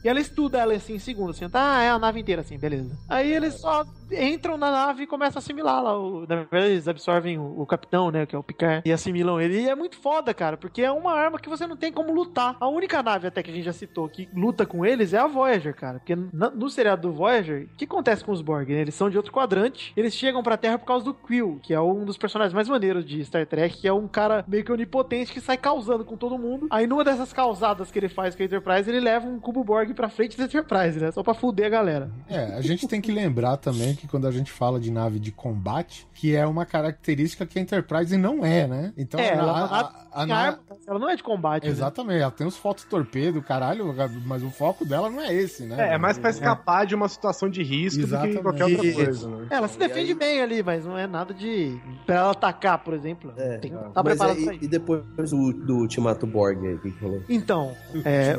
E 0.04 0.08
ela 0.08 0.20
estuda 0.20 0.58
ela 0.58 0.74
assim 0.74 0.94
em 0.94 0.98
segundos, 0.98 1.36
assim, 1.36 1.48
tá, 1.48 1.82
é 1.82 1.90
a 1.90 1.98
nave 1.98 2.20
inteira 2.20 2.42
assim, 2.42 2.58
beleza. 2.58 2.96
Aí 3.08 3.32
eles 3.32 3.54
só 3.54 3.84
entram 4.10 4.56
na 4.56 4.70
nave 4.70 5.04
e 5.04 5.06
começam 5.06 5.38
a 5.38 5.42
assimilar 5.42 5.82
lá. 5.82 5.98
O, 5.98 6.20
na 6.20 6.36
verdade, 6.36 6.72
eles 6.72 6.88
absorvem 6.88 7.38
o, 7.38 7.60
o, 7.60 7.66
capitão, 7.66 8.10
né? 8.10 8.26
Que 8.26 8.34
é 8.34 8.38
o 8.38 8.42
Picard, 8.42 8.82
e 8.84 8.92
assimilam 8.92 9.40
ele. 9.40 9.60
E 9.60 9.68
é 9.68 9.74
muito 9.74 9.96
foda, 9.96 10.32
cara, 10.32 10.56
porque 10.56 10.82
é 10.82 10.90
uma 10.90 11.12
arma 11.12 11.38
que 11.38 11.48
você 11.48 11.66
não 11.66 11.76
tem 11.76 11.92
como 11.92 12.12
lutar. 12.12 12.56
A 12.60 12.68
única 12.68 13.02
nave, 13.02 13.26
até 13.26 13.42
que 13.42 13.50
a 13.50 13.54
gente 13.54 13.64
já 13.64 13.72
citou, 13.72 14.08
que 14.08 14.28
luta 14.34 14.64
com 14.66 14.84
eles 14.84 15.12
é 15.12 15.18
a 15.18 15.26
Voyager, 15.26 15.74
cara. 15.74 15.98
Porque 15.98 16.14
no, 16.14 16.50
no 16.50 16.70
seriado 16.70 17.02
do 17.02 17.12
Voyager, 17.12 17.68
o 17.72 17.76
que 17.76 17.84
acontece 17.84 18.24
com 18.24 18.32
os 18.32 18.42
Borg? 18.42 18.68
Né? 18.68 18.80
Eles 18.80 18.94
são 18.94 19.10
de 19.10 19.16
outro 19.16 19.32
quadrante, 19.32 19.92
eles 19.96 20.14
chegam 20.14 20.42
pra 20.42 20.56
Terra 20.56 20.78
por 20.78 20.86
causa 20.86 21.04
do 21.04 21.14
Quill, 21.14 21.60
que 21.62 21.74
é 21.74 21.80
um 21.80 22.04
dos 22.04 22.16
personagens 22.16 22.54
mais 22.54 22.68
maneiros 22.68 23.04
de 23.04 23.24
Star 23.24 23.46
Trek, 23.46 23.78
que 23.78 23.88
é 23.88 23.92
um 23.92 24.08
cara 24.08 24.44
meio 24.46 24.64
que 24.64 24.72
onipotente 24.72 25.32
que 25.32 25.40
sai 25.40 25.56
causando 25.56 26.04
com 26.04 26.16
todo 26.16 26.38
mundo. 26.38 26.66
Aí 26.70 26.86
numa 26.86 27.04
dessas 27.04 27.32
causadas 27.32 27.90
que 27.90 27.98
ele 27.98 28.08
faz 28.08 28.34
com 28.34 28.42
a 28.42 28.46
Enterprise, 28.46 28.88
ele 28.88 29.00
leva 29.00 29.26
um 29.26 29.38
cubo 29.38 29.64
Borg 29.64 29.92
pra 29.94 30.08
frente 30.08 30.36
da 30.36 30.44
Enterprise, 30.44 30.98
né? 31.00 31.10
Só 31.10 31.22
pra 31.22 31.34
fuder 31.34 31.66
a 31.66 31.70
galera. 31.70 32.10
É, 32.28 32.54
a 32.54 32.60
gente 32.60 32.86
tem 32.86 33.00
que 33.00 33.12
lembrar 33.12 33.56
também 33.56 33.95
que 33.96 34.06
quando 34.06 34.26
a 34.26 34.30
gente 34.30 34.50
fala 34.50 34.78
de 34.78 34.90
nave 34.90 35.18
de 35.18 35.32
combate, 35.32 36.06
que 36.14 36.34
é 36.34 36.46
uma 36.46 36.64
característica 36.64 37.46
que 37.46 37.58
a 37.58 37.62
Enterprise 37.62 38.16
não 38.16 38.44
é, 38.44 38.66
né? 38.66 38.92
Então 38.96 39.18
é, 39.20 39.30
a, 39.30 39.36
ela, 39.36 39.52
a, 39.52 39.80
a, 40.12 40.24
a, 40.24 40.36
arma, 40.36 40.60
ela 40.86 40.98
não 40.98 41.10
é 41.10 41.16
de 41.16 41.22
combate. 41.22 41.64
Né? 41.64 41.70
Exatamente, 41.70 42.16
né? 42.16 42.22
ela 42.22 42.30
tem 42.30 42.46
os 42.46 42.56
fotos 42.56 42.84
torpedo, 42.84 43.42
caralho, 43.42 43.94
mas 44.24 44.42
o 44.42 44.50
foco 44.50 44.84
dela 44.84 45.10
não 45.10 45.20
é 45.20 45.32
esse, 45.34 45.64
né? 45.64 45.90
É, 45.90 45.94
é 45.94 45.98
mais 45.98 46.18
pra 46.18 46.30
escapar 46.30 46.84
é. 46.84 46.86
de 46.86 46.94
uma 46.94 47.08
situação 47.08 47.48
de 47.48 47.62
risco 47.62 48.00
Exatamente. 48.00 48.34
do 48.34 48.36
que 48.36 48.42
qualquer 48.42 48.64
outra 48.64 48.92
coisa, 48.92 49.28
né? 49.28 49.46
Ela 49.50 49.68
se 49.68 49.78
defende 49.78 50.12
aí... 50.12 50.14
bem 50.14 50.42
ali, 50.42 50.62
mas 50.62 50.84
não 50.84 50.96
é 50.96 51.06
nada 51.06 51.34
de. 51.34 51.78
pra 52.04 52.16
ela 52.16 52.30
atacar, 52.30 52.78
por 52.78 52.94
exemplo. 52.94 53.32
É, 53.36 53.58
tem 53.58 53.70
que 53.70 53.76
estar 53.76 53.90
tá 53.90 54.04
preparado 54.04 54.38
E 54.60 54.68
depois 54.68 55.02
do, 55.30 55.52
do 55.52 55.76
Ultimato 55.78 56.26
Borg 56.26 56.66
aí, 56.66 56.74
o 56.74 56.80
que 56.80 56.90
falou? 56.92 57.22
Então, 57.28 57.74
é, 58.04 58.36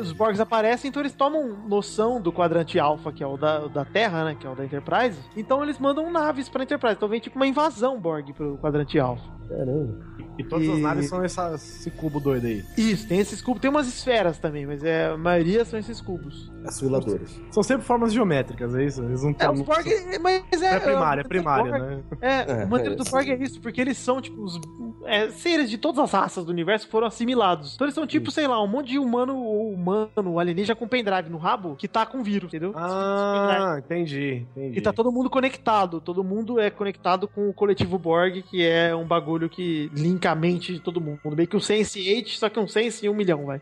os 0.00 0.12
Borgs 0.12 0.40
aparecem, 0.40 0.88
então 0.88 1.02
eles 1.02 1.12
tomam 1.12 1.56
noção 1.68 2.20
do 2.20 2.32
quadrante 2.32 2.78
alfa, 2.78 3.12
que 3.12 3.22
é 3.22 3.26
o 3.26 3.36
da, 3.36 3.66
da 3.66 3.84
Terra, 3.84 4.24
né? 4.24 4.36
Que 4.38 4.46
é 4.46 4.50
o 4.50 4.54
da 4.54 4.64
Enterprise. 4.64 4.95
Então 5.36 5.62
eles 5.62 5.78
mandam 5.78 6.10
naves 6.10 6.48
pra 6.48 6.62
Enterprise. 6.62 6.96
Então 6.96 7.08
vem 7.08 7.20
tipo 7.20 7.36
uma 7.36 7.46
invasão 7.46 8.00
Borg 8.00 8.32
pro 8.32 8.56
quadrante 8.58 8.98
alfa. 8.98 9.36
Caramba. 9.48 10.16
E 10.38 10.44
todas 10.44 10.66
e... 10.66 10.72
as 10.72 10.78
naves 10.80 11.08
são 11.08 11.24
essa, 11.24 11.54
esse 11.54 11.90
cubo 11.90 12.20
doido 12.20 12.46
aí. 12.46 12.64
Isso, 12.76 13.08
tem 13.08 13.18
esses 13.18 13.40
cubos. 13.40 13.60
Tem 13.60 13.70
umas 13.70 13.86
esferas 13.86 14.38
também, 14.38 14.66
mas 14.66 14.84
é, 14.84 15.06
a 15.06 15.16
maioria 15.16 15.64
são 15.64 15.78
esses 15.78 16.00
cubos. 16.00 16.52
Osciladores. 16.66 17.40
São 17.50 17.62
sempre 17.62 17.86
formas 17.86 18.12
geométricas, 18.12 18.74
é 18.74 18.84
isso? 18.84 19.02
Eles 19.02 19.22
não 19.22 19.34
é, 19.38 19.50
os 19.50 19.62
Borg, 19.62 19.86
mas 20.20 20.62
é... 20.62 20.76
É 20.76 20.80
primária, 20.80 21.20
é 21.22 21.24
primária, 21.24 21.78
né? 21.78 22.02
É, 22.20 22.62
é, 22.62 22.64
o 22.64 22.68
maneiro 22.68 22.96
do 22.96 23.04
Borg 23.04 23.28
é 23.30 23.36
isso, 23.36 23.60
porque 23.60 23.80
eles 23.80 23.96
são, 23.96 24.20
tipo, 24.20 24.42
os 24.42 24.60
é, 25.04 25.28
seres 25.30 25.70
de 25.70 25.78
todas 25.78 25.98
as 25.98 26.12
raças 26.12 26.44
do 26.44 26.50
universo 26.50 26.88
foram 26.88 27.06
assimilados. 27.06 27.74
Então 27.74 27.86
eles 27.86 27.94
são 27.94 28.06
tipo, 28.06 28.30
sei 28.30 28.46
lá, 28.46 28.62
um 28.62 28.66
monte 28.66 28.90
de 28.90 28.98
humano 28.98 29.36
ou 29.36 29.72
humano, 29.72 30.38
alienígena 30.38 30.76
com 30.76 30.88
pendrive 30.88 31.30
no 31.30 31.38
rabo 31.38 31.76
que 31.76 31.88
tá 31.88 32.06
com 32.06 32.22
vírus, 32.22 32.48
entendeu? 32.48 32.72
Ah, 32.74 33.76
entendi, 33.78 34.46
entendi. 34.50 34.78
E 34.78 34.80
tá 34.80 34.92
todo 34.92 35.12
mundo 35.12 35.30
conectado. 35.30 36.00
Todo 36.00 36.24
mundo 36.24 36.58
é 36.58 36.70
conectado 36.70 37.28
com 37.28 37.48
o 37.48 37.54
coletivo 37.54 37.98
Borg, 37.98 38.42
que 38.42 38.64
é 38.64 38.94
um 38.94 39.06
bagulho 39.06 39.48
que 39.48 39.90
linka 39.94 40.30
a 40.30 40.34
mente 40.34 40.72
de 40.72 40.80
todo 40.80 41.00
mundo. 41.00 41.18
Meio 41.36 41.48
que 41.48 41.56
um 41.56 41.60
Sense8, 41.60 42.28
só 42.28 42.48
que 42.48 42.58
um 42.58 42.68
Sense 42.68 43.04
em 43.04 43.08
um 43.08 43.14
milhão, 43.14 43.46
vai. 43.46 43.60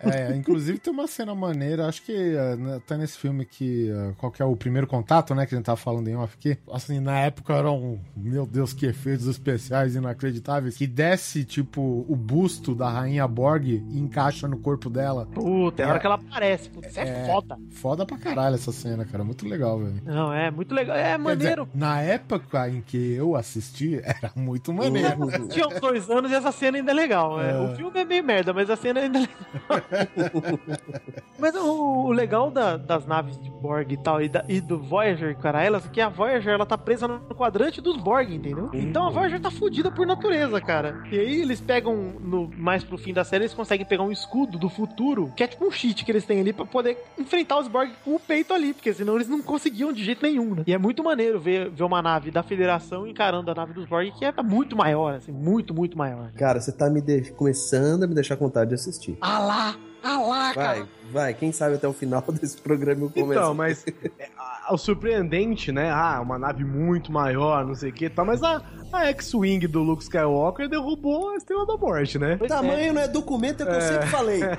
é, 0.00 0.34
inclusive 0.36 0.78
tem 0.78 0.92
uma 0.92 1.06
cena 1.06 1.34
maneira, 1.34 1.86
acho 1.86 2.02
que 2.02 2.12
uh, 2.12 2.76
até 2.76 2.96
nesse 2.96 3.18
filme 3.18 3.44
que. 3.44 3.90
Uh, 3.90 4.14
qual 4.16 4.30
que 4.30 4.42
é 4.42 4.44
o 4.44 4.56
primeiro 4.56 4.86
contato, 4.86 5.34
né? 5.34 5.46
Que 5.46 5.54
a 5.54 5.58
gente 5.58 5.66
tava 5.66 5.76
falando 5.76 6.08
em 6.08 6.16
off 6.16 6.36
aqui. 6.38 6.58
Assim, 6.72 7.00
na 7.00 7.18
época 7.20 7.54
eram. 7.54 8.00
Meu 8.16 8.46
Deus, 8.46 8.72
que 8.72 8.86
efeitos 8.86 9.26
especiais 9.26 9.94
inacreditáveis 9.94 10.61
que 10.70 10.86
desce, 10.86 11.44
tipo, 11.44 12.04
o 12.08 12.14
busto 12.14 12.74
da 12.74 12.88
rainha 12.88 13.26
Borg 13.26 13.66
e 13.66 13.98
encaixa 13.98 14.46
no 14.46 14.58
corpo 14.58 14.88
dela. 14.88 15.26
Puta, 15.32 15.82
é 15.82 15.86
a 15.86 15.88
hora 15.88 15.98
que 15.98 16.06
ela 16.06 16.14
aparece. 16.16 16.68
Puta, 16.68 16.88
isso 16.88 17.00
é, 17.00 17.08
é, 17.08 17.26
foda. 17.26 17.58
Foda 17.70 18.06
pra 18.06 18.18
caralho 18.18 18.54
essa 18.54 18.72
cena, 18.72 19.04
cara. 19.04 19.24
Muito 19.24 19.46
legal, 19.48 19.78
velho. 19.78 20.00
Não, 20.04 20.32
é 20.32 20.50
muito 20.50 20.74
legal. 20.74 20.96
É 20.96 21.16
maneiro. 21.18 21.66
Dizer, 21.66 21.78
na 21.78 22.00
época 22.00 22.68
em 22.68 22.80
que 22.80 23.14
eu 23.14 23.34
assisti, 23.34 24.00
era 24.04 24.30
muito 24.36 24.72
maneiro. 24.72 25.48
Tinha 25.48 25.66
uns 25.68 25.80
dois 25.80 26.10
anos 26.10 26.30
e 26.30 26.34
essa 26.34 26.52
cena 26.52 26.78
ainda 26.78 26.90
é 26.90 26.94
legal. 26.94 27.40
É. 27.40 27.58
O 27.58 27.74
filme 27.76 28.00
é 28.00 28.04
meio 28.04 28.24
merda, 28.24 28.52
mas 28.52 28.70
a 28.70 28.76
cena 28.76 29.00
ainda 29.00 29.18
é 29.18 29.22
legal. 29.22 30.58
mas 31.38 31.54
o, 31.54 32.06
o 32.06 32.12
legal 32.12 32.50
da, 32.50 32.76
das 32.76 33.06
naves 33.06 33.38
de 33.40 33.50
Borg 33.50 33.92
e 33.92 33.96
tal, 33.96 34.22
e, 34.22 34.28
da, 34.28 34.44
e 34.48 34.60
do 34.60 34.78
Voyager, 34.78 35.36
cara, 35.38 35.62
elas, 35.62 35.86
que 35.86 36.00
a 36.00 36.08
Voyager 36.08 36.54
ela 36.54 36.66
tá 36.66 36.76
presa 36.76 37.06
no 37.06 37.20
quadrante 37.34 37.80
dos 37.80 37.96
Borg, 37.96 38.34
entendeu? 38.34 38.70
Então 38.72 39.06
a 39.06 39.10
Voyager 39.10 39.40
tá 39.40 39.50
fodida 39.50 39.90
por 39.90 40.06
natureza, 40.06 40.51
cara. 40.60 41.02
E 41.10 41.18
aí 41.18 41.40
eles 41.40 41.60
pegam, 41.60 41.94
no, 42.20 42.50
mais 42.56 42.84
pro 42.84 42.98
fim 42.98 43.12
da 43.12 43.24
série, 43.24 43.44
eles 43.44 43.54
conseguem 43.54 43.86
pegar 43.86 44.02
um 44.02 44.12
escudo 44.12 44.58
do 44.58 44.68
futuro, 44.68 45.32
que 45.36 45.42
é 45.42 45.46
tipo 45.46 45.66
um 45.66 45.70
cheat 45.70 46.04
que 46.04 46.10
eles 46.10 46.24
têm 46.24 46.40
ali 46.40 46.52
pra 46.52 46.64
poder 46.64 46.98
enfrentar 47.18 47.58
os 47.58 47.68
Borg 47.68 47.90
com 48.04 48.14
o 48.14 48.20
peito 48.20 48.52
ali, 48.52 48.74
porque 48.74 48.92
senão 48.92 49.16
eles 49.16 49.28
não 49.28 49.42
conseguiam 49.42 49.92
de 49.92 50.04
jeito 50.04 50.22
nenhum, 50.22 50.54
né? 50.54 50.64
E 50.66 50.72
é 50.72 50.78
muito 50.78 51.02
maneiro 51.02 51.40
ver, 51.40 51.70
ver 51.70 51.84
uma 51.84 52.02
nave 52.02 52.30
da 52.30 52.42
Federação 52.42 53.06
encarando 53.06 53.50
a 53.50 53.54
nave 53.54 53.72
dos 53.72 53.86
Borg, 53.86 54.10
que 54.12 54.24
é 54.24 54.32
muito 54.42 54.76
maior, 54.76 55.14
assim, 55.14 55.32
muito, 55.32 55.74
muito 55.74 55.96
maior. 55.96 56.30
Cara, 56.32 56.60
você 56.60 56.72
tá 56.72 56.88
me 56.90 57.00
de... 57.00 57.32
começando 57.32 58.04
a 58.04 58.06
me 58.06 58.14
deixar 58.14 58.36
com 58.36 58.46
vontade 58.46 58.68
de 58.68 58.74
assistir. 58.74 59.16
Ah 59.20 59.38
lá! 59.38 59.76
Ah 60.02 60.18
lá, 60.18 60.54
cara! 60.54 60.88
Vai, 61.12 61.34
quem 61.34 61.52
sabe 61.52 61.74
até 61.74 61.86
o 61.86 61.92
final 61.92 62.24
desse 62.32 62.56
programa 62.56 63.02
eu 63.02 63.10
começo. 63.10 63.32
Então, 63.32 63.54
mas 63.54 63.84
é, 64.18 64.28
o 64.70 64.78
surpreendente, 64.78 65.70
né? 65.70 65.90
Ah, 65.90 66.20
uma 66.22 66.38
nave 66.38 66.64
muito 66.64 67.12
maior, 67.12 67.64
não 67.66 67.74
sei 67.74 67.90
o 67.90 67.92
que 67.92 68.08
tal, 68.08 68.24
mas 68.24 68.42
a, 68.42 68.62
a 68.92 69.06
X-Wing 69.06 69.66
do 69.66 69.82
Luke 69.82 70.02
Skywalker 70.02 70.68
derrubou 70.68 71.30
a 71.30 71.36
Estrela 71.36 71.66
da 71.66 71.76
Morte, 71.76 72.18
né? 72.18 72.38
O 72.40 72.46
tamanho 72.46 72.90
é. 72.90 72.92
não 72.92 73.02
é 73.02 73.08
documento, 73.08 73.62
é 73.62 73.64
o 73.64 73.68
que 73.68 73.74
eu 73.74 73.80
sempre 73.80 74.06
falei. 74.08 74.40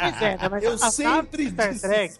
Pois 0.00 0.22
é, 0.22 0.36
né? 0.36 0.48
Mas 0.50 0.64
eu 0.64 0.78
sempre 0.78 1.50
Star 1.50 1.78
Trek, 1.78 2.14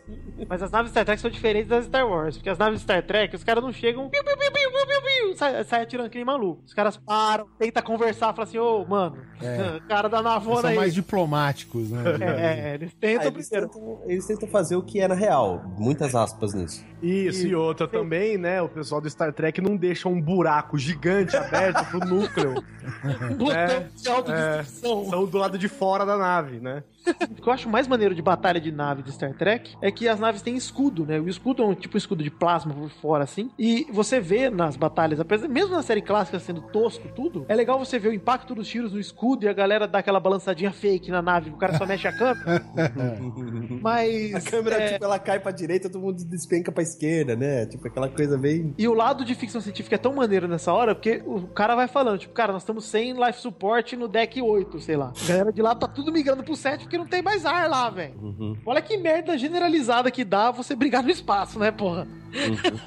Mas 0.48 0.62
as 0.62 0.70
naves 0.70 0.90
Star 0.90 1.04
Trek 1.04 1.20
são 1.20 1.30
diferentes 1.30 1.68
das 1.68 1.86
Star 1.86 2.06
Wars, 2.06 2.36
porque 2.36 2.50
as 2.50 2.58
naves 2.58 2.82
Star 2.82 3.02
Trek, 3.02 3.34
os 3.34 3.44
caras 3.44 3.62
não 3.62 3.72
chegam, 3.72 4.08
piu, 4.08 4.22
piu, 4.22 4.36
piu, 4.36 4.52
piu, 4.52 4.70
piu, 4.70 5.02
piu, 5.02 5.36
sai, 5.36 5.64
sai 5.64 5.82
atirando 5.82 6.10
que 6.10 6.16
nem 6.16 6.24
maluco. 6.24 6.62
Os 6.66 6.74
caras 6.74 6.96
param, 6.96 7.46
tentam 7.58 7.82
conversar, 7.82 8.32
falam 8.34 8.42
assim, 8.42 8.58
ô, 8.58 8.82
oh, 8.82 8.86
mano, 8.86 9.16
é. 9.42 9.80
cara 9.88 10.08
da 10.08 10.22
navona 10.22 10.68
aí. 10.68 10.74
São 10.74 10.82
mais 10.82 10.94
diplomáticos, 10.94 11.90
né? 11.90 12.02
É, 12.20 12.78
eles 12.80 12.94
tentam 12.94 13.28
ah, 13.28 13.34
eles 13.34 13.48
Tentam, 13.48 14.02
eles 14.06 14.26
tentam 14.26 14.48
fazer 14.48 14.76
o 14.76 14.82
que 14.82 15.00
é 15.00 15.08
na 15.08 15.14
real. 15.14 15.62
Muitas 15.76 16.14
aspas 16.14 16.54
nisso. 16.54 16.84
Isso, 17.02 17.46
e, 17.46 17.50
e 17.50 17.54
outra 17.54 17.86
também, 17.86 18.38
né? 18.38 18.62
O 18.62 18.68
pessoal 18.68 19.00
do 19.00 19.08
Star 19.08 19.32
Trek 19.32 19.60
não 19.60 19.76
deixa 19.76 20.08
um 20.08 20.20
buraco 20.20 20.78
gigante 20.78 21.36
aberto 21.36 21.84
pro 21.90 22.00
núcleo. 22.00 22.54
um 23.30 23.34
botão 23.36 23.56
é, 23.56 23.86
de 23.94 24.08
autodestruição. 24.08 25.02
É, 25.02 25.10
são 25.10 25.26
do 25.26 25.38
lado 25.38 25.58
de 25.58 25.68
fora 25.68 26.06
da 26.06 26.16
nave, 26.16 26.60
né? 26.60 26.82
O 27.06 27.42
que 27.42 27.48
eu 27.48 27.52
acho 27.52 27.68
mais 27.68 27.88
maneiro 27.88 28.14
de 28.14 28.22
batalha 28.22 28.60
de 28.60 28.70
nave 28.70 29.02
de 29.02 29.12
Star 29.12 29.34
Trek 29.34 29.76
é 29.80 29.90
que 29.90 30.08
as 30.08 30.20
naves 30.20 30.42
têm 30.42 30.56
escudo, 30.56 31.06
né? 31.06 31.18
O 31.18 31.28
escudo 31.28 31.62
é 31.62 31.66
um 31.66 31.74
tipo 31.74 31.96
escudo 31.96 32.22
de 32.22 32.30
plasma 32.30 32.74
por 32.74 32.90
fora, 32.90 33.24
assim. 33.24 33.50
E 33.58 33.86
você 33.90 34.20
vê 34.20 34.50
nas 34.50 34.76
batalhas, 34.76 35.20
apesar, 35.20 35.48
mesmo 35.48 35.74
na 35.74 35.82
série 35.82 36.02
clássica 36.02 36.38
sendo 36.38 36.60
tosco 36.60 37.08
tudo, 37.14 37.44
é 37.48 37.54
legal 37.54 37.78
você 37.78 37.98
ver 37.98 38.08
o 38.08 38.12
impacto 38.12 38.54
dos 38.54 38.68
tiros 38.68 38.92
no 38.92 39.00
escudo 39.00 39.44
e 39.44 39.48
a 39.48 39.52
galera 39.52 39.86
dá 39.86 39.98
aquela 39.98 40.20
balançadinha 40.20 40.72
fake 40.72 41.10
na 41.10 41.22
nave, 41.22 41.50
o 41.50 41.56
cara 41.56 41.76
só 41.76 41.86
mexe 41.86 42.06
a 42.06 42.12
câmera. 42.12 42.64
Mas. 43.82 44.34
A 44.34 44.50
câmera, 44.50 44.76
é... 44.76 44.92
tipo, 44.92 45.04
ela 45.04 45.18
cai 45.18 45.40
pra 45.40 45.52
direita, 45.52 45.88
todo 45.88 46.02
mundo 46.02 46.24
despenca 46.24 46.70
pra 46.70 46.82
esquerda, 46.82 47.34
né? 47.34 47.66
Tipo, 47.66 47.86
aquela 47.86 48.08
coisa 48.08 48.36
bem. 48.36 48.74
E 48.76 48.86
o 48.86 48.94
lado 48.94 49.24
de 49.24 49.34
ficção 49.34 49.60
científica 49.60 49.94
é 49.96 49.98
tão 49.98 50.14
maneiro 50.14 50.46
nessa 50.46 50.72
hora, 50.72 50.94
porque 50.94 51.22
o 51.24 51.46
cara 51.48 51.74
vai 51.74 51.88
falando, 51.88 52.18
tipo, 52.18 52.34
cara, 52.34 52.52
nós 52.52 52.62
estamos 52.62 52.84
sem 52.84 53.12
life 53.12 53.40
support 53.40 53.92
no 53.94 54.06
deck 54.06 54.40
8, 54.40 54.80
sei 54.80 54.96
lá. 54.96 55.12
A 55.24 55.28
galera 55.28 55.52
de 55.52 55.62
lá 55.62 55.74
tá 55.74 55.86
tudo 55.86 56.12
migrando 56.12 56.42
pro 56.42 56.56
7 56.56 56.90
porque 56.90 56.98
não 57.00 57.06
tem 57.06 57.22
mais 57.22 57.44
ar 57.44 57.68
lá, 57.68 57.90
velho. 57.90 58.14
Uhum. 58.20 58.56
Olha 58.64 58.80
que 58.80 58.96
merda 58.96 59.36
generalizada 59.36 60.10
que 60.10 60.24
dá 60.24 60.50
você 60.50 60.76
brigar 60.76 61.02
no 61.02 61.10
espaço, 61.10 61.58
né, 61.58 61.70
porra? 61.70 62.06
Uhum. 62.32 62.80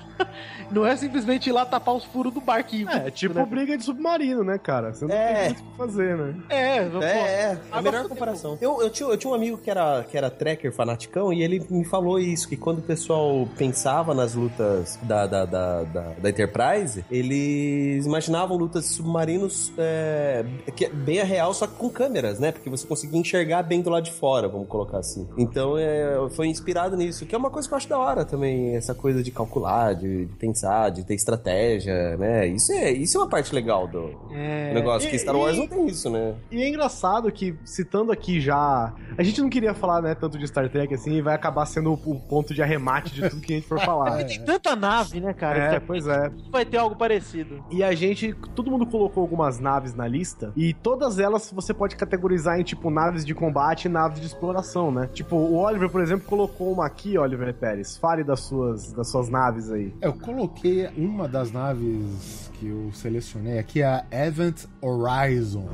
não 0.72 0.86
é 0.86 0.96
simplesmente 0.96 1.50
ir 1.50 1.54
lá 1.54 1.66
tapar 1.66 1.96
os 1.96 2.04
furos 2.06 2.34
do 2.34 2.42
barquinho. 2.42 2.90
É, 2.90 3.12
tipo 3.12 3.36
né? 3.36 3.46
briga 3.46 3.78
de 3.78 3.84
submarino, 3.84 4.44
né, 4.44 4.58
cara? 4.58 4.94
Você 4.94 5.06
não 5.06 5.16
é. 5.16 5.46
tem 5.46 5.52
o 5.52 5.56
que 5.56 5.78
fazer, 5.78 6.18
né? 6.18 6.36
É, 6.50 6.78
é, 6.78 7.04
é, 7.04 7.60
a 7.72 7.82
melhor 7.82 8.08
comparação. 8.08 8.58
Eu, 8.60 8.82
eu, 8.82 8.90
tinha, 8.90 9.10
eu 9.10 9.18
tinha 9.18 9.32
um 9.32 9.36
amigo 9.36 9.58
que 9.58 9.70
era, 9.70 10.04
que 10.04 10.18
era 10.18 10.30
tracker 10.30 10.72
fanaticão 10.72 11.32
e 11.32 11.44
ele 11.44 11.66
me 11.70 11.86
falou 11.86 12.20
isso, 12.20 12.48
que 12.48 12.58
quando 12.58 12.80
o 12.80 12.82
pessoal 12.82 13.48
pensava 13.58 14.14
nas 14.14 14.34
lutas 14.34 15.00
da, 15.04 15.28
da, 15.28 15.46
da, 15.46 15.84
da, 15.84 16.02
da 16.18 16.30
Enterprise, 16.30 17.06
eles 17.12 18.06
imaginavam 18.06 18.58
lutas 18.58 18.86
de 18.86 18.90
submarinos 18.90 19.72
é, 19.78 20.46
que 20.76 20.86
é 20.86 20.90
bem 20.90 21.22
a 21.22 21.24
real, 21.24 21.54
só 21.54 21.68
que 21.68 21.76
com 21.76 21.90
câmeras, 21.90 22.40
né? 22.40 22.52
Porque 22.52 22.70
você 22.70 22.88
conseguia 22.88 23.20
enxergar 23.20 23.64
bem 23.64 23.82
do 23.82 23.90
lado 23.90 24.04
de 24.04 24.12
fora, 24.12 24.48
vamos 24.48 24.68
colocar 24.68 25.00
assim. 25.00 25.28
Então 25.38 25.78
é, 25.78 26.30
foi 26.32 26.48
inspirado 26.48 26.96
nisso, 26.96 27.26
que 27.26 27.36
é 27.36 27.38
uma 27.38 27.50
coisa 27.50 27.68
que 27.68 27.74
eu 27.74 27.78
acho 27.78 27.90
da 27.90 27.98
hora 27.98 28.26
também, 28.26 28.76
essa 28.76 28.94
coisa 28.94 29.22
de 29.22 29.32
calcular, 29.34 29.94
de, 29.94 30.26
de 30.26 30.36
pensar 30.36 30.90
de 30.90 31.04
ter 31.04 31.16
estratégia, 31.16 32.18
né? 32.18 32.48
Isso 32.48 32.72
é, 32.72 32.92
isso 32.92 33.18
é 33.18 33.22
uma 33.22 33.30
parte 33.30 33.54
legal 33.54 33.88
do 33.88 34.20
é, 34.32 34.74
negócio, 34.74 35.08
e, 35.08 35.12
que 35.12 35.18
Star 35.18 35.36
Wars 35.36 35.56
e, 35.58 35.60
não 35.60 35.68
tem 35.68 35.88
isso, 35.88 36.10
né? 36.10 36.36
E 36.52 36.62
é 36.62 36.70
engraçado 36.70 37.32
que, 37.32 37.56
citando 37.66 38.12
aqui 38.12 38.40
já. 38.40 38.94
A 39.18 39.24
gente 39.24 39.42
não 39.42 39.50
queria 39.50 39.74
falar, 39.74 40.02
né, 40.02 40.16
tanto 40.16 40.38
de 40.38 40.48
Star 40.48 40.70
Trek 40.70 40.94
assim, 40.94 41.14
e 41.14 41.22
vai 41.22 41.36
acabar 41.36 41.66
sendo 41.66 41.92
o, 41.92 41.94
o, 41.94 42.20
ponto 42.20 42.54
de 42.54 42.62
arremate 42.62 43.14
de 43.14 43.30
tudo 43.30 43.42
que 43.42 43.54
a 43.54 43.56
gente 43.56 43.68
for 43.68 43.80
falar. 43.84 44.22
é. 44.22 44.24
Tem 44.24 44.44
tanta 44.44 44.76
nave, 44.76 45.20
né, 45.20 45.34
cara? 45.34 45.76
É, 45.76 45.80
pois 45.80 46.08
é. 46.08 46.32
Vai 46.52 46.66
ter 46.66 46.78
algo 46.78 46.96
parecido. 46.96 47.64
E 47.70 47.84
a 47.84 47.94
gente, 47.94 48.34
todo 48.56 48.72
mundo 48.72 48.86
colocou 48.86 49.22
algumas 49.22 49.60
naves 49.60 49.94
na 49.94 50.08
lista, 50.08 50.52
e 50.56 50.74
todas 50.74 51.20
elas 51.20 51.52
você 51.52 51.74
pode 51.74 51.96
categorizar 51.96 52.60
em, 52.60 52.64
tipo, 52.64 52.90
naves 52.90 53.26
de 53.26 53.34
combate 53.34 53.86
e 53.86 53.90
naves 53.90 54.20
de 54.20 54.28
exploração, 54.28 54.92
né? 54.92 55.10
Tipo, 55.14 55.36
o 55.36 55.56
Oliver, 55.58 55.90
por 55.90 56.02
exemplo, 56.02 56.26
colocou 56.28 56.72
uma 56.72 56.86
aqui, 56.86 57.18
Oliver 57.18 57.54
Pérez. 57.54 57.98
Fale 57.98 58.24
das 58.24 58.42
suas, 58.42 58.94
das 58.94 59.10
suas 59.10 59.23
dessas 59.24 59.30
naves 59.30 59.72
aí. 59.72 59.94
Eu 60.02 60.14
coloquei 60.14 60.88
uma 60.98 61.28
das 61.28 61.52
naves 61.52 62.52
que 62.54 62.68
eu 62.68 62.92
selecionei 62.94 63.60
aqui, 63.60 63.82
a 63.82 64.06
Event 64.12 64.66
Horizon. 64.82 65.70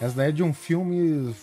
Essa 0.00 0.16
daí 0.16 0.28
é 0.28 0.32
de 0.32 0.42
um 0.42 0.52
filme, 0.52 1.34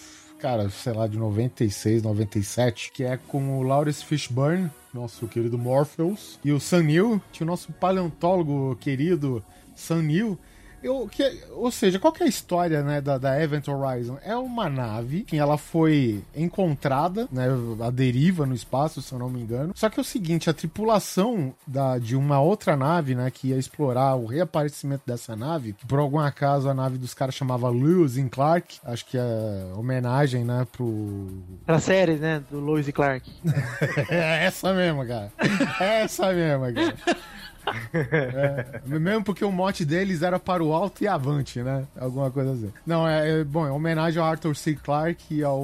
cara, 0.43 0.69
sei 0.69 0.91
lá, 0.91 1.08
de 1.08 1.17
96, 1.17 2.03
97, 2.03 2.91
que 2.91 3.06
é 3.06 3.15
com 3.15 3.60
o 3.60 3.63
Lawrence 3.63 4.03
Fishburne, 4.03 4.69
nosso 4.93 5.25
querido 5.25 5.58
Morpheus, 5.58 6.38
e 6.43 6.51
o 6.51 6.60
Sam 6.60 6.83
Neill, 6.83 7.21
tinha 7.31 7.48
o 7.48 7.50
nosso 7.50 7.71
paleontólogo 7.71 8.75
querido 8.75 9.41
Sam 9.73 10.02
Neill, 10.02 10.37
eu, 10.84 11.08
que, 11.10 11.44
ou 11.52 11.71
seja, 11.71 11.98
qual 11.98 12.13
é 12.19 12.23
a 12.23 12.27
história 12.27 12.84
né, 12.84 13.02
da, 13.02 13.17
da 13.17 13.42
Event 13.42 13.67
Horizon? 13.67 14.17
É 14.23 14.36
uma 14.36 14.69
nave 14.69 15.23
que 15.23 15.38
ela 15.38 15.58
foi 15.58 16.21
encontrada, 16.36 17.27
né, 17.31 17.48
a 17.81 17.90
deriva 17.90 18.46
no 18.46 18.54
espaço, 18.54 19.02
se 19.02 19.13
eu 19.13 19.19
não 19.19 19.29
me 19.29 19.42
engano. 19.42 19.73
Só 19.75 19.90
que 19.90 20.00
é 20.00 20.02
o 20.02 20.06
seguinte, 20.06 20.50
a 20.50 20.54
tripulação 20.54 21.54
da, 21.65 21.98
de 21.98 22.15
uma 22.15 22.42
outra 22.42 22.75
nave, 22.75 23.15
né, 23.15 23.31
que 23.31 23.48
ia 23.50 23.58
explorar 23.58 24.15
o 24.15 24.25
reaparecimento 24.25 25.04
dessa 25.06 25.36
nave, 25.36 25.73
que 25.73 25.86
por 25.86 26.00
algum 26.00 26.19
acaso 26.19 26.69
a 26.69 26.73
nave 26.73 26.98
dos 26.98 27.13
caras 27.13 27.34
chamava 27.34 27.69
Lewis 27.69 28.17
and 28.17 28.29
Clark, 28.29 28.79
acho 28.84 29.06
que 29.06 29.17
é 29.17 29.73
homenagem, 29.75 30.44
né, 30.44 30.67
pro... 30.71 31.44
Pra 31.65 31.79
série, 31.79 32.15
né, 32.15 32.44
do 32.52 32.60
Lewis 32.60 32.88
e 32.88 32.92
Clark. 32.92 33.31
é 34.10 34.46
essa 34.46 34.73
mesmo, 34.73 35.08
cara. 35.08 35.31
É 35.79 36.02
essa 36.02 36.34
mesmo, 36.34 36.73
cara. 36.73 36.96
É, 37.94 38.82
mesmo 38.86 39.24
porque 39.24 39.44
o 39.44 39.52
mote 39.52 39.86
deles 39.86 40.22
era 40.22 40.40
para 40.40 40.64
o 40.64 40.74
alto 40.74 41.04
e 41.04 41.08
avante, 41.08 41.62
né? 41.62 41.86
Alguma 42.00 42.30
coisa 42.32 42.52
assim. 42.52 42.72
Não, 42.86 43.08
é, 43.08 43.42
é 43.42 43.44
bom, 43.44 43.66
é 43.66 43.72
homenagem 43.72 44.22
ao 44.22 44.28
Arthur 44.28 44.56
C. 44.56 44.76
Clarke 44.76 45.36
e 45.36 45.44
ao 45.44 45.64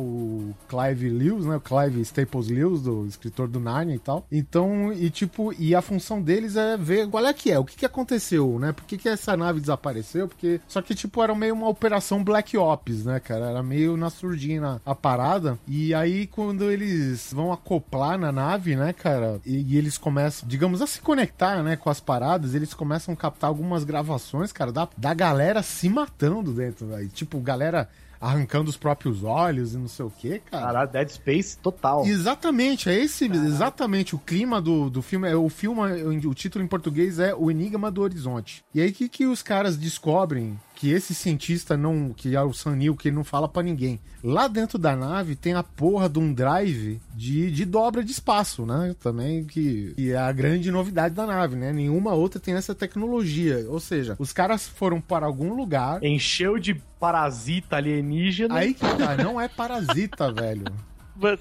Clive 0.68 1.10
Lewis, 1.10 1.46
né? 1.46 1.56
O 1.56 1.62
Clive 1.62 2.02
Staples 2.02 2.50
Lewis, 2.50 2.82
do 2.82 3.06
escritor 3.06 3.48
do 3.48 3.60
Narnia 3.60 3.96
e 3.96 4.00
tal. 4.00 4.26
Então, 4.32 4.92
e 4.94 5.10
tipo, 5.10 5.54
e 5.58 5.76
a 5.76 5.82
função 5.82 6.22
deles 6.22 6.56
é 6.56 6.78
ver 6.78 7.08
qual 7.08 7.26
é 7.26 7.34
que 7.34 7.52
é, 7.52 7.60
o 7.60 7.66
que 7.66 7.78
que 7.78 7.86
aconteceu, 7.86 8.58
né? 8.60 8.72
Por 8.72 8.86
que 8.86 8.98
que 8.98 9.10
essa 9.10 9.36
nave 9.36 9.60
desapareceu? 9.60 10.28
Porque, 10.28 10.62
só 10.68 10.82
que 10.82 10.96
tipo, 10.96 11.22
era 11.22 11.36
meio 11.36 11.54
uma 11.54 11.70
operação 11.70 12.24
Black 12.24 12.58
Ops, 12.58 13.06
né, 13.06 13.20
cara? 13.20 13.50
Era 13.50 13.64
meio 13.64 13.98
na 13.98 14.10
surdina 14.10 14.82
a 14.86 14.96
parada. 14.96 15.58
E 15.68 15.94
aí, 15.94 16.28
quando 16.28 16.72
eles 16.72 17.34
vão 17.34 17.52
acoplar 17.52 18.18
na 18.18 18.32
nave, 18.32 18.76
né, 18.76 18.94
cara? 18.94 19.40
E, 19.46 19.74
e 19.74 19.78
eles 19.78 19.98
começam, 19.98 20.48
digamos, 20.48 20.82
a 20.82 20.88
se 20.88 21.02
conectar, 21.02 21.62
né, 21.64 21.76
com 21.76 21.89
com 21.90 21.92
as 21.92 22.00
paradas, 22.00 22.54
eles 22.54 22.74
começam 22.74 23.14
a 23.14 23.18
captar 23.18 23.48
algumas 23.48 23.84
gravações, 23.84 24.52
cara, 24.52 24.72
da, 24.72 24.88
da 24.96 25.14
galera 25.14 25.64
se 25.64 25.90
matando 25.90 26.54
dentro, 26.54 26.88
velho. 26.88 27.10
Tipo, 27.10 27.40
galera 27.40 27.90
arrancando 28.22 28.70
os 28.70 28.78
próprios 28.78 29.24
olhos 29.24 29.74
e 29.74 29.78
não 29.78 29.88
sei 29.88 30.06
o 30.06 30.12
que, 30.12 30.40
cara. 30.40 30.66
Caralho, 30.66 30.92
Dead 30.92 31.10
Space 31.10 31.58
total. 31.58 32.06
Exatamente, 32.06 32.90
é 32.90 33.00
esse, 33.00 33.28
Caralho. 33.28 33.48
exatamente 33.48 34.14
o 34.14 34.20
clima 34.20 34.62
do, 34.62 34.90
do 34.90 35.02
filme. 35.02 35.30
É, 35.30 35.36
o 35.36 35.50
filme, 35.50 35.82
o 36.28 36.34
título 36.34 36.64
em 36.64 36.68
português 36.68 37.18
é 37.18 37.34
O 37.34 37.50
Enigma 37.50 37.90
do 37.90 38.02
Horizonte. 38.02 38.64
E 38.76 38.82
aí 38.82 38.92
que, 38.92 39.10
que 39.10 39.26
os 39.26 39.42
caras 39.42 39.78
descobrem 39.78 40.60
que 40.80 40.90
esse 40.94 41.14
cientista 41.14 41.76
não, 41.76 42.14
que 42.14 42.38
é 42.38 42.42
o 42.42 42.54
Sanil, 42.54 42.96
que 42.96 43.10
ele 43.10 43.16
não 43.18 43.24
fala 43.26 43.50
para 43.50 43.64
ninguém. 43.64 44.00
Lá 44.24 44.48
dentro 44.48 44.78
da 44.78 44.96
nave 44.96 45.36
tem 45.36 45.54
a 45.54 45.62
porra 45.62 46.08
de 46.08 46.20
um 46.20 46.34
drive 46.34 47.02
de, 47.14 47.52
de 47.52 47.66
dobra 47.66 48.02
de 48.02 48.14
espaço, 48.14 48.66
né? 48.66 48.96
Também 49.02 49.44
que, 49.44 49.94
que 49.98 50.14
é 50.14 50.18
a 50.18 50.32
grande 50.32 50.72
novidade 50.72 51.14
da 51.14 51.26
nave, 51.26 51.58
né? 51.58 51.74
Nenhuma 51.74 52.14
outra 52.14 52.40
tem 52.40 52.54
essa 52.54 52.74
tecnologia. 52.74 53.66
Ou 53.68 53.82
seja, 53.82 54.16
os 54.18 54.32
caras 54.32 54.70
foram 54.70 55.02
para 55.02 55.26
algum 55.26 55.54
lugar. 55.54 56.02
Encheu 56.02 56.58
de 56.58 56.74
parasita 56.98 57.76
alienígena. 57.76 58.56
Aí 58.56 58.74
que 58.74 58.80
tá, 58.80 59.18
não 59.18 59.40
é 59.40 59.50
parasita, 59.50 60.32
velho. 60.34 60.64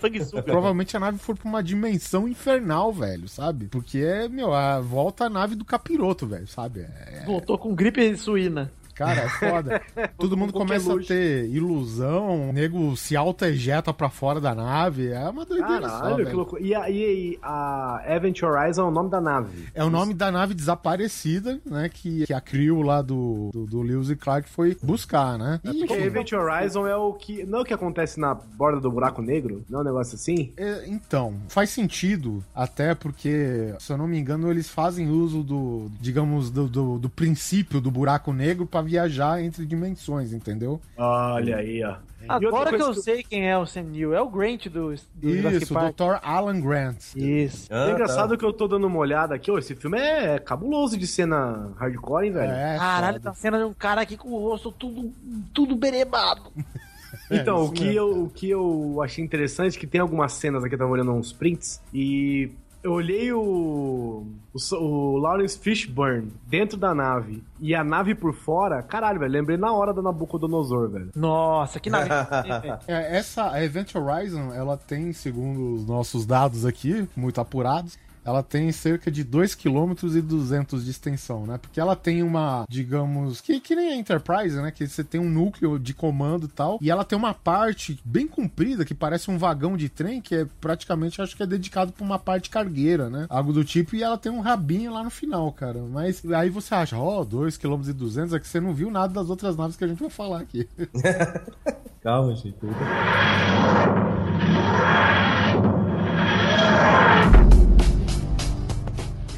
Sanguessuga. 0.01 0.43
Provavelmente 0.43 0.97
a 0.97 1.01
nave 1.01 1.19
foi 1.19 1.37
pra 1.37 1.49
uma 1.49 1.63
dimensão 1.63 2.27
infernal, 2.27 2.93
velho, 2.93 3.29
sabe? 3.29 3.67
Porque 3.67 3.99
é, 3.99 4.29
meu, 4.29 4.53
a 4.53 4.81
volta 4.81 5.27
a 5.27 5.31
nave 5.31 5.55
do 5.55 5.65
capiroto, 5.65 6.27
velho, 6.27 6.49
sabe? 6.49 6.81
É... 6.81 7.23
Voltou 7.25 7.57
com 7.57 7.73
gripe 7.73 8.17
suína. 8.17 8.73
Cara, 8.99 9.23
é 9.23 9.29
foda. 9.29 9.81
Todo 10.19 10.37
mundo 10.37 10.53
começa 10.53 10.93
a 10.93 10.99
ter 10.99 11.49
ilusão, 11.49 12.51
o 12.51 12.53
nego 12.53 12.97
se 12.97 13.17
auto-ejeta 13.17 13.95
pra 13.95 14.11
fora 14.11 14.41
da 14.41 14.57
nave. 14.57 15.13
É 15.13 15.29
uma 15.29 15.45
doideira 15.45 15.89
Caralho, 15.89 16.25
só, 16.25 16.31
que 16.31 16.37
loucura. 16.37 16.61
E 16.61 16.75
a, 16.75 16.91
e 16.91 17.39
a 17.41 18.03
Event 18.09 18.43
Horizon 18.43 18.83
é 18.83 18.85
o 18.87 18.91
nome 18.91 19.09
da 19.09 19.21
nave? 19.21 19.69
É 19.73 19.85
o 19.85 19.89
nome 19.89 20.15
da 20.15 20.33
nave 20.33 20.53
desaparecida, 20.53 21.61
né? 21.65 21.89
Que, 21.89 22.27
que 22.27 22.35
a 22.35 22.41
crew 22.41 22.83
lá 22.83 23.01
do, 23.01 23.51
do, 23.53 23.67
do 23.67 23.83
Lewis 23.83 24.11
e 24.11 24.17
Clark 24.17 24.49
foi 24.49 24.77
buscar, 24.83 25.39
né? 25.39 25.61
É 25.63 25.73
porque 25.73 25.95
Event 25.95 26.33
Horizon 26.33 26.85
é 26.85 26.97
o 26.97 27.13
que. 27.13 27.45
Não 27.45 27.61
é 27.61 27.63
o 27.63 27.65
que 27.65 27.75
acontece 27.75 28.19
na 28.19 28.35
borda 28.35 28.81
do 28.81 28.91
buraco 28.91 29.23
negro? 29.23 29.65
Não 29.71 29.79
é 29.79 29.83
um 29.83 29.85
negócio 29.85 30.17
assim? 30.17 30.53
É, 30.57 30.89
então, 30.89 31.37
faz 31.49 31.71
sentido, 31.71 32.43
até 32.53 32.97
porque, 32.97 33.75
se 33.79 33.93
eu 33.93 33.97
não 33.97 34.09
me 34.09 34.19
engano, 34.19 34.51
eles 34.51 34.69
fazem 34.69 35.09
uso 35.09 35.45
do, 35.45 35.89
digamos, 36.01 36.51
do, 36.51 36.67
do, 36.67 36.99
do 36.99 37.09
princípio 37.09 37.81
do 37.81 37.93
buraco 37.93 38.33
negro 38.33 38.67
pra 38.67 38.88
viajar 38.89 39.43
entre 39.43 39.67
dimensões, 39.67 40.33
entendeu? 40.33 40.81
Olha 40.97 41.57
aí, 41.57 41.85
ó. 41.85 41.97
Agora 42.29 42.77
que 42.77 42.83
eu 42.83 42.93
que... 42.93 43.01
sei 43.01 43.23
quem 43.23 43.49
é 43.49 43.57
o 43.57 43.65
Sam 43.65 43.85
Neill, 43.85 44.13
é 44.13 44.21
o 44.21 44.29
Grant 44.29 44.67
do, 44.67 44.95
do 45.15 45.31
Isso, 45.31 45.75
o 45.75 45.93
Dr. 45.93 46.19
Alan 46.23 46.61
Grant. 46.61 47.15
Isso. 47.17 47.69
Ah, 47.71 47.89
é 47.89 47.93
engraçado 47.93 48.31
tá. 48.31 48.37
que 48.37 48.45
eu 48.45 48.53
tô 48.53 48.67
dando 48.67 48.87
uma 48.87 48.99
olhada 48.99 49.35
aqui, 49.35 49.51
ó, 49.51 49.59
esse 49.59 49.75
filme 49.75 49.99
é 49.99 50.39
cabuloso 50.39 50.97
de 50.97 51.07
cena 51.07 51.73
hardcore, 51.79 52.27
hein, 52.27 52.33
velho? 52.33 52.53
É, 52.53 52.77
Caralho, 52.77 53.21
tá 53.21 53.33
cena 53.35 53.59
de 53.59 53.65
um 53.65 53.73
cara 53.73 54.01
aqui 54.01 54.17
com 54.17 54.31
o 54.31 54.39
rosto 54.39 54.73
tudo, 54.73 55.13
tudo 55.55 55.77
berebado. 55.77 56.53
Então, 57.31 57.59
é, 57.59 57.61
o, 57.61 57.71
que 57.71 57.95
eu, 57.95 58.25
o 58.25 58.31
que 58.31 58.51
eu 58.51 59.01
achei 59.03 59.25
interessante 59.25 59.77
é 59.77 59.81
que 59.81 59.87
tem 59.87 60.01
algumas 60.01 60.33
cenas 60.33 60.65
aqui, 60.65 60.75
eu 60.75 60.79
tava 60.79 60.91
olhando 60.91 61.13
uns 61.13 61.33
prints, 61.33 61.81
e 61.93 62.51
eu 62.83 62.93
olhei 62.93 63.33
o, 63.33 64.27
o, 64.53 64.75
o, 64.77 65.19
Lawrence 65.19 65.59
Fishburne 65.59 66.33
dentro 66.47 66.77
da 66.77 66.95
nave 66.95 67.43
e 67.61 67.75
a 67.75 67.83
nave 67.83 68.15
por 68.15 68.35
fora, 68.35 68.83
caralho, 68.83 69.19
velho, 69.19 69.33
lembrei 69.33 69.57
na 69.57 69.73
hora 69.73 69.93
da 69.93 70.01
Nabucodonosor, 70.01 70.89
velho. 70.89 71.11
Nossa, 71.15 71.81
que 71.81 71.91
nave. 71.91 72.09
é, 72.87 73.17
essa, 73.17 73.51
a 73.51 73.63
Event 73.63 73.95
Horizon, 73.95 74.53
ela 74.55 74.77
tem, 74.77 75.13
segundo 75.13 75.75
os 75.75 75.87
nossos 75.87 76.25
dados 76.25 76.65
aqui, 76.65 77.09
muito 77.17 77.41
apurados, 77.41 77.99
ela 78.29 78.43
tem 78.43 78.71
cerca 78.71 79.11
de 79.11 79.25
2 79.25 79.55
km 79.55 79.95
e 80.15 80.21
200 80.21 80.85
de 80.85 80.91
extensão, 80.91 81.47
né? 81.47 81.57
Porque 81.57 81.81
ela 81.81 81.97
tem 81.97 82.23
uma, 82.23 82.67
digamos, 82.69 83.41
que, 83.41 83.59
que 83.59 83.75
nem 83.75 83.95
a 83.95 83.97
Enterprise, 83.97 84.61
né? 84.61 84.71
Que 84.71 84.87
você 84.87 85.03
tem 85.03 85.19
um 85.19 85.31
núcleo 85.31 85.79
de 85.79 85.95
comando 85.95 86.45
e 86.45 86.49
tal, 86.49 86.79
e 86.83 86.91
ela 86.91 87.05
tem 87.05 87.17
uma 87.17 87.33
parte 87.33 87.99
bem 88.05 88.29
comprida 88.29 88.85
que 88.85 88.95
parece 88.95 89.31
um 89.31 89.39
vagão 89.39 89.79
de 89.79 89.89
trem, 89.89 90.21
que 90.21 90.35
é 90.35 90.47
praticamente, 90.61 91.23
acho 91.23 91.35
que 91.35 91.43
é 91.43 91.47
dedicado 91.47 91.91
para 91.91 92.05
uma 92.05 92.19
parte 92.19 92.51
cargueira, 92.51 93.09
né? 93.09 93.27
Algo 93.31 93.51
do 93.51 93.65
tipo, 93.65 93.97
e 93.97 94.03
ela 94.03 94.19
tem 94.19 94.31
um 94.31 94.41
rabinho 94.41 94.93
lá 94.93 95.03
no 95.03 95.11
final, 95.11 95.51
cara. 95.51 95.81
Mas 95.89 96.23
aí 96.31 96.51
você 96.51 96.75
acha, 96.75 96.99
ó, 96.99 97.23
oh, 97.23 97.25
2 97.25 97.57
km 97.57 97.81
e 97.89 97.93
200, 97.95 98.35
é 98.35 98.39
que 98.39 98.47
você 98.47 98.61
não 98.61 98.75
viu 98.75 98.91
nada 98.91 99.15
das 99.15 99.31
outras 99.31 99.57
naves 99.57 99.75
que 99.75 99.85
a 99.85 99.89
gente 99.89 100.01
vai 100.01 100.11
falar 100.11 100.41
aqui. 100.41 100.69
Calma, 102.05 102.35
gente. 102.37 102.55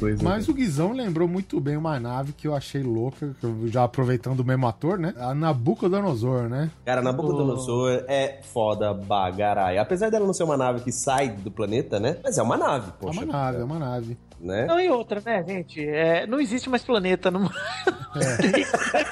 Coisa. 0.01 0.23
Mas 0.23 0.49
o 0.49 0.53
Guizão 0.53 0.91
lembrou 0.91 1.27
muito 1.27 1.59
bem 1.59 1.77
uma 1.77 1.99
nave 1.99 2.33
que 2.33 2.47
eu 2.47 2.55
achei 2.55 2.81
louca, 2.81 3.35
já 3.65 3.83
aproveitando 3.83 4.39
o 4.39 4.45
mesmo 4.45 4.67
ator, 4.67 4.97
né? 4.97 5.13
A 5.17 5.35
Nabucodonosor, 5.35 6.49
né? 6.49 6.71
Cara, 6.83 7.01
Nabucodonosor 7.01 8.03
oh. 8.03 8.11
é 8.11 8.39
foda 8.41 8.93
bagarai. 8.93 9.77
Apesar 9.77 10.09
dela 10.09 10.25
não 10.25 10.33
ser 10.33 10.43
uma 10.43 10.57
nave 10.57 10.81
que 10.81 10.91
sai 10.91 11.29
do 11.29 11.51
planeta, 11.51 11.99
né? 11.99 12.17
Mas 12.23 12.37
é 12.37 12.41
uma 12.41 12.57
nave, 12.57 12.91
poxa. 12.99 13.21
É 13.21 13.23
uma 13.23 13.33
nave, 13.33 13.57
é 13.59 13.63
uma 13.63 13.79
nave 13.79 14.17
né? 14.41 14.65
Não, 14.65 14.79
e 14.79 14.89
outra, 14.89 15.21
né, 15.23 15.43
gente? 15.47 15.87
É, 15.87 16.25
não 16.25 16.39
existe 16.39 16.69
mais 16.69 16.83
planeta 16.83 17.29
no 17.29 17.45
é. 18.15 18.63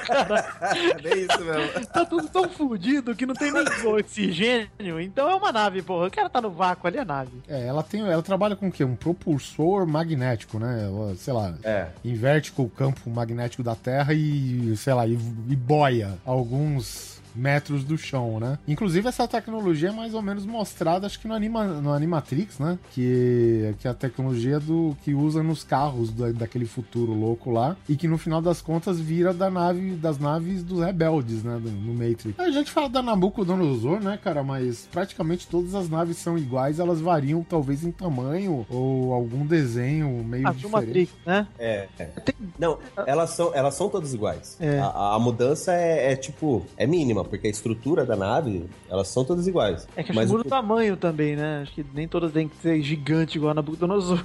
cara. 0.06 0.44
É 1.02 1.16
isso 1.16 1.44
mesmo. 1.44 1.86
Tá 1.86 2.04
tudo 2.04 2.28
tão 2.28 2.48
fudido 2.48 3.14
que 3.14 3.24
não 3.24 3.34
tem 3.34 3.52
nem 3.52 3.64
oxigênio. 3.86 5.00
Então 5.00 5.28
é 5.28 5.34
uma 5.34 5.52
nave, 5.52 5.82
porra. 5.82 6.06
O 6.06 6.10
cara 6.10 6.28
tá 6.28 6.40
no 6.40 6.50
vácuo 6.50 6.86
ali, 6.86 6.98
é 6.98 7.04
nave. 7.04 7.32
É, 7.48 7.66
ela 7.66 7.82
tem. 7.82 8.00
Ela 8.00 8.22
trabalha 8.22 8.56
com 8.56 8.68
o 8.68 8.72
quê? 8.72 8.84
Um 8.84 8.96
propulsor 8.96 9.86
magnético, 9.86 10.58
né? 10.58 10.88
Sei 11.16 11.32
lá. 11.32 11.54
É. 11.62 11.86
Inverte 12.04 12.52
com 12.52 12.64
o 12.64 12.70
campo 12.70 13.08
magnético 13.10 13.62
da 13.62 13.74
Terra 13.74 14.12
e, 14.12 14.76
sei 14.76 14.94
lá, 14.94 15.06
e, 15.06 15.12
e 15.12 15.56
boia 15.56 16.18
alguns 16.24 17.19
metros 17.40 17.84
do 17.84 17.96
chão, 17.96 18.38
né? 18.38 18.58
Inclusive, 18.68 19.08
essa 19.08 19.26
tecnologia 19.26 19.88
é 19.88 19.92
mais 19.92 20.14
ou 20.14 20.20
menos 20.20 20.44
mostrada, 20.44 21.06
acho 21.06 21.18
que 21.18 21.26
no, 21.26 21.34
Anima, 21.34 21.64
no 21.64 21.92
Animatrix, 21.92 22.58
né? 22.58 22.78
Que, 22.92 23.74
que 23.78 23.88
é 23.88 23.90
a 23.90 23.94
tecnologia 23.94 24.60
do 24.60 24.96
que 25.02 25.14
usa 25.14 25.42
nos 25.42 25.64
carros 25.64 26.12
da, 26.12 26.30
daquele 26.32 26.66
futuro 26.66 27.12
louco 27.12 27.50
lá. 27.50 27.76
E 27.88 27.96
que 27.96 28.06
no 28.06 28.18
final 28.18 28.42
das 28.42 28.60
contas 28.60 29.00
vira 29.00 29.32
da 29.32 29.50
nave, 29.50 29.92
das 29.92 30.18
naves 30.18 30.62
dos 30.62 30.80
rebeldes, 30.80 31.42
né? 31.42 31.60
No 31.62 31.94
Matrix. 31.94 32.38
A 32.38 32.50
gente 32.50 32.70
fala 32.70 32.88
da 32.88 33.02
Nabucodonosor, 33.02 34.00
né, 34.00 34.18
cara? 34.22 34.42
Mas 34.42 34.88
praticamente 34.90 35.46
todas 35.46 35.74
as 35.74 35.88
naves 35.88 36.18
são 36.18 36.36
iguais, 36.36 36.78
elas 36.78 37.00
variam 37.00 37.42
talvez 37.42 37.84
em 37.84 37.90
tamanho 37.90 38.66
ou 38.68 39.12
algum 39.12 39.46
desenho 39.46 40.22
meio 40.24 40.46
ah, 40.46 40.52
diferente. 40.52 40.86
Matrix, 40.86 41.12
né? 41.24 41.46
É. 41.58 41.88
é. 41.98 42.10
Não, 42.58 42.78
elas 43.06 43.30
são, 43.30 43.54
elas 43.54 43.74
são 43.74 43.88
todas 43.88 44.12
iguais. 44.12 44.56
É. 44.60 44.78
A, 44.78 45.14
a, 45.14 45.18
mudança 45.18 45.72
é, 45.72 46.12
é, 46.12 46.16
tipo, 46.16 46.66
é 46.76 46.86
mínima, 46.86 47.24
porque 47.30 47.46
a 47.46 47.50
estrutura 47.50 48.04
da 48.04 48.16
nave, 48.16 48.68
elas 48.90 49.08
são 49.08 49.24
todas 49.24 49.46
iguais. 49.46 49.88
É 49.96 50.02
que 50.02 50.12
muda 50.12 50.34
o 50.34 50.44
tamanho 50.44 50.96
também, 50.96 51.36
né? 51.36 51.62
Acho 51.62 51.72
que 51.72 51.86
nem 51.94 52.06
todas 52.06 52.32
têm 52.32 52.48
que 52.48 52.56
ser 52.56 52.82
gigante 52.82 53.38
igual 53.38 53.52
a 53.52 53.54
Nabucodonosor. 53.54 54.22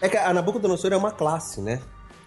É 0.00 0.08
que 0.08 0.16
a 0.16 0.32
Nabucodonosor 0.32 0.92
é 0.92 0.96
uma 0.96 1.10
classe, 1.10 1.60
né? 1.60 1.82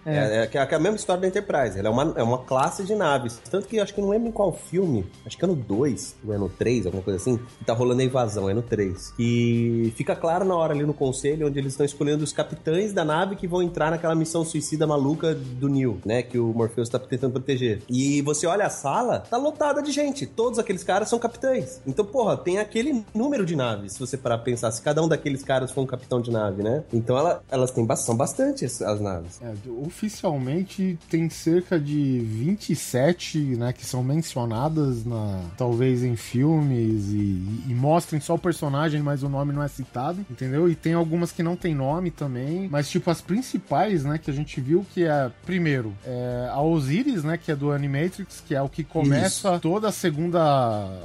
É. 0.09 0.19
É, 0.19 0.49
é, 0.51 0.57
é, 0.57 0.75
a 0.75 0.79
mesma 0.79 0.95
história 0.95 1.21
da 1.21 1.27
Enterprise. 1.27 1.77
Ela 1.77 1.87
é 1.87 1.91
uma, 1.91 2.13
é 2.17 2.23
uma 2.23 2.39
classe 2.39 2.83
de 2.83 2.95
naves. 2.95 3.39
Tanto 3.49 3.67
que 3.67 3.79
acho 3.79 3.93
que 3.93 4.01
não 4.01 4.09
lembro 4.09 4.29
em 4.29 4.31
qual 4.31 4.51
filme. 4.51 5.05
Acho 5.25 5.37
que 5.37 5.45
é 5.45 5.47
no 5.47 5.55
2, 5.55 6.15
ou 6.25 6.33
é 6.33 6.37
no 6.37 6.49
3, 6.49 6.85
alguma 6.85 7.03
coisa 7.03 7.17
assim. 7.17 7.37
Que 7.37 7.65
tá 7.65 7.73
rolando 7.73 8.01
a 8.01 8.05
invasão, 8.05 8.49
é 8.49 8.53
no 8.53 8.61
3. 8.61 9.13
E 9.19 9.93
fica 9.95 10.15
claro 10.15 10.45
na 10.45 10.55
hora 10.55 10.73
ali 10.73 10.85
no 10.85 10.93
conselho, 10.93 11.47
onde 11.47 11.59
eles 11.59 11.73
estão 11.73 11.85
escolhendo 11.85 12.23
os 12.23 12.33
capitães 12.33 12.93
da 12.93 13.05
nave 13.05 13.35
que 13.35 13.47
vão 13.47 13.61
entrar 13.61 13.91
naquela 13.91 14.15
missão 14.15 14.43
suicida 14.43 14.85
maluca 14.87 15.33
do 15.33 15.67
Neil, 15.67 15.99
né? 16.05 16.23
Que 16.23 16.39
o 16.39 16.53
Morpheus 16.53 16.89
tá 16.89 16.99
tentando 16.99 17.33
proteger. 17.33 17.81
E 17.89 18.21
você 18.21 18.47
olha 18.47 18.65
a 18.65 18.69
sala, 18.69 19.19
tá 19.19 19.37
lotada 19.37 19.81
de 19.81 19.91
gente. 19.91 20.25
Todos 20.25 20.59
aqueles 20.59 20.83
caras 20.83 21.09
são 21.09 21.19
capitães. 21.19 21.81
Então, 21.85 22.05
porra, 22.05 22.37
tem 22.37 22.59
aquele 22.59 23.03
número 23.13 23.45
de 23.45 23.55
naves, 23.55 23.93
se 23.93 23.99
você 23.99 24.17
parar 24.17 24.37
pra 24.37 24.45
pensar. 24.45 24.71
Se 24.71 24.81
cada 24.81 25.01
um 25.01 25.07
daqueles 25.07 25.43
caras 25.43 25.71
for 25.71 25.81
um 25.81 25.85
capitão 25.85 26.21
de 26.21 26.31
nave, 26.31 26.63
né? 26.63 26.83
Então 26.93 27.17
ela, 27.17 27.43
elas 27.49 27.71
têm, 27.71 27.87
são 27.97 28.15
bastante 28.15 28.65
as, 28.65 28.81
as 28.81 28.99
naves. 28.99 29.39
É, 29.41 29.53
o 29.67 29.89
oficialmente 29.99 30.97
tem 31.09 31.29
cerca 31.29 31.77
de 31.77 32.19
27, 32.19 33.37
né, 33.37 33.73
que 33.73 33.85
são 33.85 34.01
mencionadas 34.01 35.05
na 35.05 35.41
talvez 35.57 36.03
em 36.03 36.15
filmes 36.15 37.09
e, 37.09 37.65
e, 37.67 37.75
mostrem 37.75 38.21
só 38.21 38.35
o 38.35 38.39
personagem, 38.39 39.01
mas 39.01 39.23
o 39.23 39.29
nome 39.29 39.51
não 39.51 39.61
é 39.61 39.67
citado, 39.67 40.25
entendeu? 40.29 40.69
E 40.69 40.75
tem 40.75 40.93
algumas 40.93 41.31
que 41.31 41.43
não 41.43 41.55
tem 41.55 41.75
nome 41.75 42.11
também, 42.11 42.69
mas 42.69 42.89
tipo 42.89 43.09
as 43.09 43.21
principais, 43.21 44.05
né, 44.05 44.17
que 44.17 44.31
a 44.31 44.33
gente 44.33 44.61
viu 44.61 44.85
que 44.93 45.03
é 45.03 45.29
primeiro, 45.45 45.93
é 46.05 46.49
a 46.49 46.61
Osiris, 46.61 47.23
né, 47.23 47.37
que 47.37 47.51
é 47.51 47.55
do 47.55 47.71
Animatrix, 47.71 48.41
que 48.45 48.55
é 48.55 48.61
o 48.61 48.69
que 48.69 48.83
começa 48.83 49.51
Isso. 49.51 49.59
toda 49.59 49.89
a 49.89 49.91
segunda 49.91 50.39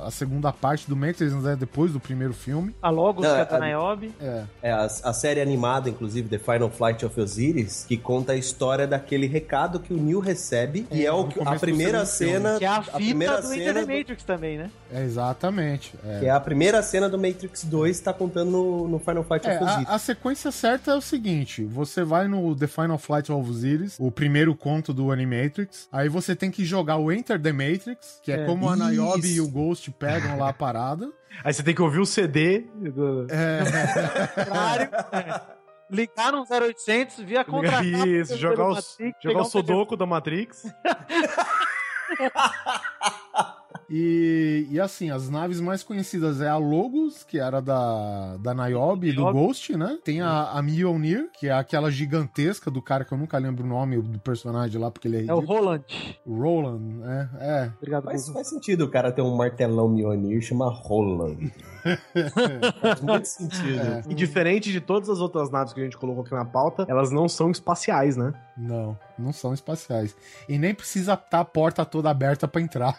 a 0.05 0.11
segunda 0.11 0.53
parte 0.53 0.89
do 0.89 0.97
Matrix, 0.97 1.33
né, 1.35 1.57
depois 1.57 1.93
do 1.93 1.99
primeiro 1.99 2.35
filme. 2.35 2.75
A 2.81 2.91
Logos, 2.91 3.27
é, 3.27 3.45
que 3.45 3.55
é 3.55 3.61
Niobe. 3.61 4.13
É. 4.21 4.45
É 4.63 4.73
a, 4.73 4.85
a 4.85 5.13
série 5.13 5.41
animada, 5.41 5.89
inclusive, 5.89 6.29
The 6.29 6.39
Final 6.39 6.71
Flight 6.71 7.05
of 7.05 7.21
Osiris, 7.21 7.85
que 7.89 7.97
conta 7.97 8.33
a 8.33 8.37
história 8.37 8.74
daquele 8.87 9.14
aquele 9.14 9.27
recado 9.27 9.81
que 9.81 9.93
o 9.93 9.97
Neil 9.97 10.20
recebe, 10.20 10.87
é, 10.91 10.97
e 10.97 11.07
é 11.07 11.12
o 11.12 11.27
que, 11.27 11.41
a 11.41 11.59
primeira 11.59 12.05
cena. 12.05 12.59
Que 12.59 12.64
é 12.64 12.68
a 12.68 12.83
fita 12.83 12.97
a 12.97 13.01
primeira 13.01 13.41
do 13.41 13.49
cena 13.49 13.81
do... 13.81 13.87
Matrix 13.87 14.25
também, 14.25 14.59
né? 14.59 14.70
É, 14.93 15.03
exatamente. 15.05 15.95
É. 16.05 16.20
Que 16.20 16.27
é 16.27 16.31
a 16.31 16.41
primeira 16.41 16.83
cena 16.83 17.09
do 17.09 17.18
Matrix 17.18 17.64
2 17.64 18.01
tá 18.01 18.12
contando 18.12 18.51
no, 18.51 18.89
no 18.89 18.99
Final 18.99 19.25
Fight 19.25 19.47
é, 19.47 19.55
of 19.55 19.64
Osiris. 19.64 19.89
A, 19.89 19.95
a, 19.95 19.99
sequência 19.99 20.51
certa 20.51 20.91
é 20.93 20.95
o 20.95 21.01
seguinte: 21.01 21.64
você 21.64 22.05
vai 22.05 22.29
no 22.29 22.55
The 22.55 22.66
Final 22.66 22.99
Flight 22.99 23.31
of 23.31 23.51
Osiris, 23.51 23.97
o 23.99 24.11
primeiro 24.11 24.55
conto 24.55 24.93
do 24.93 25.11
Animatrix, 25.11 25.89
aí 25.93 26.09
você 26.09 26.35
tem 26.35 26.51
que 26.51 26.64
jogar 26.64 26.97
o 26.97 27.12
Enter 27.12 27.41
the 27.41 27.53
Matrix, 27.53 28.20
que 28.22 28.33
é, 28.33 28.41
é 28.41 28.47
como 28.47 28.68
a 28.68 28.77
Niobe 28.77 29.35
e 29.35 29.41
o 29.41 29.49
Ghost 29.49 29.91
pegam 29.93 30.39
lá 30.39 30.51
a 30.51 30.53
parada. 30.53 31.11
Aí 31.43 31.53
você 31.53 31.64
tem 31.64 31.75
que 31.75 31.83
ouvir 31.83 31.99
o 31.99 32.07
CD. 32.07 32.61
Do... 32.75 33.27
É. 33.29 33.61
ligar 35.91 36.32
no 36.32 36.45
0800 36.45 37.24
via 37.24 37.45
contra 37.45 37.85
Isso, 37.85 38.37
jogar, 38.37 38.68
o, 38.68 38.74
Matrix, 38.74 39.14
jogar 39.22 39.43
o 39.43 39.45
Sudoku 39.45 39.95
um 39.95 39.97
da 39.97 40.07
Matrix. 40.07 40.64
E, 43.89 44.66
e 44.70 44.80
assim, 44.80 45.11
as 45.11 45.28
naves 45.28 45.61
mais 45.61 45.82
conhecidas 45.82 46.41
é 46.41 46.49
a 46.49 46.57
Logos, 46.57 47.24
que 47.24 47.39
era 47.39 47.61
da, 47.61 48.37
da 48.39 48.55
Niobe 48.55 49.09
e 49.09 49.12
do 49.12 49.30
Ghost, 49.32 49.76
né? 49.76 49.99
Tem 50.05 50.20
a, 50.20 50.51
a 50.51 50.62
Mjolnir, 50.62 51.30
que 51.39 51.49
é 51.49 51.53
aquela 51.53 51.91
gigantesca 51.91 52.70
do 52.70 52.80
cara 52.80 53.05
que 53.05 53.12
eu 53.12 53.18
nunca 53.18 53.39
lembro 53.39 53.64
o 53.64 53.66
nome 53.66 54.01
do 54.01 54.18
personagem 54.18 54.80
lá, 54.80 54.91
porque 54.91 55.09
ele 55.09 55.16
é 55.16 55.20
ridículo. 55.20 55.41
É 55.41 55.45
o 55.45 55.47
Roland. 55.47 55.85
Roland, 56.26 57.03
é. 57.05 57.28
é. 57.41 57.72
Obrigado, 57.78 58.05
Mas 58.05 58.28
faz 58.28 58.49
sentido 58.49 58.85
o 58.85 58.91
cara 58.91 59.12
ter 59.12 59.22
um 59.22 59.37
martelão 59.37 59.89
Mjolnir 59.89 60.41
chama 60.41 60.70
Roland. 60.70 61.53
faz 62.80 63.01
muito 63.01 63.26
sentido. 63.26 63.80
É. 63.80 64.03
E 64.09 64.14
diferente 64.14 64.72
de 64.72 64.80
todas 64.80 65.09
as 65.09 65.20
outras 65.20 65.51
naves 65.51 65.72
que 65.72 65.80
a 65.80 65.85
gente 65.85 65.97
colocou 65.97 66.24
aqui 66.24 66.35
na 66.35 66.45
pauta, 66.45 66.87
elas 66.89 67.11
não 67.11 67.28
são 67.28 67.51
espaciais, 67.51 68.16
né? 68.16 68.32
Não, 68.57 68.99
não 69.18 69.32
são 69.32 69.53
espaciais. 69.53 70.16
E 70.49 70.59
nem 70.59 70.74
precisa 70.74 71.14
estar 71.14 71.41
a 71.41 71.45
porta 71.45 71.85
toda 71.85 72.11
aberta 72.11 72.49
para 72.49 72.61
entrar. 72.61 72.99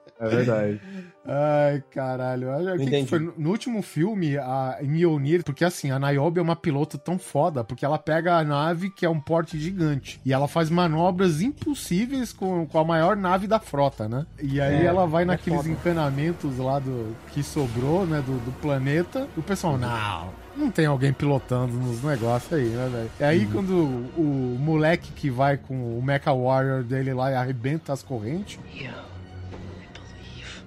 É 0.21 0.29
verdade. 0.29 0.79
Ai, 1.25 1.83
caralho. 1.89 2.49
Olha, 2.49 2.77
que 2.77 2.85
que 2.85 3.05
foi? 3.07 3.19
No 3.19 3.49
último 3.49 3.81
filme, 3.81 4.37
a 4.37 4.77
Mjolnir, 4.83 5.43
porque 5.43 5.65
assim, 5.65 5.89
a 5.89 5.97
Niobe 5.97 6.39
é 6.39 6.43
uma 6.43 6.55
pilota 6.55 6.95
tão 6.95 7.17
foda, 7.17 7.63
porque 7.63 7.83
ela 7.83 7.97
pega 7.97 8.37
a 8.37 8.43
nave, 8.43 8.91
que 8.91 9.03
é 9.03 9.09
um 9.09 9.19
porte 9.19 9.59
gigante, 9.59 10.21
e 10.23 10.31
ela 10.31 10.47
faz 10.47 10.69
manobras 10.69 11.41
impossíveis 11.41 12.31
com, 12.31 12.67
com 12.67 12.77
a 12.77 12.83
maior 12.83 13.17
nave 13.17 13.47
da 13.47 13.59
frota, 13.59 14.07
né? 14.07 14.27
E 14.39 14.61
aí 14.61 14.83
é, 14.83 14.85
ela 14.85 15.07
vai 15.07 15.23
é 15.23 15.25
naqueles 15.25 15.61
foda. 15.61 15.71
encanamentos 15.71 16.57
lá 16.59 16.77
do 16.77 17.15
que 17.31 17.41
sobrou, 17.41 18.05
né, 18.05 18.21
do, 18.21 18.37
do 18.45 18.51
planeta, 18.59 19.27
e 19.35 19.39
o 19.39 19.43
pessoal, 19.43 19.79
não, 19.79 20.29
não 20.55 20.69
tem 20.69 20.85
alguém 20.85 21.13
pilotando 21.13 21.73
nos 21.73 22.03
negócios 22.03 22.53
aí, 22.53 22.69
né, 22.69 22.89
velho? 22.91 23.11
E 23.19 23.23
aí, 23.23 23.45
uhum. 23.45 23.51
quando 23.51 23.71
o, 23.71 24.21
o, 24.21 24.57
moleque 24.59 25.11
que 25.13 25.31
vai 25.31 25.57
com 25.57 25.97
o 25.97 26.01
Mecha 26.03 26.31
Warrior 26.31 26.83
dele 26.83 27.11
lá 27.11 27.31
e 27.31 27.35
arrebenta 27.35 27.91
as 27.91 28.03
correntes. 28.03 28.59
Yeah 28.71 29.10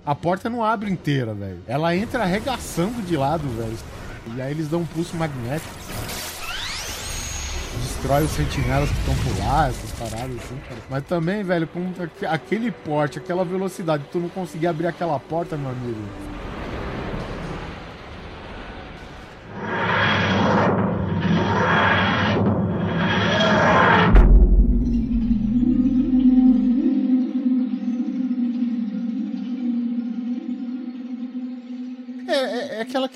a 0.06 0.14
porta 0.14 0.50
não 0.50 0.62
abre 0.62 0.90
inteira, 0.90 1.32
velho. 1.32 1.62
Ela 1.66 1.96
entra 1.96 2.22
arregaçando 2.22 3.00
de 3.02 3.16
lado, 3.16 3.48
velho. 3.48 3.76
E 4.36 4.42
aí 4.42 4.50
eles 4.50 4.68
dão 4.68 4.80
um 4.80 4.86
pulso 4.86 5.16
magnético. 5.16 5.74
Destrói 7.80 8.24
os 8.24 8.30
sentinelas 8.30 8.88
que 8.90 8.98
estão 8.98 9.14
por 9.16 9.38
lá, 9.44 9.68
essas 9.68 9.90
paradas 9.92 10.36
assim, 10.36 10.56
cara. 10.68 10.80
Mas 10.90 11.04
também, 11.04 11.42
velho, 11.42 11.66
com 11.66 11.92
aquele 12.28 12.70
porte, 12.70 13.18
aquela 13.18 13.44
velocidade, 13.44 14.04
tu 14.12 14.18
não 14.18 14.28
conseguir 14.28 14.66
abrir 14.66 14.86
aquela 14.86 15.18
porta, 15.18 15.56
meu 15.56 15.70
amigo. 15.70 16.00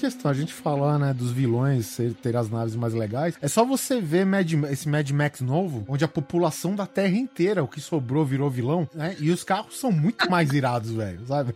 Questão, 0.09 0.31
a 0.31 0.35
gente 0.35 0.55
falou, 0.55 0.99
né, 0.99 1.13
dos 1.13 1.31
vilões 1.31 1.99
ter 2.23 2.37
as 2.37 2.49
naves 2.51 2.75
mais 2.75 2.95
legais. 2.95 3.37
É 3.43 3.49
só 3.49 3.65
você 3.65 4.01
ver 4.01 4.25
Mad, 4.25 4.51
esse 4.71 4.89
Mad 4.89 5.11
Max 5.11 5.41
novo, 5.41 5.85
onde 5.87 6.05
a 6.05 6.09
população 6.09 6.75
da 6.75 6.87
Terra 6.87 7.17
inteira, 7.17 7.63
o 7.63 7.69
que 7.69 7.81
sobrou, 7.81 8.25
virou 8.25 8.49
vilão, 8.49 8.89
né? 8.95 9.15
E 9.21 9.31
os 9.31 9.45
carros 9.45 9.79
são 9.79 9.93
muito 9.93 10.31
mais 10.31 10.51
irados, 10.53 10.93
velho, 10.93 11.27
sabe? 11.27 11.55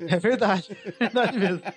É 0.00 0.18
verdade. 0.18 0.76
É 0.98 1.04
verdade 1.04 1.38
mesmo. 1.38 1.62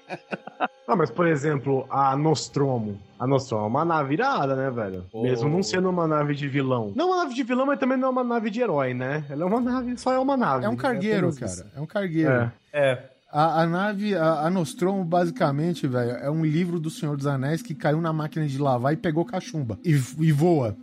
Ah, 0.85 0.97
mas 0.97 1.09
por 1.09 1.25
exemplo, 1.25 1.87
a 1.89 2.15
Nostromo. 2.15 2.99
A 3.17 3.25
Nostromo 3.25 3.63
é 3.63 3.67
uma 3.67 3.85
nave 3.85 4.15
irada, 4.15 4.53
né, 4.53 4.69
velho? 4.69 5.05
Oh. 5.13 5.23
Mesmo 5.23 5.47
não 5.47 5.63
sendo 5.63 5.89
uma 5.89 6.05
nave 6.05 6.35
de 6.35 6.45
vilão. 6.45 6.91
Não 6.93 7.07
uma 7.07 7.23
nave 7.23 7.33
de 7.33 7.41
vilão, 7.41 7.65
mas 7.65 7.79
também 7.79 7.97
não 7.97 8.09
é 8.09 8.11
uma 8.11 8.23
nave 8.23 8.49
de 8.49 8.59
herói, 8.61 8.93
né? 8.93 9.23
Ela 9.29 9.43
é 9.43 9.45
uma 9.45 9.61
nave, 9.61 9.97
só 9.97 10.11
é 10.11 10.19
uma 10.19 10.35
nave. 10.35 10.65
É 10.65 10.69
um 10.69 10.75
cargueiro, 10.75 11.29
é 11.29 11.39
cara. 11.39 11.71
É 11.73 11.79
um 11.79 11.85
cargueiro. 11.85 12.31
É. 12.31 12.51
é. 12.73 13.12
A, 13.33 13.63
a 13.63 13.65
nave, 13.65 14.15
a, 14.15 14.41
a, 14.41 14.49
Nostromo, 14.51 15.03
basicamente, 15.03 15.87
velho, 15.87 16.11
é 16.11 16.29
um 16.29 16.45
livro 16.45 16.79
do 16.79 16.91
Senhor 16.91 17.17
dos 17.17 17.25
Anéis 17.25 17.63
que 17.63 17.73
caiu 17.73 17.99
na 17.99 18.13
máquina 18.13 18.45
de 18.45 18.59
lavar 18.59 18.93
e 18.93 18.95
pegou 18.95 19.25
cachumba. 19.25 19.79
E, 19.83 19.89
e 19.89 20.31
voa. 20.31 20.77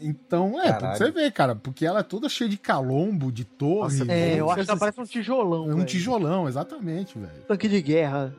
Então, 0.00 0.58
é, 0.60 0.72
pra 0.72 0.94
você 0.94 1.10
ver, 1.10 1.30
cara, 1.32 1.54
porque 1.54 1.84
ela 1.84 2.00
é 2.00 2.02
toda 2.02 2.26
cheia 2.26 2.48
de 2.48 2.56
calombo, 2.56 3.30
de 3.30 3.44
torre. 3.44 3.98
Nossa, 3.98 4.10
é, 4.10 4.40
eu 4.40 4.50
acho 4.50 4.64
que 4.64 4.70
ela 4.70 4.78
parece 4.78 5.00
um 5.00 5.04
tijolão. 5.04 5.70
É 5.70 5.72
um 5.72 5.76
véio. 5.76 5.86
tijolão, 5.86 6.48
exatamente, 6.48 7.18
velho. 7.18 7.42
Tanque 7.46 7.68
de 7.68 7.82
guerra. 7.82 8.34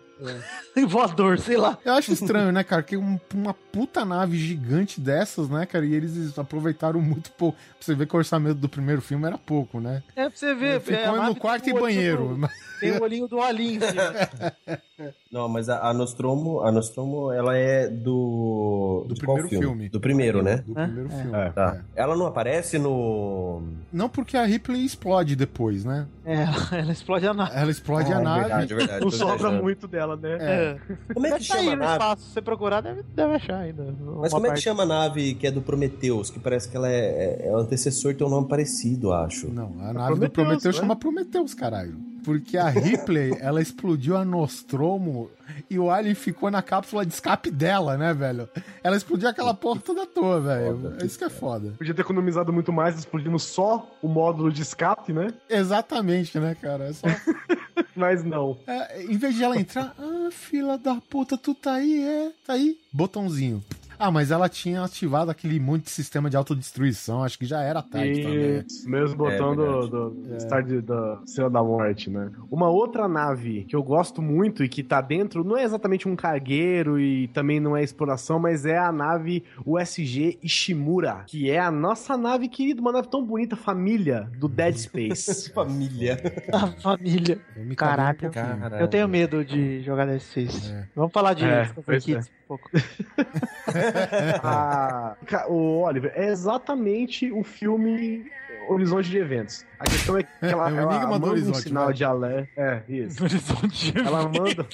É. 0.75 0.81
Voador, 0.85 1.39
sei 1.39 1.57
lá. 1.57 1.77
Eu 1.83 1.93
acho 1.93 2.11
estranho, 2.13 2.51
né, 2.51 2.63
cara? 2.63 2.83
Que 2.83 2.95
um, 2.95 3.19
uma 3.33 3.53
puta 3.53 4.05
nave 4.05 4.37
gigante 4.37 4.99
dessas, 4.99 5.49
né, 5.49 5.65
cara? 5.65 5.85
E 5.85 5.93
eles 5.93 6.37
aproveitaram 6.37 7.01
muito 7.01 7.31
pouco. 7.31 7.57
Pra 7.57 7.77
você 7.79 7.95
ver 7.95 8.07
que 8.07 8.15
o 8.15 8.17
orçamento 8.17 8.55
do 8.55 8.69
primeiro 8.69 9.01
filme 9.01 9.25
era 9.25 9.37
pouco, 9.37 9.79
né? 9.79 10.03
É 10.15 10.29
pra 10.29 10.37
você 10.37 10.53
ver. 10.53 10.79
Ficou 10.81 11.17
é, 11.17 11.25
no 11.27 11.35
quarto 11.35 11.69
e 11.69 11.73
banheiro. 11.73 12.35
Do, 12.35 12.49
tem 12.79 12.91
o 12.91 13.01
olhinho 13.01 13.27
do 13.27 13.41
Alin 13.41 13.75
em 13.75 13.79
cima. 13.79 15.13
Não, 15.35 15.49
mas 15.49 15.67
a, 15.67 15.89
a, 15.89 15.93
Nostromo, 15.93 16.61
a 16.61 16.71
Nostromo, 16.71 17.29
ela 17.29 17.57
é 17.57 17.89
do. 17.89 19.05
Do 19.05 19.15
primeiro 19.15 19.49
filme? 19.49 19.65
filme? 19.65 19.89
Do 19.89 19.99
primeiro, 19.99 20.41
né? 20.41 20.63
Do 20.65 20.79
é? 20.79 20.85
primeiro 20.85 21.09
é. 21.11 21.21
filme. 21.21 21.37
É. 21.37 21.49
Tá. 21.49 21.81
Ela 21.93 22.15
não 22.15 22.25
aparece 22.25 22.79
no. 22.79 23.61
Não, 23.91 24.07
porque 24.07 24.37
a 24.37 24.45
Ripley 24.45 24.85
explode 24.85 25.35
depois, 25.35 25.83
né? 25.83 26.07
É, 26.25 26.45
ela 26.79 26.93
explode 26.93 27.27
a 27.27 27.33
nave. 27.33 27.51
Ela 27.53 27.69
explode 27.69 28.13
ah, 28.13 28.17
a 28.17 28.21
nave. 28.21 28.39
Verdade, 28.47 28.73
é 28.73 28.75
verdade, 28.77 29.03
não 29.03 29.11
sobra 29.11 29.51
muito 29.51 29.89
dela, 29.89 30.15
né? 30.15 30.37
É. 30.39 30.77
Como 31.13 31.27
é 31.27 31.31
que 31.37 31.43
chama 31.43 31.73
a 31.73 31.75
nave? 31.75 31.91
Espaço. 31.91 32.23
Se 32.23 32.29
você 32.31 32.41
procurar, 32.41 32.79
deve, 32.79 33.03
deve 33.13 33.33
achar 33.33 33.57
ainda. 33.57 33.83
Mas 33.83 34.31
como 34.31 34.45
parte. 34.45 34.45
é 34.45 34.53
que 34.53 34.61
chama 34.61 34.83
a 34.83 34.85
nave 34.85 35.33
que 35.33 35.47
é 35.47 35.51
do 35.51 35.61
Prometheus? 35.61 36.29
Que 36.29 36.39
parece 36.39 36.69
que 36.69 36.77
ela 36.77 36.89
é, 36.89 37.41
é, 37.41 37.47
é 37.47 37.51
o 37.51 37.57
antecessor, 37.57 38.15
tem 38.15 38.25
um 38.25 38.29
nome 38.29 38.47
parecido, 38.47 39.11
acho. 39.11 39.51
Não, 39.51 39.65
a 39.81 39.91
nave 39.91 39.93
Prometheus, 39.93 40.19
do 40.19 40.29
Prometheus 40.31 40.75
né? 40.75 40.81
chama 40.81 40.95
Prometheus, 40.95 41.53
caralho. 41.53 42.14
Porque 42.25 42.57
a 42.57 42.67
Ripley, 42.67 43.37
ela 43.39 43.61
explodiu 43.61 44.17
a 44.17 44.25
Nostromo 44.25 45.29
e 45.69 45.77
o 45.77 45.91
Alien 45.91 46.15
ficou 46.15 46.49
na 46.49 46.61
cápsula 46.61 47.05
de 47.05 47.13
escape 47.13 47.51
dela, 47.51 47.95
né, 47.97 48.13
velho? 48.13 48.49
Ela 48.83 48.97
explodiu 48.97 49.29
aquela 49.29 49.53
porra 49.53 49.79
toda 49.79 50.03
à 50.03 50.05
toa, 50.07 50.41
velho. 50.41 50.95
É 50.99 51.05
isso 51.05 51.19
que 51.19 51.23
é 51.23 51.29
foda. 51.29 51.73
Podia 51.77 51.93
ter 51.93 52.01
economizado 52.01 52.51
muito 52.51 52.73
mais 52.73 52.97
explodindo 52.97 53.37
só 53.37 53.87
o 54.01 54.07
módulo 54.07 54.51
de 54.51 54.63
escape, 54.63 55.13
né? 55.13 55.27
Exatamente, 55.47 56.39
né, 56.39 56.55
cara? 56.59 56.85
É 56.85 56.93
só... 56.93 57.05
Mas 57.95 58.23
não. 58.23 58.57
É, 58.65 59.03
em 59.03 59.17
vez 59.17 59.35
de 59.35 59.43
ela 59.43 59.57
entrar, 59.57 59.93
ah, 59.97 60.29
fila 60.31 60.77
da 60.77 60.95
puta, 60.95 61.37
tu 61.37 61.53
tá 61.53 61.73
aí, 61.73 62.03
é? 62.03 62.31
Tá 62.45 62.53
aí? 62.53 62.77
Botãozinho. 62.91 63.63
Ah, 63.97 64.11
mas 64.11 64.31
ela 64.31 64.49
tinha 64.49 64.83
ativado 64.83 65.31
aquele 65.31 65.59
monte 65.59 65.83
de 65.83 65.89
sistema 65.89 66.29
de 66.29 66.37
autodestruição, 66.37 67.23
acho 67.23 67.37
que 67.37 67.45
já 67.45 67.61
era 67.61 67.81
tarde 67.81 68.11
Isso, 68.11 68.23
também. 68.23 68.65
Mesmo 68.85 69.17
botão 69.17 69.53
é, 69.53 69.55
do, 69.55 69.87
do 69.87 70.23
é. 70.33 70.81
Da 70.81 71.21
Estrela 71.25 71.49
da 71.49 71.63
Morte, 71.63 72.09
né? 72.09 72.31
Uma 72.49 72.69
outra 72.69 73.07
nave 73.07 73.65
que 73.65 73.75
eu 73.75 73.83
gosto 73.83 74.21
muito 74.21 74.63
e 74.63 74.69
que 74.69 74.83
tá 74.83 75.01
dentro, 75.01 75.43
não 75.43 75.57
é 75.57 75.63
exatamente 75.63 76.07
um 76.07 76.15
cargueiro 76.15 76.99
e 76.99 77.27
também 77.29 77.59
não 77.59 77.75
é 77.75 77.83
exploração, 77.83 78.39
mas 78.39 78.65
é 78.65 78.77
a 78.77 78.91
nave 78.91 79.43
USG 79.65 80.39
Ishimura, 80.43 81.23
que 81.27 81.49
é 81.49 81.59
a 81.59 81.71
nossa 81.71 82.17
nave 82.17 82.47
querida, 82.47 82.81
uma 82.81 82.91
nave 82.91 83.07
tão 83.07 83.23
bonita, 83.23 83.55
família 83.55 84.29
do 84.37 84.47
Dead 84.47 84.75
Space. 84.77 85.51
família. 85.53 86.17
A 86.51 86.67
família. 86.67 87.39
Caraca, 87.75 88.27
um 88.27 88.77
eu 88.79 88.87
tenho 88.87 89.07
medo 89.07 89.43
de 89.43 89.81
jogar 89.81 90.05
Dead 90.05 90.19
Space. 90.19 90.71
É. 90.71 90.87
Vamos 90.95 91.11
falar 91.11 91.33
de 91.33 91.45
é, 91.45 91.69
Kids 91.99 92.27
um 92.27 92.47
pouco. 92.47 92.69
ah, 94.43 95.15
o 95.47 95.81
Oliver, 95.81 96.11
é 96.15 96.27
exatamente 96.27 97.31
o 97.31 97.43
filme 97.43 98.25
Horizonte 98.67 99.09
de 99.09 99.17
Eventos. 99.17 99.65
A 99.79 99.83
questão 99.83 100.17
é 100.17 100.23
que 100.23 100.29
ela, 100.41 100.69
é, 100.69 100.77
ela 100.77 101.07
manda 101.07 101.27
um 101.27 101.53
sinal 101.53 101.85
vai. 101.85 101.93
de 101.93 102.03
alerta. 102.03 102.49
É, 102.57 102.81
isso. 102.89 103.23
Horizonte 103.23 103.91
de 103.91 103.99
ela 103.99 104.23
manda. 104.23 104.67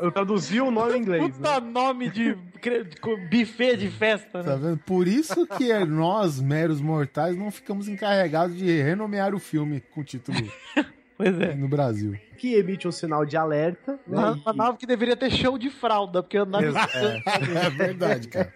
Eu 0.00 0.12
traduzi 0.12 0.60
o 0.60 0.70
nome 0.70 0.94
em 0.94 1.00
inglês. 1.00 1.36
Puta 1.36 1.60
né? 1.60 1.70
nome 1.70 2.10
de, 2.10 2.34
de 2.34 3.00
buffet 3.30 3.76
de 3.76 3.90
festa, 3.90 4.42
né? 4.42 4.50
Tá 4.50 4.56
vendo? 4.56 4.78
Por 4.78 5.06
isso 5.06 5.46
que 5.46 5.72
nós, 5.84 6.40
meros 6.40 6.80
mortais, 6.80 7.36
não 7.36 7.50
ficamos 7.50 7.88
encarregados 7.88 8.56
de 8.56 8.82
renomear 8.82 9.34
o 9.34 9.38
filme 9.38 9.80
com 9.80 10.00
o 10.00 10.04
título. 10.04 10.38
Pois 11.24 11.40
é. 11.40 11.54
No 11.54 11.66
Brasil. 11.66 12.18
Que 12.36 12.54
emite 12.54 12.86
um 12.86 12.92
sinal 12.92 13.24
de 13.24 13.34
alerta. 13.34 13.92
Né? 14.06 14.18
Uma, 14.18 14.32
uma 14.32 14.52
nave 14.52 14.76
que 14.76 14.86
deveria 14.86 15.16
ter 15.16 15.30
show 15.30 15.56
de 15.56 15.70
fralda, 15.70 16.22
porque 16.22 16.36
a 16.36 16.44
nave. 16.44 16.66
É, 16.66 17.66
é 17.66 17.70
verdade, 17.70 18.28
cara. 18.28 18.52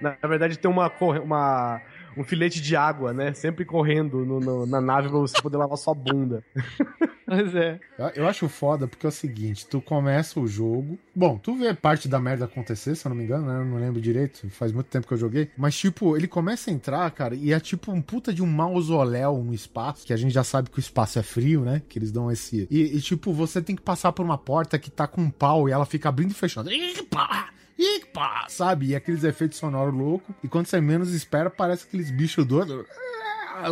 Na, 0.00 0.16
na 0.22 0.28
verdade, 0.28 0.56
tem 0.56 0.70
uma, 0.70 0.92
uma 1.22 1.80
um 2.16 2.22
filete 2.22 2.60
de 2.60 2.76
água, 2.76 3.12
né? 3.12 3.32
Sempre 3.32 3.64
correndo 3.64 4.24
no, 4.24 4.38
no, 4.38 4.66
na 4.66 4.80
nave 4.80 5.08
pra 5.08 5.18
você 5.18 5.40
poder 5.42 5.56
lavar 5.56 5.76
sua 5.76 5.94
bunda. 5.94 6.44
Pois 7.30 7.54
é. 7.54 7.78
Eu, 8.16 8.26
acho 8.26 8.48
foda 8.48 8.88
porque 8.88 9.06
é 9.06 9.08
o 9.08 9.12
seguinte: 9.12 9.64
tu 9.64 9.80
começa 9.80 10.40
o 10.40 10.48
jogo. 10.48 10.98
Bom, 11.14 11.38
tu 11.38 11.54
vê 11.54 11.72
parte 11.72 12.08
da 12.08 12.18
merda 12.18 12.46
acontecer, 12.46 12.96
se 12.96 13.06
eu 13.06 13.10
não 13.10 13.16
me 13.16 13.22
engano, 13.22 13.46
né? 13.46 13.60
Eu 13.60 13.64
não 13.64 13.78
lembro 13.78 14.00
direito. 14.00 14.50
Faz 14.50 14.72
muito 14.72 14.88
tempo 14.88 15.06
que 15.06 15.14
eu 15.14 15.18
joguei. 15.18 15.48
Mas, 15.56 15.78
tipo, 15.78 16.16
ele 16.16 16.26
começa 16.26 16.70
a 16.70 16.74
entrar, 16.74 17.08
cara, 17.12 17.36
e 17.36 17.52
é 17.52 17.60
tipo 17.60 17.92
um 17.92 18.02
puta 18.02 18.34
de 18.34 18.42
um 18.42 18.48
mausoléu 18.48 19.44
no 19.44 19.54
espaço. 19.54 20.04
Que 20.04 20.12
a 20.12 20.16
gente 20.16 20.34
já 20.34 20.42
sabe 20.42 20.70
que 20.70 20.78
o 20.78 20.80
espaço 20.80 21.20
é 21.20 21.22
frio, 21.22 21.60
né? 21.60 21.80
Que 21.88 22.00
eles 22.00 22.10
dão 22.10 22.32
esse. 22.32 22.66
E, 22.68 22.96
e 22.96 23.00
tipo, 23.00 23.32
você 23.32 23.62
tem 23.62 23.76
que 23.76 23.82
passar 23.82 24.10
por 24.10 24.24
uma 24.24 24.36
porta 24.36 24.76
que 24.76 24.90
tá 24.90 25.06
com 25.06 25.22
um 25.22 25.30
pau 25.30 25.68
e 25.68 25.72
ela 25.72 25.86
fica 25.86 26.08
abrindo 26.08 26.32
e 26.32 26.34
fechando. 26.34 26.68
Epa! 26.68 27.50
Epa! 27.78 28.46
Sabe? 28.48 28.86
E 28.86 28.96
aqueles 28.96 29.22
efeitos 29.22 29.56
sonoros 29.56 29.94
loucos. 29.94 30.34
E 30.42 30.48
quando 30.48 30.66
você 30.66 30.80
menos 30.80 31.14
espera, 31.14 31.48
parece 31.48 31.86
aqueles 31.86 32.10
bichos 32.10 32.44
doidos 32.44 32.84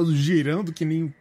girando 0.14 0.72
que 0.72 0.84
nem 0.84 1.12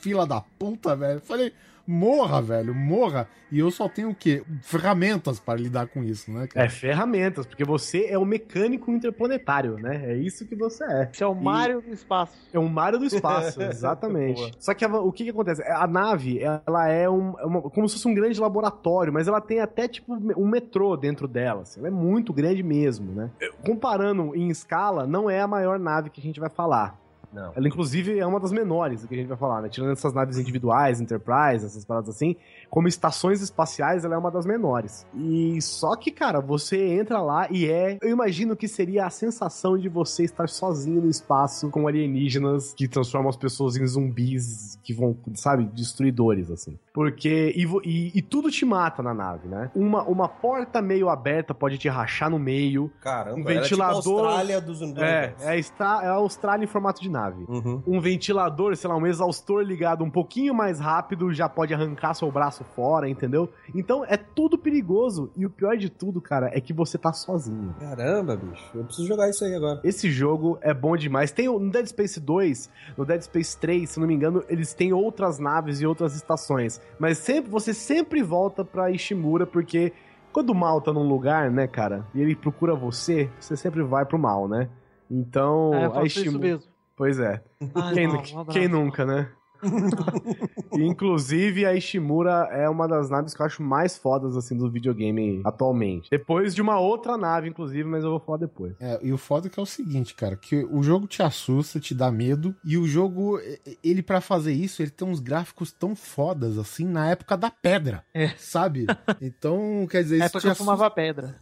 fila 0.00 0.26
da 0.26 0.40
puta, 0.40 0.94
velho. 0.96 1.20
Falei, 1.20 1.52
morra, 1.86 2.42
velho, 2.42 2.74
morra. 2.74 3.28
E 3.50 3.58
eu 3.58 3.70
só 3.70 3.88
tenho 3.88 4.10
o 4.10 4.14
quê? 4.14 4.42
Ferramentas 4.60 5.38
para 5.38 5.58
lidar 5.58 5.86
com 5.86 6.02
isso, 6.02 6.30
né? 6.30 6.46
Cara? 6.48 6.66
É, 6.66 6.68
ferramentas, 6.68 7.46
porque 7.46 7.64
você 7.64 8.06
é 8.06 8.18
o 8.18 8.24
mecânico 8.24 8.90
interplanetário, 8.90 9.76
né? 9.78 10.12
É 10.12 10.16
isso 10.16 10.46
que 10.46 10.56
você 10.56 10.84
é. 10.84 11.10
Você 11.12 11.22
é 11.22 11.26
o 11.26 11.34
Mario 11.34 11.80
do 11.80 11.92
espaço. 11.92 12.36
É 12.52 12.58
o 12.58 12.68
Mario 12.68 12.98
do 12.98 13.04
espaço, 13.04 13.62
exatamente. 13.62 14.52
Só 14.58 14.74
que 14.74 14.84
a, 14.84 14.88
o 14.88 15.12
que 15.12 15.24
que 15.24 15.30
acontece? 15.30 15.62
A 15.62 15.86
nave, 15.86 16.40
ela 16.40 16.88
é 16.88 17.08
um, 17.08 17.38
é 17.38 17.46
uma, 17.46 17.62
como 17.62 17.88
se 17.88 17.94
fosse 17.94 18.08
um 18.08 18.14
grande 18.14 18.40
laboratório, 18.40 19.12
mas 19.12 19.28
ela 19.28 19.40
tem 19.40 19.60
até, 19.60 19.86
tipo, 19.86 20.14
um 20.14 20.48
metrô 20.48 20.96
dentro 20.96 21.28
dela. 21.28 21.62
Assim. 21.62 21.80
Ela 21.80 21.88
é 21.88 21.92
muito 21.92 22.32
grande 22.32 22.62
mesmo, 22.62 23.12
né? 23.12 23.30
Comparando 23.64 24.34
em 24.34 24.48
escala, 24.48 25.06
não 25.06 25.30
é 25.30 25.40
a 25.40 25.46
maior 25.46 25.78
nave 25.78 26.10
que 26.10 26.20
a 26.20 26.24
gente 26.24 26.40
vai 26.40 26.50
falar. 26.50 27.05
Não. 27.36 27.52
Ela, 27.54 27.68
inclusive, 27.68 28.18
é 28.18 28.26
uma 28.26 28.40
das 28.40 28.50
menores 28.50 29.04
que 29.04 29.14
a 29.14 29.18
gente 29.18 29.26
vai 29.26 29.36
falar, 29.36 29.60
né? 29.60 29.68
Tirando 29.68 29.92
essas 29.92 30.14
naves 30.14 30.38
individuais, 30.38 31.02
Enterprise, 31.02 31.66
essas 31.66 31.84
paradas 31.84 32.08
assim, 32.08 32.34
como 32.70 32.88
estações 32.88 33.42
espaciais, 33.42 34.06
ela 34.06 34.14
é 34.14 34.18
uma 34.18 34.30
das 34.30 34.46
menores. 34.46 35.06
E 35.14 35.60
só 35.60 35.94
que, 35.96 36.10
cara, 36.10 36.40
você 36.40 36.94
entra 36.94 37.20
lá 37.20 37.46
e 37.50 37.66
é. 37.66 37.98
Eu 38.00 38.08
imagino 38.08 38.56
que 38.56 38.66
seria 38.66 39.04
a 39.04 39.10
sensação 39.10 39.76
de 39.76 39.86
você 39.86 40.24
estar 40.24 40.48
sozinho 40.48 41.02
no 41.02 41.10
espaço 41.10 41.68
com 41.68 41.86
alienígenas 41.86 42.72
que 42.72 42.88
transformam 42.88 43.28
as 43.28 43.36
pessoas 43.36 43.76
em 43.76 43.86
zumbis 43.86 44.78
que 44.82 44.94
vão, 44.94 45.14
sabe, 45.34 45.66
destruidores, 45.66 46.50
assim. 46.50 46.78
Porque. 46.96 47.52
E, 47.54 47.66
e, 47.84 48.12
e 48.14 48.22
tudo 48.22 48.50
te 48.50 48.64
mata 48.64 49.02
na 49.02 49.12
nave, 49.12 49.46
né? 49.46 49.70
Uma, 49.74 50.02
uma 50.04 50.26
porta 50.26 50.80
meio 50.80 51.10
aberta 51.10 51.52
pode 51.52 51.76
te 51.76 51.90
rachar 51.90 52.30
no 52.30 52.38
meio. 52.38 52.90
Caramba, 53.02 53.38
um 53.38 53.44
ventilador. 53.44 53.98
É 53.98 54.00
tipo 54.00 54.18
a 54.18 54.30
Austrália 54.30 54.60
dos 54.62 54.80
É, 54.96 55.34
é, 55.40 55.58
está, 55.58 56.00
é 56.02 56.06
a 56.06 56.12
Austrália 56.12 56.64
em 56.64 56.66
formato 56.66 57.02
de 57.02 57.10
nave. 57.10 57.44
Uhum. 57.46 57.82
Um 57.86 58.00
ventilador, 58.00 58.74
sei 58.74 58.88
lá, 58.88 58.96
um 58.96 59.06
exaustor 59.06 59.62
ligado 59.62 60.02
um 60.02 60.10
pouquinho 60.10 60.54
mais 60.54 60.80
rápido 60.80 61.34
já 61.34 61.50
pode 61.50 61.74
arrancar 61.74 62.14
seu 62.14 62.32
braço 62.32 62.64
fora, 62.64 63.06
entendeu? 63.10 63.52
Então 63.74 64.02
é 64.02 64.16
tudo 64.16 64.56
perigoso. 64.56 65.30
E 65.36 65.44
o 65.44 65.50
pior 65.50 65.76
de 65.76 65.90
tudo, 65.90 66.18
cara, 66.18 66.50
é 66.54 66.62
que 66.62 66.72
você 66.72 66.96
tá 66.96 67.12
sozinho. 67.12 67.74
Caramba, 67.78 68.36
bicho. 68.36 68.70
Eu 68.74 68.84
preciso 68.84 69.06
jogar 69.06 69.28
isso 69.28 69.44
aí 69.44 69.54
agora. 69.54 69.82
Esse 69.84 70.10
jogo 70.10 70.58
é 70.62 70.72
bom 70.72 70.96
demais. 70.96 71.30
Tem 71.30 71.46
no 71.46 71.70
Dead 71.70 71.88
Space 71.88 72.18
2, 72.18 72.70
no 72.96 73.04
Dead 73.04 73.20
Space 73.20 73.58
3, 73.58 73.90
se 73.90 74.00
não 74.00 74.06
me 74.06 74.14
engano, 74.14 74.42
eles 74.48 74.72
têm 74.72 74.94
outras 74.94 75.38
naves 75.38 75.82
e 75.82 75.86
outras 75.86 76.16
estações. 76.16 76.80
Mas 76.98 77.18
sempre 77.18 77.50
você 77.50 77.74
sempre 77.74 78.22
volta 78.22 78.64
pra 78.64 78.90
Ishimura 78.90 79.46
porque 79.46 79.92
quando 80.32 80.50
o 80.50 80.54
mal 80.54 80.80
tá 80.80 80.92
num 80.92 81.06
lugar, 81.06 81.50
né, 81.50 81.66
cara, 81.66 82.06
e 82.14 82.20
ele 82.20 82.34
procura 82.34 82.74
você, 82.74 83.30
você 83.40 83.56
sempre 83.56 83.82
vai 83.82 84.04
pro 84.04 84.18
mal, 84.18 84.48
né? 84.48 84.68
Então, 85.10 85.72
é, 85.74 85.98
a 85.98 86.04
Ishimura. 86.04 86.60
Pois 86.96 87.18
é. 87.18 87.42
Ai, 87.74 87.94
quem, 87.94 88.06
não, 88.06 88.20
um 88.20 88.44
quem 88.46 88.68
nunca, 88.68 89.04
né? 89.04 89.30
Inclusive, 90.72 91.64
a 91.64 91.74
Ishimura 91.74 92.48
é 92.50 92.68
uma 92.68 92.86
das 92.86 93.10
naves 93.10 93.34
que 93.34 93.40
eu 93.40 93.46
acho 93.46 93.62
mais 93.62 93.96
fodas, 93.96 94.36
assim, 94.36 94.56
do 94.56 94.70
videogame 94.70 95.40
atualmente. 95.44 96.08
Depois 96.10 96.54
de 96.54 96.62
uma 96.62 96.78
outra 96.78 97.16
nave, 97.16 97.48
inclusive, 97.48 97.84
mas 97.84 98.04
eu 98.04 98.10
vou 98.10 98.20
falar 98.20 98.38
depois. 98.38 98.74
É, 98.80 98.98
e 99.02 99.12
o 99.12 99.18
foda 99.18 99.46
é 99.46 99.50
que 99.50 99.58
é 99.58 99.62
o 99.62 99.66
seguinte, 99.66 100.14
cara, 100.14 100.36
que 100.36 100.64
o 100.70 100.82
jogo 100.82 101.06
te 101.06 101.22
assusta, 101.22 101.80
te 101.80 101.94
dá 101.94 102.10
medo, 102.10 102.54
e 102.64 102.76
o 102.76 102.86
jogo, 102.86 103.38
ele 103.82 104.02
para 104.02 104.20
fazer 104.20 104.52
isso, 104.52 104.82
ele 104.82 104.90
tem 104.90 105.06
uns 105.06 105.20
gráficos 105.20 105.72
tão 105.72 105.94
fodas, 105.94 106.58
assim, 106.58 106.84
na 106.84 107.08
época 107.08 107.36
da 107.36 107.50
pedra, 107.50 108.04
é. 108.14 108.28
sabe? 108.36 108.86
Então, 109.20 109.86
quer 109.90 110.02
dizer... 110.02 110.20
É 110.20 110.28
porque 110.28 110.46
eu 110.46 110.54
fumava 110.54 110.90
pedra. 110.90 111.36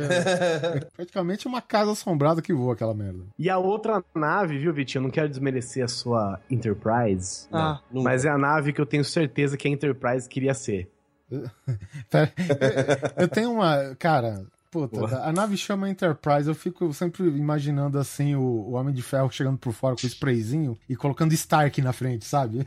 Praticamente 0.96 1.46
uma 1.46 1.60
casa 1.60 1.92
assombrada 1.92 2.40
que 2.40 2.52
voa 2.52 2.72
aquela 2.72 2.94
merda. 2.94 3.24
E 3.38 3.50
a 3.50 3.58
outra 3.58 4.02
nave, 4.14 4.58
viu, 4.58 4.72
Vitinho, 4.72 5.00
eu 5.00 5.04
não 5.04 5.10
quero 5.10 5.28
desmerecer 5.28 5.84
a 5.84 5.88
sua 5.88 6.40
Enterprise, 6.50 7.25
Enterprise. 7.26 7.48
Ah, 7.52 7.80
não, 7.90 8.02
mas 8.02 8.24
é 8.24 8.28
a 8.28 8.38
nave 8.38 8.72
que 8.72 8.80
eu 8.80 8.86
tenho 8.86 9.04
certeza 9.04 9.56
que 9.56 9.66
a 9.68 9.70
Enterprise 9.70 10.28
queria 10.28 10.54
ser. 10.54 10.90
eu 13.16 13.28
tenho 13.28 13.52
uma. 13.52 13.96
Cara, 13.98 14.46
Puta, 14.70 15.22
a 15.22 15.32
nave 15.32 15.56
chama 15.56 15.88
Enterprise, 15.88 16.48
eu 16.48 16.54
fico 16.54 16.92
sempre 16.92 17.24
imaginando 17.24 17.98
assim 17.98 18.34
o, 18.34 18.42
o 18.42 18.72
Homem 18.72 18.92
de 18.92 19.00
Ferro 19.00 19.30
chegando 19.30 19.56
por 19.56 19.72
fora 19.72 19.96
com 19.96 20.02
o 20.02 20.06
sprayzinho 20.06 20.76
e 20.88 20.94
colocando 20.94 21.32
Stark 21.32 21.80
na 21.80 21.92
frente, 21.92 22.24
sabe? 22.26 22.66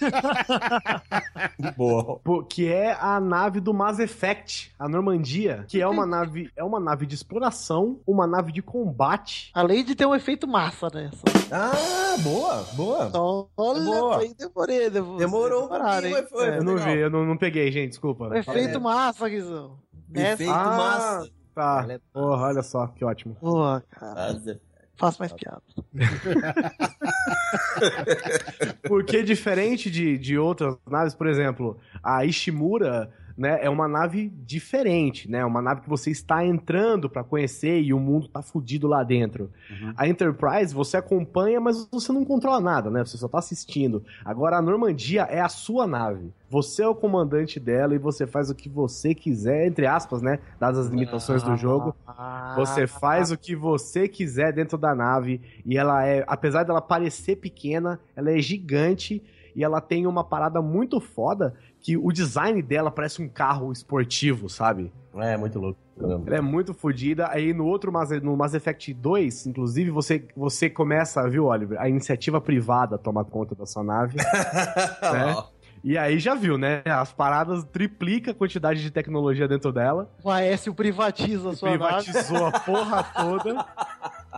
Boa. 1.76 2.18
Pô, 2.22 2.42
que 2.42 2.68
é 2.68 2.92
a 2.92 3.20
nave 3.20 3.60
do 3.60 3.72
Mass 3.72 3.98
Effect, 3.98 4.72
a 4.78 4.88
Normandia, 4.88 5.64
que 5.68 5.80
é 5.80 5.86
uma 5.86 6.06
nave, 6.06 6.50
é 6.56 6.64
uma 6.64 6.80
nave 6.80 7.06
de 7.06 7.14
exploração, 7.14 8.00
uma 8.06 8.26
nave 8.26 8.52
de 8.52 8.62
combate. 8.62 9.50
Além 9.54 9.84
de 9.84 9.94
ter 9.94 10.06
um 10.06 10.14
efeito 10.14 10.46
massa 10.46 10.88
nessa. 10.92 11.22
Ah, 11.50 12.16
boa, 12.22 12.62
boa. 12.74 13.10
Olha, 13.56 13.84
boa. 13.84 14.18
Aí 14.18 14.34
demorei, 14.34 14.90
demorou. 14.90 15.18
Demorou 15.18 15.64
um 15.64 15.68
pouquinho, 15.68 16.28
foi, 16.28 16.48
é, 16.48 16.58
Eu 16.58 16.64
não 16.64 16.76
vi, 16.76 16.98
eu 16.98 17.10
não, 17.10 17.24
não, 17.24 17.36
peguei, 17.36 17.70
gente, 17.70 17.90
desculpa. 17.90 18.28
O 18.28 18.34
efeito 18.34 18.76
é. 18.76 18.80
massa, 18.80 19.28
Guizão. 19.28 19.78
Efeito 20.14 20.52
ah, 20.52 20.64
massa. 20.64 21.30
Tá. 21.54 21.86
Porra, 22.12 22.48
olha 22.48 22.62
só, 22.62 22.86
que 22.88 23.04
ótimo. 23.04 23.34
Porra, 23.36 23.82
cara. 23.90 24.38
Faço 24.96 25.18
mais 25.20 25.32
piada. 25.32 25.62
Porque 28.88 29.22
diferente 29.22 29.90
de, 29.90 30.16
de 30.16 30.38
outras 30.38 30.76
naves, 30.88 31.14
por 31.14 31.26
exemplo, 31.26 31.78
a 32.02 32.24
Ishimura 32.24 33.12
né, 33.36 33.58
é 33.62 33.68
uma 33.68 33.86
nave 33.86 34.32
diferente, 34.46 35.30
né? 35.30 35.44
Uma 35.44 35.60
nave 35.60 35.82
que 35.82 35.88
você 35.88 36.10
está 36.10 36.44
entrando 36.44 37.08
para 37.08 37.22
conhecer 37.22 37.82
e 37.82 37.92
o 37.92 38.00
mundo 38.00 38.28
tá 38.28 38.40
fudido 38.40 38.88
lá 38.88 39.02
dentro. 39.04 39.50
Uhum. 39.70 39.92
A 39.96 40.08
Enterprise 40.08 40.74
você 40.74 40.96
acompanha, 40.96 41.60
mas 41.60 41.86
você 41.92 42.12
não 42.12 42.24
controla 42.24 42.60
nada, 42.60 42.90
né? 42.90 43.04
Você 43.04 43.18
só 43.18 43.28
tá 43.28 43.38
assistindo. 43.38 44.02
Agora 44.24 44.56
a 44.56 44.62
Normandia 44.62 45.22
é 45.22 45.40
a 45.40 45.48
sua 45.48 45.86
nave. 45.86 46.32
Você 46.48 46.82
é 46.82 46.88
o 46.88 46.94
comandante 46.94 47.60
dela 47.60 47.94
e 47.94 47.98
você 47.98 48.26
faz 48.26 48.48
o 48.48 48.54
que 48.54 48.68
você 48.68 49.14
quiser, 49.14 49.66
entre 49.66 49.84
aspas, 49.84 50.22
né? 50.22 50.38
Dadas 50.58 50.86
as 50.86 50.86
limitações 50.86 51.42
do 51.42 51.56
jogo. 51.56 51.94
Você 52.56 52.86
faz 52.86 53.30
o 53.30 53.36
que 53.36 53.54
você 53.54 54.08
quiser 54.08 54.52
dentro 54.52 54.78
da 54.78 54.94
nave 54.94 55.40
e 55.64 55.76
ela 55.76 56.06
é, 56.06 56.24
apesar 56.26 56.62
dela 56.62 56.80
parecer 56.80 57.36
pequena, 57.36 58.00
ela 58.14 58.30
é 58.30 58.38
gigante 58.38 59.22
e 59.56 59.64
ela 59.64 59.80
tem 59.80 60.06
uma 60.06 60.22
parada 60.22 60.60
muito 60.60 61.00
foda 61.00 61.54
que 61.80 61.96
o 61.96 62.12
design 62.12 62.60
dela 62.60 62.90
parece 62.90 63.22
um 63.22 63.28
carro 63.28 63.72
esportivo, 63.72 64.50
sabe? 64.50 64.92
É, 65.16 65.34
muito 65.34 65.58
louco. 65.58 65.80
Ela 65.98 66.36
é 66.36 66.40
muito 66.42 66.74
fodida. 66.74 67.28
Aí 67.30 67.54
no 67.54 67.64
outro 67.64 67.90
Mass, 67.90 68.10
no 68.22 68.36
Mass 68.36 68.52
Effect 68.52 68.92
2, 68.92 69.46
inclusive, 69.46 69.90
você, 69.90 70.28
você 70.36 70.68
começa, 70.68 71.26
viu, 71.26 71.46
Oliver? 71.46 71.80
A 71.80 71.88
iniciativa 71.88 72.38
privada 72.38 72.98
toma 72.98 73.24
conta 73.24 73.54
da 73.54 73.64
sua 73.64 73.82
nave. 73.82 74.18
né? 75.00 75.42
E 75.82 75.96
aí 75.96 76.18
já 76.18 76.34
viu, 76.34 76.58
né? 76.58 76.82
As 76.84 77.12
paradas 77.12 77.64
triplica 77.64 78.32
a 78.32 78.34
quantidade 78.34 78.82
de 78.82 78.90
tecnologia 78.90 79.48
dentro 79.48 79.72
dela. 79.72 80.10
O 80.22 80.28
Aécio 80.28 80.74
privatiza 80.74 81.50
a 81.50 81.54
sua 81.54 81.70
Privatizou 81.70 82.40
nave. 82.42 82.56
a 82.56 82.60
porra 82.60 83.02
toda. 83.04 83.66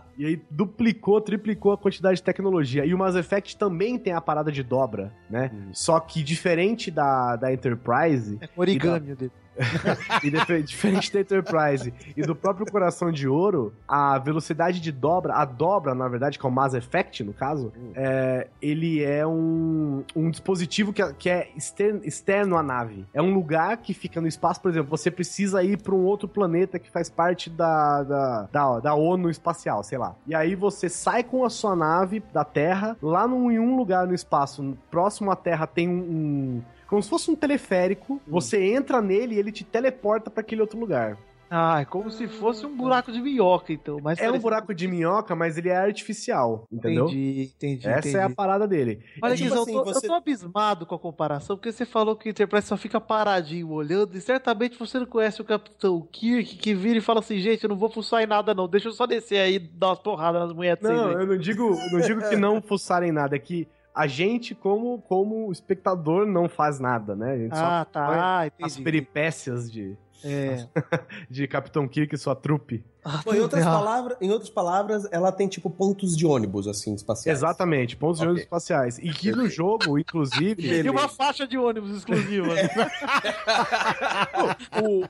E 0.19 0.27
aí 0.27 0.43
duplicou, 0.51 1.21
triplicou 1.21 1.71
a 1.71 1.79
quantidade 1.79 2.17
de 2.17 2.25
tecnologia. 2.25 2.85
E 2.85 2.93
o 2.93 2.99
Mass 2.99 3.15
Effect 3.15 3.57
também 3.57 3.97
tem 3.97 4.13
a 4.13 4.21
parada 4.21 4.51
de 4.51 4.65
dobra, 4.65 5.13
né? 5.31 5.53
Hum. 5.55 5.71
Só 5.73 6.01
que 6.01 6.25
diferente 6.25 6.91
da, 6.91 7.37
da 7.37 7.53
Enterprise. 7.53 8.37
É 8.41 8.49
origâmio 8.57 9.15
dele. 9.15 9.31
e 10.23 10.63
diferente 10.63 11.13
da 11.13 11.21
Enterprise 11.21 11.93
e 12.17 12.23
do 12.23 12.35
próprio 12.35 12.71
Coração 12.71 13.11
de 13.11 13.29
Ouro, 13.29 13.73
a 13.87 14.19
velocidade 14.19 14.81
de 14.81 14.93
dobra, 14.93 15.35
a 15.35 15.45
dobra, 15.45 15.95
na 15.95 16.09
verdade, 16.09 16.39
que 16.39 16.47
é 16.47 16.49
o 16.49 16.53
Mass 16.53 16.75
Effect, 16.75 17.25
no 17.25 17.33
caso, 17.33 17.73
é, 17.95 18.49
ele 18.63 19.03
é 19.03 19.27
um, 19.27 20.05
um 20.15 20.31
dispositivo 20.31 20.93
que, 20.93 21.03
é, 21.03 21.13
que 21.13 21.29
é 21.29 21.51
externo, 21.57 22.01
externo 22.05 22.57
à 22.57 22.63
nave. 22.63 23.05
É 23.13 23.21
um 23.21 23.35
lugar 23.35 23.77
que 23.79 23.93
fica 23.93 24.21
no 24.21 24.29
espaço, 24.29 24.61
por 24.61 24.71
exemplo, 24.71 24.91
você 24.91 25.11
precisa 25.11 25.63
ir 25.63 25.79
para 25.79 25.95
um 25.95 26.05
outro 26.05 26.29
planeta 26.29 26.79
que 26.79 26.91
faz 26.91 27.11
parte 27.11 27.51
da, 27.51 28.03
da, 28.03 28.43
da, 28.53 28.81
da, 28.81 28.95
ONU 28.95 29.31
espacial, 29.31 29.83
sei 29.83 29.99
lá. 29.99 30.15
E 30.27 30.35
aí 30.35 30.55
você 30.55 30.89
sai 30.89 31.23
com 31.23 31.45
a 31.45 31.51
sua 31.51 31.75
nave 31.75 32.23
da 32.33 32.45
Terra, 32.45 32.97
lá 33.03 33.27
num, 33.27 33.51
em 33.51 33.59
um 33.59 33.77
lugar 33.77 34.07
no 34.07 34.15
espaço, 34.15 34.77
próximo 34.91 35.31
à 35.31 35.37
Terra 35.37 35.67
tem 35.67 35.89
um, 35.89 35.99
um 35.99 36.63
como 36.89 37.03
se 37.03 37.11
fosse 37.11 37.31
um 37.31 37.37
teleférico, 37.37 38.15
hum. 38.15 38.21
você 38.27 38.73
entra 38.73 39.01
nele 39.01 39.37
e 39.37 39.39
ele 39.39 39.53
te 39.53 39.63
teleporta 39.63 40.31
para 40.31 40.41
aquele 40.41 40.63
outro 40.63 40.81
lugar. 40.81 41.19
Ah, 41.51 41.81
é 41.81 41.85
como 41.85 42.11
se 42.11 42.29
fosse 42.29 42.67
um 42.67 42.77
buraco 42.77 43.11
de 43.11 43.23
minhoca, 43.23 43.73
então. 43.73 43.99
Mas 44.03 44.19
é 44.19 44.31
um 44.31 44.39
buraco 44.39 44.75
de 44.75 44.87
minhoca, 44.87 45.35
mas 45.35 45.57
ele 45.57 45.71
é 45.71 45.77
artificial, 45.77 46.67
entendeu? 46.71 47.07
Entendi, 47.07 47.53
entendi. 47.57 47.89
Essa 47.89 47.99
entendi. 48.01 48.17
é 48.17 48.23
a 48.23 48.31
parada 48.31 48.69
dele. 48.69 49.03
Olha, 49.23 49.33
é, 49.33 49.37
tipo 49.37 49.55
assim, 49.55 49.75
eu, 49.75 49.83
tô, 49.83 49.85
você... 49.85 50.07
eu 50.07 50.11
tô 50.11 50.15
abismado 50.15 50.85
com 50.85 50.95
a 50.95 50.99
comparação, 50.99 51.57
porque 51.57 51.73
você 51.73 51.87
falou 51.87 52.17
que 52.17 52.29
o 52.29 52.31
Enterprise 52.31 52.67
só 52.67 52.77
fica 52.77 53.01
paradinho 53.01 53.71
olhando, 53.71 54.15
e 54.15 54.21
certamente 54.21 54.79
você 54.79 54.99
não 54.99 55.07
conhece 55.07 55.41
o 55.41 55.45
Capitão 55.45 56.07
Kirk, 56.13 56.57
que 56.57 56.75
vira 56.75 56.99
e 56.99 57.03
fala 57.03 57.21
assim, 57.21 57.39
gente, 57.39 57.65
eu 57.65 57.71
não 57.71 57.79
vou 57.79 57.89
fuçar 57.89 58.23
em 58.23 58.27
nada 58.27 58.55
não, 58.55 58.69
deixa 58.69 58.89
eu 58.89 58.93
só 58.93 59.07
descer 59.07 59.39
aí 59.39 59.55
e 59.55 59.59
dar 59.59 59.89
umas 59.89 60.01
porradas 60.01 60.43
nas 60.43 60.53
mulheres. 60.53 60.83
Não, 60.83 61.13
eu 61.13 61.27
não 61.27 61.39
digo, 61.39 61.71
não 61.91 62.01
digo 62.01 62.29
que 62.29 62.37
não 62.37 62.61
fuçar 62.61 63.03
em 63.03 63.13
nada, 63.13 63.37
é 63.37 63.39
que 63.39 63.67
a 63.99 64.07
gente, 64.07 64.55
como, 64.55 65.03
como 65.09 65.51
espectador, 65.51 66.25
não 66.25 66.49
faz 66.49 66.79
nada, 66.79 67.17
né? 67.17 67.33
A 67.33 67.37
gente 67.37 67.53
ah, 67.53 67.57
só 67.57 67.85
tá. 67.91 68.49
as 68.63 68.79
peripécias 68.79 69.69
de, 69.69 69.99
é. 70.25 70.67
de 71.31 71.47
Capitão 71.47 71.87
Kirk 71.87 72.15
e 72.15 72.19
sua 72.19 72.35
trupe. 72.35 72.83
Ah, 73.05 73.21
Pô, 73.25 73.33
em, 73.33 73.41
outras 73.41 73.65
palavras, 73.65 74.19
em 74.21 74.31
outras 74.31 74.51
palavras, 74.51 75.09
ela 75.11 75.33
tem 75.33 75.49
tipo 75.49 75.71
pontos 75.71 76.15
de 76.17 76.27
ônibus, 76.27 76.69
assim, 76.69 76.95
espaciais. 76.95 77.39
Exatamente, 77.39 77.97
pontos 77.97 78.19
okay. 78.19 78.27
de 78.27 78.29
ônibus 78.29 78.43
espaciais. 78.43 78.99
E 78.99 79.11
que 79.11 79.33
no 79.33 79.49
jogo, 79.49 79.99
inclusive. 79.99 80.83
tem 80.83 80.91
uma 80.91 81.09
faixa 81.09 81.47
de 81.47 81.57
ônibus 81.57 81.97
exclusiva. 81.97 82.49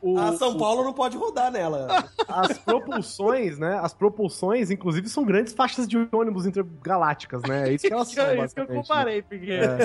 o, 0.02 0.12
o, 0.12 0.18
a 0.18 0.36
São 0.36 0.56
Paulo 0.56 0.84
não 0.84 0.92
pode 0.92 1.16
rodar 1.16 1.50
nela. 1.50 2.08
As 2.28 2.56
propulsões, 2.58 3.58
né? 3.58 3.80
As 3.82 3.92
propulsões, 3.92 4.70
inclusive, 4.70 5.08
são 5.08 5.24
grandes 5.24 5.52
faixas 5.52 5.88
de 5.88 5.96
ônibus 6.12 6.46
intergalácticas, 6.46 7.42
né? 7.42 7.70
É 7.70 7.72
isso 7.72 7.84
que 7.86 7.92
elas 7.92 8.12
são. 8.12 8.26
É 8.26 8.44
isso 8.44 8.54
que 8.54 8.60
eu 8.60 8.66
comparei, 8.66 9.16
né? 9.16 9.24
porque. 9.28 9.50
É. 9.50 9.78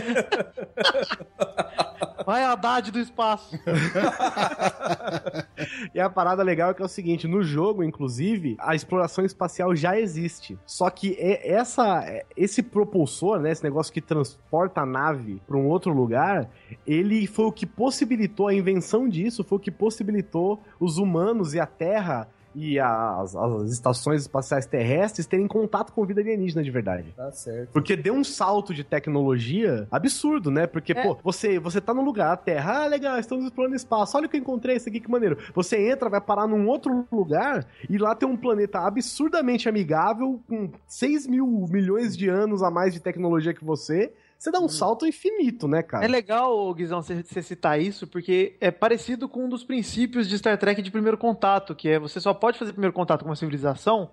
Vai 2.25 2.43
Haddad 2.43 2.91
do 2.91 2.99
espaço. 2.99 3.57
e 5.93 5.99
a 5.99 6.09
parada 6.09 6.41
legal 6.43 6.71
é 6.71 6.73
que 6.73 6.81
é 6.81 6.85
o 6.85 6.89
seguinte: 6.89 7.27
no 7.27 7.43
jogo, 7.43 7.83
inclusive, 7.83 8.55
a 8.59 8.75
exploração 8.75 9.25
espacial 9.25 9.75
já 9.75 9.99
existe. 9.99 10.57
Só 10.65 10.89
que 10.89 11.15
essa, 11.19 12.03
esse 12.35 12.63
propulsor, 12.63 13.39
né, 13.39 13.51
esse 13.51 13.63
negócio 13.63 13.93
que 13.93 14.01
transporta 14.01 14.81
a 14.81 14.85
nave 14.85 15.41
para 15.47 15.57
um 15.57 15.67
outro 15.67 15.93
lugar, 15.93 16.49
ele 16.85 17.27
foi 17.27 17.45
o 17.45 17.51
que 17.51 17.65
possibilitou 17.65 18.47
a 18.47 18.53
invenção 18.53 19.07
disso, 19.07 19.43
foi 19.43 19.57
o 19.57 19.61
que 19.61 19.71
possibilitou 19.71 20.61
os 20.79 20.97
humanos 20.97 21.53
e 21.53 21.59
a 21.59 21.65
Terra 21.65 22.27
e 22.55 22.79
as, 22.79 23.35
as 23.35 23.71
estações 23.71 24.21
espaciais 24.21 24.65
terrestres 24.65 25.25
terem 25.25 25.47
contato 25.47 25.91
com 25.91 26.05
vida 26.05 26.21
alienígena 26.21 26.63
de 26.63 26.71
verdade. 26.71 27.13
Tá 27.15 27.31
certo. 27.31 27.69
Porque 27.71 27.95
deu 27.95 28.13
um 28.13 28.23
salto 28.23 28.73
de 28.73 28.83
tecnologia 28.83 29.87
absurdo, 29.91 30.51
né? 30.51 30.67
Porque, 30.67 30.93
é. 30.93 31.01
pô, 31.01 31.17
você, 31.23 31.59
você 31.59 31.81
tá 31.81 31.93
no 31.93 32.03
lugar, 32.03 32.33
a 32.33 32.37
Terra, 32.37 32.83
ah, 32.83 32.87
legal, 32.87 33.19
estamos 33.19 33.45
explorando 33.45 33.75
espaço, 33.75 34.17
olha 34.17 34.27
o 34.27 34.29
que 34.29 34.37
eu 34.37 34.41
encontrei, 34.41 34.75
isso 34.75 34.89
aqui, 34.89 34.99
que 34.99 35.09
maneiro. 35.09 35.37
Você 35.53 35.77
entra, 35.89 36.09
vai 36.09 36.21
parar 36.21 36.47
num 36.47 36.67
outro 36.67 37.05
lugar 37.11 37.65
e 37.89 37.97
lá 37.97 38.15
tem 38.15 38.27
um 38.27 38.37
planeta 38.37 38.79
absurdamente 38.79 39.67
amigável, 39.69 40.39
com 40.47 40.69
6 40.87 41.27
mil 41.27 41.67
milhões 41.69 42.15
de 42.15 42.29
anos 42.29 42.61
a 42.61 42.69
mais 42.69 42.93
de 42.93 42.99
tecnologia 42.99 43.53
que 43.53 43.63
você, 43.63 44.13
você 44.43 44.51
dá 44.51 44.59
um 44.59 44.67
salto 44.67 45.07
infinito, 45.07 45.69
né, 45.69 45.81
cara? 45.81 46.03
É 46.03 46.07
legal, 46.07 46.73
Guizão, 46.73 47.01
você, 47.01 47.23
citar 47.41 47.79
isso, 47.79 48.05
porque 48.05 48.57
é 48.59 48.71
parecido 48.71 49.29
com 49.29 49.45
um 49.45 49.49
dos 49.49 49.63
princípios 49.63 50.27
de 50.27 50.37
Star 50.37 50.57
Trek 50.57 50.81
de 50.81 50.91
primeiro 50.91 51.17
contato, 51.17 51.73
que 51.73 51.87
é 51.87 51.97
você 51.97 52.19
só 52.19 52.33
pode 52.33 52.59
fazer 52.59 52.73
primeiro 52.73 52.91
contato 52.91 53.23
com 53.23 53.29
uma 53.29 53.37
civilização 53.37 54.09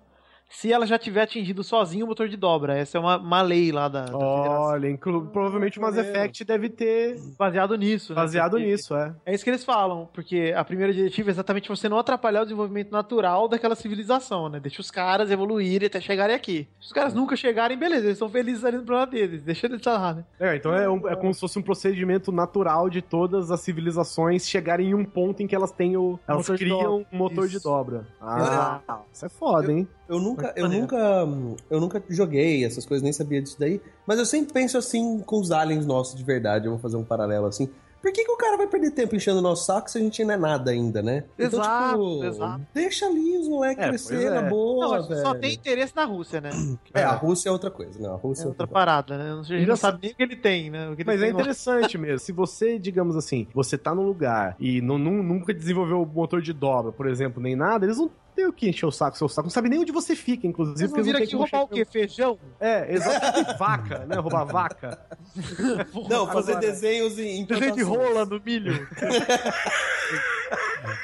se 0.49 0.71
ela 0.71 0.85
já 0.85 0.99
tiver 0.99 1.21
atingido 1.21 1.63
sozinho 1.63 2.05
o 2.05 2.09
motor 2.09 2.27
de 2.27 2.35
dobra. 2.35 2.77
Essa 2.77 2.97
é 2.97 3.01
uma, 3.01 3.17
uma 3.17 3.41
lei 3.41 3.71
lá 3.71 3.87
da, 3.87 4.05
da 4.05 4.17
Olha, 4.17 4.89
inclu... 4.89 5.27
provavelmente 5.27 5.79
o 5.79 5.81
Mass 5.81 5.97
Effect 5.97 6.43
deve 6.43 6.69
ter... 6.69 7.17
Baseado 7.37 7.75
nisso. 7.77 8.13
Né? 8.13 8.15
Baseado 8.15 8.57
né? 8.57 8.65
nisso, 8.65 8.95
é. 8.95 9.15
É 9.25 9.33
isso 9.33 9.43
que 9.43 9.49
eles 9.49 9.63
falam, 9.63 10.09
porque 10.13 10.53
a 10.55 10.63
primeira 10.63 10.93
diretiva 10.93 11.29
é 11.29 11.31
exatamente 11.31 11.69
você 11.69 11.87
não 11.87 11.97
atrapalhar 11.97 12.41
o 12.41 12.45
desenvolvimento 12.45 12.91
natural 12.91 13.47
daquela 13.47 13.75
civilização, 13.75 14.49
né? 14.49 14.59
Deixa 14.59 14.81
os 14.81 14.91
caras 14.91 15.31
evoluírem 15.31 15.87
até 15.87 16.01
chegarem 16.01 16.35
aqui. 16.35 16.67
Se 16.79 16.87
os 16.87 16.93
caras 16.93 17.13
nunca 17.13 17.35
chegarem, 17.35 17.77
beleza, 17.77 18.05
eles 18.05 18.13
estão 18.13 18.29
felizes 18.29 18.65
ali 18.65 18.77
no 18.77 18.83
planeta 18.83 19.11
deles, 19.11 19.43
deixa 19.43 19.67
eles 19.67 19.77
estar 19.77 19.93
lá, 19.93 20.13
né? 20.13 20.25
É, 20.39 20.55
então 20.55 20.73
é, 20.73 20.89
um, 20.89 21.07
é 21.07 21.15
como 21.15 21.33
se 21.33 21.39
fosse 21.39 21.57
um 21.57 21.61
procedimento 21.61 22.31
natural 22.31 22.89
de 22.89 23.01
todas 23.01 23.51
as 23.51 23.61
civilizações 23.61 24.47
chegarem 24.47 24.89
em 24.89 24.93
um 24.93 25.05
ponto 25.05 25.41
em 25.41 25.47
que 25.47 25.55
elas 25.55 25.71
têm 25.71 25.95
o... 25.95 26.19
Elas 26.27 26.47
motor 26.47 26.57
criam 26.57 27.05
um 27.11 27.17
motor 27.17 27.45
isso. 27.45 27.57
de 27.57 27.63
dobra. 27.63 28.05
Ah, 28.19 28.81
isso 29.11 29.25
é 29.25 29.29
foda, 29.29 29.71
hein? 29.71 29.87
Eu 30.11 30.19
nunca, 30.19 30.40
eu 30.55 30.69
nunca, 30.69 31.27
eu 31.69 31.79
nunca 31.79 32.03
joguei 32.09 32.65
essas 32.65 32.85
coisas, 32.85 33.03
nem 33.03 33.13
sabia 33.13 33.41
disso 33.41 33.57
daí. 33.59 33.81
Mas 34.05 34.19
eu 34.19 34.25
sempre 34.25 34.53
penso 34.53 34.77
assim 34.77 35.19
com 35.19 35.39
os 35.39 35.51
aliens 35.51 35.85
nossos 35.85 36.15
de 36.15 36.23
verdade. 36.23 36.65
Eu 36.65 36.71
vou 36.71 36.79
fazer 36.79 36.97
um 36.97 37.03
paralelo 37.03 37.45
assim. 37.45 37.69
Por 38.01 38.11
que, 38.11 38.25
que 38.25 38.31
o 38.31 38.37
cara 38.37 38.57
vai 38.57 38.67
perder 38.67 38.91
tempo 38.91 39.15
enchendo 39.15 39.37
o 39.37 39.41
nosso 39.41 39.65
saco 39.65 39.89
se 39.89 39.99
a 39.99 40.01
gente 40.01 40.23
não 40.23 40.33
é 40.33 40.37
nada 40.37 40.71
ainda, 40.71 41.03
né? 41.03 41.23
Exato, 41.37 41.95
então, 41.95 42.13
tipo, 42.13 42.25
exato. 42.25 42.67
Deixa 42.73 43.05
ali 43.05 43.37
os 43.37 43.47
moleques 43.47 43.83
é, 43.83 43.89
crescer 43.89 44.25
é. 44.25 44.29
na 44.29 44.41
boa, 44.41 44.97
não, 44.97 45.07
velho. 45.07 45.21
Só 45.21 45.35
tem 45.35 45.53
interesse 45.53 45.95
na 45.95 46.05
Rússia, 46.05 46.41
né? 46.41 46.49
É, 46.95 47.03
a 47.03 47.11
Rússia 47.11 47.49
é 47.49 47.51
outra 47.51 47.69
coisa, 47.69 47.99
né? 47.99 48.09
A 48.09 48.15
Rússia 48.15 48.45
é 48.45 48.47
outra, 48.47 48.63
outra 48.63 48.67
parada, 48.67 49.17
né? 49.17 49.39
A 49.39 49.43
gente 49.43 49.67
não 49.67 49.75
sabe 49.75 49.99
nem 50.01 50.11
o 50.11 50.15
que 50.15 50.23
ele 50.23 50.35
tem, 50.35 50.71
né? 50.71 50.95
Mas 51.05 51.21
é 51.21 51.29
interessante 51.29 51.95
mesmo. 51.99 52.19
Se 52.19 52.31
você, 52.31 52.79
digamos 52.79 53.15
assim, 53.15 53.47
você 53.53 53.77
tá 53.77 53.93
num 53.93 54.03
lugar 54.03 54.55
e 54.59 54.81
não, 54.81 54.97
nunca 54.97 55.53
desenvolveu 55.53 56.01
o 56.01 56.05
motor 56.05 56.41
de 56.41 56.53
dobra, 56.53 56.91
por 56.91 57.07
exemplo, 57.07 57.41
nem 57.41 57.55
nada, 57.55 57.85
eles 57.85 57.99
não 57.99 58.09
tem 58.35 58.45
o 58.47 58.53
que 58.53 58.69
encher 58.69 58.85
o 58.85 58.91
saco, 58.91 59.17
seu 59.17 59.27
saco. 59.29 59.47
Não 59.47 59.51
sabe 59.51 59.69
nem 59.69 59.79
onde 59.79 59.91
você 59.91 60.15
fica, 60.15 60.47
inclusive. 60.47 60.77
Vocês 60.77 60.89
vão 60.91 60.97
porque 60.99 61.11
vir 61.11 61.17
não 61.17 61.23
aqui 61.25 61.35
roubar 61.35 61.63
o 61.63 61.67
quê? 61.67 61.85
Feijão? 61.85 62.39
É, 62.59 62.93
exatamente. 62.93 63.55
vaca, 63.59 63.99
né? 64.05 64.15
Roubar 64.17 64.45
vaca. 64.45 64.99
Não, 66.09 66.27
fazer 66.27 66.53
Agora- 66.53 66.67
desenhos 66.67 67.17
em, 67.17 67.39
em 67.41 67.45
Desenho 67.45 67.75
de 67.75 67.83
rola 67.83 68.25
no 68.25 68.41
milho. 68.43 68.87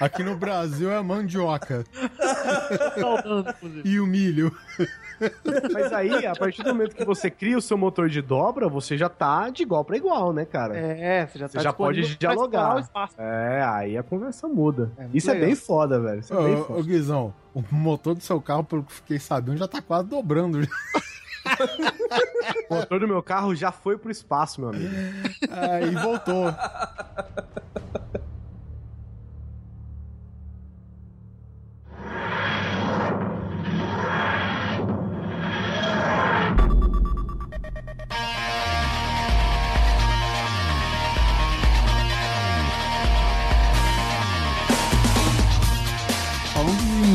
Aqui 0.02 0.24
no 0.24 0.36
Brasil 0.36 0.92
é 0.92 0.98
a 0.98 1.04
mandioca 1.04 1.84
e 3.86 4.00
o 4.00 4.06
milho. 4.06 4.56
Mas 5.74 5.92
aí, 5.94 6.26
a 6.26 6.36
partir 6.36 6.64
do 6.64 6.70
momento 6.70 6.96
que 6.96 7.04
você 7.06 7.30
cria 7.30 7.58
o 7.58 7.62
seu 7.62 7.78
motor 7.78 8.10
de 8.10 8.22
dobra, 8.22 8.68
você 8.70 8.98
já 8.98 9.10
tá 9.10 9.50
de 9.50 9.64
igual 9.64 9.84
pra 9.84 9.98
igual, 9.98 10.32
né, 10.34 10.46
cara? 10.46 10.78
É, 10.78 11.26
você 11.26 11.40
já, 11.40 11.48
Você 11.48 11.58
tá 11.58 11.64
já 11.64 11.74
pode 11.74 12.16
dialogar. 12.18 12.88
É, 13.18 13.64
aí 13.64 13.98
a 13.98 14.04
conversa 14.04 14.48
muda. 14.48 14.92
É 14.98 15.08
Isso 15.14 15.30
é 15.30 15.34
legal. 15.34 15.48
bem 15.48 15.56
foda, 15.56 16.00
velho. 16.00 16.20
Isso 16.20 16.34
é 16.34 16.44
bem 16.44 16.56
Ô, 16.56 16.62
ô, 16.62 16.66
foda. 16.66 16.82
Guizão, 16.84 17.34
o 17.54 17.64
motor 17.72 18.14
do 18.16 18.22
seu 18.22 18.40
carro, 18.42 18.64
pelo 18.64 18.84
que 18.84 18.94
fiquei 18.94 19.20
sabendo, 19.20 19.58
já 19.58 19.68
tá 19.68 19.82
quase 19.82 20.08
dobrando. 20.08 20.60
O 22.70 22.76
motor 22.76 23.00
do 23.00 23.08
meu 23.08 23.24
carro 23.24 23.56
já 23.56 23.72
foi 23.72 23.98
pro 23.98 24.12
espaço, 24.12 24.60
meu 24.62 24.70
amigo. 24.70 24.94
É, 25.50 25.84
e 25.86 25.92
voltou. 25.96 26.54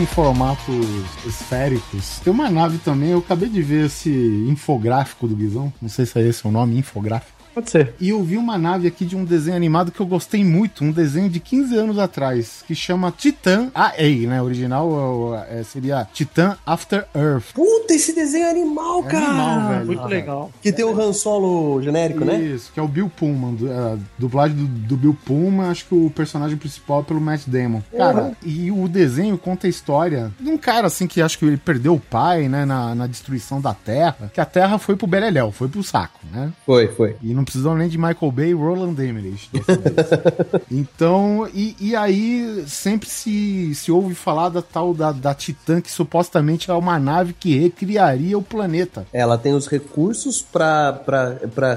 Em 0.03 0.07
formatos 0.07 0.75
esféricos, 1.25 2.19
tem 2.25 2.33
uma 2.33 2.51
nave 2.51 2.79
também, 2.79 3.11
eu 3.11 3.19
acabei 3.19 3.49
de 3.49 3.63
ver 3.63 3.87
esse 3.87 4.11
infográfico 4.49 5.29
do 5.29 5.37
Guizão, 5.37 5.73
não 5.81 5.89
sei 5.89 6.05
se 6.05 6.19
é 6.19 6.27
esse 6.27 6.45
o 6.47 6.51
nome, 6.51 6.77
infográfico. 6.77 7.42
Pode 7.55 7.71
ser. 7.71 7.95
E 8.01 8.09
eu 8.11 8.23
vi 8.23 8.37
uma 8.37 8.57
nave 8.59 8.89
aqui 8.89 9.05
de 9.05 9.17
um 9.17 9.25
desenho 9.25 9.57
animado 9.57 9.91
que 9.93 10.01
eu 10.01 10.07
gostei 10.07 10.45
muito, 10.45 10.85
um 10.85 10.91
desenho 10.93 11.29
de 11.29 11.39
15 11.41 11.77
anos 11.77 11.99
atrás, 11.99 12.65
que 12.67 12.75
chama 12.75 13.13
Titan 13.17 13.71
AA, 13.75 14.27
né? 14.29 14.41
Original 14.43 15.35
é, 15.51 15.63
seria 15.63 16.07
Titan 16.13 16.57
After 16.67 17.07
Earth. 17.15 17.53
Puta, 17.55 17.95
esse 17.95 18.15
desenho 18.15 18.47
é 18.47 18.51
animal, 18.51 19.01
É 19.07 19.09
cara. 19.11 19.27
animal, 19.27 19.69
velho. 19.71 19.87
Muito 19.87 20.03
Ah, 20.03 20.07
legal. 20.07 20.51
Que 20.63 20.73
tem 20.73 20.85
o 20.85 20.99
Han 21.01 21.13
Solo 21.13 21.81
genérico, 21.83 22.25
né? 22.25 22.41
Isso, 22.41 22.73
que 22.73 22.81
é 22.81 22.83
o 22.83 22.89
Bill 22.89 23.11
Pullman, 23.15 23.55
du- 23.55 23.71
a 23.73 23.97
dublagem 24.19 24.57
do, 24.57 24.65
do 24.67 24.97
Bill 24.97 25.17
Pullman, 25.25 25.67
acho 25.69 25.87
que 25.87 25.95
o 25.95 26.11
personagem 26.11 26.57
principal 26.57 27.01
é 27.01 27.05
pelo 27.05 27.21
Matt 27.21 27.43
Damon. 27.47 27.83
Cara, 27.97 28.33
e 28.43 28.71
o 28.71 28.89
desenho 28.89 29.37
conta 29.39 29.67
a 29.67 29.71
história 29.71 30.31
de 30.41 30.49
um 30.49 30.57
cara 30.59 30.87
assim 30.87 31.07
que 31.07 31.21
acho 31.21 31.39
que 31.39 31.45
ele 31.45 31.57
perdeu 31.57 31.95
o 31.95 32.01
pai, 32.01 32.49
né, 32.49 32.65
na, 32.65 32.95
na 32.95 33.07
destruição 33.07 33.61
da 33.61 33.75
Terra, 33.75 34.31
que 34.33 34.41
a 34.41 34.45
Terra 34.45 34.79
foi 34.79 34.97
pro 34.97 35.07
Beleléu, 35.07 35.53
foi 35.53 35.69
pro 35.69 35.83
saco, 35.83 36.21
né? 36.33 36.53
Foi, 36.65 36.89
foi. 36.89 37.17
E 37.23 37.33
não 37.35 37.42
precisou 37.45 37.75
nem 37.75 37.89
de 37.89 37.99
Michael 37.99 38.33
Bay 38.33 38.51
e 38.51 38.55
Roland 38.55 38.95
Emmerich. 38.99 39.51
então, 40.71 41.49
e, 41.53 41.77
e 41.81 41.97
aí 41.97 42.65
sempre 42.67 43.09
se, 43.09 43.75
se 43.75 43.91
ouve 43.91 44.15
falar 44.15 44.49
da 44.49 44.63
tal 44.63 44.95
da, 44.95 45.13
da 45.13 45.35
Titã, 45.35 45.81
que 45.81 45.91
supostamente 45.91 46.71
é 46.71 46.75
uma 46.75 46.99
nave 46.99 47.33
que 47.33 47.59
recriaria 47.59 48.37
o 48.37 48.43
planeta. 48.43 49.07
Ela 49.13 49.39
tem 49.39 49.53
os 49.55 49.67
recursos 49.67 50.43
pra 50.43 51.01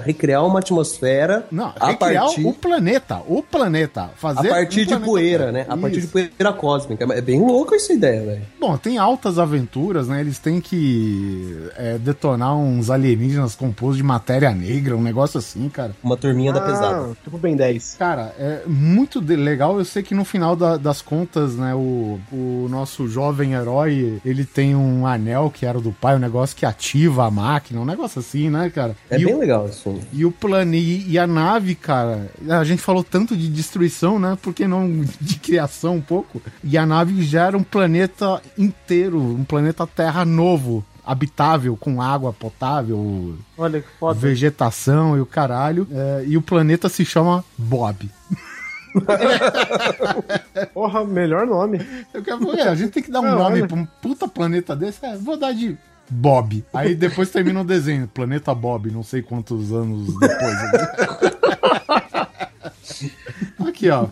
recriar 0.04 0.46
uma 0.46 0.60
atmosfera 0.60 1.46
Não, 1.52 1.74
a 1.80 1.88
recriar 1.88 2.26
partir, 2.26 2.46
o 2.46 2.54
planeta. 2.54 3.22
O 3.28 3.44
planeta. 3.44 4.02
a 4.04 4.10
Fazer 4.10 4.50
partir 4.50 4.82
um 4.82 4.98
de 4.98 5.06
poeira, 5.06 5.52
né? 5.52 5.66
A 5.68 5.78
partir 5.78 6.02
de 6.02 6.08
poeira 6.08 6.54
cósmica. 6.54 7.06
É 7.14 7.22
bem 7.22 7.40
louco 7.40 7.76
essa 7.76 7.94
ideia, 7.94 8.24
velho. 8.24 8.42
Bom, 8.60 8.78
tem 8.78 8.98
altas 8.98 9.38
aventuras, 9.38 10.08
né? 10.08 10.20
Eles 10.20 10.40
têm 10.40 10.60
que 10.60 11.70
é, 11.76 11.98
detonar 11.98 12.56
uns 12.56 12.90
alienígenas 12.90 13.56
compostos 13.56 13.98
de 13.98 14.04
matéria 14.04 14.52
negra, 14.52 14.96
um 14.96 15.02
negócio 15.02 15.38
assim, 15.38 15.55
cara. 15.70 15.94
Uma 16.04 16.18
turminha 16.18 16.52
da 16.54 16.62
pesada. 16.62 17.10
Ah, 17.12 17.16
tipo 17.24 17.38
Ben 17.38 17.56
10. 17.56 17.96
Cara, 17.98 18.34
é 18.38 18.64
muito 18.68 19.20
de- 19.22 19.36
legal. 19.36 19.78
Eu 19.80 19.86
sei 19.86 20.04
que 20.04 20.14
no 20.14 20.24
final 20.26 20.56
da- 20.56 20.78
das 20.78 21.02
contas, 21.02 21.56
né, 21.56 21.74
o, 21.74 22.20
o 22.32 22.68
nosso 22.70 23.08
jovem 23.08 23.54
herói, 23.54 24.20
ele 24.26 24.46
tem 24.46 24.76
um 24.76 25.06
anel 25.08 25.52
que 25.54 25.66
era 25.66 25.80
do 25.80 25.92
pai, 25.92 26.16
um 26.16 26.20
negócio 26.20 26.56
que 26.56 26.66
ativa 26.66 27.26
a 27.26 27.32
máquina, 27.32 27.80
um 27.80 27.86
negócio 27.86 28.20
assim, 28.20 28.50
né, 28.50 28.70
cara? 28.70 28.96
É 29.10 29.20
e 29.20 29.26
bem 29.26 29.34
o, 29.36 29.40
legal 29.40 29.66
isso. 29.68 29.82
filme. 29.84 30.02
e 30.14 30.26
o 30.26 30.32
plano 30.32 30.76
e, 30.76 31.10
e 31.12 31.18
a 31.20 31.26
nave, 31.28 31.76
cara, 31.76 32.30
a 32.50 32.64
gente 32.64 32.82
falou 32.82 33.04
tanto 33.04 33.36
de 33.36 33.48
destruição, 33.48 34.20
né? 34.20 34.38
Por 34.42 34.54
que 34.54 34.68
não 34.68 35.04
de 35.22 35.36
criação 35.40 35.96
um 35.96 36.02
pouco? 36.02 36.42
E 36.64 36.78
a 36.78 36.86
nave 36.86 37.22
gera 37.24 37.58
um 37.58 37.64
planeta 37.64 38.42
inteiro, 38.58 39.20
um 39.22 39.44
planeta 39.44 39.86
Terra 39.88 40.26
novo, 40.26 40.84
habitável, 41.06 41.78
com 41.78 42.02
água 42.02 42.34
potável, 42.34 43.36
Olha 43.58 43.82
que 43.82 43.88
foda. 44.00 44.20
vegetação 44.20 45.16
e 45.18 45.22
o 45.22 45.26
caralho. 45.26 45.88
É, 45.92 46.24
e 46.28 46.36
o 46.38 46.42
planeta 46.42 46.90
se 46.90 47.06
chama 47.06 47.44
Bob. 47.58 48.10
Porra, 50.74 51.04
melhor 51.06 51.46
nome. 51.46 51.80
Eu 52.14 52.24
quero, 52.24 52.52
é, 52.58 52.70
a 52.70 52.76
gente 52.76 52.92
tem 52.92 53.04
que 53.04 53.12
dar 53.12 53.20
um 53.20 53.24
Não, 53.24 53.38
nome 53.40 53.58
olha. 53.60 53.68
pra 53.68 53.78
um 53.78 53.86
puta 54.02 54.28
planeta 54.28 54.76
desse. 54.76 55.06
É, 55.06 55.16
vou 55.18 55.38
dar 55.38 55.54
de 55.54 55.78
Bob. 56.10 56.64
Aí 56.74 56.96
depois 56.96 57.30
termina 57.30 57.62
o 57.62 57.66
desenho. 57.66 58.08
Planeta 58.08 58.54
Bob, 58.56 58.90
não 58.92 59.04
sei 59.04 59.22
quantos 59.22 59.72
anos 59.74 60.08
depois. 60.20 60.56
Aqui, 63.60 63.90
ó. 63.90 64.08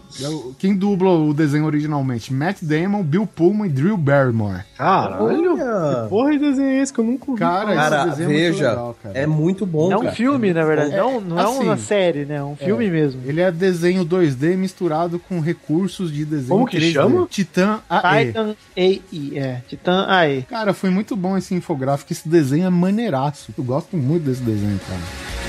Quem 0.58 0.76
dubla 0.76 1.10
o 1.10 1.34
desenho 1.34 1.66
originalmente? 1.66 2.34
Matt 2.34 2.58
Damon, 2.62 3.04
Bill 3.04 3.28
Pullman 3.28 3.68
e 3.68 3.70
Drew 3.70 3.98
Barrymore. 3.98 4.64
Caralho. 4.78 5.24
Olha. 5.24 6.04
Que 6.04 6.10
porra 6.10 6.32
de 6.32 6.40
desenho 6.40 6.68
é 6.70 6.82
esse 6.82 6.92
que 6.94 7.00
eu 7.00 7.06
nunca 7.06 7.32
vi? 7.32 7.38
Cara, 7.38 7.74
Cara, 7.76 7.98
esse 8.02 8.10
desenho 8.10 8.30
é 8.30 8.34
muito 8.34 8.54
veja, 8.54 8.70
legal, 8.70 8.98
cara. 9.02 9.18
é 9.20 9.28
muito 9.28 9.66
bom, 9.66 9.92
É 9.92 9.98
um 9.98 10.02
cara. 10.02 10.12
filme, 10.14 10.54
na 10.54 10.66
verdade. 10.66 10.94
É, 10.94 10.98
não 10.98 11.22
não 11.22 11.40
é 11.40 11.48
uma 11.48 11.74
assim, 11.74 11.84
série, 11.86 12.26
né? 12.26 12.36
É 12.36 12.44
um 12.44 12.56
filme 12.56 12.90
mesmo. 12.90 13.22
Ele 13.26 13.42
é 13.42 13.52
desenho 13.52 14.06
2D 14.06 14.56
misturado 14.58 15.20
com 15.20 15.40
recursos 15.40 16.12
de 16.12 16.26
desenho 16.26 16.50
Como 16.50 16.66
que 16.68 16.78
3D. 16.78 16.94
chama? 16.94 17.28
Titan 17.30 17.80
AE. 17.90 18.26
Titan 18.28 18.56
AI, 18.78 19.02
é. 19.38 19.62
Titan 19.68 20.06
AI. 20.08 20.46
Cara, 20.50 20.74
foi 20.74 20.90
muito 20.90 21.16
bom 21.16 21.38
esse 21.38 21.54
infográfico. 21.54 22.12
Esse 22.12 22.28
desenho 22.28 22.66
é 22.66 22.70
maneiraço. 22.70 23.54
Eu 23.58 23.64
gosto 23.64 23.96
muito 23.96 24.24
desse 24.24 24.42
desenho, 24.42 24.80
cara. 24.88 25.43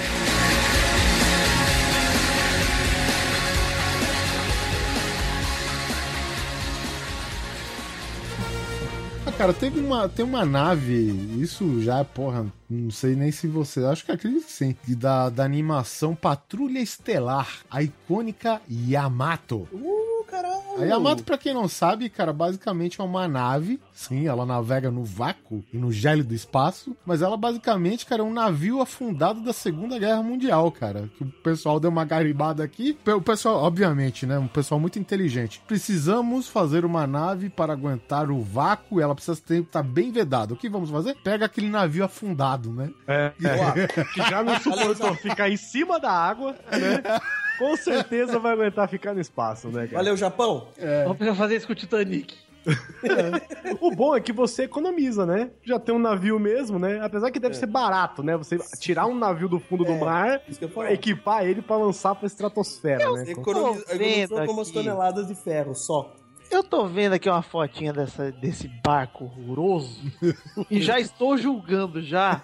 Cara, 9.37 9.53
teve 9.53 9.81
uma, 9.81 10.09
tem 10.09 10.25
uma 10.25 10.45
nave, 10.45 10.95
isso 11.41 11.83
já, 11.83 12.05
porra, 12.05 12.47
não 12.71 12.91
sei 12.91 13.17
nem 13.17 13.33
se 13.33 13.49
você, 13.49 13.85
acho 13.85 14.05
que 14.05 14.13
acredito 14.13 14.47
que 14.47 14.53
sim, 14.53 14.77
da, 14.87 15.29
da 15.29 15.45
animação 15.45 16.15
Patrulha 16.15 16.79
Estelar, 16.79 17.49
a 17.69 17.83
icônica 17.83 18.63
Yamato. 18.71 19.69
Uh, 19.73 20.04
caralho. 20.25 20.55
A 20.79 20.85
Yamato, 20.85 21.23
pra 21.23 21.39
quem 21.39 21.55
não 21.55 21.69
sabe, 21.69 22.09
cara, 22.09 22.33
basicamente 22.33 23.01
é 23.01 23.05
uma 23.05 23.29
nave. 23.29 23.81
Sim, 23.93 24.27
ela 24.27 24.45
navega 24.45 24.91
no 24.91 25.05
vácuo 25.05 25.65
e 25.73 25.79
no 25.79 25.93
gélido 25.93 26.35
espaço. 26.35 26.97
Mas 27.07 27.23
ela 27.23 27.37
basicamente, 27.37 28.07
cara, 28.07 28.23
é 28.23 28.25
um 28.25 28.33
navio 28.33 28.81
afundado 28.81 29.41
da 29.41 29.53
Segunda 29.53 29.99
Guerra 29.99 30.23
Mundial, 30.23 30.71
cara. 30.73 31.09
Que 31.17 31.25
o 31.25 31.27
pessoal 31.27 31.79
deu 31.79 31.91
uma 31.91 32.05
garibada 32.05 32.65
aqui. 32.65 32.99
O 33.07 33.21
pessoal, 33.21 33.63
obviamente, 33.63 34.27
né? 34.27 34.39
Um 34.39 34.49
pessoal 34.49 34.81
muito 34.81 34.99
inteligente. 34.99 35.63
Precisamos 35.67 36.49
fazer 36.49 36.85
uma 36.85 37.07
nave 37.07 37.49
para 37.49 37.73
aguentar 37.73 38.31
o 38.31 38.43
vácuo. 38.43 39.01
Ela 39.01 39.15
precisa 39.15 39.41
estar 39.51 39.83
bem 39.83 40.11
vedada. 40.11 40.55
O 40.55 40.57
que 40.57 40.69
vamos 40.69 40.91
fazer? 40.91 41.17
Pega 41.23 41.47
aquele 41.47 41.69
navio 41.69 42.05
afundado, 42.05 42.73
né? 42.73 42.91
É, 43.07 43.33
é. 43.43 44.05
que 44.13 44.23
já 44.23 44.43
não 44.43 44.59
suportou 44.61 45.15
ficar 45.15 45.49
em 45.49 45.57
cima 45.57 46.01
da 46.01 46.11
água, 46.11 46.53
né? 46.71 47.03
Com 47.59 47.77
certeza 47.77 48.39
vai 48.39 48.53
aguentar 48.53 48.89
ficar 48.89 49.15
no 49.15 49.21
espaço, 49.21 49.69
né, 49.69 49.87
cara? 49.87 49.99
Valeu, 49.99 50.17
Japão. 50.17 50.69
Vamos 51.05 51.17
precisar 51.19 51.37
fazer 51.37 51.57
isso 51.57 51.67
com 51.67 51.73
o 51.73 51.77
Titanic. 51.77 52.45
O 53.81 53.95
bom 53.95 54.17
é 54.17 54.21
que 54.21 54.33
você 54.33 54.65
economiza, 54.65 55.27
né? 55.27 55.51
Já 55.63 55.79
tem 55.79 55.95
um 55.95 55.99
navio 55.99 56.39
mesmo, 56.39 56.79
né? 56.79 57.01
Apesar 57.03 57.31
que 57.31 57.39
deve 57.39 57.55
ser 57.55 57.67
barato, 57.67 58.23
né? 58.23 58.37
Você 58.37 58.59
tirar 58.79 59.07
um 59.07 59.15
navio 59.15 59.49
do 59.49 59.59
fundo 59.59 59.85
do 59.85 59.95
mar, 59.95 60.41
eu 60.61 60.83
equipar 60.89 61.45
ele 61.45 61.61
pra 61.61 61.77
lançar 61.77 62.15
pra 62.15 62.27
estratosfera, 62.27 63.13
né? 63.13 63.31
Economiza, 63.31 63.85
economizou 63.95 64.47
com 64.47 64.53
umas 64.53 64.69
aqui. 64.69 64.79
toneladas 64.79 65.29
de 65.29 65.35
ferro 65.35 65.75
só. 65.75 66.15
Eu 66.51 66.63
tô 66.63 66.87
vendo 66.87 67.15
aqui 67.15 67.29
uma 67.29 67.43
fotinha 67.43 67.93
dessa, 67.93 68.31
desse 68.31 68.69
barco 68.85 69.25
horroroso 69.25 70.01
e 70.71 70.81
já 70.81 71.01
estou 71.01 71.37
julgando 71.37 72.03
já 72.03 72.43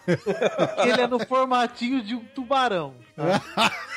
que 0.83 0.89
ele 0.89 1.03
é 1.03 1.07
no 1.07 1.25
formatinho 1.27 2.03
de 2.03 2.15
um 2.15 2.25
tubarão. 2.35 2.95
tá? 3.15 3.73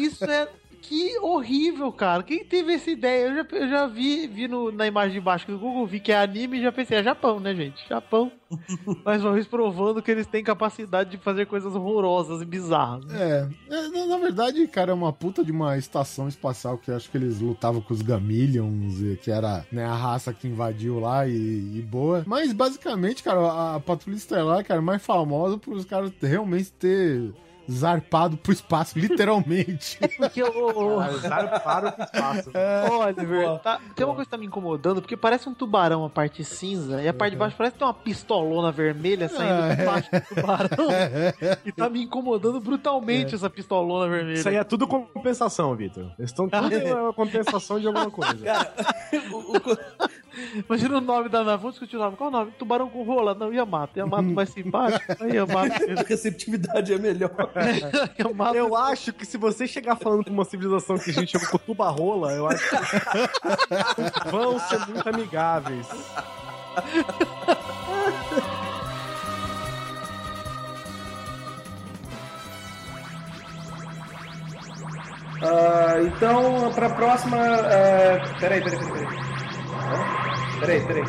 Isso 0.00 0.24
é 0.24 0.48
que 0.80 1.18
horrível, 1.18 1.92
cara. 1.92 2.22
Quem 2.22 2.44
teve 2.44 2.72
essa 2.72 2.90
ideia? 2.90 3.28
Eu 3.28 3.34
já, 3.34 3.46
eu 3.52 3.68
já 3.68 3.86
vi, 3.86 4.26
vi 4.26 4.48
no, 4.48 4.72
na 4.72 4.86
imagem 4.86 5.14
de 5.14 5.20
baixo 5.20 5.46
do 5.46 5.58
Google, 5.58 5.86
vi 5.86 6.00
que 6.00 6.12
é 6.12 6.18
anime 6.18 6.58
e 6.58 6.62
já 6.62 6.72
pensei, 6.72 6.98
é 6.98 7.02
Japão, 7.02 7.38
né, 7.38 7.54
gente? 7.54 7.86
Japão. 7.88 8.32
Mais 9.04 9.22
uma 9.22 9.34
vez 9.34 9.46
provando 9.46 10.00
que 10.00 10.10
eles 10.10 10.26
têm 10.26 10.42
capacidade 10.42 11.10
de 11.10 11.18
fazer 11.18 11.46
coisas 11.46 11.74
horrorosas 11.74 12.40
e 12.40 12.44
bizarras. 12.46 13.04
Né? 13.04 13.18
É, 13.20 13.48
é 13.68 13.88
na, 13.88 14.06
na, 14.06 14.16
verdade, 14.16 14.66
cara, 14.66 14.92
é 14.92 14.94
uma 14.94 15.12
puta 15.12 15.44
de 15.44 15.52
uma 15.52 15.76
estação 15.76 16.26
espacial 16.26 16.78
que 16.78 16.90
acho 16.90 17.10
que 17.10 17.18
eles 17.18 17.40
lutavam 17.40 17.82
com 17.82 17.92
os 17.92 18.00
Gamillions, 18.00 19.18
que 19.20 19.30
era 19.30 19.66
né, 19.70 19.84
a 19.84 19.94
raça 19.94 20.32
que 20.32 20.48
invadiu 20.48 20.98
lá 20.98 21.26
e, 21.26 21.32
e 21.32 21.82
boa. 21.82 22.24
Mas 22.26 22.52
basicamente, 22.52 23.22
cara, 23.22 23.40
a, 23.40 23.74
a 23.76 23.80
Patrulha 23.80 24.16
Estelar, 24.16 24.64
cara, 24.64 24.80
é 24.80 24.82
mais 24.82 25.04
famosa 25.04 25.58
por 25.58 25.74
os 25.74 25.84
caras 25.84 26.10
realmente 26.22 26.72
ter 26.72 27.34
zarpado 27.70 28.36
pro 28.36 28.52
espaço, 28.52 28.98
literalmente. 28.98 29.98
porque 30.16 30.42
o. 30.42 31.18
Zarparam 31.18 31.92
pro 31.92 32.04
espaço. 32.04 32.50
É. 32.54 32.90
Oliver, 32.90 33.58
tá, 33.58 33.80
tem 33.94 34.06
uma 34.06 34.14
coisa 34.14 34.26
que 34.26 34.30
tá 34.30 34.38
me 34.38 34.46
incomodando, 34.46 35.00
porque 35.00 35.16
parece 35.16 35.48
um 35.48 35.54
tubarão 35.54 36.04
a 36.04 36.10
parte 36.10 36.42
cinza, 36.44 37.02
e 37.02 37.08
a 37.08 37.14
parte 37.14 37.32
de 37.32 37.38
baixo 37.38 37.56
parece 37.56 37.74
que 37.74 37.78
tem 37.78 37.86
uma 37.86 37.94
pistolona 37.94 38.72
vermelha 38.72 39.28
saindo 39.28 39.64
é. 39.64 39.76
de 39.76 39.84
baixo 39.84 40.10
do 40.10 40.34
tubarão. 40.34 40.88
e 41.64 41.72
tá 41.72 41.88
me 41.88 42.02
incomodando 42.02 42.60
brutalmente 42.60 43.32
é. 43.32 43.36
essa 43.36 43.50
pistolona 43.50 44.08
vermelha. 44.08 44.38
Isso 44.38 44.48
aí 44.48 44.56
é 44.56 44.64
tudo 44.64 44.86
compensação, 44.86 45.74
Vitor. 45.74 46.10
Eles 46.18 46.30
estão 46.30 46.48
tudo 46.48 46.94
uma 46.94 47.12
compensação 47.12 47.78
de 47.78 47.86
alguma 47.86 48.10
coisa. 48.10 48.44
Cara, 48.44 48.72
o, 49.32 49.56
o, 49.56 49.60
Imagina 50.68 50.98
o 50.98 51.00
nome 51.00 51.28
da 51.28 51.44
nave. 51.44 51.62
Vamos 51.62 51.74
discutir 51.74 51.96
o 51.96 52.00
nome. 52.00 52.16
Qual 52.16 52.28
o 52.28 52.32
nome? 52.32 52.52
Tubarão 52.58 52.88
com 52.88 53.02
rola? 53.02 53.34
Não, 53.34 53.52
Yamato. 53.52 53.98
Yamato 53.98 54.24
mais 54.24 54.50
simpático. 54.50 55.16
Aí 55.20 55.36
Yamato. 55.36 55.76
A 55.98 56.02
receptividade 56.02 56.92
é 56.92 56.98
melhor. 56.98 57.30
Yamato... 58.18 58.56
Eu 58.56 58.76
acho 58.76 59.12
que 59.12 59.26
se 59.26 59.36
você 59.36 59.66
chegar 59.66 59.96
falando 59.96 60.24
com 60.24 60.30
uma 60.30 60.44
civilização 60.44 60.98
que 60.98 61.10
a 61.10 61.14
gente 61.14 61.32
chama 61.32 61.46
com 61.50 61.58
tuba-rola, 61.58 62.32
eu 62.32 62.46
acho 62.48 62.64
que 62.68 62.76
vão 64.30 64.58
ser 64.58 64.78
muito 64.86 65.08
amigáveis. 65.08 65.86
Uh, 75.40 76.06
então, 76.06 76.72
para 76.72 76.86
a 76.86 76.90
próxima. 76.90 77.36
Uh, 77.36 78.40
peraí, 78.40 78.62
peraí, 78.62 78.78
peraí. 78.78 79.37
Peraí. 80.60 80.80
Peraí, 80.86 81.04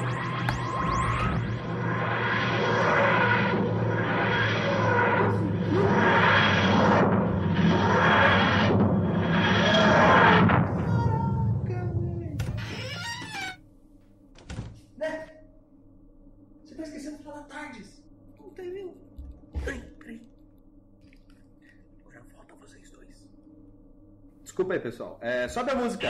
Desculpa 24.59 24.73
aí, 24.73 24.79
pessoal. 24.81 25.17
É, 25.21 25.47
sobe 25.47 25.71
a 25.71 25.75
música. 25.75 26.09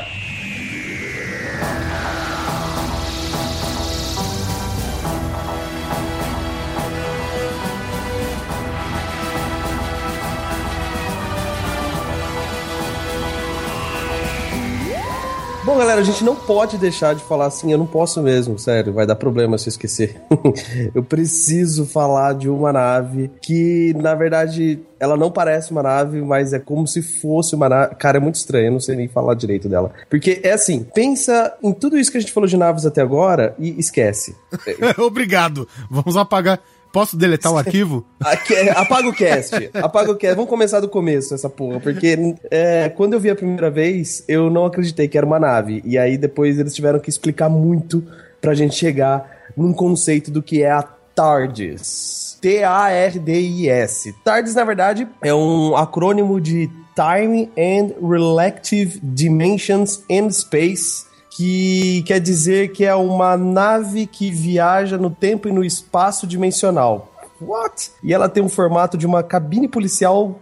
Bom, 15.70 15.78
galera, 15.78 16.02
a 16.02 16.04
gente 16.04 16.24
não 16.24 16.36
pode 16.36 16.80
deixar 16.80 17.14
de 17.14 17.22
falar 17.22 17.46
assim, 17.46 17.72
eu 17.72 17.78
não 17.78 17.86
posso 17.86 18.24
mesmo, 18.24 18.58
sério, 18.58 18.92
vai 18.92 19.06
dar 19.06 19.16
problema 19.16 19.56
se 19.56 19.68
eu 19.68 19.70
esquecer. 19.70 20.20
eu 20.96 21.04
preciso 21.04 21.86
falar 21.86 22.34
de 22.34 22.50
uma 22.50 22.74
nave 22.74 23.30
que, 23.40 23.94
na 23.96 24.16
verdade, 24.16 24.80
ela 25.00 25.16
não 25.16 25.30
parece 25.30 25.70
uma 25.70 25.84
nave, 25.84 26.24
mas 26.24 26.54
é 26.54 26.60
como 26.60 26.88
se 26.88 27.04
fosse 27.04 27.54
uma 27.54 27.70
nave. 27.70 27.94
Cara, 28.00 28.18
é 28.18 28.20
muito 28.20 28.34
estranho, 28.34 28.66
eu 28.66 28.72
não 28.72 28.80
sei 28.80 28.96
nem 28.96 29.08
falar 29.08 29.36
direito 29.36 29.70
dela. 29.70 29.94
Porque 30.10 30.42
é 30.42 30.54
assim, 30.54 30.84
pensa 30.84 31.56
em 31.62 31.72
tudo 31.72 32.00
isso 32.00 32.12
que 32.12 32.18
a 32.18 32.22
gente 32.22 32.34
falou 32.34 32.50
de 32.50 32.58
naves 32.58 32.88
até 32.88 33.04
agora 33.04 33.54
e 33.60 33.80
esquece. 33.80 34.36
Obrigado. 34.98 35.68
Vamos 35.88 36.18
apagar. 36.18 36.60
Posso 36.92 37.16
deletar 37.16 37.52
o 37.52 37.58
arquivo? 37.58 38.06
É, 38.52 38.72
apaga 38.72 39.08
o 39.08 39.14
cast. 39.14 39.70
Apaga 39.76 40.12
o 40.12 40.16
cast. 40.16 40.36
Vamos 40.36 40.50
começar 40.50 40.80
do 40.80 40.90
começo 40.90 41.34
essa 41.34 41.50
porra. 41.50 41.80
Porque 41.80 42.36
é, 42.50 42.90
quando 42.90 43.14
eu 43.14 43.20
vi 43.20 43.30
a 43.30 43.36
primeira 43.36 43.70
vez, 43.70 44.24
eu 44.28 44.50
não 44.50 44.66
acreditei 44.66 45.08
que 45.08 45.18
era 45.18 45.26
uma 45.26 45.40
nave. 45.40 45.82
E 45.86 45.98
aí 45.98 46.18
depois 46.18 46.58
eles 46.58 46.74
tiveram 46.74 47.00
que 47.00 47.10
explicar 47.10 47.50
muito 47.50 48.04
pra 48.42 48.54
gente 48.54 48.76
chegar 48.76 49.30
num 49.56 49.74
conceito 49.74 50.32
do 50.32 50.42
que 50.42 50.64
é 50.64 50.72
a 50.72 50.82
TARDIS. 50.82 52.38
T-A-R-D-I-S. 52.42 54.16
TARDIS, 54.24 54.56
na 54.56 54.64
verdade, 54.64 55.08
é 55.22 55.34
um 55.34 55.76
acrônimo 55.76 56.40
de 56.40 56.70
Time 56.96 57.50
and 57.58 57.94
Relative 58.02 59.00
Dimensions 59.04 60.04
and 60.10 60.32
Space 60.32 61.09
que 61.40 62.04
quer 62.04 62.20
dizer 62.20 62.74
que 62.74 62.84
é 62.84 62.94
uma 62.94 63.38
nave 63.38 64.06
que 64.06 64.30
viaja 64.30 64.98
no 64.98 65.10
tempo 65.10 65.48
e 65.48 65.54
no 65.54 65.64
espaço 65.64 66.28
dimensional. 66.28 67.14
What? 67.40 67.92
E 68.04 68.14
ela 68.14 68.28
tem 68.28 68.44
um 68.44 68.50
formato 68.50 68.98
de 68.98 69.06
uma 69.06 69.24
cabine 69.24 69.66
policial 69.66 70.38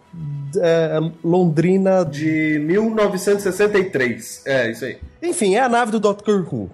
é, 0.59 0.97
londrina 1.23 2.03
de 2.03 2.57
1963. 2.65 4.41
É, 4.47 4.71
isso 4.71 4.85
aí. 4.85 4.97
Enfim, 5.21 5.53
é 5.53 5.59
a 5.59 5.69
nave 5.69 5.91
do 5.91 5.99
Dr. 5.99 6.51
Who. 6.51 6.67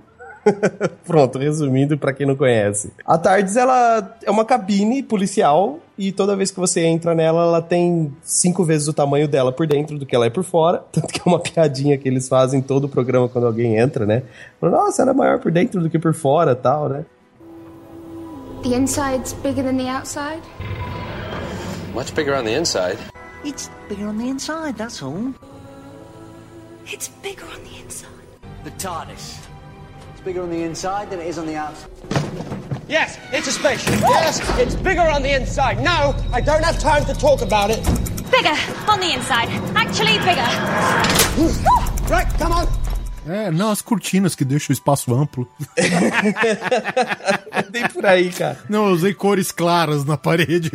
Pronto, 1.05 1.37
resumindo 1.37 1.97
para 1.97 2.13
quem 2.13 2.25
não 2.25 2.37
conhece. 2.37 2.93
A 3.05 3.17
TARDIS 3.17 3.57
ela 3.57 4.17
é 4.23 4.31
uma 4.31 4.45
cabine 4.45 5.03
policial 5.03 5.81
e 5.97 6.11
toda 6.11 6.35
vez 6.35 6.49
que 6.49 6.59
você 6.59 6.81
entra 6.81 7.13
nela, 7.13 7.43
ela 7.43 7.61
tem 7.61 8.11
cinco 8.23 8.63
vezes 8.63 8.87
o 8.87 8.93
tamanho 8.93 9.27
dela 9.27 9.51
por 9.51 9.67
dentro 9.67 9.97
do 9.97 10.05
que 10.05 10.15
ela 10.15 10.25
é 10.25 10.29
por 10.29 10.43
fora. 10.43 10.83
Tanto 10.91 11.07
que 11.07 11.19
é 11.19 11.23
uma 11.25 11.39
piadinha 11.39 11.97
que 11.97 12.07
eles 12.07 12.27
fazem 12.27 12.59
em 12.59 12.63
todo 12.63 12.85
o 12.85 12.89
programa 12.89 13.29
quando 13.29 13.45
alguém 13.45 13.77
entra, 13.77 14.05
né? 14.05 14.23
Nossa, 14.61 15.03
ela 15.03 15.11
é 15.11 15.13
maior 15.13 15.39
por 15.39 15.51
dentro 15.51 15.81
do 15.81 15.89
que 15.89 15.99
por 15.99 16.13
fora 16.13 16.55
tal, 16.55 16.89
né? 16.89 17.05
The 18.63 18.75
inside's 18.75 19.33
bigger 19.33 19.63
than 19.63 19.77
the 19.77 19.89
outside? 19.89 20.41
Much 21.93 22.13
bigger 22.15 22.33
on 22.33 22.45
the 22.45 22.57
inside. 22.57 22.97
It's 23.43 23.69
bigger 23.89 24.07
on 24.07 24.17
the 24.17 24.29
inside, 24.29 24.77
that's 24.77 25.03
all. 25.03 25.33
It's 26.87 27.09
bigger 27.21 27.45
on 27.45 27.61
the 27.63 27.83
inside. 27.83 28.09
The 28.63 28.71
TARDIS. 28.71 29.42
Bigger 30.23 30.41
on 30.41 30.49
the 30.49 30.63
inside 30.63 31.09
than 31.09 31.19
it 31.19 31.27
is 31.27 31.37
on 31.37 31.45
the 31.45 31.55
outside. 31.55 31.89
Yes, 32.87 33.17
it's 33.31 33.47
a 33.47 33.51
spaceship. 33.51 33.99
Yes, 34.01 34.41
it's 34.59 34.75
bigger 34.75 35.01
on 35.01 35.21
the 35.21 35.33
inside. 35.33 35.81
No, 35.81 36.15
I 36.31 36.41
don't 36.41 36.63
have 36.63 36.79
time 36.79 37.05
to 37.05 37.13
talk 37.13 37.41
about 37.41 37.69
it. 37.71 37.83
Bigger 38.31 38.55
on 38.87 38.99
the 38.99 39.13
inside. 39.13 39.49
Actually 39.75 40.17
bigger. 40.19 40.47
right, 42.09 42.27
come 42.37 42.51
on. 42.51 42.82
É, 43.27 43.49
não, 43.51 43.71
as 43.71 43.81
cortinas 43.81 44.35
que 44.35 44.43
deixam 44.43 44.73
o 44.73 44.73
espaço 44.73 45.13
amplo. 45.13 45.47
Tem 47.71 47.87
por 47.89 48.05
aí, 48.05 48.31
cara. 48.31 48.59
Não, 48.69 48.87
eu 48.87 48.93
usei 48.93 49.13
cores 49.13 49.51
claras 49.51 50.03
na 50.05 50.17
parede. 50.17 50.71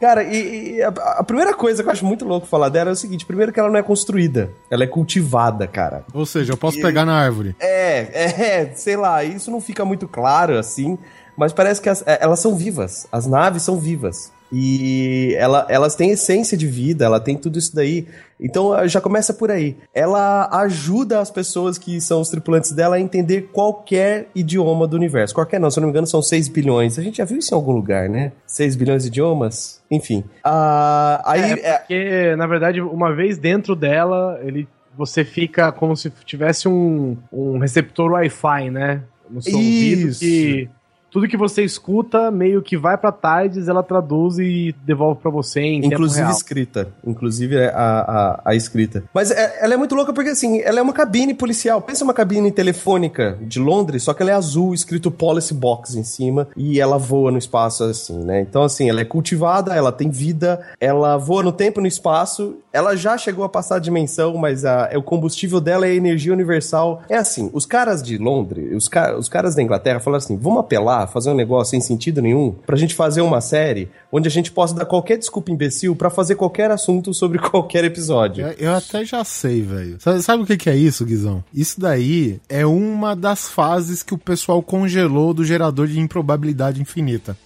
cara, 0.00 0.22
e, 0.24 0.76
e 0.76 0.82
a, 0.82 0.88
a, 0.88 1.24
primeira 1.24 1.54
coisa 1.54 1.82
que 1.82 1.88
eu 1.88 1.92
acho 1.92 2.04
muito 2.04 2.24
louco 2.24 2.46
falar 2.46 2.68
dela 2.68 2.90
é 2.90 2.92
o 2.92 2.96
seguinte: 2.96 3.26
primeiro 3.26 3.52
que 3.52 3.60
ela 3.60 3.70
não 3.70 3.78
é 3.78 3.82
construída, 3.82 4.50
ela 4.70 4.84
é 4.84 4.86
cultivada, 4.86 5.66
cara. 5.66 6.04
Ou 6.12 6.24
seja, 6.24 6.52
eu 6.52 6.56
posso 6.56 6.78
e, 6.78 6.82
pegar 6.82 7.04
na 7.04 7.14
árvore. 7.14 7.54
É, 7.60 8.62
é, 8.62 8.72
sei 8.74 8.96
lá, 8.96 9.22
isso 9.22 9.50
não 9.50 9.60
fica 9.60 9.84
muito 9.84 10.08
claro 10.08 10.58
assim, 10.58 10.98
mas 11.36 11.52
parece 11.52 11.80
que 11.80 11.88
as, 11.88 12.02
é, 12.06 12.18
elas 12.20 12.40
são 12.40 12.56
vivas. 12.56 13.06
As 13.12 13.26
naves 13.26 13.62
são 13.62 13.78
vivas. 13.78 14.32
E 14.52 15.34
ela, 15.38 15.66
elas 15.68 15.94
têm 15.94 16.10
essência 16.10 16.58
de 16.58 16.66
vida, 16.66 17.06
ela 17.06 17.18
tem 17.18 17.36
tudo 17.36 17.58
isso 17.58 17.74
daí. 17.74 18.06
Então 18.38 18.86
já 18.86 19.00
começa 19.00 19.32
por 19.32 19.50
aí. 19.50 19.76
Ela 19.94 20.48
ajuda 20.52 21.20
as 21.20 21.30
pessoas 21.30 21.78
que 21.78 22.00
são 22.00 22.20
os 22.20 22.28
tripulantes 22.28 22.72
dela 22.72 22.96
a 22.96 23.00
entender 23.00 23.48
qualquer 23.52 24.28
idioma 24.34 24.86
do 24.86 24.94
universo. 24.96 25.34
Qualquer 25.34 25.58
não, 25.58 25.70
se 25.70 25.78
eu 25.78 25.80
não 25.80 25.88
me 25.88 25.92
engano, 25.92 26.06
são 26.06 26.20
6 26.20 26.48
bilhões. 26.48 26.98
A 26.98 27.02
gente 27.02 27.16
já 27.16 27.24
viu 27.24 27.38
isso 27.38 27.54
em 27.54 27.56
algum 27.56 27.72
lugar, 27.72 28.10
né? 28.10 28.32
6 28.46 28.76
bilhões 28.76 29.04
de 29.04 29.08
idiomas? 29.08 29.80
Enfim. 29.90 30.18
Uh, 30.44 31.22
aí, 31.24 31.52
é, 31.52 31.68
é 31.68 31.78
porque, 31.78 32.36
na 32.36 32.46
verdade, 32.46 32.80
uma 32.80 33.14
vez 33.14 33.38
dentro 33.38 33.74
dela, 33.74 34.38
ele 34.42 34.68
você 34.96 35.24
fica 35.24 35.72
como 35.72 35.96
se 35.96 36.10
tivesse 36.24 36.68
um, 36.68 37.16
um 37.32 37.58
receptor 37.58 38.12
Wi-Fi, 38.12 38.70
né? 38.70 39.02
No 39.30 39.40
seu 39.40 39.58
Isso. 39.58 39.58
ouvido 39.58 40.18
que 40.18 40.70
tudo 41.12 41.28
que 41.28 41.36
você 41.36 41.62
escuta 41.62 42.30
meio 42.30 42.62
que 42.62 42.76
vai 42.76 42.96
para 42.96 43.12
Tides, 43.12 43.68
ela 43.68 43.82
traduz 43.82 44.38
e 44.38 44.74
devolve 44.84 45.20
para 45.20 45.30
você 45.30 45.60
em 45.60 45.84
Inclusive 45.84 46.30
escrita. 46.30 46.88
Inclusive 47.06 47.66
a, 47.66 47.70
a, 47.70 48.42
a 48.46 48.54
escrita. 48.54 49.04
Mas 49.12 49.30
é, 49.30 49.58
ela 49.60 49.74
é 49.74 49.76
muito 49.76 49.94
louca 49.94 50.12
porque, 50.12 50.30
assim, 50.30 50.60
ela 50.62 50.78
é 50.78 50.82
uma 50.82 50.94
cabine 50.94 51.34
policial. 51.34 51.82
Pensa 51.82 52.02
uma 52.02 52.14
cabine 52.14 52.50
telefônica 52.50 53.38
de 53.42 53.60
Londres, 53.60 54.02
só 54.04 54.14
que 54.14 54.22
ela 54.22 54.30
é 54.30 54.34
azul, 54.34 54.72
escrito 54.72 55.10
Policy 55.10 55.52
Box 55.52 55.94
em 55.94 56.02
cima, 56.02 56.48
e 56.56 56.80
ela 56.80 56.96
voa 56.96 57.30
no 57.30 57.38
espaço, 57.38 57.84
assim, 57.84 58.18
né? 58.24 58.40
Então, 58.40 58.62
assim, 58.62 58.88
ela 58.88 59.02
é 59.02 59.04
cultivada, 59.04 59.74
ela 59.74 59.92
tem 59.92 60.08
vida, 60.08 60.60
ela 60.80 61.18
voa 61.18 61.42
no 61.42 61.52
tempo 61.52 61.78
e 61.78 61.82
no 61.82 61.88
espaço, 61.88 62.56
ela 62.72 62.96
já 62.96 63.18
chegou 63.18 63.44
a 63.44 63.48
passar 63.48 63.76
a 63.76 63.78
dimensão, 63.78 64.36
mas 64.36 64.64
a, 64.64 64.90
o 64.96 65.02
combustível 65.02 65.60
dela 65.60 65.86
é 65.86 65.94
energia 65.94 66.32
universal. 66.32 67.02
É 67.08 67.16
assim, 67.16 67.50
os 67.52 67.66
caras 67.66 68.02
de 68.02 68.16
Londres, 68.16 68.74
os, 68.74 68.88
ca, 68.88 69.16
os 69.16 69.28
caras 69.28 69.54
da 69.54 69.62
Inglaterra 69.62 70.00
falaram 70.00 70.24
assim: 70.24 70.36
vamos 70.36 70.60
apelar, 70.60 71.06
fazer 71.06 71.30
um 71.30 71.34
negócio 71.34 71.70
sem 71.72 71.80
sentido 71.80 72.22
nenhum, 72.22 72.54
pra 72.66 72.76
gente 72.76 72.94
fazer 72.94 73.20
uma 73.20 73.40
série 73.40 73.88
onde 74.10 74.28
a 74.28 74.30
gente 74.30 74.52
possa 74.52 74.74
dar 74.74 74.84
qualquer 74.84 75.16
desculpa 75.16 75.50
imbecil 75.50 75.96
para 75.96 76.10
fazer 76.10 76.34
qualquer 76.34 76.70
assunto 76.70 77.14
sobre 77.14 77.38
qualquer 77.50 77.84
episódio. 77.84 78.46
Eu, 78.46 78.68
eu 78.68 78.74
até 78.74 79.04
já 79.04 79.24
sei, 79.24 79.62
velho. 79.62 79.96
Sabe, 80.00 80.22
sabe, 80.22 80.42
o 80.42 80.46
que, 80.46 80.56
que 80.56 80.70
é 80.70 80.76
isso, 80.76 81.04
Guizão? 81.04 81.42
Isso 81.52 81.80
daí 81.80 82.40
é 82.48 82.64
uma 82.66 83.16
das 83.16 83.48
fases 83.48 84.02
que 84.02 84.14
o 84.14 84.18
pessoal 84.18 84.62
congelou 84.62 85.32
do 85.32 85.44
gerador 85.44 85.86
de 85.86 85.98
improbabilidade 85.98 86.80
infinita. 86.80 87.36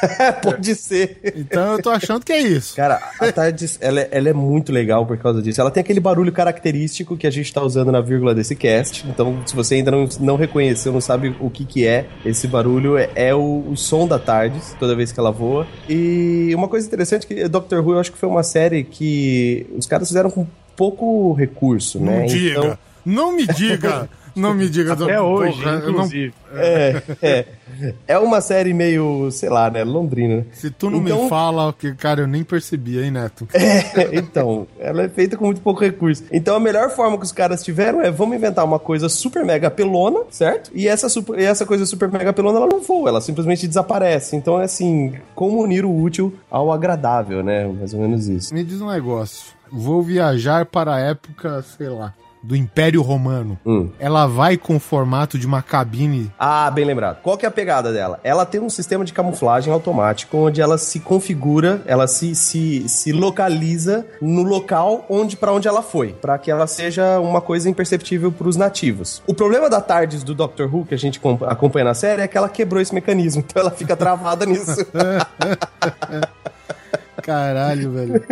Pode 0.42 0.74
ser. 0.74 1.20
Então 1.36 1.72
eu 1.72 1.82
tô 1.82 1.90
achando 1.90 2.24
que 2.24 2.32
é 2.32 2.40
isso. 2.40 2.74
Cara, 2.74 3.00
a 3.18 3.32
Tardes, 3.32 3.78
ela, 3.80 4.00
é, 4.00 4.08
ela 4.10 4.28
é 4.28 4.32
muito 4.32 4.69
legal 4.70 5.06
por 5.06 5.16
causa 5.18 5.42
disso. 5.42 5.60
Ela 5.60 5.70
tem 5.70 5.80
aquele 5.80 6.00
barulho 6.00 6.32
característico 6.32 7.16
que 7.16 7.26
a 7.26 7.30
gente 7.30 7.52
tá 7.52 7.62
usando 7.62 7.90
na 7.90 8.00
vírgula 8.00 8.34
desse 8.34 8.54
cast. 8.54 9.06
Então, 9.08 9.38
se 9.46 9.54
você 9.54 9.76
ainda 9.76 9.90
não, 9.90 10.08
não 10.20 10.36
reconheceu, 10.36 10.92
não 10.92 11.00
sabe 11.00 11.34
o 11.40 11.50
que 11.50 11.64
que 11.64 11.86
é 11.86 12.06
esse 12.24 12.46
barulho, 12.46 12.96
é, 12.96 13.10
é 13.14 13.34
o, 13.34 13.64
o, 13.70 13.76
som 13.76 14.06
da 14.06 14.18
Tardes, 14.18 14.76
toda 14.78 14.94
vez 14.94 15.12
que 15.12 15.20
ela 15.20 15.30
voa. 15.30 15.66
E 15.88 16.52
uma 16.54 16.68
coisa 16.68 16.86
interessante 16.86 17.24
é 17.24 17.34
que 17.34 17.48
Doctor 17.48 17.84
Who, 17.84 17.92
eu 17.94 18.00
acho 18.00 18.12
que 18.12 18.18
foi 18.18 18.28
uma 18.28 18.42
série 18.42 18.84
que 18.84 19.66
os 19.76 19.86
caras 19.86 20.08
fizeram 20.08 20.30
com 20.30 20.46
pouco 20.76 21.32
recurso, 21.32 21.98
não 21.98 22.06
né? 22.06 22.26
Diga. 22.26 22.58
Então... 22.58 22.78
Não 23.04 23.32
me 23.34 23.46
diga! 23.46 24.08
Não 24.34 24.54
me 24.54 24.68
diga 24.68 24.92
Até 24.92 25.16
do... 25.16 25.22
hoje, 25.22 25.62
Porra, 25.62 25.76
inclusive. 25.76 26.34
Não... 26.52 26.60
É, 26.60 27.02
é. 27.22 27.46
É 28.06 28.18
uma 28.18 28.40
série 28.40 28.74
meio, 28.74 29.30
sei 29.30 29.48
lá, 29.48 29.70
né? 29.70 29.84
Londrina. 29.84 30.46
Se 30.52 30.70
tu 30.70 30.90
não 30.90 31.00
então... 31.00 31.24
me 31.24 31.28
fala, 31.28 31.72
que, 31.72 31.94
cara, 31.94 32.22
eu 32.22 32.26
nem 32.26 32.42
percebi, 32.42 32.98
hein, 33.00 33.10
Neto? 33.10 33.48
É, 33.52 34.10
então, 34.16 34.66
ela 34.78 35.02
é 35.02 35.08
feita 35.08 35.36
com 35.36 35.46
muito 35.46 35.60
pouco 35.60 35.80
recurso. 35.80 36.24
Então 36.32 36.56
a 36.56 36.60
melhor 36.60 36.90
forma 36.90 37.16
que 37.16 37.24
os 37.24 37.32
caras 37.32 37.62
tiveram 37.62 38.00
é 38.00 38.10
vamos 38.10 38.36
inventar 38.36 38.64
uma 38.64 38.78
coisa 38.78 39.08
super 39.08 39.44
mega 39.44 39.70
pelona, 39.70 40.20
certo? 40.30 40.70
E 40.74 40.88
essa, 40.88 41.08
super, 41.08 41.38
e 41.38 41.44
essa 41.44 41.64
coisa 41.64 41.86
super 41.86 42.10
mega 42.10 42.32
pelona, 42.32 42.58
ela 42.58 42.68
não 42.68 42.80
voa, 42.80 43.08
ela 43.08 43.20
simplesmente 43.20 43.66
desaparece. 43.66 44.36
Então 44.36 44.60
é 44.60 44.64
assim, 44.64 45.14
como 45.34 45.62
unir 45.62 45.84
o 45.84 45.94
útil 45.94 46.34
ao 46.50 46.72
agradável, 46.72 47.42
né? 47.42 47.66
Mais 47.66 47.94
ou 47.94 48.00
menos 48.00 48.28
isso. 48.28 48.52
Me 48.52 48.64
diz 48.64 48.80
um 48.80 48.90
negócio. 48.90 49.60
Vou 49.72 50.02
viajar 50.02 50.66
para 50.66 50.96
a 50.96 50.98
época, 50.98 51.62
sei 51.62 51.88
lá, 51.88 52.12
do 52.42 52.56
Império 52.56 53.02
Romano, 53.02 53.58
hum. 53.64 53.90
ela 53.98 54.26
vai 54.26 54.56
com 54.56 54.76
o 54.76 54.80
formato 54.80 55.38
de 55.38 55.46
uma 55.46 55.62
cabine. 55.62 56.32
Ah, 56.38 56.70
bem 56.70 56.84
lembrado. 56.84 57.20
Qual 57.22 57.36
que 57.36 57.44
é 57.44 57.48
a 57.48 57.52
pegada 57.52 57.92
dela? 57.92 58.18
Ela 58.24 58.46
tem 58.46 58.60
um 58.60 58.70
sistema 58.70 59.04
de 59.04 59.12
camuflagem 59.12 59.72
automático 59.72 60.36
onde 60.36 60.60
ela 60.60 60.78
se 60.78 61.00
configura, 61.00 61.82
ela 61.86 62.06
se, 62.06 62.34
se, 62.34 62.88
se 62.88 63.12
localiza 63.12 64.06
no 64.20 64.42
local 64.42 65.04
onde 65.08 65.36
para 65.36 65.52
onde 65.52 65.68
ela 65.68 65.82
foi, 65.82 66.12
para 66.12 66.38
que 66.38 66.50
ela 66.50 66.66
seja 66.66 67.20
uma 67.20 67.40
coisa 67.40 67.68
imperceptível 67.68 68.32
para 68.32 68.48
os 68.48 68.56
nativos. 68.56 69.22
O 69.26 69.34
problema 69.34 69.68
da 69.68 69.80
Tardes 69.80 70.22
do 70.22 70.34
Doctor 70.34 70.74
Who 70.74 70.86
que 70.86 70.94
a 70.94 70.98
gente 70.98 71.20
acompanha 71.46 71.84
na 71.84 71.94
série 71.94 72.22
é 72.22 72.28
que 72.28 72.36
ela 72.36 72.48
quebrou 72.48 72.80
esse 72.80 72.94
mecanismo, 72.94 73.44
então 73.46 73.62
ela 73.62 73.70
fica 73.70 73.96
travada 73.96 74.46
nisso. 74.46 74.86
Caralho, 77.22 77.90
velho. 77.90 78.24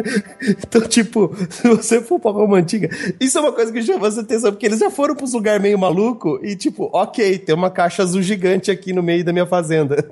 então, 0.58 0.82
tipo, 0.82 1.34
se 1.50 1.68
você 1.68 2.00
for 2.00 2.18
pra 2.18 2.30
Roma 2.30 2.58
Antiga, 2.58 2.88
isso 3.20 3.38
é 3.38 3.40
uma 3.40 3.52
coisa 3.52 3.72
que 3.72 3.82
chama 3.82 4.06
a 4.06 4.20
atenção, 4.20 4.52
porque 4.52 4.66
eles 4.66 4.78
já 4.78 4.90
foram 4.90 5.14
pros 5.14 5.32
lugares 5.32 5.62
meio 5.62 5.78
maluco 5.78 6.38
e, 6.42 6.56
tipo, 6.56 6.90
ok, 6.92 7.38
tem 7.38 7.54
uma 7.54 7.70
caixa 7.70 8.02
azul 8.02 8.22
gigante 8.22 8.70
aqui 8.70 8.92
no 8.92 9.02
meio 9.02 9.24
da 9.24 9.32
minha 9.32 9.46
fazenda. 9.46 9.96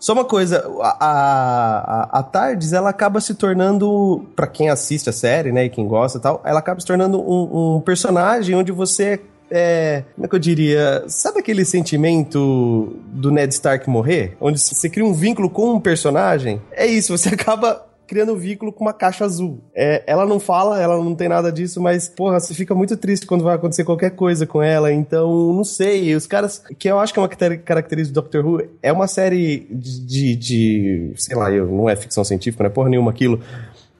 Só 0.00 0.14
uma 0.14 0.24
coisa, 0.24 0.66
a, 0.80 0.96
a, 0.98 2.20
a 2.20 2.22
Tardes, 2.22 2.72
ela 2.72 2.88
acaba 2.88 3.20
se 3.20 3.34
tornando, 3.34 4.24
para 4.34 4.46
quem 4.46 4.70
assiste 4.70 5.10
a 5.10 5.12
série, 5.12 5.52
né, 5.52 5.66
e 5.66 5.68
quem 5.68 5.86
gosta 5.86 6.16
e 6.16 6.20
tal, 6.22 6.40
ela 6.42 6.58
acaba 6.58 6.80
se 6.80 6.86
tornando 6.86 7.20
um, 7.20 7.76
um 7.76 7.80
personagem 7.82 8.56
onde 8.56 8.72
você 8.72 9.20
é. 9.50 10.04
Como 10.14 10.26
é 10.26 10.28
que 10.28 10.34
eu 10.34 10.38
diria? 10.38 11.04
Sabe 11.08 11.40
aquele 11.40 11.64
sentimento 11.64 12.96
do 13.06 13.30
Ned 13.30 13.52
Stark 13.52 13.88
morrer? 13.88 14.36
Onde 14.40 14.58
você 14.58 14.88
cria 14.88 15.04
um 15.04 15.12
vínculo 15.12 15.50
com 15.50 15.74
um 15.74 15.80
personagem? 15.80 16.60
É 16.72 16.86
isso, 16.86 17.16
você 17.16 17.30
acaba 17.34 17.90
criando 18.10 18.32
um 18.32 18.36
vínculo 18.36 18.72
com 18.72 18.82
uma 18.82 18.92
caixa 18.92 19.24
azul. 19.24 19.60
É, 19.72 20.02
ela 20.04 20.26
não 20.26 20.40
fala, 20.40 20.82
ela 20.82 20.96
não 20.96 21.14
tem 21.14 21.28
nada 21.28 21.52
disso, 21.52 21.80
mas, 21.80 22.08
porra, 22.08 22.40
você 22.40 22.52
fica 22.52 22.74
muito 22.74 22.96
triste 22.96 23.24
quando 23.24 23.44
vai 23.44 23.54
acontecer 23.54 23.84
qualquer 23.84 24.10
coisa 24.10 24.44
com 24.44 24.60
ela. 24.60 24.92
Então, 24.92 25.52
não 25.52 25.62
sei. 25.62 26.12
Os 26.16 26.26
caras. 26.26 26.60
Que 26.76 26.88
eu 26.88 26.98
acho 26.98 27.12
que 27.12 27.20
é 27.20 27.22
uma 27.22 27.28
característica 27.28 28.12
do 28.12 28.20
Doctor 28.20 28.44
Who. 28.44 28.68
É 28.82 28.92
uma 28.92 29.06
série 29.06 29.64
de. 29.70 30.04
de, 30.04 30.34
de 30.34 31.12
sei 31.14 31.36
lá, 31.36 31.52
eu, 31.52 31.68
não 31.68 31.88
é 31.88 31.94
ficção 31.94 32.24
científica, 32.24 32.64
não 32.64 32.70
é 32.70 32.74
porra 32.74 32.88
nenhuma 32.88 33.12
aquilo. 33.12 33.40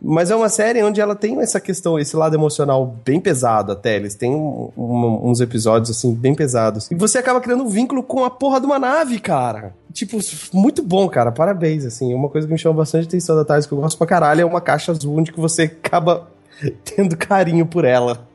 Mas 0.03 0.31
é 0.31 0.37
uma 0.37 0.49
série 0.49 0.83
onde 0.83 1.01
ela 1.01 1.15
tem 1.15 1.39
essa 1.41 1.61
questão, 1.61 1.99
esse 1.99 2.17
lado 2.17 2.35
emocional 2.35 2.97
bem 3.05 3.21
pesado 3.21 3.73
até. 3.73 3.97
Eles 3.97 4.15
têm 4.15 4.35
um, 4.35 4.71
um, 4.77 5.31
uns 5.31 5.41
episódios, 5.41 5.91
assim, 5.91 6.15
bem 6.15 6.35
pesados. 6.35 6.91
E 6.91 6.95
você 6.95 7.19
acaba 7.19 7.41
criando 7.41 7.65
um 7.65 7.69
vínculo 7.69 8.03
com 8.03 8.25
a 8.25 8.31
porra 8.31 8.61
de 8.61 8.67
uma 8.67 8.79
nave, 8.79 9.19
cara. 9.21 9.75
Tipo, 9.93 10.19
muito 10.53 10.83
bom, 10.83 11.09
cara. 11.09 11.31
Parabéns, 11.31 11.85
assim. 11.85 12.15
Uma 12.15 12.29
coisa 12.29 12.47
que 12.47 12.53
me 12.53 12.59
chama 12.59 12.77
bastante 12.77 13.07
atenção 13.09 13.37
da 13.37 13.45
Thais, 13.45 13.67
que 13.67 13.73
eu 13.73 13.79
gosto 13.79 13.99
pra 13.99 14.07
caralho, 14.07 14.41
é 14.41 14.45
uma 14.45 14.61
caixa 14.61 14.93
azul 14.93 15.19
onde 15.19 15.33
que 15.33 15.41
você 15.41 15.63
acaba 15.63 16.29
tendo 16.85 17.17
carinho 17.17 17.67
por 17.67 17.85
ela. 17.85 18.29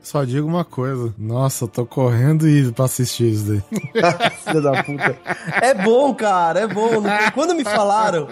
Só 0.00 0.24
digo 0.24 0.46
uma 0.46 0.64
coisa. 0.64 1.14
Nossa, 1.16 1.64
eu 1.64 1.68
tô 1.68 1.86
correndo 1.86 2.48
e 2.48 2.70
pra 2.72 2.86
assistir 2.86 3.32
isso 3.32 3.44
daí. 3.44 3.62
Filha 4.44 4.60
da 4.60 4.82
puta. 4.82 5.16
É 5.60 5.74
bom, 5.74 6.14
cara, 6.14 6.60
é 6.60 6.66
bom. 6.66 7.02
Quando 7.34 7.54
me 7.54 7.64
falaram. 7.64 8.26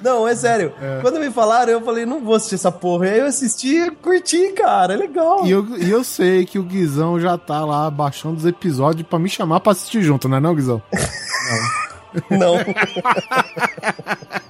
Não, 0.00 0.26
é 0.28 0.34
sério. 0.34 0.72
É. 0.80 1.00
Quando 1.00 1.18
me 1.18 1.30
falaram, 1.30 1.72
eu 1.72 1.82
falei, 1.82 2.04
não 2.04 2.24
vou 2.24 2.34
assistir 2.34 2.56
essa 2.56 2.72
porra. 2.72 3.06
E 3.06 3.10
aí 3.10 3.18
eu 3.20 3.26
assisti 3.26 3.76
e 3.76 3.90
curti, 3.90 4.52
cara. 4.52 4.94
É 4.94 4.96
legal. 4.96 5.46
E 5.46 5.50
eu, 5.50 5.66
e 5.78 5.90
eu 5.90 6.04
sei 6.04 6.44
que 6.44 6.58
o 6.58 6.62
Guizão 6.62 7.18
já 7.18 7.38
tá 7.38 7.64
lá 7.64 7.90
baixando 7.90 8.36
os 8.36 8.46
episódios 8.46 9.06
pra 9.06 9.18
me 9.18 9.28
chamar 9.28 9.60
pra 9.60 9.72
assistir 9.72 10.02
junto, 10.02 10.28
não 10.28 10.36
é 10.36 10.40
não, 10.40 10.54
Guizão? 10.54 10.82
Não. 10.92 11.84
Não. 12.30 12.56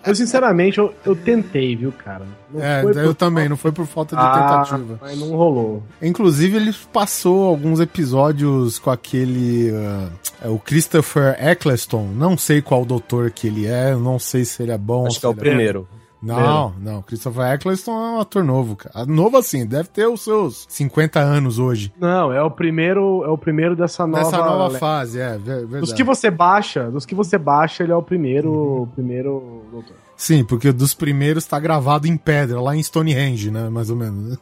eu, 0.07 0.15
sinceramente, 0.15 0.79
eu, 0.79 0.95
eu 1.05 1.17
tentei, 1.17 1.75
viu, 1.75 1.93
cara? 1.93 2.25
Não 2.53 2.63
é, 2.63 2.83
eu 2.85 3.15
também, 3.15 3.49
não 3.49 3.57
foi 3.57 3.73
por 3.73 3.87
falta 3.87 4.15
de 4.15 4.23
ah, 4.23 4.63
tentativa. 4.65 4.99
Mas 5.01 5.19
não 5.19 5.31
rolou. 5.31 5.83
Inclusive, 6.01 6.57
ele 6.57 6.75
passou 6.93 7.45
alguns 7.45 7.81
episódios 7.81 8.79
com 8.79 8.91
aquele. 8.91 9.71
Uh, 9.71 10.11
é 10.43 10.49
o 10.49 10.59
Christopher 10.59 11.37
Eccleston. 11.39 12.09
Não 12.15 12.37
sei 12.37 12.61
qual 12.61 12.85
doutor 12.85 13.31
que 13.31 13.47
ele 13.47 13.67
é, 13.67 13.95
não 13.95 14.19
sei 14.19 14.45
se 14.45 14.63
ele 14.63 14.73
é 14.73 14.79
bom. 14.79 15.07
Acho 15.07 15.21
que 15.21 15.27
é 15.27 15.29
o 15.29 15.35
primeiro. 15.35 15.89
É. 16.01 16.04
Não, 16.25 16.73
não. 16.81 17.03
Christopher 17.03 17.53
Eccleston 17.55 17.93
é 17.93 18.11
um 18.17 18.21
ator 18.21 18.43
novo, 18.43 18.77
cara. 18.77 19.05
Novo 19.07 19.37
assim, 19.37 19.67
deve 19.67 19.89
ter 19.89 20.07
os 20.07 20.23
seus 20.23 20.67
50 20.69 21.21
anos 21.21 21.59
hoje. 21.59 21.93
Não, 21.99 22.33
é 22.33 22.43
o 22.43 22.51
primeiro, 22.51 23.23
é 23.25 23.29
o 23.29 23.39
primeiro 23.39 23.77
dessa 23.77 24.07
nova 24.07 24.25
Dessa 24.25 24.39
nova 24.39 24.79
fase, 24.79 25.21
é, 25.21 25.37
verdade. 25.37 25.81
Dos 25.81 25.93
que 25.93 26.03
você 26.03 26.31
baixa, 26.31 26.91
dos 26.91 27.05
que 27.05 27.15
você 27.15 27.37
baixa, 27.37 27.83
ele 27.83 27.93
é 27.93 27.97
o 27.97 28.03
primeiro, 28.03 28.51
uhum. 28.51 28.87
primeiro 28.87 29.63
doutor. 29.71 30.04
Sim, 30.17 30.45
porque 30.45 30.73
dos 30.73 30.95
primeiros 30.95 31.45
tá 31.45 31.59
gravado 31.59 32.07
em 32.07 32.17
pedra, 32.17 32.61
lá 32.61 32.77
em 32.77 32.83
Stonehenge, 32.83 33.51
né? 33.51 33.69
Mais 33.69 33.91
ou 33.91 33.97
menos. 33.97 34.39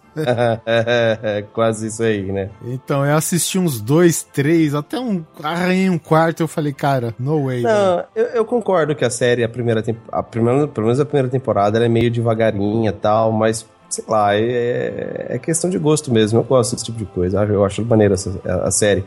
é, 0.67 1.45
quase 1.53 1.87
isso 1.87 2.03
aí, 2.03 2.31
né? 2.31 2.51
Então, 2.65 3.05
eu 3.05 3.17
assisti 3.17 3.59
uns 3.59 3.81
dois, 3.81 4.23
três, 4.23 4.75
até 4.75 4.99
um. 5.01 5.25
Arranhei 5.43 5.89
um 5.89 5.99
quarto 5.99 6.41
eu 6.43 6.49
falei, 6.49 6.73
cara, 6.73 7.15
no 7.19 7.47
way. 7.47 7.63
Não, 7.63 8.05
eu, 8.15 8.25
eu, 8.27 8.45
concordo 8.45 8.95
que 8.95 9.05
a 9.05 9.11
série, 9.11 9.43
a 9.43 9.49
primeira, 9.49 9.83
a 10.11 10.23
primeira, 10.23 10.69
pelo 10.69 10.87
menos 10.87 11.01
a 11.01 11.05
primeira 11.05 11.29
temporada, 11.29 11.79
ela 11.79 11.87
é 11.87 11.89
meio 11.89 12.11
devagarinha 12.11 12.91
e 12.91 12.93
tal, 12.93 13.33
mas 13.33 13.67
sei 13.89 14.05
lá, 14.09 14.35
é, 14.35 15.27
é, 15.31 15.39
questão 15.39 15.69
de 15.69 15.79
gosto 15.79 16.13
mesmo. 16.13 16.39
Eu 16.39 16.45
gosto 16.45 16.73
desse 16.73 16.85
tipo 16.85 16.99
de 16.99 17.05
coisa. 17.05 17.43
Eu 17.45 17.65
acho 17.65 17.85
maneira 17.85 18.15
essa, 18.15 18.41
a 18.45 18.71
série. 18.71 19.05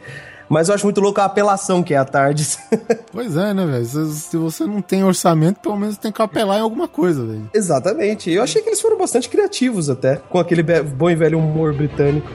Mas 0.49 0.69
eu 0.69 0.75
acho 0.75 0.85
muito 0.85 1.01
louco 1.01 1.19
a 1.19 1.25
apelação 1.25 1.81
que 1.83 1.93
é 1.93 1.97
a 1.97 2.05
Tardes. 2.05 2.59
pois 3.11 3.35
é, 3.35 3.53
né, 3.53 3.65
velho? 3.65 3.85
Se, 3.85 4.13
se, 4.13 4.37
você 4.37 4.65
não 4.65 4.81
tem 4.81 5.03
orçamento, 5.03 5.59
pelo 5.59 5.77
menos 5.77 5.97
tem 5.97 6.11
que 6.11 6.21
apelar 6.21 6.57
em 6.57 6.61
alguma 6.61 6.87
coisa, 6.87 7.25
velho. 7.25 7.49
Exatamente. 7.53 8.31
Eu 8.31 8.43
achei 8.43 8.61
que 8.61 8.69
eles 8.69 8.81
foram 8.81 8.97
bastante 8.97 9.29
criativos 9.29 9.89
até, 9.89 10.17
com 10.29 10.39
aquele 10.39 10.63
bom 10.63 11.09
e 11.09 11.15
velho 11.15 11.39
humor 11.39 11.73
britânico. 11.73 12.29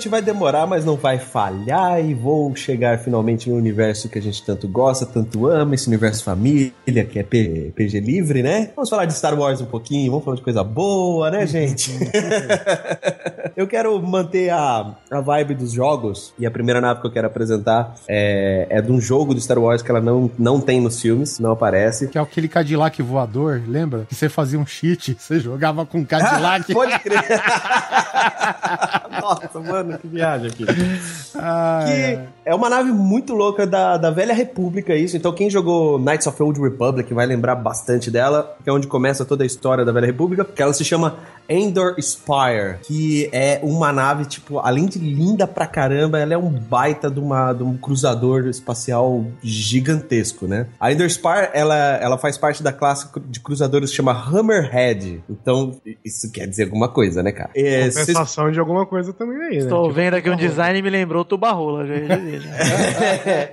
Gente 0.00 0.08
vai 0.08 0.22
demorar, 0.22 0.66
mas 0.66 0.82
não 0.82 0.96
vai 0.96 1.18
falhar 1.18 2.02
e 2.02 2.14
vou 2.14 2.56
chegar 2.56 2.98
finalmente 2.98 3.50
no 3.50 3.56
universo 3.56 4.08
que 4.08 4.18
a 4.18 4.22
gente 4.22 4.42
tanto 4.42 4.66
gosta, 4.66 5.04
tanto 5.04 5.46
ama, 5.46 5.74
esse 5.74 5.86
universo 5.88 6.24
família, 6.24 6.72
que 7.10 7.18
é 7.18 7.22
P- 7.22 7.70
PG 7.76 8.00
livre, 8.00 8.42
né? 8.42 8.70
Vamos 8.74 8.88
falar 8.88 9.04
de 9.04 9.12
Star 9.12 9.38
Wars 9.38 9.60
um 9.60 9.66
pouquinho, 9.66 10.10
vamos 10.10 10.24
falar 10.24 10.38
de 10.38 10.42
coisa 10.42 10.64
boa, 10.64 11.30
né, 11.30 11.46
gente? 11.46 11.90
eu 13.54 13.66
quero 13.66 14.00
manter 14.00 14.48
a, 14.48 14.94
a 15.10 15.20
vibe 15.20 15.54
dos 15.54 15.70
jogos 15.72 16.32
e 16.38 16.46
a 16.46 16.50
primeira 16.50 16.80
nave 16.80 17.02
que 17.02 17.06
eu 17.06 17.12
quero 17.12 17.26
apresentar 17.26 17.94
é, 18.08 18.66
é 18.70 18.80
de 18.80 18.90
um 18.90 19.00
jogo 19.00 19.34
do 19.34 19.40
Star 19.40 19.58
Wars 19.58 19.82
que 19.82 19.90
ela 19.90 20.00
não, 20.00 20.30
não 20.38 20.60
tem 20.62 20.80
nos 20.80 20.98
filmes, 20.98 21.38
não 21.38 21.52
aparece. 21.52 22.08
Que 22.08 22.16
é 22.16 22.20
aquele 22.22 22.48
Cadillac 22.48 23.02
voador, 23.02 23.60
lembra? 23.66 24.06
Que 24.08 24.14
você 24.14 24.30
fazia 24.30 24.58
um 24.58 24.64
cheat, 24.64 25.14
você 25.18 25.38
jogava 25.40 25.84
com 25.84 26.02
Cadillac. 26.06 26.72
Pode 26.72 26.98
crer. 27.00 27.20
Nossa, 29.42 29.60
mano, 29.60 29.98
que 29.98 30.06
viagem 30.08 30.48
aqui. 30.50 30.64
Ah, 31.32 31.84
Que 31.86 31.92
é. 31.92 32.24
é 32.46 32.54
uma 32.56 32.68
nave 32.68 32.90
muito 32.90 33.34
louca 33.34 33.64
da, 33.64 33.96
da 33.96 34.10
Velha 34.10 34.34
República, 34.34 34.96
isso. 34.96 35.16
Então, 35.16 35.32
quem 35.32 35.48
jogou 35.48 35.96
Knights 35.96 36.26
of 36.26 36.36
the 36.36 36.42
Old 36.42 36.60
Republic 36.60 37.14
vai 37.14 37.24
lembrar 37.24 37.54
bastante 37.54 38.10
dela, 38.10 38.56
que 38.64 38.68
é 38.68 38.72
onde 38.72 38.88
começa 38.88 39.24
toda 39.24 39.44
a 39.44 39.46
história 39.46 39.84
da 39.84 39.92
Velha 39.92 40.06
República, 40.06 40.44
que 40.44 40.60
ela 40.60 40.72
se 40.72 40.84
chama 40.84 41.18
Endor 41.48 41.94
Spire, 42.00 42.78
que 42.82 43.28
é 43.32 43.60
uma 43.62 43.92
nave, 43.92 44.24
tipo, 44.24 44.58
além 44.58 44.86
de 44.86 44.98
linda 44.98 45.46
pra 45.46 45.68
caramba, 45.68 46.18
ela 46.18 46.34
é 46.34 46.38
um 46.38 46.50
baita 46.50 47.08
de, 47.08 47.20
uma, 47.20 47.52
de 47.52 47.62
um 47.62 47.76
cruzador 47.76 48.46
espacial 48.48 49.24
gigantesco, 49.42 50.46
né? 50.48 50.66
A 50.80 50.92
Endor 50.92 51.08
Spire, 51.08 51.48
ela, 51.52 51.76
ela 51.76 52.18
faz 52.18 52.36
parte 52.36 52.60
da 52.62 52.72
classe 52.72 53.08
de 53.26 53.38
cruzadores 53.38 53.90
que 53.90 53.96
chama 53.96 54.12
Hammerhead. 54.12 55.22
Então, 55.30 55.76
isso 56.04 56.30
quer 56.32 56.46
dizer 56.48 56.64
alguma 56.64 56.88
coisa, 56.88 57.22
né, 57.22 57.30
cara? 57.30 57.50
É, 57.54 57.82
vocês- 57.88 58.06
Compensação 58.06 58.50
de 58.50 58.58
alguma 58.58 58.84
coisa 58.84 59.12
também 59.20 59.36
aí, 59.36 59.50
né? 59.50 59.56
Estou 59.58 59.82
Tipo, 59.82 59.94
vendo 59.94 60.14
aqui 60.14 60.30
um 60.30 60.36
design 60.36 60.78
e 60.78 60.82
me 60.82 60.88
lembrou 60.88 61.24
Tubarrola. 61.26 61.86
Já 61.86 61.94
ia 61.94 62.16
dizer, 62.16 62.40
já. 62.40 62.50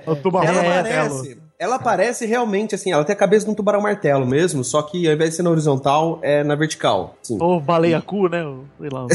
o 0.10 0.16
tubarão 0.16 0.54
ela 0.54 0.62
martelo. 0.62 1.47
Ela 1.60 1.76
parece 1.76 2.24
realmente 2.24 2.76
assim, 2.76 2.92
ela 2.92 3.04
tem 3.04 3.12
a 3.12 3.18
cabeça 3.18 3.44
de 3.44 3.50
um 3.50 3.54
tubarão 3.54 3.80
martelo 3.80 4.24
mesmo, 4.24 4.62
só 4.62 4.80
que 4.80 5.08
ao 5.08 5.12
invés 5.14 5.30
de 5.30 5.36
ser 5.36 5.42
na 5.42 5.50
horizontal, 5.50 6.20
é 6.22 6.44
na 6.44 6.54
vertical. 6.54 7.16
Sim. 7.20 7.36
Ou 7.40 7.60
baleia 7.60 8.00
cu, 8.00 8.28
né? 8.28 8.44
Sei 8.80 8.88
lá. 8.92 9.06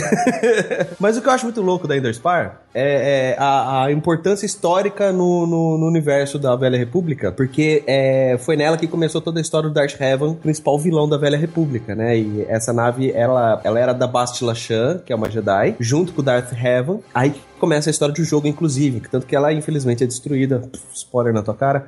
Mas 0.99 1.15
o 1.18 1.22
que 1.22 1.28
eu 1.30 1.32
acho 1.32 1.45
muito 1.45 1.61
louco 1.61 1.88
da 1.88 1.95
Ender 1.95 2.14
Spire 2.14 2.52
é, 2.74 3.32
é 3.34 3.36
a, 3.40 3.86
a 3.86 3.91
importância 3.94 4.45
histórica 4.45 5.14
no, 5.14 5.48
no- 5.48 5.78
no 5.78 5.88
universo 5.88 6.38
da 6.38 6.53
Velha 6.56 6.78
República, 6.78 7.32
porque 7.32 7.82
é, 7.88 8.36
foi 8.40 8.57
nela 8.57 8.76
que 8.76 8.88
começou 8.88 9.22
toda 9.22 9.40
a 9.40 9.41
história 9.41 9.70
do 9.70 9.74
Darth 9.74 9.95
Revan, 9.98 10.34
principal 10.34 10.78
vilão 10.78 11.07
da 11.07 11.18
Velha 11.18 11.38
República, 11.38 11.95
né? 11.95 12.18
E 12.18 12.45
essa 12.49 12.74
nave, 12.74 13.10
ela, 13.14 13.61
ela 13.64 13.80
era 13.80 13.94
da 13.94 14.06
Bastila 14.06 14.53
Shan, 14.53 15.02
que 15.06 15.14
é 15.14 15.15
uma 15.15 15.30
Jedi, 15.30 15.76
junto 15.80 16.11
com 16.11 16.20
o 16.20 16.24
Darth 16.24 16.52
Revan. 16.52 16.99
Aí 17.14 17.34
começa 17.64 17.90
a 17.90 17.91
história 17.91 18.14
do 18.14 18.22
jogo, 18.26 18.45
inclusive, 18.45 18.99
que 18.99 19.10
tanto 19.10 19.26
que 19.26 19.34
ela 19.34 19.53
infelizmente 19.53 20.03
é 20.03 20.06
destruída. 20.06 20.69
Spoiler 20.94 21.34
na 21.34 21.41
tua 21.41 21.53
cara. 21.53 21.88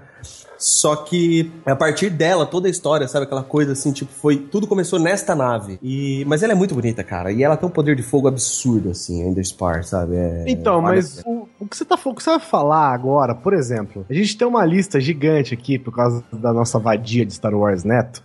Só 0.57 0.95
que 0.95 1.51
a 1.65 1.75
partir 1.75 2.09
dela, 2.09 2.45
toda 2.45 2.69
a 2.69 2.71
história, 2.71 3.05
sabe? 3.09 3.25
Aquela 3.25 3.43
coisa 3.43 3.73
assim, 3.73 3.91
tipo, 3.91 4.09
foi. 4.09 4.37
Tudo 4.37 4.67
começou 4.67 4.97
nesta 4.97 5.35
nave. 5.35 5.77
E, 5.83 6.23
mas 6.27 6.41
ela 6.43 6.53
é 6.53 6.55
muito 6.55 6.73
bonita, 6.73 7.03
cara. 7.03 7.29
E 7.29 7.43
ela 7.43 7.57
tem 7.57 7.67
um 7.67 7.71
poder 7.71 7.93
de 7.93 8.01
fogo 8.03 8.29
absurdo, 8.29 8.91
assim, 8.91 9.21
Ender 9.21 9.43
Spar, 9.43 9.83
sabe? 9.83 10.15
É- 10.15 10.45
Então, 10.47 10.81
mas 10.81 11.21
o, 11.25 11.45
o 11.59 11.67
que 11.67 11.75
você 11.75 11.83
tá 11.83 11.97
falando, 11.97 12.13
o 12.15 12.17
que 12.19 12.23
você 12.23 12.29
vai 12.29 12.39
falar 12.39 12.93
agora, 12.93 13.35
por 13.35 13.53
exemplo, 13.53 14.05
a 14.09 14.13
gente 14.13 14.37
tem 14.37 14.47
uma 14.47 14.63
lista 14.63 14.97
gigante 15.01 15.53
aqui 15.53 15.77
por 15.77 15.93
causa 15.93 16.23
da 16.31 16.53
nossa 16.53 16.79
vadia 16.79 17.25
de 17.25 17.33
Star 17.33 17.53
Wars 17.53 17.83
Neto. 17.83 18.23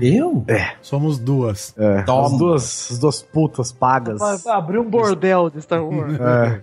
Eu? 0.00 0.44
Somos 0.82 1.18
duas. 1.18 1.74
É, 1.76 2.02
Toma. 2.02 2.26
as 2.26 2.38
duas, 2.38 2.88
as 2.92 2.98
duas 2.98 3.22
putas 3.22 3.72
pagas. 3.72 4.18
Vai 4.18 4.36
abrir 4.56 4.78
um 4.78 4.88
bordel 4.88 5.50
de 5.50 5.62
Star 5.62 5.84
Wars. 5.84 6.14
É. 6.20 6.60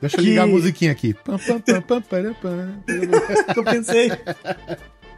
Deixa 0.00 0.16
eu 0.16 0.20
Que- 0.20 0.30
ligar 0.30 0.44
a 0.44 0.46
musiquinha 0.46 0.92
aqui. 0.92 1.14
Pam, 1.14 1.38
pam, 1.38 1.60
pam, 1.60 1.82
pam, 1.82 2.02
param, 2.02 2.34
pam. 2.34 2.68
Eu 3.56 3.64
pensei. 3.64 4.10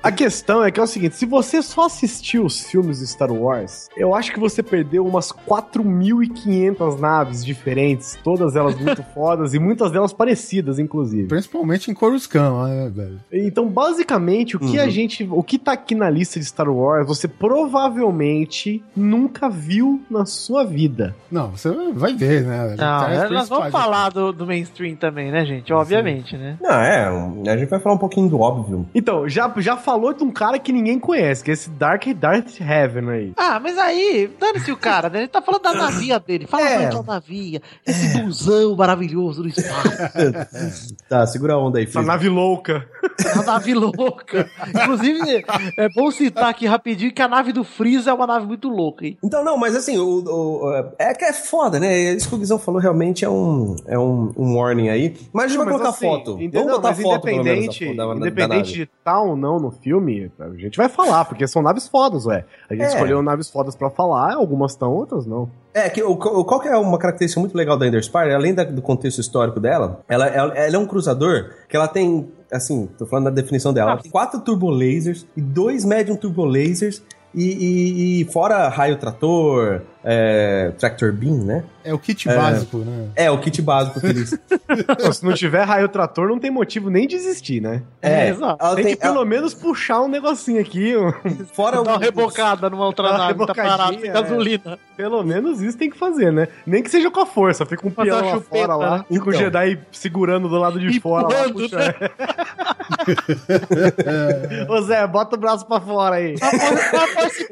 A 0.03 0.13
questão 0.13 0.63
é 0.65 0.71
que 0.71 0.79
é 0.79 0.83
o 0.83 0.87
seguinte: 0.87 1.17
se 1.17 1.27
você 1.27 1.61
só 1.63 1.87
assistiu 1.87 2.45
os 2.45 2.63
filmes 2.63 3.01
de 3.01 3.07
Star 3.07 3.33
Wars, 3.33 3.89
eu 3.97 4.15
acho 4.15 4.33
que 4.33 4.39
você 4.39 4.63
perdeu 4.63 5.05
umas 5.05 5.33
4.500 5.33 6.99
naves 6.99 7.45
diferentes, 7.45 8.19
todas 8.23 8.57
elas 8.57 8.79
muito 8.79 9.03
fodas 9.15 9.55
e 9.55 9.59
muitas 9.59 9.91
delas 9.91 10.13
parecidas, 10.13 10.79
inclusive. 10.79 11.29
Principalmente 11.29 11.91
em 11.91 11.95
Coruscant, 11.95 12.69
né, 12.69 12.91
velho? 12.95 13.21
Então, 13.33 13.67
basicamente, 13.69 14.57
o 14.57 14.61
que 14.61 14.77
Uhum. 14.79 14.85
a 14.85 14.89
gente. 14.89 15.29
O 15.31 15.43
que 15.43 15.59
tá 15.59 15.73
aqui 15.73 15.95
na 15.95 16.09
lista 16.11 16.39
de 16.39 16.45
Star 16.47 16.69
Wars, 16.69 17.07
você 17.07 17.27
provavelmente 17.27 18.83
nunca 18.97 19.49
viu 19.49 20.01
na 20.11 20.25
sua 20.25 20.65
vida. 20.65 21.15
Não, 21.31 21.51
você 21.51 21.71
vai 21.93 22.15
ver, 22.15 22.45
né? 22.45 22.75
Não, 22.77 23.31
nós 23.31 23.49
vamos 23.49 23.71
falar 23.71 24.11
do, 24.11 24.33
do 24.33 24.47
mainstream 24.47 24.95
também, 24.97 25.31
né, 25.31 25.45
gente? 25.45 25.73
Obviamente, 25.73 26.37
né? 26.37 26.57
Não, 26.61 26.71
é. 26.81 27.07
A 27.53 27.57
gente 27.57 27.69
vai 27.69 27.81
falar 27.81 27.95
um 27.95 27.99
pouquinho 27.99 28.29
do 28.29 28.39
óbvio. 28.41 28.87
Então, 28.95 29.29
já, 29.29 29.53
já 29.59 29.77
falou 29.87 30.13
de 30.13 30.25
um 30.25 30.33
cara 30.33 30.59
que 30.59 30.73
ninguém 30.73 30.99
conhece, 30.99 31.45
que 31.45 31.51
é 31.51 31.55
esse 31.55 31.71
Dark 31.71 32.05
Darth 32.09 32.61
Heaven 32.61 33.09
aí. 33.09 33.33
Ah, 33.37 33.61
mas 33.61 33.79
aí, 33.79 34.29
dane-se 34.41 34.73
o 34.73 34.77
cara, 34.77 35.09
né? 35.09 35.21
Ele 35.21 35.29
tá 35.29 35.41
falando 35.41 35.63
da 35.63 35.73
navia 35.79 36.19
dele. 36.19 36.45
Fala 36.47 36.69
É. 36.69 36.79
mais 36.79 36.95
da 36.97 37.03
navia. 37.05 37.63
Esse 37.87 38.19
busão 38.19 38.75
maravilhoso 38.75 39.43
do 39.45 39.49
espaço. 39.49 39.89
Tá, 41.09 41.25
segura 41.27 41.55
a 41.55 41.59
onda 41.59 41.79
aí, 41.79 41.85
Essa 41.85 41.93
filho. 41.93 42.07
nave 42.07 42.29
louca. 42.29 42.85
A 43.35 43.43
nave 43.45 43.75
louca. 43.75 44.51
Inclusive, 44.69 45.45
é 45.79 45.89
bom 45.91 46.11
citar 46.11 46.49
aqui 46.49 46.67
rapidinho 46.67 47.13
que 47.13 47.23
a 47.23 47.29
nave 47.29 47.53
do 47.53 47.63
Freeza 47.63 48.11
é 48.11 48.13
uma 48.13 48.27
nave 48.27 48.45
muito 48.47 48.69
louca, 48.69 49.07
hein? 49.07 49.17
Então, 49.23 49.45
não, 49.45 49.57
mas 49.57 49.77
assim, 49.77 49.97
o, 49.99 50.25
o- 50.25 50.93
é 50.99 51.15
que 51.15 51.25
é 51.25 51.33
foda, 51.33 51.79
né? 51.79 51.97
Isso 52.15 52.29
que 52.29 52.35
o 52.35 52.39
Guizão 52.39 52.59
falou 52.59 52.81
realmente 52.81 53.25
é 53.25 53.31
um, 53.31 53.77
é 53.87 53.97
um, 53.99 54.33
um 54.37 54.57
warning 54.57 54.89
aí. 54.89 55.15
Mas 55.33 55.45
a 55.45 55.49
gente 55.49 55.59
vai 55.59 55.67
colocar 55.69 55.91
assim, 55.91 56.07
foto. 56.07 56.33
entendeu? 56.33 56.63
Vamos 56.63 56.77
botar 56.79 56.89
Mas 56.89 57.03
foto, 57.03 57.23
pelo 57.23 57.45
menos, 57.45 57.65
independente, 57.77 57.97
da- 57.97 58.05
da- 58.07 58.11
da 58.15 58.17
independente 58.21 58.57
nave. 58.57 58.73
de 58.73 58.83
estar 58.83 59.21
ou 59.21 59.37
não 59.37 59.61
no 59.61 59.71
filme, 59.77 60.31
a 60.39 60.49
gente 60.57 60.77
vai 60.77 60.89
falar, 60.89 61.25
porque 61.25 61.47
são 61.47 61.63
naves 61.63 61.87
fodas, 61.89 62.27
ué. 62.27 62.45
A 62.69 62.75
gente 62.75 62.85
É. 62.85 62.89
escolheu 62.89 63.23
naves 63.23 63.49
fodas 63.51 63.75
pra 63.77 63.89
falar, 63.91 64.35
algumas 64.35 64.73
estão, 64.73 64.93
outras 64.93 65.27
não. 65.27 65.49
É, 65.75 65.89
que, 65.91 66.03
o, 66.03 66.13
o- 66.13 66.45
qual 66.45 66.59
que 66.61 66.69
é 66.69 66.77
uma 66.77 66.99
característica 66.99 67.41
muito 67.41 67.55
legal 67.57 67.77
da 67.79 67.87
Ender 67.87 68.03
Spire, 68.03 68.33
além 68.33 68.55
da- 68.55 68.65
do 68.65 68.81
contexto 68.83 69.21
histórico 69.21 69.61
dela, 69.61 70.01
ela, 70.09 70.27
ela, 70.27 70.55
ela 70.57 70.77
é 70.77 70.79
um 70.79 70.87
cruzador 70.87 71.51
que 71.69 71.77
ela 71.77 71.87
tem, 71.89 72.29
assim, 72.51 72.89
tô 72.99 73.07
falando 73.07 73.27
da 73.27 73.31
definição 73.31 73.73
dela, 73.73 73.93
ela 73.93 74.01
tem 74.03 74.11
quatro 74.11 74.41
turbolasers 74.41 75.27
e 75.37 75.41
dois 75.41 75.85
medium 75.85 76.17
turbolasers 76.17 77.03
e, 77.35 77.45
e, 77.45 78.21
e 78.23 78.25
fora 78.33 78.67
raio 78.69 78.97
trator, 78.97 79.83
é, 80.03 80.73
tractor 80.79 81.13
beam, 81.13 81.37
né? 81.45 81.65
É 81.87 81.95
o 81.95 81.99
kit 81.99 82.27
básico, 82.29 82.79
né? 82.79 83.09
É, 83.15 83.31
o 83.31 83.39
kit 83.39 83.63
básico 83.63 84.01
que 84.01 84.07
eles... 84.07 84.31
Se 85.15 85.25
não 85.25 85.33
tiver 85.35 85.63
raio 85.63 85.89
trator, 85.89 86.29
não 86.29 86.39
tem 86.39 86.51
motivo 86.51 86.91
nem 86.91 87.07
de 87.07 87.15
existir, 87.15 87.61
né? 87.63 87.83
É, 88.03 88.29
exato. 88.29 88.57
ela 88.65 88.75
Tem, 88.75 88.85
tem, 88.85 88.95
que 88.97 89.01
pelo 89.03 89.25
menos 89.25 89.55
puxar 89.55 90.01
um 90.03 90.09
negocinho 90.09 90.61
aqui, 90.61 90.97
um- 90.97 91.07
ela- 91.09 91.15
fora 91.53 91.77
Dá 91.83 91.83
uma 91.83 91.97
o- 91.97 92.01
rebocada 92.01 92.69
numa 92.69 92.85
outra 92.87 93.05
Dá 93.09 93.15
uma 93.15 93.19
nave, 93.19 93.47
tá 93.47 93.55
parada, 93.55 93.73
rebocadinha, 93.85 94.01
sem 94.01 94.11
é. 94.11 94.13
gasolina. 94.13 94.79
pelo 94.97 95.23
menos 95.23 95.63
isso 95.63 95.79
tem 95.79 95.89
que 95.89 95.97
fazer, 95.99 96.33
né? 96.33 96.49
Nem 96.67 96.83
que 96.83 96.91
seja 96.91 97.11
com 97.11 97.21
a 97.21 97.27
força, 97.27 97.65
fica 97.65 97.87
um 97.87 97.91
peão 97.91 98.25
lá 98.25 98.41
fora 98.41 98.75
lá, 98.77 98.99
né? 98.99 99.05
fica 99.09 99.29
o. 99.31 99.33
Jedi 99.33 99.79
segurando 99.93 100.49
do 100.49 100.57
lado 100.59 100.81
de 100.81 100.99
fora 101.01 101.29
lá, 101.29 101.47
Empurrando, 101.47 101.55
puxa. 101.71 101.77
né? 101.77 101.95
Ô 104.69 104.81
Zé, 104.83 105.07
bota 105.07 105.37
o 105.37 105.39
braço 105.39 105.67
pra 105.67 105.81
fora 105.81 106.17
aí. 106.17 106.35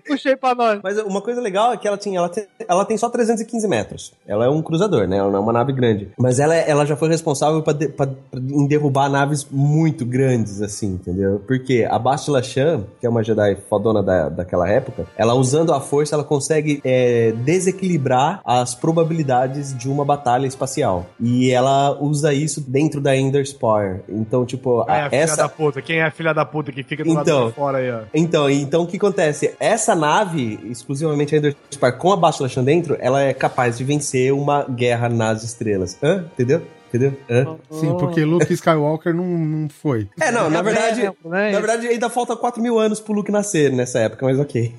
Puxei 0.06 0.36
pra 0.36 0.54
nós. 0.54 0.80
Mas 0.82 0.98
uma 0.98 1.20
coisa 1.20 1.40
legal 1.40 1.72
é 1.72 1.76
que 1.76 1.86
ela, 1.86 1.96
tinha, 1.96 2.18
ela, 2.18 2.28
tem, 2.28 2.46
ela 2.68 2.84
tem 2.84 2.96
só 2.96 3.08
315 3.08 3.68
metros. 3.68 4.12
Ela 4.26 4.46
é 4.46 4.48
um 4.48 4.62
cruzador, 4.62 5.06
né? 5.06 5.18
Ela 5.18 5.30
não 5.30 5.38
é 5.38 5.42
uma 5.42 5.52
nave 5.52 5.72
grande. 5.72 6.08
Mas 6.18 6.38
ela, 6.38 6.54
ela 6.54 6.84
já 6.86 6.96
foi 6.96 7.08
responsável 7.08 7.62
pra, 7.62 7.72
de- 7.72 7.88
pra- 7.88 8.06
pra- 8.06 8.40
em 8.40 8.66
derrubar 8.66 9.08
naves 9.08 9.46
muito 9.50 10.04
grandes, 10.06 10.62
assim, 10.62 10.88
entendeu? 10.94 11.42
Porque 11.46 11.86
a 11.88 11.98
Bastila 11.98 12.42
Shan, 12.42 12.84
que 13.00 13.06
é 13.06 13.10
uma 13.10 13.22
Jedi 13.22 13.56
fodona 13.68 14.02
da, 14.02 14.28
daquela 14.28 14.68
época, 14.68 15.06
ela 15.16 15.34
usando 15.34 15.72
a 15.72 15.80
força, 15.80 16.14
ela 16.14 16.24
consegue 16.24 16.80
é, 16.84 17.32
desequilibrar 17.44 18.40
as 18.44 18.74
probabilidades 18.74 19.76
de 19.76 19.88
uma 19.88 20.04
batalha 20.04 20.46
espacial. 20.46 21.06
E 21.20 21.50
ela 21.50 21.96
usa 22.00 22.32
isso 22.32 22.60
dentro 22.60 23.00
da 23.00 23.16
Ender 23.16 23.44
Spire. 23.46 24.00
Então, 24.08 24.44
tipo, 24.46 24.84
É, 24.88 24.92
a- 25.02 25.06
a 25.06 25.10
filha 25.10 25.22
essa, 25.22 25.36
da 25.36 25.48
puta. 25.48 25.82
Quem 25.82 25.98
é 25.98 26.04
a 26.04 26.10
filha 26.10 26.32
da 26.32 26.44
puta 26.44 26.72
que 26.72 26.82
fica 26.82 27.04
do 27.04 27.10
Então. 27.10 27.38
lado 27.40 27.48
de 27.50 27.54
fora 27.54 27.78
aí, 27.78 27.90
ó? 27.90 28.00
então, 28.14 28.48
então 28.48 28.82
o 28.82 28.86
que 28.86 28.96
acontece? 28.96 29.54
Essa 29.60 29.94
nave, 29.94 30.58
exclusivamente 30.70 31.34
a 31.34 31.38
Ender 31.38 31.56
Spire, 31.70 31.98
com 31.98 32.12
a 32.12 32.16
Bastila 32.16 32.48
Shan 32.48 32.64
dentro, 32.64 32.96
ela 33.00 33.20
é 33.20 33.32
capaz 33.34 33.76
de 33.78 33.84
vencer 33.84 34.13
uma 34.32 34.64
guerra 34.64 35.08
nas 35.08 35.42
estrelas. 35.42 35.98
Hã? 36.02 36.24
Entendeu? 36.32 36.62
Entendeu? 36.88 37.18
Hã? 37.28 37.56
Sim, 37.70 37.96
porque 37.98 38.24
Luke 38.24 38.50
Skywalker 38.54 39.12
não, 39.12 39.24
não 39.24 39.68
foi. 39.68 40.08
É, 40.20 40.30
não, 40.30 40.48
na 40.48 40.62
verdade, 40.62 41.00
Exemplo, 41.00 41.28
né? 41.28 41.50
na 41.50 41.58
verdade 41.58 41.88
ainda 41.88 42.08
falta 42.08 42.36
4 42.36 42.62
mil 42.62 42.78
anos 42.78 43.00
pro 43.00 43.12
Luke 43.12 43.32
nascer 43.32 43.72
nessa 43.72 43.98
época, 43.98 44.24
mas 44.24 44.38
ok. 44.38 44.72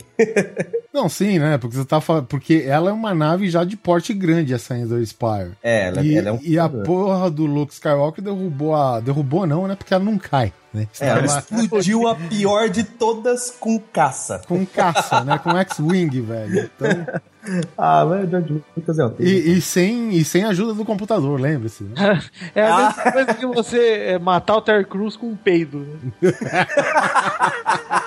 Não, 0.95 1.09
sim, 1.09 1.39
né? 1.39 1.57
Porque 1.57 1.75
você 1.75 1.83
tá 1.83 1.99
falando. 1.99 2.25
Porque 2.25 2.63
ela 2.65 2.89
é 2.89 2.93
uma 2.93 3.13
nave 3.13 3.49
já 3.49 3.65
de 3.65 3.75
porte 3.75 4.13
grande, 4.13 4.53
essa 4.53 4.77
Endor 4.77 5.05
Spire. 5.05 5.51
É, 5.61 5.87
ela, 5.87 6.01
e, 6.01 6.15
ela 6.15 6.29
é 6.29 6.31
um. 6.31 6.39
e 6.41 6.57
a 6.57 6.69
porra 6.69 7.29
do 7.29 7.45
Luke 7.45 7.73
Skywalker 7.73 8.23
derrubou 8.23 8.73
a. 8.73 9.01
Derrubou 9.01 9.45
não, 9.45 9.67
né? 9.67 9.75
Porque 9.75 9.93
ela 9.93 10.03
não 10.03 10.17
cai. 10.17 10.53
Né? 10.73 10.87
É, 11.01 11.07
ela 11.07 11.25
explodiu 11.25 12.07
a 12.07 12.15
pior 12.15 12.69
de 12.69 12.83
todas 12.83 13.49
com 13.51 13.77
caça. 13.77 14.41
Com 14.47 14.65
caça, 14.65 15.23
né? 15.23 15.37
Com 15.37 15.57
X-Wing, 15.57 16.21
velho. 16.21 16.69
Então. 16.75 17.05
Ah, 17.77 18.03
mas 18.03 18.27
George 18.27 18.63
Lucas 18.75 18.97
é 18.97 19.03
e, 19.19 19.51
e, 19.51 19.61
sem, 19.61 20.09
e 20.09 20.25
sem 20.25 20.43
ajuda 20.45 20.73
do 20.73 20.83
computador, 20.83 21.39
lembre-se. 21.39 21.83
Né? 21.83 22.19
é 22.55 22.63
a 22.63 22.75
mesma 22.75 23.03
ah. 23.05 23.11
coisa 23.11 23.33
que 23.35 23.45
você 23.45 23.77
é, 23.97 24.17
matar 24.17 24.55
o 24.55 24.61
Terry 24.63 24.83
Crews 24.83 25.15
com 25.15 25.27
um 25.27 25.35
peido. 25.35 25.77
Né? 25.77 26.11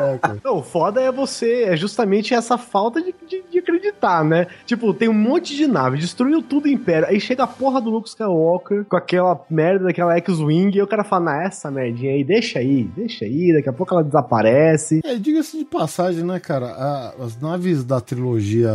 É, 0.00 0.18
não, 0.44 0.58
o 0.58 0.62
foda 0.62 1.00
é 1.00 1.10
você, 1.10 1.64
é 1.64 1.76
justamente 1.76 2.34
essa 2.34 2.58
falta 2.58 3.00
de, 3.00 3.14
de, 3.26 3.42
de, 3.50 3.58
acreditar, 3.58 4.24
né? 4.24 4.46
Tipo, 4.66 4.92
tem 4.92 5.08
um 5.08 5.14
monte 5.14 5.56
de 5.56 5.66
nave, 5.66 5.98
destruiu 5.98 6.42
tudo 6.42 6.66
o 6.66 6.68
Império, 6.68 7.08
aí 7.08 7.20
chega 7.20 7.44
a 7.44 7.46
porra 7.46 7.80
do 7.80 7.90
Luke 7.90 8.08
Skywalker 8.08 8.84
com 8.84 8.96
aquela 8.96 9.40
merda 9.48 9.86
daquela 9.86 10.16
X-Wing 10.16 10.76
e 10.76 10.82
o 10.82 10.86
cara 10.86 11.04
fala, 11.04 11.24
na 11.24 11.42
essa 11.44 11.70
merdinha 11.70 12.12
aí, 12.12 12.24
deixa 12.24 12.58
aí, 12.58 12.84
deixa 12.84 13.24
aí, 13.24 13.52
daqui 13.52 13.68
a 13.68 13.72
pouco 13.72 13.94
ela 13.94 14.04
desaparece. 14.04 15.00
É, 15.04 15.14
diga-se 15.16 15.58
de 15.58 15.64
passagem, 15.64 16.24
né, 16.24 16.38
cara, 16.40 16.66
a, 16.66 17.14
as 17.24 17.40
naves 17.40 17.84
da 17.84 18.00
trilogia 18.00 18.70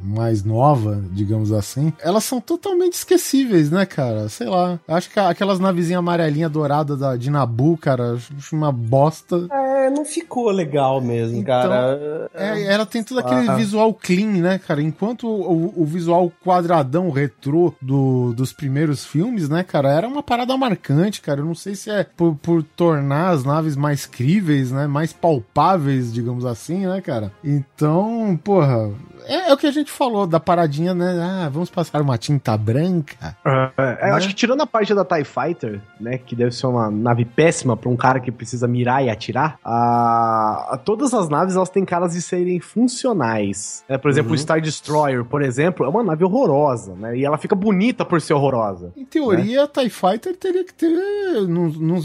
mais 0.00 0.44
nova, 0.44 1.02
digamos 1.12 1.52
assim, 1.52 1.92
elas 2.00 2.24
são 2.24 2.40
totalmente 2.40 2.94
esquecíveis, 2.94 3.70
né, 3.70 3.86
cara? 3.86 4.28
Sei 4.28 4.46
lá, 4.46 4.78
acho 4.88 5.10
que 5.10 5.18
aquelas 5.18 5.58
navezinhas 5.58 5.98
amarelinha 5.98 6.48
dourada 6.48 6.96
da, 6.96 7.16
de 7.16 7.30
Nabu, 7.30 7.76
cara, 7.76 8.14
acho 8.14 8.56
uma 8.56 8.72
bosta. 8.72 9.46
É, 9.50 9.77
não 9.90 10.04
ficou 10.04 10.50
legal 10.50 11.00
mesmo, 11.00 11.38
então, 11.38 11.44
cara. 11.44 12.30
É, 12.34 12.72
ela 12.72 12.86
tem 12.86 13.02
todo 13.02 13.18
aquele 13.18 13.48
ah. 13.48 13.54
visual 13.54 13.92
clean, 13.94 14.40
né, 14.40 14.58
cara? 14.58 14.82
Enquanto 14.82 15.26
o, 15.26 15.72
o, 15.76 15.84
visual 15.84 16.32
quadradão 16.44 17.10
retrô 17.10 17.74
do, 17.80 18.32
dos 18.34 18.52
primeiros 18.52 19.04
filmes, 19.04 19.48
né, 19.48 19.62
cara, 19.62 19.90
era 19.90 20.08
uma 20.08 20.22
parada 20.22 20.56
marcante, 20.56 21.20
cara. 21.20 21.40
Eu 21.40 21.46
não 21.46 21.54
sei 21.54 21.74
se 21.74 21.90
é 21.90 22.04
por, 22.04 22.34
por 22.36 22.62
tornar 22.62 23.30
as 23.30 23.44
naves 23.44 23.76
mais 23.76 24.06
críveis, 24.06 24.70
né, 24.70 24.86
mais 24.86 25.12
palpáveis, 25.12 26.12
digamos 26.12 26.44
assim, 26.44 26.86
né, 26.86 27.00
cara? 27.00 27.32
Então, 27.42 28.38
porra, 28.42 28.90
é, 29.28 29.50
é, 29.50 29.52
o 29.52 29.56
que 29.56 29.66
a 29.66 29.70
gente 29.70 29.90
falou 29.90 30.26
da 30.26 30.40
paradinha, 30.40 30.94
né? 30.94 31.18
Ah, 31.20 31.48
vamos 31.48 31.68
passar 31.70 32.00
uma 32.00 32.16
tinta 32.16 32.56
branca. 32.56 33.36
É, 33.44 33.70
é, 33.76 33.82
né? 33.82 34.10
Eu 34.10 34.14
acho 34.14 34.28
que 34.28 34.34
tirando 34.34 34.62
a 34.62 34.66
parte 34.66 34.94
da 34.94 35.04
TIE 35.04 35.24
Fighter, 35.24 35.80
né? 36.00 36.18
Que 36.18 36.34
deve 36.34 36.52
ser 36.52 36.66
uma 36.66 36.90
nave 36.90 37.24
péssima 37.24 37.76
pra 37.76 37.90
um 37.90 37.96
cara 37.96 38.20
que 38.20 38.32
precisa 38.32 38.66
mirar 38.66 39.04
e 39.04 39.10
atirar. 39.10 39.58
A, 39.62 40.70
a 40.72 40.76
todas 40.78 41.12
as 41.12 41.28
naves 41.28 41.56
elas 41.56 41.68
têm 41.68 41.84
caras 41.84 42.12
de 42.12 42.22
serem 42.22 42.58
funcionais. 42.58 43.84
É, 43.88 43.98
por 43.98 44.10
exemplo, 44.10 44.30
uhum. 44.30 44.36
o 44.36 44.38
Star 44.38 44.60
Destroyer, 44.60 45.24
por 45.24 45.42
exemplo, 45.42 45.84
é 45.84 45.88
uma 45.88 46.02
nave 46.02 46.24
horrorosa, 46.24 46.94
né? 46.94 47.16
E 47.16 47.24
ela 47.24 47.36
fica 47.36 47.54
bonita 47.54 48.04
por 48.04 48.20
ser 48.20 48.32
horrorosa. 48.32 48.92
Em 48.96 49.04
teoria, 49.04 49.58
né? 49.58 49.62
a 49.64 49.68
TIE 49.68 49.90
Fighter 49.90 50.36
teria 50.36 50.64
que 50.64 50.72
ter. 50.72 50.88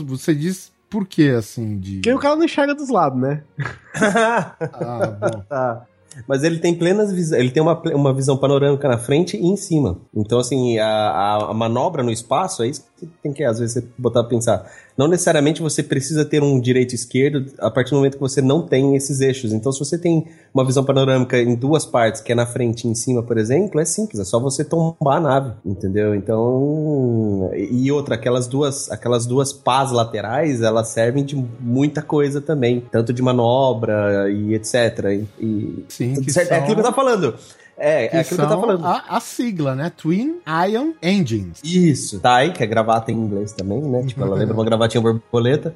Você 0.08 0.36
diz 0.36 0.74
por 0.90 1.08
que, 1.08 1.30
assim, 1.30 1.80
de. 1.80 1.95
Porque 1.95 2.14
o 2.14 2.20
cara 2.20 2.36
não 2.36 2.44
enxerga 2.44 2.76
dos 2.76 2.90
lados, 2.90 3.20
né? 3.20 3.44
ah, 3.95 5.18
bom. 5.20 5.44
Tá. 5.50 5.86
Mas 6.27 6.44
ele 6.44 6.60
tem 6.60 6.73
plenas 6.76 7.31
ele 7.31 7.52
tem 7.52 7.61
uma, 7.61 7.81
uma 7.94 8.14
visão 8.14 8.38
panorâmica 8.38 8.88
na 8.88 8.98
frente 8.98 9.38
e 9.38 9.45
em 9.45 9.56
cima. 9.56 10.02
Então, 10.15 10.40
assim, 10.40 10.77
a, 10.80 11.49
a, 11.49 11.53
manobra 11.53 12.03
no 12.03 12.11
espaço 12.11 12.64
é 12.64 12.68
isso 12.68 12.85
que 13.06 13.18
tem 13.22 13.34
que, 13.34 13.44
às 13.44 13.60
vezes, 13.60 13.74
você 13.74 13.84
botar 13.98 14.22
a 14.22 14.24
pensar. 14.24 14.70
Não 14.98 15.08
necessariamente 15.08 15.62
você 15.62 15.82
precisa 15.82 16.24
ter 16.24 16.44
um 16.44 16.60
direito 16.60 16.94
esquerdo 16.94 17.52
a 17.60 17.70
partir 17.72 17.92
do 17.92 17.98
momento 17.98 18.14
que 18.14 18.20
você 18.20 18.42
não 18.42 18.62
tem 18.62 18.96
esses 18.96 19.22
eixos. 19.22 19.52
Então, 19.52 19.72
se 19.72 19.80
você 19.80 19.98
tem 19.98 20.28
uma 20.54 20.64
visão 20.64 20.84
panorâmica 20.84 21.40
em 21.40 21.56
duas 21.56 21.86
partes, 21.86 22.22
que 22.22 22.32
é 22.32 22.36
na 22.36 22.46
frente 22.46 22.86
e 22.86 22.92
em 22.92 22.96
cima, 22.96 23.24
por 23.24 23.38
exemplo, 23.38 23.80
é 23.80 23.86
simples, 23.86 24.20
é 24.20 24.24
só 24.24 24.40
você 24.40 24.64
tombar 24.64 25.18
a 25.18 25.20
nave, 25.20 25.54
entendeu? 25.66 26.14
Então, 26.14 27.50
e 27.56 27.92
outra, 27.92 28.16
aquelas 28.16 28.46
duas, 28.46 28.92
aquelas 28.92 29.26
duas 29.26 29.52
pás 29.52 29.92
laterais, 29.92 30.62
elas 30.62 30.90
servem 30.90 31.26
de 31.26 31.36
muita 31.60 32.02
coisa 32.02 32.40
também, 32.40 32.84
tanto 32.92 33.12
de 33.12 33.22
manobra 33.22 34.30
e 34.32 34.54
etc. 34.54 35.26
E, 35.40 35.86
Sim, 35.90 36.22
que 36.22 36.32
certo, 36.32 36.50
são... 36.50 36.58
é 36.58 36.60
aquilo 36.60 36.76
que 36.76 36.82
eu 36.82 36.86
tô 36.86 36.94
falando. 36.94 37.36
É, 37.78 38.08
que 38.08 38.18
é 38.18 38.20
aquilo 38.20 38.38
que 38.40 38.45
eu 38.45 38.50
tava 38.50 38.62
falando. 38.62 38.86
A, 38.86 39.04
a, 39.10 39.20
sigla, 39.20 39.76
né? 39.76 39.91
Twin 39.95 40.40
Ion 40.70 40.91
Engines. 41.02 41.60
Isso. 41.64 42.20
Tá 42.20 42.36
aí, 42.36 42.52
que 42.52 42.64
é 42.64 42.68
gravata 42.68 43.12
em 43.12 43.16
inglês 43.16 43.52
também, 43.52 43.82
né? 43.82 44.04
Tipo, 44.04 44.24
ela 44.24 44.36
lembra 44.36 44.54
uma 44.54 44.66
gravatinha 44.66 45.02
borboleta. 45.02 45.74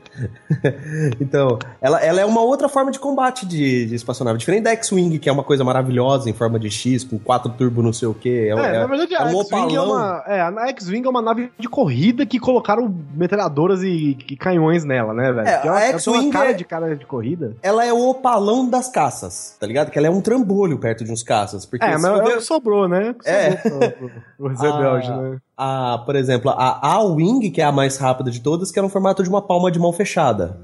então, 1.20 1.58
ela, 1.82 2.00
ela 2.04 2.22
é 2.22 2.26
uma 2.26 2.42
outra 2.42 2.70
forma 2.70 2.92
de 2.92 3.00
combate 3.00 3.46
de, 3.46 3.88
de 3.88 3.96
espaçonave. 3.96 4.38
Diferente 4.38 4.64
da 4.64 4.72
X-Wing, 4.72 5.18
que 5.18 5.28
é 5.28 5.32
uma 5.32 5.44
coisa 5.44 5.64
maravilhosa 5.64 6.30
em 6.30 6.34
forma 6.34 6.60
de 6.60 6.70
X, 6.70 7.04
com 7.04 7.18
quatro 7.18 7.52
turbos 7.52 7.84
não 7.84 7.94
sei 7.94 8.08
o 8.08 8.14
quê. 8.14 8.50
É, 8.56 8.60
é, 8.60 8.76
é 8.76 8.80
na 8.80 8.88
verdade, 8.88 9.16
é 9.16 9.24
um 9.24 9.42
X-Wing 9.42 9.76
é 9.76 9.82
uma... 9.82 10.24
É, 10.28 10.42
a 10.42 10.68
X-Wing 10.70 11.06
é 11.06 11.10
uma 11.10 11.22
nave 11.22 11.52
de 11.58 11.68
corrida 11.68 12.26
que 12.26 12.40
colocaram 12.40 12.94
metralhadoras 13.16 13.82
e, 13.82 14.18
e 14.30 14.36
canhões 14.36 14.84
nela, 14.84 15.14
né, 15.14 15.32
velho? 15.32 15.48
É, 15.48 15.68
a 15.68 15.80
X-Wing 15.94 16.30
cara 16.30 16.52
é... 16.52 16.54
de 16.54 16.64
cara 16.64 16.96
de 16.96 17.06
corrida. 17.06 17.56
Ela 17.62 17.86
é 17.86 17.92
o 17.92 18.08
opalão 18.08 18.70
das 18.70 18.90
caças, 18.90 19.56
tá 19.60 19.66
ligado? 19.66 19.90
Que 19.90 19.98
ela 19.98 20.08
é 20.08 20.12
um 20.12 20.22
trambolho 20.22 20.78
perto 20.78 21.04
de 21.04 21.12
uns 21.12 21.24
caças. 21.24 21.66
Porque 21.66 21.87
é, 21.88 21.94
mas 21.94 22.04
é 22.06 22.12
o 22.12 22.24
que 22.24 22.42
sobrou, 22.42 22.88
né? 22.88 23.16
É. 23.26 23.58
Sobrou 23.58 23.92
pro, 23.92 24.12
pro 24.38 24.48
Rebelde, 24.56 25.12
né? 25.12 25.38
A, 25.56 26.04
por 26.06 26.16
exemplo, 26.16 26.52
a 26.52 26.96
A-Wing, 26.96 27.50
que 27.50 27.62
é 27.62 27.66
a 27.66 27.72
mais 27.72 27.98
rápida 27.98 28.30
de 28.30 28.42
todas, 28.42 28.72
que 28.72 28.78
era 28.78 28.86
no 28.86 28.92
formato 28.92 29.24
de 29.24 29.30
uma 29.30 29.42
palma 29.42 29.72
de 29.72 29.80
mão 29.80 29.92
fechada. 29.92 30.58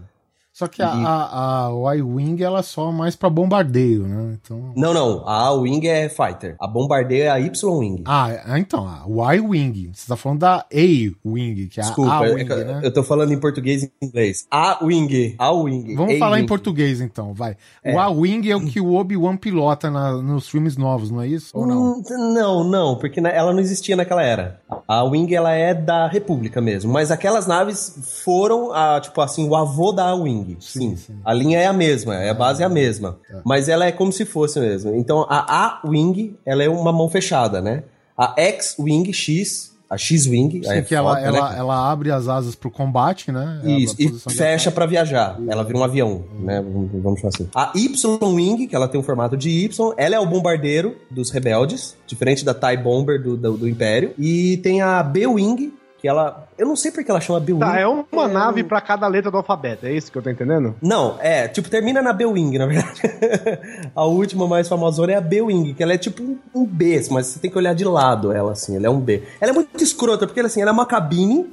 Só 0.54 0.68
que 0.68 0.84
a, 0.84 0.86
e... 0.86 1.04
a, 1.04 1.68
a 1.90 1.96
Y-Wing 1.98 2.44
ela 2.44 2.60
é 2.60 2.62
só 2.62 2.92
mais 2.92 3.16
pra 3.16 3.28
bombardeio, 3.28 4.08
né? 4.08 4.38
Então... 4.40 4.72
Não, 4.76 4.94
não. 4.94 5.28
A 5.28 5.48
A-Wing 5.48 5.88
é 5.88 6.08
fighter. 6.08 6.56
A 6.60 6.68
bombardeio 6.68 7.24
é 7.24 7.30
a 7.30 7.40
Y-Wing. 7.40 8.04
Ah, 8.06 8.32
é, 8.32 8.60
então. 8.60 8.88
A 8.88 9.36
Y-Wing. 9.36 9.90
Você 9.92 10.08
tá 10.08 10.16
falando 10.16 10.42
da 10.42 10.64
A-Wing, 10.72 11.70
que 11.70 11.80
é 11.80 11.84
Desculpa, 11.84 12.12
a 12.12 12.18
A-Wing, 12.18 12.52
eu, 12.52 12.66
né? 12.66 12.82
eu 12.84 12.94
tô 12.94 13.04
falando 13.04 13.34
em 13.34 13.40
português 13.40 13.82
e 13.82 13.92
em 14.00 14.06
inglês. 14.06 14.46
A-Wing. 14.52 15.36
A-Wing. 15.40 15.96
Vamos 15.96 16.20
falar 16.20 16.40
em 16.40 16.46
português, 16.46 17.02
então, 17.02 17.34
vai. 17.34 17.58
É. 17.84 17.96
O 17.96 18.00
A-Wing 18.00 18.52
é 18.52 18.56
o 18.56 18.64
que 18.64 18.80
o 18.80 18.94
Obi-Wan 18.94 19.36
pilota 19.38 19.90
na, 19.90 20.22
nos 20.22 20.48
filmes 20.48 20.78
novos, 20.78 21.10
não 21.10 21.20
é 21.20 21.28
isso? 21.28 21.50
Ou 21.58 21.66
não? 21.66 21.94
Hum, 21.94 22.04
não, 22.32 22.64
não. 22.64 22.96
Porque 22.98 23.20
ela 23.20 23.52
não 23.52 23.60
existia 23.60 23.96
naquela 23.96 24.22
era. 24.22 24.62
A 24.88 25.00
A-Wing, 25.00 25.34
ela 25.34 25.52
é 25.52 25.74
da 25.74 26.08
República 26.08 26.62
mesmo. 26.62 26.94
Mas 26.94 27.10
aquelas 27.10 27.48
naves 27.48 28.22
foram, 28.24 28.72
a, 28.72 29.02
tipo 29.02 29.20
assim, 29.20 29.50
o 29.50 29.56
avô 29.56 29.92
da 29.92 30.10
A-Wing. 30.10 30.43
Sim, 30.60 30.96
sim, 30.96 30.96
sim. 30.96 31.16
A 31.24 31.34
linha 31.34 31.60
é 31.60 31.66
a 31.66 31.74
mesma, 31.74 32.16
a 32.16 32.34
base 32.34 32.62
é 32.62 32.66
a 32.66 32.70
mesma. 32.70 33.20
É. 33.30 33.42
Mas 33.44 33.70
ela 33.70 33.86
é 33.86 33.92
como 33.92 34.12
se 34.12 34.26
fosse 34.26 34.60
mesmo. 34.60 34.96
Então 34.96 35.26
a 35.30 35.82
A-Wing, 35.84 36.36
ela 36.46 36.64
é 36.64 36.70
uma 36.70 36.92
mão 36.92 37.10
fechada, 37.10 37.62
né? 37.62 37.84
A 38.18 38.34
X-Wing 38.38 39.12
X, 39.12 39.74
a 39.94 39.98
X-Wing. 39.98 40.62
É 40.66 40.82
que 40.82 40.96
ela, 40.96 41.20
ela, 41.20 41.52
né? 41.52 41.60
ela, 41.60 41.92
abre 41.92 42.12
as 42.12 42.28
asas 42.28 42.56
pro 42.56 42.72
combate, 42.72 43.32
né? 43.32 43.62
Isso, 43.64 43.96
e 44.00 44.10
fecha 44.32 44.72
para 44.72 44.86
viajar. 44.86 45.40
Ela 45.48 45.64
vira 45.64 45.78
um 45.78 45.84
avião, 45.84 46.24
né? 46.40 46.64
Vamos 46.94 47.20
chamar 47.20 47.32
assim. 47.34 47.48
A 47.54 47.72
Y-Wing, 47.76 48.68
que 48.68 48.76
ela 48.76 48.88
tem 48.88 49.00
um 49.00 49.04
formato 49.04 49.38
de 49.38 49.50
Y, 49.50 49.94
ela 49.98 50.16
é 50.16 50.20
o 50.20 50.26
bombardeiro 50.26 50.96
dos 51.12 51.30
rebeldes, 51.30 51.96
diferente 52.08 52.44
da 52.44 52.54
TIE 52.54 52.78
Bomber 52.78 53.22
do, 53.22 53.38
do, 53.38 53.58
do 53.58 53.70
Império. 53.70 54.14
E 54.18 54.58
tem 54.58 54.82
a 54.82 55.04
B-Wing, 55.04 55.72
que 56.04 56.08
ela. 56.10 56.50
Eu 56.58 56.68
não 56.68 56.76
sei 56.76 56.92
porque 56.92 57.10
ela 57.10 57.22
chama 57.22 57.40
B-Wing. 57.40 57.62
Tá, 57.62 57.80
é 57.80 57.88
uma 57.88 58.26
é 58.26 58.28
nave 58.28 58.62
para 58.62 58.82
cada 58.82 59.08
letra 59.08 59.32
do 59.32 59.38
alfabeto, 59.38 59.86
é 59.86 59.94
isso 59.94 60.12
que 60.12 60.18
eu 60.18 60.22
tô 60.22 60.30
entendendo? 60.30 60.76
Não, 60.82 61.18
é, 61.22 61.48
tipo, 61.48 61.70
termina 61.70 62.02
na 62.02 62.12
B-Wing, 62.12 62.58
na 62.58 62.66
verdade. 62.66 63.00
a 63.96 64.04
última 64.04 64.46
mais 64.46 64.68
famosa 64.68 65.10
é 65.10 65.16
a 65.16 65.22
B-Wing, 65.22 65.74
que 65.74 65.82
ela 65.82 65.94
é 65.94 65.98
tipo 65.98 66.22
um 66.54 66.66
B, 66.66 67.02
mas 67.10 67.28
você 67.28 67.40
tem 67.40 67.50
que 67.50 67.58
olhar 67.58 67.74
de 67.74 67.86
lado 67.86 68.34
ela, 68.34 68.52
assim, 68.52 68.76
ela 68.76 68.88
é 68.88 68.90
um 68.90 69.00
B. 69.00 69.24
Ela 69.40 69.54
é 69.54 69.56
muito 69.56 69.82
escrota, 69.82 70.28
porque 70.28 70.42
assim, 70.42 70.62
ela 70.62 70.72
é 70.72 70.74
uma 70.74 70.86
cabine. 70.86 71.50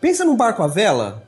Pensa 0.00 0.24
num 0.24 0.34
barco 0.34 0.64
à 0.64 0.66
vela, 0.66 1.22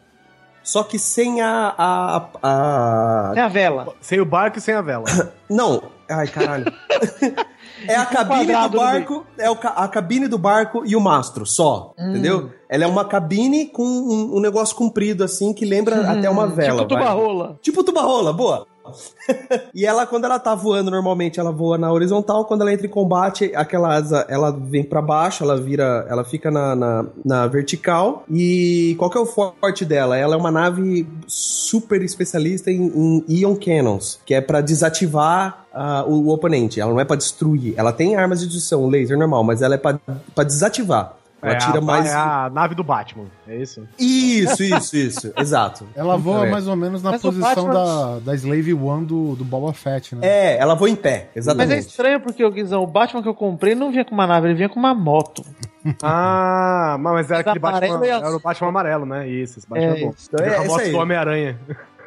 só 0.65 0.83
que 0.83 0.99
sem 0.99 1.41
a. 1.41 1.73
a, 1.79 2.27
a... 2.43 3.31
Sem 3.35 3.43
a 3.45 3.49
vela. 3.49 3.95
Sem 4.01 4.21
o 4.21 4.25
barco 4.25 4.59
e 4.59 4.61
sem 4.61 4.75
a 4.75 4.83
vela. 4.83 5.05
Não. 5.49 5.81
Ai, 6.11 6.27
caralho. 6.27 6.65
É 7.89 7.97
a 7.97 8.07
cabine 8.07 8.53
do 8.53 8.77
barco, 8.77 9.27
é 9.39 9.51
o, 9.51 9.59
a 9.63 9.89
cabine 9.89 10.29
do 10.29 10.39
barco 10.39 10.83
e 10.87 10.95
o 10.97 11.01
mastro, 11.01 11.47
só. 11.47 11.95
Hum. 11.99 12.11
Entendeu? 12.11 12.51
Ela 12.69 12.85
é 12.85 12.87
uma 12.87 13.05
cabine 13.05 13.67
com 13.67 13.85
um, 13.85 14.37
um 14.37 14.41
negócio 14.41 14.75
comprido, 14.75 15.23
assim, 15.25 15.53
que 15.53 15.65
lembra 15.65 15.97
hum. 15.97 16.11
até 16.11 16.29
uma 16.29 16.47
vela. 16.47 16.83
Tipo 16.83 16.89
tuba-rola. 16.89 17.59
Tipo 17.63 17.85
tuba-rola, 17.85 18.33
boa. 18.33 18.67
e 19.75 19.87
ela, 19.87 20.07
quando 20.07 20.25
ela 20.25 20.39
tá 20.39 20.55
voando, 20.55 20.91
normalmente 20.91 21.41
ela 21.41 21.51
voa 21.51 21.79
na 21.79 21.93
horizontal. 21.93 22.45
Quando 22.45 22.63
ela 22.63 22.73
entra 22.73 22.87
em 22.87 22.91
combate, 22.91 23.53
aquela 23.55 23.95
asa, 23.95 24.27
ela 24.29 24.51
vem 24.51 24.85
para 24.85 25.01
baixo, 25.01 25.43
ela 25.43 25.61
vira, 25.61 26.07
ela 26.09 26.25
fica 26.25 26.51
na, 26.51 26.77
na, 26.77 27.07
na, 27.25 27.47
vertical. 27.47 28.25
E 28.31 28.95
qual 28.99 29.11
que 29.11 29.19
é 29.19 29.21
o 29.21 29.27
forte 29.27 29.85
dela? 29.85 30.17
Ela 30.17 30.35
é 30.35 30.39
uma 30.39 30.51
nave 30.51 31.07
super 31.27 32.03
especialista 32.03 32.71
em, 32.71 32.87
em 32.87 33.25
Ion 33.29 33.57
Cannons, 33.57 34.21
que 34.25 34.35
é 34.35 34.41
para 34.41 34.61
desativar 34.61 35.67
uh, 35.73 36.09
o, 36.09 36.27
o, 36.27 36.29
oponente. 36.29 36.81
Ela 36.81 36.93
não 36.93 37.01
é 37.01 37.05
para 37.05 37.17
destruir. 37.17 37.75
Ela 37.77 37.93
tem 37.93 38.17
armas 38.17 38.41
de 38.41 38.47
destruição, 38.47 38.87
laser 38.89 39.19
normal, 39.19 39.45
mas 39.45 39.63
ela 39.63 39.75
é 39.75 39.79
para 39.79 40.45
desativar. 40.45 41.17
Ela 41.45 41.53
É, 41.53 41.57
tira 41.59 41.79
a, 41.79 41.81
mais. 41.83 42.07
é 42.07 42.15
a 42.15 42.51
nave 42.53 42.75
do 42.75 42.83
Batman, 42.83 43.27
é 43.47 43.57
isso? 43.57 43.87
Isso, 43.99 44.63
isso, 44.63 44.97
isso. 44.97 45.33
Exato. 45.39 45.87
Ela 45.95 46.17
voa 46.17 46.47
É. 46.47 46.51
mais 46.51 46.67
ou 46.67 46.75
menos 46.75 47.03
na 47.03 47.13
Mas 47.13 47.23
posição 47.23 47.67
Batman- 47.67 47.75
da, 47.75 48.19
da 48.21 48.35
Slave 48.35 48.73
One 48.75 49.05
do, 49.05 49.37
do 49.37 49.45
Boba 49.45 49.73
Fett, 49.73 50.15
né? 50.17 50.27
É, 50.27 50.57
ela 50.59 50.75
voa 50.75 50.89
em 50.89 50.97
pé, 50.97 51.29
Mas 51.35 51.45
exatamente. 51.47 51.73
é 51.75 51.79
estranho 51.81 52.21
porque 52.21 52.45
o 52.45 52.51
Guizão, 52.51 52.83
o 52.83 52.87
Batman 52.87 53.23
que 53.23 53.29
eu 53.29 53.35
comprei 53.35 53.75
não 53.75 53.91
vinha 53.91 54.05
com 54.05 54.15
uma 54.15 54.27
nave, 54.27 54.47
ele 54.49 54.55
vinha 54.55 54.69
com 54.69 54.79
uma 54.81 54.95
moto. 54.95 55.45
Ah, 56.03 56.97
mas 56.99 57.31
era 57.31 57.41
aquele 57.41 57.59
Batman. 57.59 58.07
Era 58.07 58.35
o 58.37 58.41
Batman 58.41 58.69
amarelo, 58.69 59.05
né? 59.05 59.29
Isso, 59.29 59.59
esse 59.59 59.69
Batman 59.69 59.87
É, 59.95 60.01
é, 60.01 60.05
bom. 60.05 60.11
isso. 60.17 60.31
Então 60.33 60.47
é 60.47 60.83
aí. 60.83 60.93
do 60.93 60.99
Homem-Aranha. 60.99 61.59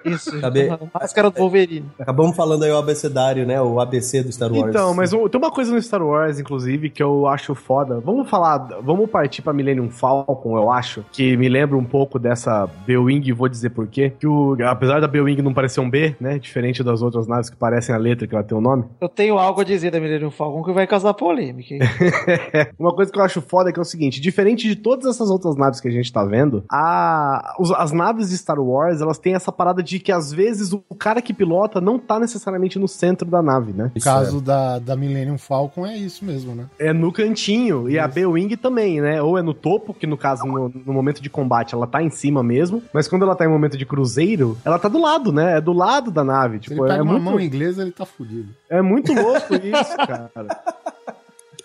Isso, 0.08 0.40
Sabe- 0.40 0.70
máscara 0.94 1.30
do 1.30 1.38
Wolverine. 1.38 1.86
Acabamos 2.00 2.36
falando 2.36 2.64
aí 2.64 2.72
o 2.72 2.78
abecedário, 2.78 3.46
né? 3.46 3.62
O 3.62 3.80
ABC 3.80 4.24
do 4.24 4.32
Star 4.32 4.52
Wars. 4.52 4.70
Então, 4.70 4.94
mas 4.94 5.12
tem 5.12 5.40
uma 5.40 5.52
coisa 5.52 5.74
no 5.74 5.82
Star 5.82 6.02
Wars, 6.02 6.40
inclusive, 6.40 6.90
que 6.90 7.02
eu 7.02 7.28
acho 7.28 7.54
foda. 7.56 8.00
Vamos 8.00 8.30
falar, 8.30 8.58
vamos 8.82 9.10
partir 9.10 9.42
pra 9.42 9.54
Millennium 9.54 9.90
Falcon, 9.90 10.58
eu 10.58 10.72
acho, 10.72 11.04
que 11.12 11.36
me 11.38 11.50
lembra 11.50 11.78
um 11.78 11.84
pouco 11.84 12.20
dessa 12.20 12.68
B-Wing, 12.86 13.28
e 13.28 13.32
vou 13.32 13.48
dizer 13.50 13.70
por 13.72 13.88
quê. 13.88 14.12
Que 14.20 14.28
o, 14.28 14.56
apesar 14.68 15.00
da 15.00 15.08
B-Wing 15.08 15.42
não 15.42 15.54
parecer 15.54 15.80
um 15.80 15.90
B, 15.90 16.16
né, 16.20 16.40
diferente 16.40 16.84
das 16.84 17.02
outras 17.02 17.28
naves 17.28 17.50
que 17.50 17.56
parecem 17.56 17.94
a 17.94 17.98
letra 17.98 18.28
que 18.28 18.36
ela 18.36 18.44
tem 18.44 18.58
o 18.58 18.62
nome, 18.62 18.86
Eu 19.02 19.10
tenho 19.10 19.38
algo 19.38 19.62
a 19.62 19.64
dizer 19.64 19.92
da 19.92 20.00
Millennium 20.00 20.32
Falcon 20.32 20.64
que 20.64 20.72
vai 20.72 20.88
causar 20.88 21.14
polêmica. 21.14 21.74
hein? 21.74 21.80
uma 22.78 22.94
coisa 22.94 23.12
que 23.12 23.20
eu 23.20 23.24
acho 23.24 23.42
foda 23.42 23.70
é 23.70 23.74
que 23.74 23.80
é 23.80 23.82
o 23.82 23.86
seguinte, 23.86 24.20
diferente 24.22 24.68
de 24.68 24.76
todas 24.76 25.06
essas 25.06 25.30
outras 25.30 25.56
naves 25.56 25.80
que 25.80 25.88
a 25.88 25.92
gente 25.92 26.12
tá 26.12 26.24
vendo, 26.26 26.64
a, 26.72 27.56
as 27.78 27.92
naves 27.92 28.30
de 28.30 28.38
Star 28.38 28.60
Wars, 28.60 29.02
elas 29.02 29.18
têm 29.18 29.36
essa 29.36 29.52
parada 29.52 29.82
de 29.82 29.97
que 30.00 30.12
às 30.12 30.32
vezes 30.32 30.72
o 30.74 30.96
cara 30.96 31.22
que 31.22 31.34
pilota 31.34 31.80
não 31.82 31.98
tá 32.00 32.20
necessariamente 32.20 32.78
no 32.80 32.88
centro 32.88 33.28
da 33.30 33.42
nave, 33.42 33.74
né? 33.74 33.92
No 33.96 34.02
caso 34.02 34.42
da, 34.42 34.80
da 34.80 34.96
Millennium 34.96 35.38
Falcon 35.38 35.86
é 35.86 35.96
isso 35.98 36.24
mesmo, 36.26 36.56
né? 36.56 36.66
É 36.80 36.92
no 36.94 37.12
cantinho. 37.12 37.90
E 37.90 37.98
a 38.00 38.08
B-Wing 38.08 38.56
também, 38.58 39.02
né? 39.02 39.22
Ou 39.22 39.38
é 39.38 39.42
no 39.42 39.54
topo, 39.54 39.94
que 39.94 40.08
no 40.08 40.18
caso, 40.18 40.46
no, 40.46 40.70
no 40.70 40.94
momento 40.94 41.22
de 41.22 41.30
combate, 41.30 41.74
ela 41.74 41.88
tá 41.88 42.02
em 42.02 42.10
cima 42.10 42.42
mesmo. 42.44 42.82
Mas 42.94 43.08
quando 43.08 43.24
ela 43.24 43.36
tá 43.36 43.46
em 43.46 43.50
momento 43.50 43.78
de 43.78 43.86
cruzeiro, 43.86 44.58
ela 44.64 44.80
tá 44.80 44.88
do 44.88 45.00
lado, 45.02 45.32
né? 45.32 45.58
É 45.58 45.62
do 45.62 45.74
lado 45.74 46.12
da 46.12 46.24
nave. 46.24 46.58
Se 46.60 46.68
ele 46.68 46.76
Tipo, 46.76 46.84
pega 46.84 46.96
é, 47.00 47.02
uma 47.02 47.12
muito, 47.14 47.24
mão 47.24 47.40
inglesa, 47.40 47.82
ele 47.82 47.92
tá 47.92 48.06
fudido. 48.06 48.50
é 48.70 48.82
muito 48.82 49.14
louco 49.14 49.54
isso, 49.56 49.98
cara. 50.06 50.30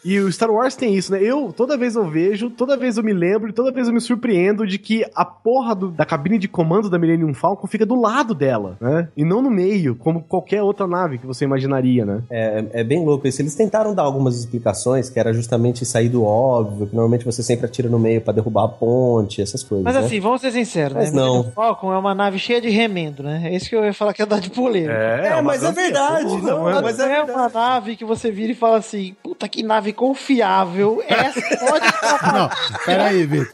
E 0.04 0.18
o 0.18 0.30
Star 0.32 0.50
Wars 0.50 0.74
tem 0.74 0.94
isso, 0.94 1.12
né? 1.12 1.22
Eu, 1.22 1.52
toda 1.56 1.76
vez 1.76 1.94
eu 1.94 2.04
vejo, 2.08 2.50
toda 2.50 2.76
vez 2.76 2.96
eu 2.96 3.04
me 3.04 3.12
lembro 3.12 3.50
e 3.50 3.52
toda 3.52 3.70
vez 3.70 3.86
eu 3.86 3.94
me 3.94 4.00
surpreendo 4.00 4.66
de 4.66 4.78
que 4.78 5.04
a 5.14 5.24
porra 5.24 5.74
do- 5.74 5.90
da 5.90 6.04
cabine 6.04 6.38
de 6.38 6.48
comando 6.48 6.90
da 6.90 6.98
Millennium 6.98 7.32
Falcon 7.32 7.66
fica 7.68 7.86
do 7.86 7.94
lado 7.94 8.34
dela, 8.34 8.76
né? 8.80 9.08
E 9.16 9.24
não 9.24 9.40
no 9.40 9.50
meio, 9.50 9.94
como 9.94 10.20
qualquer 10.22 10.62
outra 10.62 10.86
nave 10.88 11.18
que 11.18 11.26
você 11.26 11.44
imaginaria, 11.44 12.04
né? 12.04 12.20
É, 12.30 12.64
é 12.72 12.84
bem 12.84 13.04
louco 13.04 13.28
isso. 13.28 13.40
Eles 13.40 13.54
tentaram 13.54 13.94
dar 13.94 14.02
algumas 14.02 14.36
explicações, 14.38 15.08
que 15.08 15.20
era 15.20 15.32
justamente 15.32 15.84
sair 15.86 16.08
do 16.08 16.24
óbvio, 16.24 16.86
que 16.88 16.94
normalmente 16.94 17.24
você 17.24 17.42
sempre 17.42 17.66
atira 17.66 17.88
no 17.88 17.98
meio 17.98 18.20
pra 18.20 18.32
derrubar 18.32 18.64
a 18.64 18.68
ponte, 18.68 19.40
essas 19.40 19.62
coisas. 19.62 19.84
Mas 19.84 19.94
né? 19.94 20.00
assim, 20.00 20.18
vamos 20.18 20.40
ser 20.40 20.50
sinceros, 20.50 20.94
Mas 20.96 21.12
né? 21.12 21.20
não. 21.20 21.28
Millennium 21.34 21.52
Falcon 21.52 21.92
é 21.92 21.98
uma 21.98 22.14
nave 22.14 22.38
cheia 22.38 22.60
de 22.60 22.68
remendo, 22.70 23.22
né? 23.22 23.42
É 23.44 23.54
isso 23.54 23.68
que 23.68 23.76
eu 23.76 23.84
ia 23.84 23.94
falar 23.94 24.12
que 24.14 24.22
ia 24.22 24.26
dar 24.26 24.40
de 24.40 24.50
polêmica. 24.50 24.92
É, 24.92 25.32
uma 25.34 25.42
mas 25.42 25.62
é 25.62 25.70
verdade, 25.70 26.24
porra, 26.24 26.42
não, 26.72 26.82
mas 26.82 26.98
é 26.98 27.12
é 27.12 27.22
uma 27.22 27.48
nave 27.48 27.94
que 27.94 28.04
você 28.04 28.30
vira 28.30 28.52
e 28.52 28.54
fala 28.54 28.78
assim, 28.78 29.14
puta 29.22 29.46
que 29.48 29.62
nave 29.62 29.91
confiável. 29.93 31.02
Essa 31.06 31.40
pode 31.59 31.86
Não, 32.32 32.51
pera 32.85 33.06
aí, 33.06 33.27
Vitor. 33.27 33.52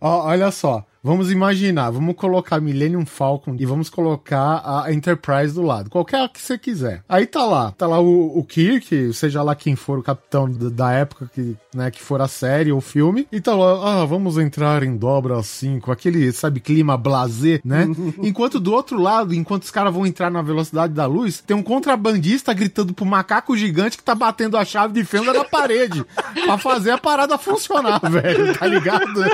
Ó, 0.00 0.26
olha 0.26 0.50
só. 0.50 0.84
Vamos 1.02 1.32
imaginar, 1.32 1.90
vamos 1.90 2.14
colocar 2.14 2.60
Millennium 2.60 3.06
Falcon 3.06 3.56
e 3.58 3.64
vamos 3.64 3.88
colocar 3.88 4.62
a 4.62 4.92
Enterprise 4.92 5.54
do 5.54 5.62
lado. 5.62 5.88
Qualquer 5.88 6.28
que 6.28 6.38
você 6.38 6.58
quiser. 6.58 7.02
Aí 7.08 7.24
tá 7.24 7.42
lá, 7.46 7.72
tá 7.72 7.86
lá 7.86 7.98
o, 7.98 8.38
o 8.38 8.44
Kirk, 8.44 9.10
seja 9.14 9.42
lá 9.42 9.54
quem 9.54 9.74
for 9.74 9.98
o 9.98 10.02
capitão 10.02 10.46
da 10.50 10.92
época 10.92 11.30
que, 11.34 11.56
né, 11.74 11.90
que 11.90 12.02
for 12.02 12.20
a 12.20 12.28
série 12.28 12.70
ou 12.70 12.82
filme. 12.82 13.26
E 13.32 13.40
tá 13.40 13.54
lá, 13.54 14.02
ah, 14.02 14.04
vamos 14.04 14.36
entrar 14.36 14.82
em 14.82 14.94
dobra 14.94 15.42
5, 15.42 15.90
aquele, 15.90 16.30
sabe, 16.32 16.60
clima 16.60 16.98
blazer, 16.98 17.62
né? 17.64 17.86
enquanto 18.22 18.60
do 18.60 18.70
outro 18.70 19.00
lado, 19.00 19.32
enquanto 19.32 19.62
os 19.62 19.70
caras 19.70 19.94
vão 19.94 20.04
entrar 20.04 20.30
na 20.30 20.42
velocidade 20.42 20.92
da 20.92 21.06
luz, 21.06 21.42
tem 21.46 21.56
um 21.56 21.62
contrabandista 21.62 22.52
gritando 22.52 22.92
pro 22.92 23.06
macaco 23.06 23.56
gigante 23.56 23.96
que 23.96 24.04
tá 24.04 24.14
batendo 24.14 24.58
a 24.58 24.66
chave 24.66 24.92
de 24.92 25.02
fenda 25.04 25.32
na 25.32 25.44
parede 25.44 26.04
pra 26.44 26.58
fazer 26.58 26.90
a 26.90 26.98
parada 26.98 27.38
funcionar, 27.38 28.00
velho, 28.04 28.58
tá 28.58 28.66
ligado? 28.66 29.24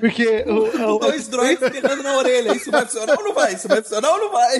Porque 0.00 0.44
o, 0.46 0.94
o, 0.94 0.98
Dois 0.98 1.28
droids 1.28 1.68
pegando 1.70 2.02
na 2.02 2.14
orelha. 2.16 2.52
Isso 2.54 2.70
vai 2.70 2.82
funcionar 2.84 3.16
ou 3.18 3.24
não 3.24 3.34
vai? 3.34 3.54
Isso 3.54 3.68
vai 3.68 3.82
funcionar 3.82 4.10
ou 4.12 4.18
não 4.18 4.30
vai? 4.32 4.56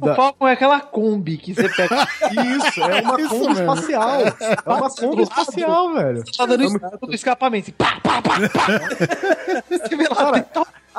o 0.00 0.14
Falcon 0.14 0.48
é 0.48 0.52
aquela 0.52 0.80
Kombi 0.80 1.36
que 1.36 1.54
você 1.54 1.68
pega. 1.68 2.06
Isso, 2.30 2.80
é 2.82 3.00
uma 3.02 3.20
Isso 3.20 3.28
Kombi 3.30 3.46
mesmo. 3.48 3.60
espacial. 3.72 4.20
É 4.20 4.56
uma 4.66 4.90
Kombi 4.90 5.22
espacial, 5.22 5.94
velho. 5.94 6.24
tá 6.36 6.46
dando 6.46 6.64
es- 6.64 6.72
do 7.00 7.14
escapamento. 7.14 7.64
Assim, 7.64 7.72
pá, 7.72 8.00
pá, 8.02 8.22
pá, 8.22 8.30
pá. 8.48 8.66
Você 9.70 9.96
vê 9.96 10.08
lá, 10.08 10.14
Cara, 10.16 10.46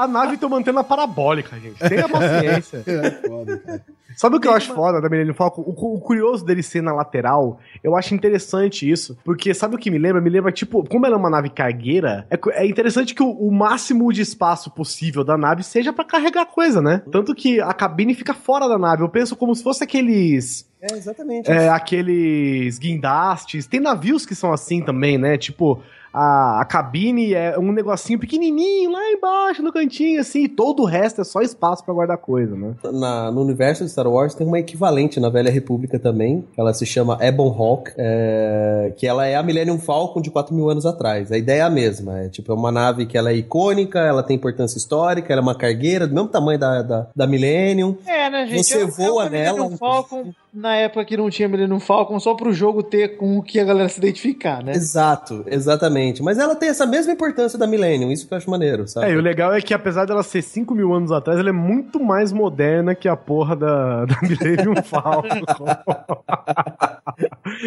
a 0.03 0.07
nave 0.07 0.37
tá 0.37 0.47
mantendo 0.47 0.79
a 0.79 0.83
parabólica, 0.83 1.57
gente. 1.59 1.77
Tenha 1.79 2.07
paciência. 2.07 2.83
É 2.91 3.11
foda, 3.11 3.57
cara. 3.57 3.83
Sabe 4.15 4.35
o 4.35 4.39
que 4.39 4.47
eu 4.47 4.53
acho 4.53 4.73
foda 4.73 5.01
da 5.01 5.09
Millennium 5.09 5.33
Falcon? 5.33 5.61
O, 5.61 5.95
o 5.95 5.99
curioso 5.99 6.45
dele 6.45 6.61
ser 6.61 6.81
na 6.81 6.93
lateral, 6.93 7.59
eu 7.83 7.95
acho 7.95 8.13
interessante 8.13 8.89
isso. 8.89 9.17
Porque 9.23 9.53
sabe 9.53 9.75
o 9.75 9.77
que 9.77 9.89
me 9.89 9.97
lembra? 9.97 10.21
Me 10.21 10.29
lembra, 10.29 10.51
tipo, 10.51 10.87
como 10.87 11.05
ela 11.05 11.15
é 11.15 11.17
uma 11.17 11.29
nave 11.29 11.49
cargueira, 11.49 12.27
é, 12.29 12.37
é 12.63 12.67
interessante 12.67 13.15
que 13.15 13.23
o, 13.23 13.29
o 13.29 13.51
máximo 13.51 14.11
de 14.11 14.21
espaço 14.21 14.69
possível 14.71 15.23
da 15.23 15.37
nave 15.37 15.63
seja 15.63 15.93
pra 15.93 16.05
carregar 16.05 16.45
coisa, 16.45 16.81
né? 16.81 17.01
Tanto 17.11 17.33
que 17.33 17.61
a 17.61 17.73
cabine 17.73 18.13
fica 18.13 18.33
fora 18.33 18.67
da 18.67 18.77
nave. 18.77 19.03
Eu 19.03 19.09
penso 19.09 19.35
como 19.35 19.55
se 19.55 19.63
fosse 19.63 19.83
aqueles. 19.83 20.69
É, 20.81 20.93
exatamente. 20.93 21.49
É, 21.49 21.69
aqueles 21.69 22.77
guindastes. 22.77 23.67
Tem 23.67 23.79
navios 23.79 24.25
que 24.25 24.35
são 24.35 24.51
assim 24.51 24.83
também, 24.83 25.17
né? 25.17 25.37
Tipo, 25.37 25.81
a, 26.13 26.61
a 26.61 26.65
cabine 26.65 27.33
é 27.33 27.57
um 27.57 27.71
negocinho 27.71 28.19
pequenininho 28.19 28.91
lá 28.91 28.99
embaixo, 29.11 29.61
no 29.63 29.71
cantinho, 29.71 30.19
assim, 30.19 30.43
e 30.43 30.49
todo 30.49 30.83
o 30.83 30.85
resto 30.85 31.21
é 31.21 31.23
só 31.23 31.41
espaço 31.41 31.83
pra 31.83 31.93
guardar 31.93 32.17
coisa, 32.17 32.55
né? 32.55 32.73
Na- 32.91 33.31
no 33.31 33.41
universo 33.41 33.83
de 33.83 33.89
Star 33.91 34.07
Wars 34.07 34.33
tem 34.35 34.45
uma 34.45 34.59
equivalente 34.59 35.19
na 35.19 35.29
Velha 35.29 35.51
República 35.51 35.97
também, 35.99 36.45
que 36.53 36.59
ela 36.59 36.73
se 36.73 36.85
chama 36.85 37.17
Ebon 37.21 37.49
Hawk, 37.57 37.91
é, 37.97 38.93
que 38.97 39.07
ela 39.07 39.25
é 39.25 39.35
a 39.35 39.43
Millennium 39.43 39.79
Falcon 39.79 40.21
de 40.21 40.29
4 40.31 40.53
mil 40.53 40.69
anos 40.69 40.85
atrás. 40.85 41.31
A 41.31 41.37
ideia 41.37 41.59
é 41.59 41.63
a 41.63 41.69
mesma, 41.69 42.19
é 42.21 42.29
tipo 42.29 42.51
é 42.51 42.55
uma 42.55 42.71
nave 42.71 43.05
que 43.05 43.17
ela 43.17 43.31
é 43.31 43.35
icônica, 43.35 43.99
ela 43.99 44.23
tem 44.23 44.35
importância 44.35 44.77
histórica, 44.77 45.31
ela 45.31 45.41
é 45.41 45.43
uma 45.43 45.55
cargueira 45.55 46.07
do 46.07 46.13
mesmo 46.13 46.29
tamanho 46.29 46.59
da, 46.59 46.81
da, 46.81 47.07
da 47.15 47.27
Millennium. 47.27 47.97
É, 48.05 48.29
né, 48.29 48.47
gente? 48.47 48.63
Você 48.63 48.75
Eu- 48.75 48.81
eu 48.81 48.87
voa 48.89 49.23
também 49.25 49.41
nela, 49.41 49.57
Millennium 49.57 49.77
Falcon, 49.77 50.31
na 50.53 50.75
época 50.75 51.05
que 51.05 51.15
não 51.15 51.29
tinha 51.29 51.47
Millennium 51.47 51.79
Falcon, 51.79 52.19
só 52.19 52.33
pro 52.33 52.51
jogo 52.51 52.83
ter 52.83 53.15
com 53.17 53.37
o 53.37 53.43
que 53.43 53.59
a 53.59 53.63
galera 53.63 53.87
se 53.89 53.99
identificar, 53.99 54.63
né? 54.63 54.73
Exato, 54.73 55.43
exatamente. 55.47 56.21
Mas 56.21 56.37
ela 56.37 56.55
tem 56.55 56.69
essa 56.69 56.85
mesma 56.85 57.13
importância 57.13 57.57
da 57.57 57.65
Millennium, 57.65 58.11
isso 58.11 58.27
que 58.27 58.33
eu 58.33 58.37
acho 58.37 58.49
maneiro, 58.49 58.87
sabe? 58.87 59.07
É, 59.07 59.11
e 59.11 59.15
o 59.17 59.21
legal 59.21 59.53
é 59.53 59.61
que 59.61 59.73
apesar 59.73 60.05
dela 60.05 60.23
ser 60.23 60.41
5 60.41 60.75
mil 60.75 60.93
anos 60.93 61.11
atrás, 61.11 61.39
ela 61.39 61.49
é 61.49 61.53
muito 61.53 62.03
mais 62.03 62.31
moderna 62.33 62.93
que 62.93 63.07
a 63.07 63.15
porra 63.15 63.55
da, 63.55 64.05
da 64.05 64.15
Millennium 64.21 64.75
Falcon. 64.83 65.27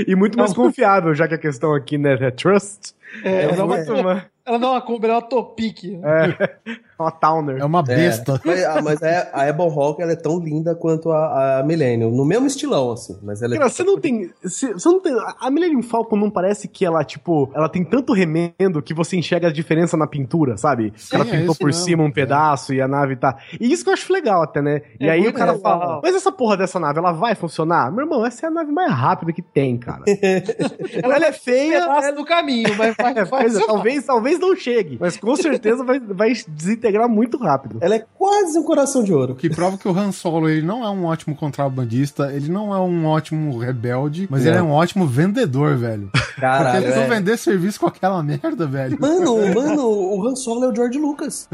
e 0.06 0.14
muito 0.14 0.38
mais 0.38 0.52
confiável, 0.52 1.14
já 1.14 1.26
que 1.28 1.34
a 1.34 1.38
questão 1.38 1.74
aqui, 1.74 1.98
né, 1.98 2.16
é 2.20 2.30
trust. 2.30 2.94
É, 3.22 3.28
É, 3.28 3.44
ela, 3.44 3.66
muito 3.66 3.92
não 3.92 3.98
é, 3.98 4.02
mais- 4.02 4.22
ela 4.44 4.58
não 4.58 4.68
é 4.68 4.70
uma 4.72 4.82
Kombi, 4.82 5.06
ela 5.06 5.14
é 5.14 5.18
uma 5.18 5.22
Topic. 5.28 5.84
é 5.84 6.56
uma 6.98 7.10
Towner. 7.10 7.58
É 7.60 7.64
uma 7.64 7.82
besta. 7.82 8.40
Mas, 8.44 8.64
ah, 8.64 8.80
mas 8.82 9.02
é- 9.02 9.30
a 9.32 9.48
Ebon 9.48 9.68
Hawk 9.68 10.00
ela 10.02 10.12
é 10.12 10.16
tão 10.16 10.38
linda 10.38 10.74
quanto 10.74 11.10
a, 11.10 11.58
a 11.60 11.62
Millennium, 11.62 12.10
no 12.10 12.24
mesmo 12.24 12.46
estilão, 12.46 12.92
assim. 12.92 13.18
Mas 13.22 13.42
ela 13.42 13.54
é 13.54 13.58
Cara, 13.58 13.70
você 13.70 13.82
não 13.82 13.98
tem. 13.98 14.30
Você 14.42 14.72
você 14.72 14.88
não 14.88 15.00
tem. 15.00 15.14
A 15.40 15.50
Millennium 15.50 15.82
Falcon 15.82 16.16
não 16.16 16.30
parece 16.30 16.68
que 16.68 16.84
ela, 16.84 17.02
tipo, 17.04 17.50
ela 17.54 17.68
tem 17.68 17.84
tanto 17.84 18.12
remendo 18.12 18.82
que 18.82 18.92
você 18.94 19.16
enxerga 19.16 19.48
a 19.48 19.52
diferença 19.52 19.96
na 19.96 20.06
pintura, 20.06 20.56
sabe? 20.56 20.92
Sim, 20.96 21.16
ela 21.16 21.24
é 21.24 21.30
pintou 21.30 21.50
isso 21.52 21.58
por 21.58 21.66
mesmo. 21.66 21.84
cima 21.84 22.02
um 22.04 22.10
pedaço 22.12 22.72
e 22.74 22.80
a 22.80 22.88
nave 22.88 23.16
tá. 23.16 23.36
E 23.60 23.72
isso 23.72 23.82
que 23.84 23.90
eu 23.90 23.94
acho 23.94 24.12
legal 24.12 24.42
até, 24.42 24.60
né? 24.62 24.82
E 25.00 25.06
É 25.06 25.10
aí 25.12 25.26
o 25.26 25.32
cara 25.32 25.52
legal. 25.52 25.78
fala: 25.78 26.00
Mas 26.02 26.14
essa 26.14 26.30
porra 26.32 26.56
dessa 26.56 26.78
nave, 26.78 26.98
ela 26.98 27.12
vai 27.12 27.34
funcionar? 27.34 27.90
Meu 27.90 28.04
irmão, 28.04 28.24
essa 28.24 28.46
é 28.46 28.48
a 28.48 28.52
nave 28.52 28.70
mais 28.72 28.90
rápida 28.92 29.32
que 29.32 29.42
tem, 29.42 29.76
cara. 29.78 30.02
ela 31.02 31.16
é 31.26 31.32
feia. 31.32 31.80
Pedaço 31.80 32.14
do 32.14 32.24
caminho, 32.24 32.74
mas 32.76 32.94
vai, 32.96 33.14
É, 33.14 33.24
vai 33.24 33.46
é, 33.46 33.50
talvez, 33.66 34.04
talvez 34.04 34.38
não 34.40 34.56
chegue, 34.56 34.98
mas 35.00 35.16
com 35.16 35.36
certeza 35.36 35.84
vai, 35.84 36.00
vai 36.00 36.32
desintegrar 36.48 36.83
muito 37.08 37.36
rápido. 37.38 37.78
Ela 37.80 37.96
é 37.96 38.04
quase 38.18 38.58
um 38.58 38.62
coração 38.62 39.02
de 39.02 39.12
ouro. 39.12 39.34
Que 39.34 39.48
prova 39.50 39.76
que 39.78 39.88
o 39.88 39.96
Han 39.96 40.12
Solo 40.12 40.48
ele 40.48 40.62
não 40.66 40.84
é 40.84 40.90
um 40.90 41.04
ótimo 41.04 41.34
contrabandista, 41.36 42.32
ele 42.32 42.50
não 42.50 42.74
é 42.74 42.78
um 42.78 43.06
ótimo 43.06 43.56
rebelde, 43.58 44.26
mas 44.30 44.44
Não. 44.44 44.50
ele 44.50 44.58
é 44.58 44.62
um 44.62 44.70
ótimo 44.70 45.06
vendedor, 45.06 45.76
velho. 45.76 46.10
Caralho, 46.36 46.72
Porque 46.72 46.86
ele 46.86 46.94
não 46.96 47.02
é. 47.02 47.18
vender 47.18 47.36
serviço 47.36 47.80
com 47.80 47.86
aquela 47.86 48.22
merda, 48.22 48.66
velho. 48.66 48.98
Mano, 49.00 49.36
mano, 49.54 49.86
o 49.88 50.26
Han 50.28 50.34
Solo 50.36 50.64
é 50.64 50.68
o 50.68 50.74
George 50.74 50.98
Lucas. 50.98 51.48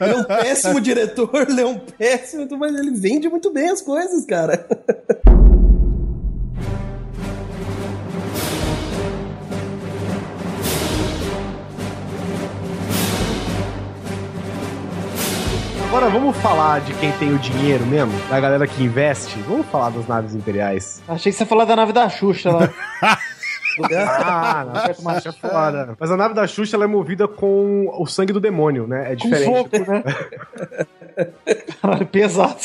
Ele 0.00 0.12
é 0.14 0.16
um 0.16 0.24
péssimo 0.24 0.80
diretor, 0.80 1.46
ele 1.48 1.60
é 1.60 1.66
um 1.66 1.78
péssimo, 1.78 2.46
mas 2.58 2.74
ele 2.74 2.92
vende 2.92 3.28
muito 3.28 3.52
bem 3.52 3.68
as 3.68 3.82
coisas, 3.82 4.24
cara. 4.24 4.66
Agora 15.90 16.08
vamos 16.08 16.36
falar 16.36 16.80
de 16.82 16.94
quem 16.94 17.10
tem 17.18 17.32
o 17.34 17.38
dinheiro 17.40 17.84
mesmo, 17.84 18.12
da 18.28 18.38
galera 18.38 18.64
que 18.64 18.80
investe. 18.84 19.36
Vamos 19.40 19.66
falar 19.66 19.90
das 19.90 20.06
naves 20.06 20.36
imperiais. 20.36 21.02
Achei 21.08 21.32
que 21.32 21.36
você 21.38 21.42
ia 21.42 21.48
falar 21.48 21.64
da 21.64 21.74
nave 21.74 21.92
da 21.92 22.08
Xuxa 22.08 22.50
lá. 22.52 22.70
Ah, 23.82 24.66
não, 24.66 25.04
macho 25.04 25.28
é 25.28 25.32
foda. 25.32 25.96
Mas 25.98 26.10
a 26.10 26.16
nave 26.16 26.34
da 26.34 26.46
Xuxa 26.46 26.76
ela 26.76 26.84
é 26.84 26.88
movida 26.88 27.26
com 27.26 27.88
o 27.98 28.04
sangue 28.04 28.32
do 28.32 28.40
demônio, 28.40 28.86
né? 28.86 29.04
É 29.12 29.16
Com 29.16 29.22
diferente. 29.22 29.46
fogo, 29.70 29.90
né? 29.90 30.02
Caralho, 31.80 32.06
pesado. 32.06 32.56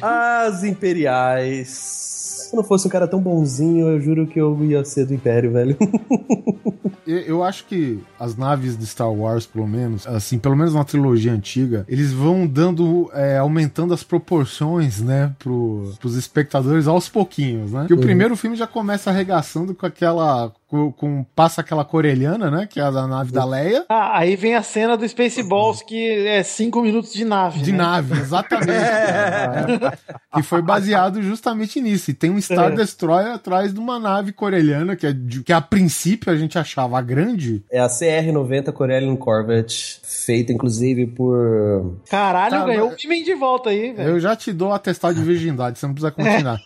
As 0.00 0.64
Imperiais. 0.64 1.68
Se 1.68 2.54
eu 2.54 2.58
não 2.58 2.64
fosse 2.64 2.86
um 2.86 2.90
cara 2.90 3.08
tão 3.08 3.20
bonzinho, 3.20 3.88
eu 3.88 4.00
juro 4.00 4.26
que 4.26 4.40
eu 4.40 4.64
ia 4.64 4.84
ser 4.84 5.06
do 5.06 5.14
Império, 5.14 5.52
velho. 5.52 5.76
Eu, 7.06 7.42
acho 7.42 7.66
que 7.66 8.00
as 8.18 8.36
naves 8.36 8.78
de 8.78 8.86
Star 8.86 9.12
Wars, 9.12 9.46
pelo 9.46 9.66
menos, 9.66 10.06
assim, 10.06 10.38
pelo 10.38 10.56
menos 10.56 10.74
na 10.74 10.84
trilogia 10.84 11.32
antiga, 11.32 11.84
eles 11.86 12.12
vão 12.12 12.46
dando, 12.46 13.10
é, 13.12 13.36
aumentando 13.36 13.92
as 13.92 14.02
proporções, 14.02 15.02
né, 15.02 15.34
pro, 15.38 15.92
pros 16.00 16.16
espectadores 16.16 16.86
aos 16.86 17.08
pouquinhos, 17.08 17.72
né? 17.72 17.84
Que 17.86 17.94
o 17.94 17.98
primeiro 17.98 18.36
filme 18.36 18.56
já 18.56 18.66
começa 18.66 19.10
arregaçando 19.10 19.74
com 19.74 19.84
aquela. 19.84 20.52
Com, 20.74 20.90
com- 20.90 21.24
passa 21.36 21.60
aquela 21.60 21.84
corelhana, 21.84 22.50
né? 22.50 22.66
Que 22.68 22.80
é 22.80 22.82
a 22.82 22.90
da 22.90 23.06
nave 23.06 23.30
da 23.30 23.44
Leia. 23.44 23.84
Ah, 23.88 24.18
aí 24.18 24.34
vem 24.34 24.56
a 24.56 24.62
cena 24.62 24.96
do 24.96 25.08
Spaceballs, 25.08 25.82
que 25.82 26.26
é 26.26 26.42
cinco 26.42 26.82
minutos 26.82 27.12
de 27.12 27.24
nave. 27.24 27.60
De 27.60 27.70
né? 27.70 27.78
nave, 27.78 28.18
exatamente. 28.18 28.66
cara. 28.74 29.98
que 30.34 30.42
foi 30.42 30.60
baseado 30.60 31.22
justamente 31.22 31.80
nisso. 31.80 32.10
E 32.10 32.14
tem 32.14 32.28
um 32.28 32.40
Star 32.40 32.72
É. 32.72 32.74
Destroyer 32.74 33.32
atrás 33.34 33.72
de 33.72 33.78
uma 33.78 34.00
nave 34.00 34.32
corelhana, 34.32 34.96
que, 34.96 35.06
é 35.06 35.12
de- 35.12 35.44
que 35.44 35.52
a 35.52 35.60
princípio 35.60 36.32
a 36.32 36.36
gente 36.36 36.58
achava 36.58 37.00
grande. 37.00 37.62
É 37.70 37.78
a 37.78 37.86
CR-90 37.86 38.72
Corellian 38.72 39.14
Corvette, 39.14 40.00
feita 40.02 40.52
inclusive 40.52 41.06
por. 41.06 42.00
Caralho, 42.10 42.50
Tá, 42.50 42.64
ganhou 42.64 42.86
mas- 42.86 42.94
o 42.94 42.96
time 42.96 43.22
de 43.22 43.34
volta 43.36 43.70
aí, 43.70 43.92
velho. 43.92 44.08
Eu 44.08 44.18
já 44.18 44.34
te 44.34 44.52
dou 44.52 44.72
atestado 44.72 45.14
de 45.14 45.22
virgindade, 45.22 45.78
você 45.78 45.86
não 45.86 45.94
precisa 45.94 46.10
continuar. 46.10 46.60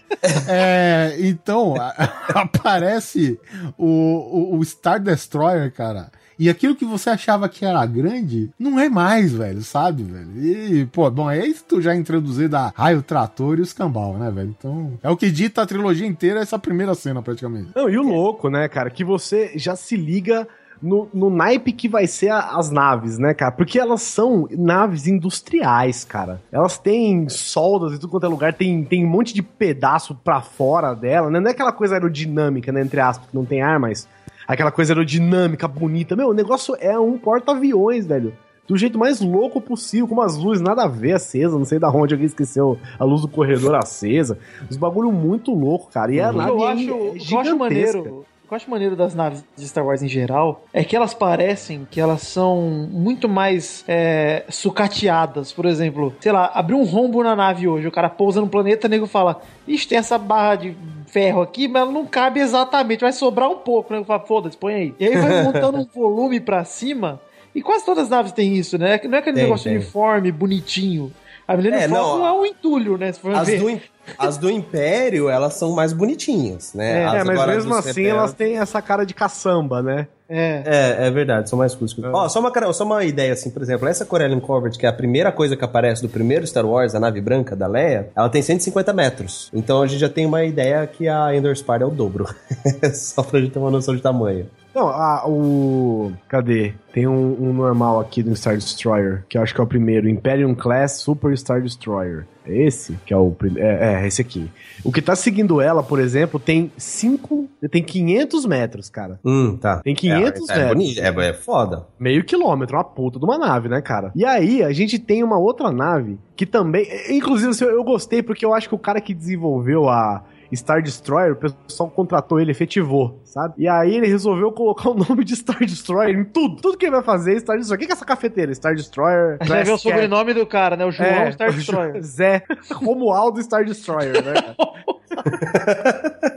É, 0.49 1.15
então, 1.21 1.75
a- 1.77 2.09
aparece 2.35 3.39
o, 3.77 3.98
o, 3.99 4.59
o 4.59 4.65
Star 4.65 5.01
Destroyer, 5.01 5.73
cara. 5.73 6.11
E 6.39 6.49
aquilo 6.49 6.77
que 6.77 6.85
você 6.85 7.11
achava 7.11 7.49
que 7.49 7.65
era 7.65 7.85
grande, 7.85 8.49
não 8.57 8.79
é 8.79 8.89
mais, 8.89 9.33
velho, 9.33 9.61
sabe, 9.63 10.05
velho? 10.05 10.41
E, 10.41 10.87
pô, 10.87 11.11
bom, 11.11 11.29
é 11.29 11.45
isso 11.45 11.65
que 11.65 11.69
tu 11.69 11.83
já 11.83 11.97
introduzir 11.97 12.49
da 12.49 12.73
raio, 12.77 13.03
trator 13.03 13.59
e 13.59 13.63
os 13.63 13.73
cambal, 13.73 14.17
né, 14.17 14.31
velho? 14.31 14.55
Então, 14.57 14.97
é 15.03 15.11
o 15.11 15.17
que 15.17 15.33
dita 15.33 15.63
a 15.63 15.67
trilogia 15.67 16.07
inteira, 16.07 16.39
essa 16.39 16.57
primeira 16.57 16.95
cena, 16.95 17.21
praticamente. 17.21 17.71
Não, 17.75 17.91
e 17.91 17.99
o 17.99 18.03
louco, 18.03 18.49
né, 18.49 18.69
cara, 18.69 18.89
que 18.89 19.03
você 19.03 19.51
já 19.57 19.75
se 19.75 19.97
liga 19.97 20.47
no, 20.83 21.09
no 21.13 21.31
naipe 21.31 21.73
que 21.73 21.89
vai 21.89 22.07
ser 22.07 22.29
a- 22.31 22.57
as 22.57 22.71
naves, 22.71 23.19
né, 23.19 23.35
cara? 23.35 23.53
Porque 23.53 23.79
elas 23.79 24.03
são 24.03 24.47
naves 24.51 25.07
industriais, 25.07 26.05
cara. 26.05 26.41
Elas 26.53 26.79
têm 26.79 27.29
soldas 27.29 27.93
e 27.95 27.99
tudo 27.99 28.11
quanto 28.11 28.27
é 28.27 28.29
lugar, 28.29 28.53
tem, 28.55 28.85
tem 28.85 29.05
um 29.05 29.09
monte 29.09 29.33
de 29.35 29.43
pedaço 29.43 30.15
pra 30.23 30.41
fora 30.41 30.95
dela, 30.95 31.31
né? 31.31 31.41
Não 31.41 31.49
é 31.49 31.53
aquela 31.53 31.73
coisa 31.73 31.95
aerodinâmica, 31.95 32.71
né, 32.73 32.81
entre 32.83 33.01
aspas, 33.01 33.29
que 33.29 33.35
não 33.37 33.45
tem 33.45 33.63
ar, 33.63 33.79
mas 33.79 34.09
aquela 34.47 34.71
coisa 34.71 34.93
aerodinâmica, 34.93 35.67
bonita. 35.69 36.15
Meu, 36.17 36.29
o 36.29 36.35
negócio 36.35 36.77
é 36.81 36.99
um 36.99 37.19
porta-aviões, 37.19 38.07
velho. 38.07 38.33
Do 38.67 38.77
jeito 38.77 38.99
mais 38.99 39.23
louco 39.23 39.63
possível, 39.63 40.07
com 40.07 40.13
umas 40.15 40.37
luzes 40.37 40.61
nada 40.63 40.83
a 40.85 40.87
ver 40.87 41.15
acesa, 41.15 41.57
não 41.57 41.65
sei 41.65 41.79
da 41.79 41.89
onde 41.91 42.13
alguém 42.13 42.27
esqueceu 42.27 42.79
a 42.99 43.05
luz 43.05 43.23
do 43.23 43.29
corredor 43.29 43.75
acesa. 43.75 44.39
Os 44.69 44.77
bagulho 44.77 45.11
muito 45.11 45.55
louco, 45.55 45.91
cara. 45.91 46.13
E 46.13 46.21
a 46.21 46.29
O 46.29 46.33
que 46.33 46.37
nave 46.37 46.51
eu 46.51 46.61
é 46.69 46.73
acho, 46.73 46.81
o 46.83 46.87
que 46.87 46.95
eu 46.95 47.11
acho 47.15 47.25
gigantesca. 47.25 47.57
maneiro, 47.57 48.25
o 48.49 48.51
que 48.51 48.55
eu 48.55 48.57
acho 48.57 48.71
maneiro 48.71 48.97
das 48.97 49.15
naves 49.15 49.45
de 49.55 49.69
Star 49.69 49.85
Wars 49.85 50.03
em 50.03 50.09
geral 50.09 50.65
é 50.73 50.83
que 50.83 50.97
elas 50.97 51.13
parecem 51.13 51.87
que 51.91 52.01
elas 52.01 52.23
são 52.23 52.89
muito 52.91 53.29
mais 53.29 53.85
é, 53.87 54.43
sucateadas. 54.49 55.53
Por 55.53 55.67
exemplo, 55.67 56.15
sei 56.19 56.33
lá, 56.33 56.51
abriu 56.55 56.79
um 56.79 56.85
rombo 56.85 57.23
na 57.23 57.37
nave 57.37 57.69
hoje, 57.69 57.87
o 57.87 57.93
cara 57.93 58.09
pousa 58.09 58.41
no 58.41 58.49
planeta, 58.49 58.87
o 58.87 58.91
nego 58.91 59.07
fala: 59.07 59.43
Ixi, 59.67 59.89
tem 59.89 59.99
essa 59.99 60.17
barra 60.17 60.55
de 60.55 60.75
ferro 61.09 61.43
aqui, 61.43 61.69
mas 61.69 61.83
ela 61.83 61.93
não 61.93 62.07
cabe 62.07 62.41
exatamente, 62.41 63.01
vai 63.03 63.13
sobrar 63.13 63.51
um 63.51 63.59
pouco. 63.59 63.93
O 63.93 63.97
nego 63.97 64.07
fala: 64.07 64.21
Foda-se, 64.21 64.57
põe 64.57 64.75
aí. 64.75 64.95
E 64.99 65.05
aí 65.05 65.15
vai 65.15 65.45
montando 65.45 65.77
um 65.77 65.85
volume 65.85 66.41
pra 66.41 66.65
cima. 66.65 67.21
E 67.55 67.61
quase 67.61 67.85
todas 67.85 68.05
as 68.05 68.11
naves 68.11 68.33
têm 68.33 68.57
isso, 68.57 68.79
né? 68.79 68.99
Não 69.05 69.17
é 69.17 69.19
aquele 69.21 69.35
Tem, 69.35 69.45
negócio 69.45 69.65
tem. 69.65 69.77
uniforme, 69.77 70.33
bonitinho. 70.33 71.13
A 71.49 71.57
Millennium 71.57 71.81
É, 71.81 71.89
Falcon 71.89 72.19
não, 72.19 72.27
é 72.27 72.33
um 72.33 72.45
entulho, 72.45 72.99
né? 72.99 73.11
Se 73.11 73.21
for 73.21 73.35
As 73.35 73.49
ver. 73.49 73.59
do, 73.59 73.81
as 74.19 74.37
do 74.37 74.51
Império, 74.51 75.31
elas 75.31 75.55
são 75.55 75.73
mais 75.73 75.95
bonitinhas, 75.95 76.75
né? 76.75 77.01
É, 77.01 77.07
As 77.07 77.15
É, 77.15 77.25
mas 77.25 77.47
mesmo 77.47 77.75
assim 77.75 78.05
elas 78.05 78.35
têm 78.35 78.59
essa 78.59 78.83
cara 78.83 79.05
de 79.07 79.15
caçamba, 79.15 79.83
né? 79.83 80.07
É. 80.29 80.63
É, 80.67 81.07
é 81.07 81.11
verdade, 81.11 81.49
são 81.49 81.59
mais 81.59 81.73
rústicos. 81.73 82.05
Ó, 82.13 82.29
só, 82.29 82.41
uma, 82.41 82.73
só 82.75 82.85
uma 82.85 83.03
ideia, 83.03 83.33
assim, 83.33 83.49
por 83.49 83.63
exemplo, 83.63 83.89
essa 83.89 84.05
Corellian 84.05 84.41
Corvette, 84.41 84.79
que 84.79 84.85
é 84.85 84.89
a 84.91 84.93
primeira 84.93 85.33
coisa 85.33 85.57
que 85.57 85.65
aparece 85.65 86.03
do 86.03 86.09
primeiro 86.09 86.47
Star 86.47 86.67
Wars, 86.67 86.95
a 86.95 87.01
nave 87.01 87.19
branca 87.23 87.57
da 87.57 87.67
Leia, 87.67 88.11
ela 88.15 88.29
tem 88.29 88.43
150 88.43 88.93
metros. 88.93 89.51
Então 89.55 89.81
a 89.81 89.87
gente 89.87 90.01
já 90.01 90.09
tem 90.11 90.27
uma 90.27 90.45
ideia 90.45 90.87
que 90.87 91.09
a 91.09 91.35
Endor 91.35 91.57
Spire 91.57 91.83
é 91.83 91.87
o 91.87 91.91
dobro. 91.91 92.27
só 92.93 93.23
pra 93.23 93.41
gente 93.41 93.53
ter 93.53 93.59
uma 93.59 93.71
noção 93.71 93.97
de 93.97 94.03
tamanho. 94.03 94.47
Não, 94.79 94.89
a, 94.89 95.25
o. 95.27 96.13
Cadê? 96.29 96.73
Tem 96.93 97.07
um, 97.09 97.37
um 97.41 97.53
normal 97.53 97.99
aqui 97.99 98.23
do 98.23 98.35
Star 98.37 98.57
Destroyer, 98.57 99.25
que 99.29 99.37
eu 99.37 99.43
acho 99.43 99.53
que 99.53 99.61
é 99.61 99.65
o 99.65 99.67
primeiro. 99.67 100.09
Imperium 100.09 100.55
Class 100.55 101.01
Super 101.01 101.37
Star 101.37 101.61
Destroyer. 101.61 102.27
É 102.47 102.63
esse? 102.63 102.97
Que 103.05 103.13
é 103.13 103.17
o 103.17 103.33
primeiro. 103.33 103.69
É, 103.69 104.05
é, 104.05 104.07
esse 104.07 104.23
aqui. 104.23 104.49
O 104.85 104.93
que 104.93 105.03
tá 105.03 105.17
seguindo 105.17 105.61
ela, 105.61 105.83
por 105.83 105.99
exemplo, 105.99 106.39
tem 106.39 106.71
5. 106.77 107.49
Tem 107.71 107.83
500 107.83 108.47
metros, 108.47 108.89
cara. 108.89 109.19
Hum, 109.25 109.57
tá. 109.57 109.81
Tem 109.81 109.97
500 109.97 110.49
é, 110.49 110.53
é, 110.53 110.57
metros. 110.57 110.75
bonito, 110.75 111.01
é, 111.01 111.29
é 111.29 111.33
foda. 111.33 111.87
Meio 111.99 112.25
quilômetro, 112.25 112.77
uma 112.77 112.85
puta 112.85 113.19
de 113.19 113.25
uma 113.25 113.37
nave, 113.37 113.69
né, 113.69 113.83
cara? 113.83 114.13
E 114.15 114.25
aí, 114.25 114.63
a 114.63 114.73
gente 114.73 114.97
tem 114.97 115.25
uma 115.25 115.39
outra 115.39 115.73
nave 115.73 116.21
que 116.37 116.47
também. 116.47 116.87
Inclusive, 117.11 117.51
assim, 117.51 117.65
eu 117.65 117.83
gostei 117.83 118.23
porque 118.23 118.47
eu 118.47 118.55
acho 118.55 118.69
que 118.69 118.75
o 118.77 118.79
cara 118.79 119.01
que 119.01 119.13
desenvolveu 119.13 119.89
a. 119.89 120.23
Star 120.57 120.83
Destroyer, 120.83 121.33
o 121.33 121.37
pessoal 121.37 121.91
contratou 121.91 122.41
ele, 122.41 122.51
efetivou, 122.51 123.21
sabe? 123.25 123.55
E 123.59 123.69
aí 123.69 123.95
ele 123.97 124.07
resolveu 124.07 124.51
colocar 124.53 124.91
o 124.91 124.95
nome 124.95 125.25
de 125.25 125.37
Star 125.37 125.59
Destroyer 125.65 126.19
em 126.19 126.25
tudo. 126.25 126.57
Tudo 126.63 126.77
que 126.79 126.87
ele 126.87 126.93
vai 126.97 127.03
fazer 127.03 127.37
é 127.37 127.39
Star 127.41 127.57
Destroyer. 127.59 127.83
O 127.83 127.87
que 127.87 127.93
é 127.93 127.95
essa 127.95 128.05
cafeteira? 128.05 128.55
Star 128.55 128.75
Destroyer. 128.75 129.39
Vai 129.47 129.65
ver 129.65 129.73
o 129.73 129.79
sobrenome 129.79 130.33
do 130.35 130.47
cara, 130.47 130.77
né? 130.77 130.85
O 130.85 130.91
João 130.91 131.09
É, 131.09 131.33
Star 131.33 131.51
o 131.51 131.53
Destroyer. 131.53 132.01
Zé 132.03 132.43
Romualdo 132.73 133.43
Star 133.43 133.65
Destroyer, 133.65 134.25
né? 134.25 134.55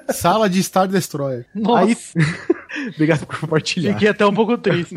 Sala 0.12 0.50
de 0.50 0.62
Star 0.64 0.88
Destroyer. 0.88 1.46
Nossa, 1.56 1.84
Aí- 1.86 1.96
Obrigado 2.96 3.26
por 3.26 3.40
compartilhar. 3.40 3.94
fiquei 3.94 4.08
até 4.10 4.26
um 4.26 4.34
pouco 4.34 4.58
triste. 4.58 4.96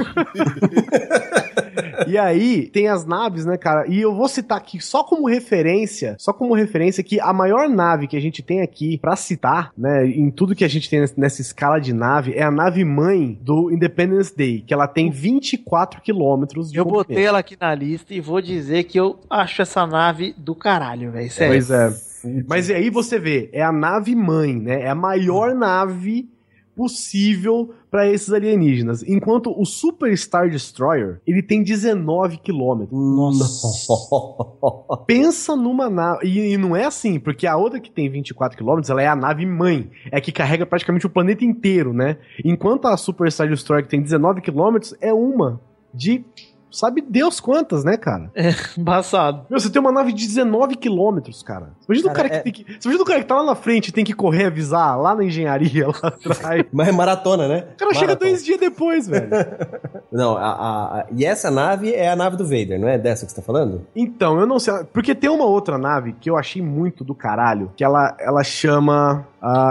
E 2.15 2.19
aí, 2.19 2.69
tem 2.69 2.89
as 2.89 3.05
naves, 3.05 3.45
né, 3.45 3.57
cara? 3.57 3.87
E 3.89 4.01
eu 4.01 4.15
vou 4.15 4.29
citar 4.29 4.59
aqui 4.59 4.81
só 4.81 5.03
como 5.05 5.27
referência, 5.29 6.17
só 6.19 6.33
como 6.33 6.55
referência 6.55 7.03
que 7.03 7.19
a 7.21 7.33
maior 7.33 7.69
nave 7.69 8.07
que 8.07 8.17
a 8.17 8.21
gente 8.21 8.43
tem 8.43 8.61
aqui 8.63 8.99
pra 8.99 9.17
citar, 9.17 9.73
né, 9.77 10.07
em 10.07 10.31
tudo 10.31 10.55
que 10.55 10.65
a 10.65 10.69
gente 10.69 10.89
tem 10.89 11.01
nessa- 11.17 11.41
escala 11.41 11.79
de 11.81 11.93
nave, 11.93 12.33
é 12.35 12.43
a 12.43 12.51
nave 12.51 12.85
mãe 12.85 13.39
do 13.43 13.71
Independence 13.71 14.35
Day, 14.37 14.61
que 14.67 14.73
ela 14.73 14.87
tem 14.87 15.11
24 15.11 16.01
quilômetros 16.01 16.71
de 16.71 16.79
Eu 16.79 16.85
botei 16.85 17.25
ela 17.25 17.39
aqui 17.41 17.57
na 17.61 17.75
lista 17.75 18.15
e 18.15 18.21
vou 18.21 18.41
dizer 18.41 18.85
que 18.85 18.99
eu 18.99 19.19
acho 19.29 19.61
essa 19.63 19.87
nave 19.87 20.35
do 20.39 20.55
caralho, 20.55 21.11
velho. 21.11 21.31
Sério. 21.31 21.53
Pois 21.53 21.71
é. 21.71 21.93
Mas 22.49 22.69
e 22.71 22.75
aí 22.75 22.89
você 22.89 23.19
vê, 23.19 23.51
é 23.53 23.63
a 23.63 23.71
nave 23.71 24.15
mãe, 24.15 24.55
né? 24.55 24.83
É 24.83 24.89
a 24.89 24.95
maior 24.95 25.55
nave 25.55 26.27
possível 26.77 27.71
pra 27.91 28.09
esses 28.09 28.33
alienígenas. 28.33 29.03
Enquanto 29.03 29.55
o 29.57 29.65
Super 29.65 30.17
Star 30.17 30.51
Destroyer, 30.51 31.21
ele 31.27 31.43
tem 31.43 31.63
19 31.63 32.39
quilômetros. 32.39 33.87
Pensa 35.07 35.55
numa 35.55 35.89
nave. 35.89 36.27
E, 36.27 36.53
e 36.53 36.59
não 36.59 36.75
é 36.75 36.85
assim, 36.85 37.19
porque 37.19 37.47
a 37.47 37.57
outra 37.57 37.81
que 37.81 37.91
tem 37.91 38.11
24 38.11 38.59
km, 38.59 38.81
ela 38.89 39.03
é 39.03 39.07
a 39.07 39.17
nave 39.17 39.47
mãe. 39.47 39.91
É 40.11 40.21
que 40.21 40.33
carrega 40.33 40.67
praticamente 40.67 41.07
o 41.07 41.11
planeta 41.11 41.45
inteiro, 41.45 41.93
né? 41.93 42.19
Enquanto 42.45 42.87
a 42.87 42.97
Super 42.97 43.31
Star 43.31 43.49
Destroyer, 43.49 43.85
que 43.85 43.91
tem 43.91 44.03
19 44.03 44.41
km, 44.41 44.77
é 45.01 45.13
uma 45.13 45.61
de. 45.93 46.25
Sabe 46.75 47.01
Deus 47.01 47.41
quantas, 47.41 47.85
né, 47.85 47.97
cara? 47.97 48.31
Embaçado. 48.77 49.47
Meu, 49.49 49.59
você 49.61 49.71
tem 49.71 49.81
uma 49.81 49.93
nave 49.93 50.13
de 50.13 50.27
19 50.27 50.77
km, 50.77 51.19
cara. 51.45 51.71
Imagina 51.89 52.11
o 52.11 52.15
Cara, 52.15 52.29
cara 52.29 52.29
que 52.29 52.35
é- 52.35 52.39
tem 52.41 52.53
que. 52.53 52.65
Você 52.65 52.89
imagina 52.89 53.03
o 53.03 53.07
cara 53.07 53.21
que 53.21 53.27
tá 53.27 53.37
lá 53.37 53.45
na 53.45 53.55
frente 53.55 53.89
e 53.89 53.93
tem 53.93 54.05
que 54.05 54.13
correr 54.13 54.47
avisar 54.47 54.99
lá 55.01 55.15
na 55.15 55.25
engenharia, 55.25 55.87
lá 56.03 56.09
atrás. 56.09 56.65
Mas 56.73 56.89
é 56.89 56.93
maratona, 56.93 57.47
né? 57.49 57.65
O 57.75 57.77
cara 57.77 57.93
chega 57.95 58.07
Maratona. 58.09 58.31
dois 58.31 58.45
dias 58.45 58.59
depois, 58.61 59.07
velho. 59.09 59.29
Não, 60.11 60.37
a, 60.37 60.43
a- 60.47 60.99
a- 61.01 61.07
e 61.13 61.25
essa 61.25 61.51
nave 61.51 61.93
é 61.93 62.09
a 62.09 62.17
nave 62.17 62.37
do 62.37 62.45
Vader, 62.45 62.79
não 62.79 62.87
é 62.89 62.97
dessa 62.97 63.27
que 63.27 63.33
você 63.33 63.37
tá 63.41 63.43
falando? 63.43 63.85
Então, 63.97 64.39
eu 64.39 64.47
não 64.47 64.59
sei. 64.61 64.73
Porque 64.93 65.13
tem 65.15 65.29
uma 65.29 65.45
outra 65.45 65.77
nave 65.77 66.13
que 66.21 66.31
eu 66.31 66.37
achei 66.37 66.63
muito 66.63 67.03
do 67.03 67.15
caralho, 67.17 67.73
que 67.77 67.83
ela, 67.83 68.17
ela 68.21 68.45
chama 68.45 69.27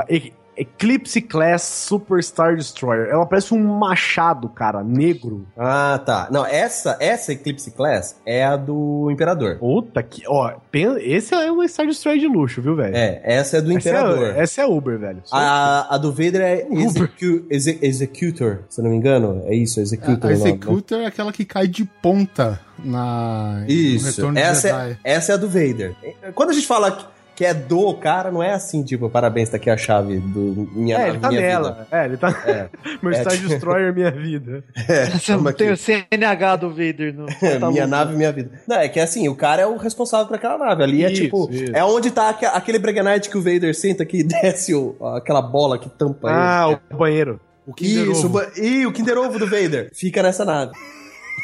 E- 0.09 0.33
Eclipse 0.57 1.21
Class 1.21 1.63
Super 1.63 2.21
Star 2.23 2.55
Destroyer. 2.55 3.07
Ela 3.09 3.25
parece 3.25 3.53
um 3.53 3.63
machado, 3.77 4.47
cara, 4.49 4.83
negro. 4.83 5.45
Ah, 5.57 5.99
tá. 6.05 6.27
Não, 6.31 6.45
essa, 6.45 6.97
essa 6.99 7.31
Eclipse 7.33 7.71
Class 7.71 8.19
é 8.25 8.43
a 8.45 8.55
do 8.55 9.09
Imperador. 9.11 9.57
Puta 9.59 10.01
que. 10.03 10.23
Ó, 10.27 10.51
esse 10.99 11.33
é 11.33 11.51
uma 11.51 11.67
Star 11.67 11.85
Destroyer 11.87 12.19
de 12.19 12.27
luxo, 12.27 12.61
viu, 12.61 12.75
velho? 12.75 12.95
É, 12.95 13.21
essa 13.23 13.57
é 13.57 13.61
do 13.61 13.71
Essa 13.75 13.89
Imperador. 13.89 14.23
É, 14.35 14.39
essa 14.39 14.61
é 14.61 14.65
Uber, 14.65 14.99
velho. 14.99 15.23
A, 15.31 15.95
a 15.95 15.97
do 15.97 16.11
Vader 16.11 16.41
é 16.41 16.67
execu 16.71 17.45
exe- 17.49 17.79
Executor, 17.81 18.59
se 18.69 18.79
eu 18.79 18.83
não 18.83 18.91
me 18.91 18.97
engano. 18.97 19.43
É 19.45 19.55
isso, 19.55 19.79
A, 19.79 19.83
Executor. 19.83 20.31
a 20.31 20.33
nome, 20.33 20.43
né? 20.43 20.49
Executor 20.49 20.99
é 21.01 21.05
aquela 21.05 21.31
que 21.33 21.45
cai 21.45 21.67
de 21.67 21.85
ponta 21.85 22.59
na 22.83 23.61
no 23.61 23.71
Isso, 23.71 24.07
Retorno 24.07 24.33
de 24.33 24.39
essa 24.41 24.67
Jedi. 24.67 24.99
é, 25.03 25.13
essa 25.13 25.31
é 25.31 25.35
a 25.35 25.37
do 25.37 25.47
Vader. 25.47 25.95
Quando 26.33 26.49
a 26.49 26.53
gente 26.53 26.67
fala 26.67 27.12
que 27.35 27.43
é 27.45 27.53
do 27.53 27.93
cara, 27.95 28.31
não 28.31 28.43
é 28.43 28.53
assim, 28.53 28.83
tipo, 28.83 29.09
parabéns, 29.09 29.49
tá 29.49 29.57
aqui 29.57 29.69
a 29.69 29.75
chave 29.77 30.17
do 30.17 30.69
minha 30.73 30.95
É, 30.95 30.99
nave, 30.99 31.09
ele 31.11 31.19
tá 31.19 31.29
minha 31.29 31.41
nela. 31.41 31.71
vida. 31.71 31.87
É, 31.91 32.05
ele 32.05 32.17
tá. 32.17 32.43
É. 32.45 32.69
Meu 33.01 33.11
É, 33.11 33.15
Star 33.21 33.33
tipo- 33.33 33.47
Destroyer, 33.49 33.93
minha 33.93 34.11
vida. 34.11 34.63
Toma 35.25 35.51
tem 35.53 35.69
aqui. 35.69 35.73
o 35.73 35.77
CNH 35.77 36.55
do 36.57 36.69
Vader 36.69 37.13
no. 37.15 37.25
É, 37.41 37.57
tá 37.59 37.71
minha 37.71 37.87
nave, 37.87 38.15
minha 38.15 38.31
vida. 38.31 38.51
Não, 38.67 38.77
é 38.77 38.87
que 38.87 38.99
assim, 38.99 39.27
o 39.29 39.35
cara 39.35 39.61
é 39.61 39.65
o 39.65 39.77
responsável 39.77 40.27
por 40.27 40.35
aquela 40.35 40.57
nave. 40.57 40.83
Ali 40.83 41.03
é 41.03 41.11
Isso, 41.11 41.21
tipo, 41.23 41.49
isso. 41.51 41.75
é 41.75 41.83
onde 41.83 42.11
tá 42.11 42.29
aque- 42.29 42.45
aquele 42.45 42.77
Breganite 42.79 43.29
que 43.29 43.37
o 43.37 43.41
Vader 43.41 43.73
senta 43.75 44.05
que 44.05 44.23
desce 44.23 44.73
o- 44.75 44.95
aquela 45.15 45.41
bola 45.41 45.77
que 45.79 45.89
tampa 45.89 46.29
Ah, 46.31 46.67
ele. 46.69 46.79
o 46.91 46.97
banheiro. 46.97 47.39
O 47.65 47.73
Kinder 47.73 48.09
Isso, 48.09 48.23
o 48.23 48.29
Ovo. 48.29 48.29
ba- 48.39 48.51
e 48.57 48.85
o 48.85 48.91
Kinder 48.91 49.17
Ovo 49.17 49.39
do 49.39 49.45
Vader 49.49 49.89
fica 49.93 50.21
nessa 50.21 50.43
nave. 50.43 50.73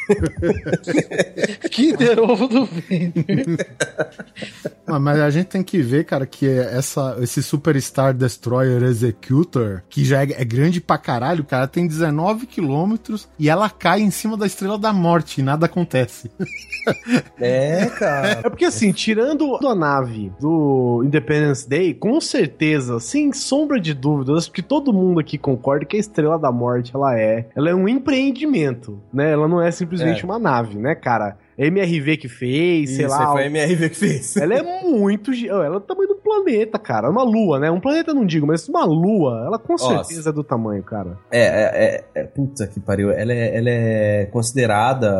Kinder 1.71 2.19
Ovo 2.19 2.47
do 2.47 2.65
Vader. 2.65 3.67
Mas 4.99 5.19
a 5.19 5.29
gente 5.29 5.47
tem 5.47 5.63
que 5.63 5.81
ver, 5.81 6.05
cara, 6.05 6.25
que 6.25 6.47
essa, 6.47 7.17
esse 7.21 7.43
Superstar 7.43 8.13
Destroyer 8.13 8.83
Executor, 8.83 9.83
que 9.89 10.03
já 10.03 10.23
é, 10.23 10.41
é 10.41 10.45
grande 10.45 10.81
pra 10.81 10.97
caralho, 10.97 11.43
cara, 11.43 11.67
tem 11.67 11.87
19 11.87 12.47
quilômetros 12.47 13.29
e 13.37 13.49
ela 13.49 13.69
cai 13.69 14.01
em 14.01 14.11
cima 14.11 14.35
da 14.35 14.45
Estrela 14.45 14.77
da 14.77 14.91
Morte 14.91 15.41
e 15.41 15.43
nada 15.43 15.65
acontece. 15.65 16.31
É, 17.39 17.85
cara. 17.85 18.41
É 18.43 18.49
porque 18.49 18.65
assim, 18.65 18.91
tirando 18.91 19.55
a 19.67 19.75
nave 19.75 20.31
do 20.39 21.03
Independence 21.05 21.67
Day, 21.67 21.93
com 21.93 22.19
certeza, 22.19 22.99
sem 22.99 23.31
sombra 23.31 23.79
de 23.79 23.93
dúvidas, 23.93 24.37
acho 24.37 24.51
que 24.51 24.61
todo 24.61 24.93
mundo 24.93 25.19
aqui 25.19 25.37
concorda 25.37 25.85
que 25.85 25.97
a 25.97 25.99
Estrela 25.99 26.39
da 26.39 26.51
Morte, 26.51 26.91
ela 26.93 27.17
é, 27.17 27.47
ela 27.55 27.69
é 27.69 27.75
um 27.75 27.87
empreendimento, 27.87 28.99
né? 29.13 29.31
Ela 29.31 29.47
não 29.47 29.61
é 29.61 29.69
simplesmente 29.71 29.98
É. 30.01 30.25
uma 30.25 30.39
nave, 30.39 30.77
né, 30.77 30.95
cara? 30.95 31.37
MRV 31.65 32.15
que 32.17 32.29
fez, 32.29 32.91
sei 32.91 33.05
Isso, 33.05 33.13
lá. 33.13 33.33
foi 33.33 33.43
a 33.43 33.45
MRV 33.47 33.89
que 33.89 33.95
fez. 33.95 34.37
Ela 34.37 34.55
é 34.55 34.63
muito. 34.63 35.31
Ela 35.31 35.65
é 35.65 35.69
do 35.69 35.81
tamanho 35.81 36.07
do 36.07 36.15
planeta, 36.15 36.79
cara. 36.79 37.07
É 37.07 37.09
uma 37.09 37.23
lua, 37.23 37.59
né? 37.59 37.69
Um 37.69 37.81
planeta 37.81 38.13
não 38.13 38.25
digo, 38.25 38.47
mas 38.47 38.67
uma 38.69 38.85
lua, 38.85 39.43
ela 39.45 39.59
com 39.59 39.73
Nossa. 39.73 40.05
certeza 40.05 40.29
é 40.29 40.33
do 40.33 40.43
tamanho, 40.43 40.81
cara. 40.83 41.17
É, 41.29 41.41
é, 41.41 42.05
é, 42.15 42.21
é- 42.21 42.23
puta 42.23 42.65
que 42.65 42.79
pariu. 42.79 43.11
Ela 43.11 43.33
é, 43.33 43.57
ela 43.57 43.69
é 43.69 44.25
considerada, 44.31 45.11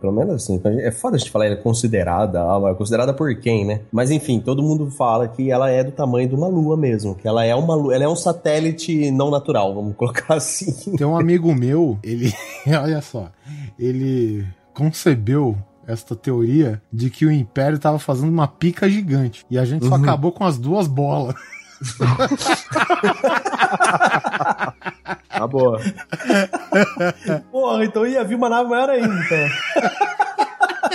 pelo 0.00 0.12
menos 0.12 0.36
assim, 0.36 0.60
é 0.64 0.90
foda 0.90 1.16
a 1.16 1.18
gente 1.18 1.30
falar 1.30 1.46
ela 1.46 1.54
é 1.56 1.58
considerada, 1.58 2.40
ah, 2.40 2.70
é 2.70 2.74
considerada 2.74 3.12
por 3.12 3.34
quem, 3.38 3.66
né? 3.66 3.80
Mas 3.92 4.10
enfim, 4.10 4.40
todo 4.40 4.62
mundo 4.62 4.90
fala 4.90 5.28
que 5.28 5.50
ela 5.50 5.70
é 5.70 5.84
do 5.84 5.92
tamanho 5.92 6.28
de 6.28 6.34
uma 6.34 6.48
lua 6.48 6.76
mesmo, 6.76 7.14
que 7.14 7.28
ela 7.28 7.44
é 7.44 7.54
uma 7.54 7.74
lua, 7.74 7.94
ela 7.94 8.04
é 8.04 8.08
um 8.08 8.16
satélite 8.16 9.10
não 9.10 9.30
natural, 9.30 9.74
vamos 9.74 9.94
colocar 9.96 10.34
assim. 10.34 10.96
Tem 10.96 11.06
um 11.06 11.18
amigo 11.18 11.54
meu, 11.54 11.98
ele. 12.02 12.32
Olha 12.66 13.02
só. 13.02 13.30
Ele 13.78 14.46
concebeu 14.72 15.56
esta 15.86 16.14
teoria 16.14 16.82
de 16.92 17.10
que 17.10 17.26
o 17.26 17.32
Império 17.32 17.78
tava 17.78 17.98
fazendo 17.98 18.30
uma 18.30 18.48
pica 18.48 18.88
gigante. 18.88 19.44
E 19.50 19.58
a 19.58 19.64
gente 19.64 19.86
só 19.86 19.94
acabou 19.94 20.32
com 20.32 20.44
as 20.44 20.58
duas 20.58 20.86
bolas. 20.86 21.34
Tá 25.28 25.46
boa. 25.48 25.80
Porra, 27.50 27.84
então 27.84 28.06
ia 28.06 28.22
vir 28.22 28.36
uma 28.36 28.48
nave 28.48 28.68
maior 28.68 28.90
ainda. 28.90 29.14
então. 29.24 29.48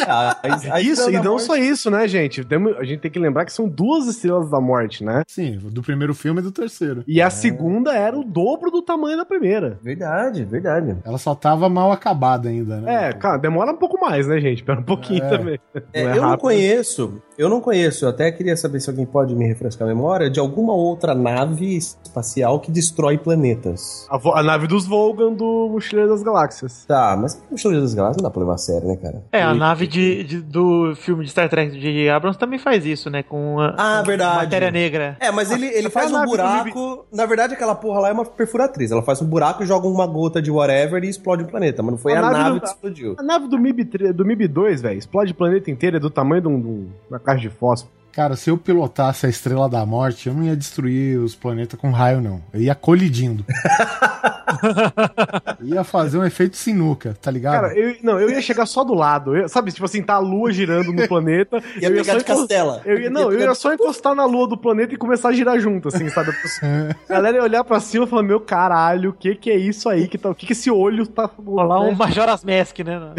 Ah, 0.07 0.37
a- 0.43 0.75
a 0.75 0.81
Isso, 0.81 1.09
e 1.09 1.13
não 1.13 1.33
Morte- 1.33 1.43
só 1.45 1.55
isso, 1.55 1.89
né, 1.89 2.07
gente? 2.07 2.45
A 2.79 2.83
gente 2.83 2.99
tem 2.99 3.11
que 3.11 3.19
lembrar 3.19 3.45
que 3.45 3.53
são 3.53 3.67
duas 3.67 4.07
estrelas 4.07 4.49
da 4.49 4.59
morte, 4.59 5.03
né? 5.03 5.23
Sim, 5.27 5.57
do 5.61 5.81
primeiro 5.81 6.13
filme 6.13 6.39
e 6.39 6.43
do 6.43 6.51
terceiro. 6.51 7.03
E 7.07 7.21
a 7.21 7.29
segunda 7.29 7.93
era 7.93 8.17
o 8.17 8.23
dobro 8.23 8.69
do 8.71 8.81
tamanho 8.81 9.17
da 9.17 9.25
primeira. 9.25 9.79
Verdade, 9.81 10.43
verdade. 10.45 10.97
Ela 11.05 11.17
só 11.17 11.33
tava 11.35 11.67
mal 11.69 11.91
acabada 11.91 12.49
ainda, 12.49 12.79
né? 12.81 13.09
É, 13.09 13.13
cara, 13.13 13.37
demora 13.37 13.71
um 13.71 13.77
pouco 13.77 13.99
mais, 13.99 14.27
né, 14.27 14.39
gente? 14.39 14.59
Espera 14.59 14.79
um 14.79 14.83
pouquinho 14.83 15.23
É. 15.23 15.29
também. 15.29 15.59
É, 15.93 16.03
Não 16.03 16.09
eu 16.15 16.21
não 16.21 16.29
rápido. 16.29 16.41
conheço, 16.41 17.21
eu 17.37 17.49
não 17.49 17.61
conheço, 17.61 18.05
eu 18.05 18.09
até 18.09 18.31
queria 18.31 18.55
saber 18.57 18.79
se 18.79 18.89
alguém 18.89 19.05
pode 19.05 19.35
me 19.35 19.45
refrescar 19.47 19.87
a 19.87 19.91
memória 19.93 20.29
de 20.29 20.39
alguma 20.39 20.73
outra 20.73 21.13
nave 21.13 21.77
espacial 21.77 22.59
que 22.59 22.71
destrói 22.71 23.17
planetas. 23.17 24.07
A, 24.09 24.39
a 24.39 24.43
nave 24.43 24.67
dos 24.67 24.85
Volgan 24.87 25.33
do 25.33 25.69
Mochileiro 25.71 26.09
das 26.11 26.23
Galáxias. 26.23 26.85
Tá, 26.85 27.17
mas 27.19 27.35
o 27.49 27.51
Mochileiro 27.51 27.83
das 27.83 27.93
Galáxias 27.93 28.17
não 28.21 28.29
dá 28.29 28.31
pra 28.31 28.39
levar 28.41 28.55
a 28.55 28.57
sério, 28.57 28.87
né, 28.87 28.95
cara? 28.97 29.23
É, 29.31 29.41
a 29.43 29.53
nave 29.53 29.87
de, 29.87 30.23
de- 30.23 30.41
do 30.41 30.93
filme 30.95 31.23
de 31.25 31.31
Star 31.31 31.49
Trek 31.49 31.77
de 31.79 32.09
Abrams 32.09 32.37
também 32.39 32.59
faz 32.59 32.85
isso, 32.85 33.09
né? 33.09 33.23
Com 33.23 33.59
a 33.59 33.99
Ah, 33.99 34.01
verdade. 34.01 34.37
matéria 34.45 34.71
negra. 34.71 35.17
É, 35.19 35.31
mas 35.31 35.51
ele, 35.51 35.67
ele 35.67 35.87
Até 35.87 35.89
faz 35.89 36.11
um 36.11 36.23
buraco. 36.25 37.05
Na 37.13 37.25
verdade, 37.25 37.53
aquela 37.53 37.75
porra 37.75 37.99
lá 38.01 38.09
é 38.09 38.13
uma 38.13 38.25
perfuratriz. 38.25 38.91
Ela 38.91 39.03
faz 39.03 39.21
um 39.21 39.25
buraco, 39.27 39.65
joga 39.65 39.87
uma 39.87 40.07
gota 40.07 40.41
de 40.41 40.49
whatever 40.51 41.03
e 41.03 41.09
explode 41.09 41.43
o 41.43 41.47
planeta. 41.47 41.81
Mas 41.83 41.91
não 41.91 41.97
foi 41.97 42.13
A 42.13 42.19
a, 42.19 42.21
nave 42.21 42.33
nave, 42.37 42.55
do- 42.55 42.61
que 42.61 42.67
explodiu. 42.67 43.15
A 43.17 43.23
nave 43.23 43.47
do 43.47 43.59
MIB, 43.59 43.85
3 43.85 44.15
do 44.15 44.25
MIB 44.25 44.47
2, 44.47 44.81
velho, 44.81 44.97
explode 44.97 45.31
o 45.31 45.35
planeta 45.35 45.69
inteiro, 45.69 45.97
é 45.97 45.99
do 45.99 46.09
tamanho 46.09 46.41
de, 46.41 46.47
um, 46.47 46.59
de 46.61 46.67
um- 46.67 46.87
caixa 47.27 47.41
de 47.41 47.49
fósforo. 47.49 47.95
Cara, 48.13 48.35
se 48.35 48.49
eu 48.49 48.57
pilotasse 48.57 49.27
a 49.27 49.29
Estrela 49.29 49.69
da 49.69 49.85
Morte, 49.85 50.27
eu 50.27 50.33
não 50.33 50.43
ia 50.43 50.55
destruir 50.55 51.19
os 51.19 51.35
planetas 51.35 51.79
com 51.79 51.91
raio, 51.91 52.19
não. 52.19 52.41
Eu 52.51 52.59
ia 52.59 52.73
colidindo. 52.73 53.45
ia 55.61 55.83
fazer 55.83 56.17
um 56.17 56.25
efeito 56.25 56.57
sinuca, 56.57 57.15
tá 57.21 57.29
ligado? 57.29 57.61
Cara, 57.61 57.77
eu, 57.77 57.95
não, 58.01 58.19
eu 58.19 58.27
ia 58.31 58.41
chegar 58.41 58.65
só 58.65 58.83
do 58.83 58.95
lado. 58.95 59.35
eu- 59.35 59.47
sabe, 59.47 59.71
tipo 59.71 59.85
assim, 59.85 60.01
tá 60.01 60.15
a 60.15 60.19
lua 60.19 60.51
girando 60.51 60.91
no 60.91 61.07
planeta. 61.07 61.57
Ia 61.79 61.89
eu 61.89 61.91
pegar 61.91 62.13
só 62.13 62.17
de 62.17 62.23
castela. 62.23 62.81
Eu 62.85 62.99
ia, 62.99 63.09
não, 63.11 63.23
eu 63.23 63.29
pegar 63.37 63.45
ia 63.45 63.53
só 63.55 63.71
encostar 63.71 64.15
na 64.15 64.25
lua 64.25 64.47
do 64.47 64.57
planeta 64.57 64.95
e 64.95 64.97
começar 64.97 65.29
a 65.29 65.33
girar 65.33 65.59
junto, 65.59 65.89
assim, 65.89 66.09
sabe? 66.09 66.31
A 66.31 66.95
galera 67.13 67.37
ia 67.37 67.43
olhar 67.43 67.63
pra 67.63 67.79
cima 67.79 68.05
e 68.05 68.07
falar, 68.07 68.23
meu 68.23 68.39
caralho, 68.39 69.11
o 69.11 69.13
que 69.13 69.35
que 69.35 69.51
é 69.51 69.57
isso 69.57 69.87
aí? 69.87 70.07
Que 70.07 70.17
tá, 70.17 70.31
o 70.31 70.33
que 70.33 70.47
que 70.47 70.53
esse 70.53 70.71
olho 70.71 71.05
tá... 71.05 71.29
Rolar 71.45 71.81
um 71.81 71.93
Majora's 71.93 72.43
Mask, 72.43 72.79
né? 72.79 73.13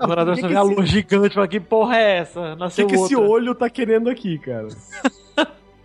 O 0.00 0.06
morador 0.06 0.34
Que 0.36 0.40
só 0.40 0.48
vê 0.48 0.56
a 0.56 0.84
gigante, 0.84 1.34
fala, 1.34 1.48
que 1.48 1.60
porra 1.60 1.96
é 1.96 2.16
essa? 2.18 2.54
O 2.54 2.70
que, 2.70 2.86
que 2.86 2.94
esse 2.94 3.16
outra. 3.16 3.30
olho 3.30 3.54
tá 3.54 3.70
querendo 3.70 4.10
aqui, 4.10 4.38
cara? 4.38 4.68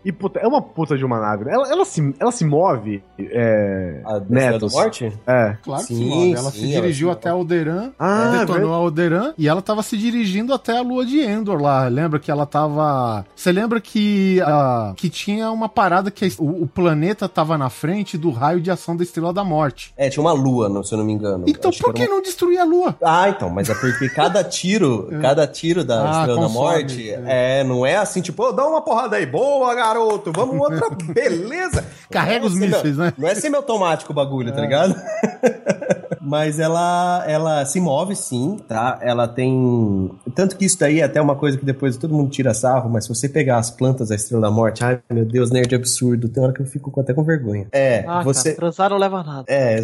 E 0.05 0.11
puta, 0.11 0.39
é 0.39 0.47
uma 0.47 0.61
puta 0.61 0.97
de 0.97 1.05
uma 1.05 1.19
nave. 1.19 1.45
né? 1.45 1.53
Ela, 1.53 1.71
ela, 1.71 1.85
se, 1.85 2.13
ela 2.19 2.31
se 2.31 2.43
move, 2.45 3.03
é... 3.19 4.01
A 4.05 4.13
da 4.13 4.19
Estrela 4.19 4.45
da 4.45 4.51
Netos. 4.51 4.73
Morte? 4.73 5.13
É. 5.25 5.57
Claro 5.63 5.81
que 5.81 5.87
Sim, 5.87 5.95
se 5.97 6.03
move. 6.05 6.33
Ela 6.33 6.51
sim, 6.51 6.59
se 6.59 6.73
ela 6.73 6.81
dirigiu 6.81 7.07
se 7.09 7.13
até 7.13 7.29
Alderan, 7.29 7.91
Ah, 7.97 8.23
detonou 8.31 8.45
verdade. 8.55 8.73
Alderan 8.73 9.33
e 9.37 9.47
ela 9.47 9.61
tava 9.61 9.81
se 9.83 9.97
dirigindo 9.97 10.53
até 10.53 10.77
a 10.77 10.81
lua 10.81 11.05
de 11.05 11.19
Endor 11.21 11.61
lá. 11.61 11.87
Lembra 11.87 12.19
que 12.19 12.29
ela 12.31 12.45
tava. 12.45 13.25
Você 13.35 13.51
lembra 13.51 13.79
que 13.79 14.41
ah, 14.45 14.93
que 14.95 15.09
tinha 15.09 15.51
uma 15.51 15.69
parada 15.69 16.11
que 16.11 16.25
a 16.25 16.29
o, 16.39 16.63
o 16.63 16.67
planeta 16.67 17.29
tava 17.29 17.57
na 17.57 17.69
frente 17.69 18.17
do 18.17 18.31
raio 18.31 18.59
de 18.59 18.71
ação 18.71 18.95
da 18.97 19.03
Estrela 19.03 19.31
da 19.33 19.43
Morte. 19.43 19.93
É, 19.95 20.09
tinha 20.09 20.21
uma 20.23 20.33
lua, 20.33 20.67
não- 20.69 20.83
se 20.83 20.93
eu 20.93 20.97
não 20.97 21.05
me 21.05 21.13
engano. 21.13 21.45
Então 21.47 21.69
Acho 21.69 21.79
por 21.81 21.93
que 21.93 22.01
que 22.03 22.07
uma- 22.09 22.15
não 22.15 22.21
destruir 22.21 22.57
a 22.59 22.63
lua? 22.65 22.95
Ah, 23.01 23.29
então, 23.29 23.49
mas 23.49 23.69
é 23.69 23.75
porque 23.75 24.09
cada 24.09 24.43
tiro, 24.43 25.09
cada 25.21 25.45
tiro 25.47 25.83
da 25.83 26.01
Ah, 26.03 26.19
Estrela 26.19 26.35
da 26.41 26.47
consome, 26.47 26.53
Morte 26.65 27.11
é. 27.11 27.63
não 27.63 27.85
é 27.85 27.95
assim, 27.97 28.21
tipo, 28.21 28.43
"Ô, 28.43 28.51
dá 28.51 28.67
uma 28.67 28.81
porrada 28.81 29.15
aí, 29.17 29.25
boa, 29.25 29.73
garoto, 29.93 30.31
vamos 30.31 30.59
outra, 30.59 30.89
beleza. 31.13 31.85
Carrega 32.09 32.45
é 32.45 32.47
os 32.47 32.55
mísseis, 32.55 32.97
né? 32.97 33.13
Não 33.17 33.27
é 33.27 33.35
semiautomático 33.35 34.11
o 34.11 34.15
bagulho, 34.15 34.51
tá 34.51 34.61
ligado? 34.61 34.95
Mas 36.25 36.57
ela, 36.57 37.23
ela 37.27 37.65
se 37.65 37.81
move 37.81 38.15
sim, 38.15 38.57
tá? 38.67 38.97
Ela 39.01 39.27
tem. 39.27 40.09
Tanto 40.33 40.55
que 40.55 40.63
isso 40.65 40.79
daí 40.79 41.01
é 41.01 41.03
até 41.03 41.21
uma 41.21 41.35
coisa 41.35 41.57
que 41.57 41.65
depois 41.65 41.97
todo 41.97 42.13
mundo 42.13 42.29
tira 42.31 42.53
sarro, 42.53 42.89
mas 42.89 43.03
se 43.03 43.09
você 43.13 43.27
pegar 43.27 43.57
as 43.57 43.69
plantas 43.69 44.07
da 44.09 44.15
Estrela 44.15 44.43
da 44.43 44.49
Morte, 44.51 44.83
ai 44.85 44.99
meu 45.11 45.25
Deus, 45.25 45.51
nerd 45.51 45.75
absurdo, 45.75 46.29
tem 46.29 46.41
hora 46.41 46.53
que 46.53 46.61
eu 46.61 46.65
fico 46.65 46.89
com- 46.91 47.01
até 47.01 47.13
com 47.13 47.23
vergonha. 47.23 47.67
É, 47.73 48.05
Ah, 48.07 48.21
você. 48.23 48.51
cara, 48.51 48.55
transar 48.55 48.89
não 48.89 48.97
leva 48.97 49.21
nada. 49.21 49.43
É, 49.47 49.81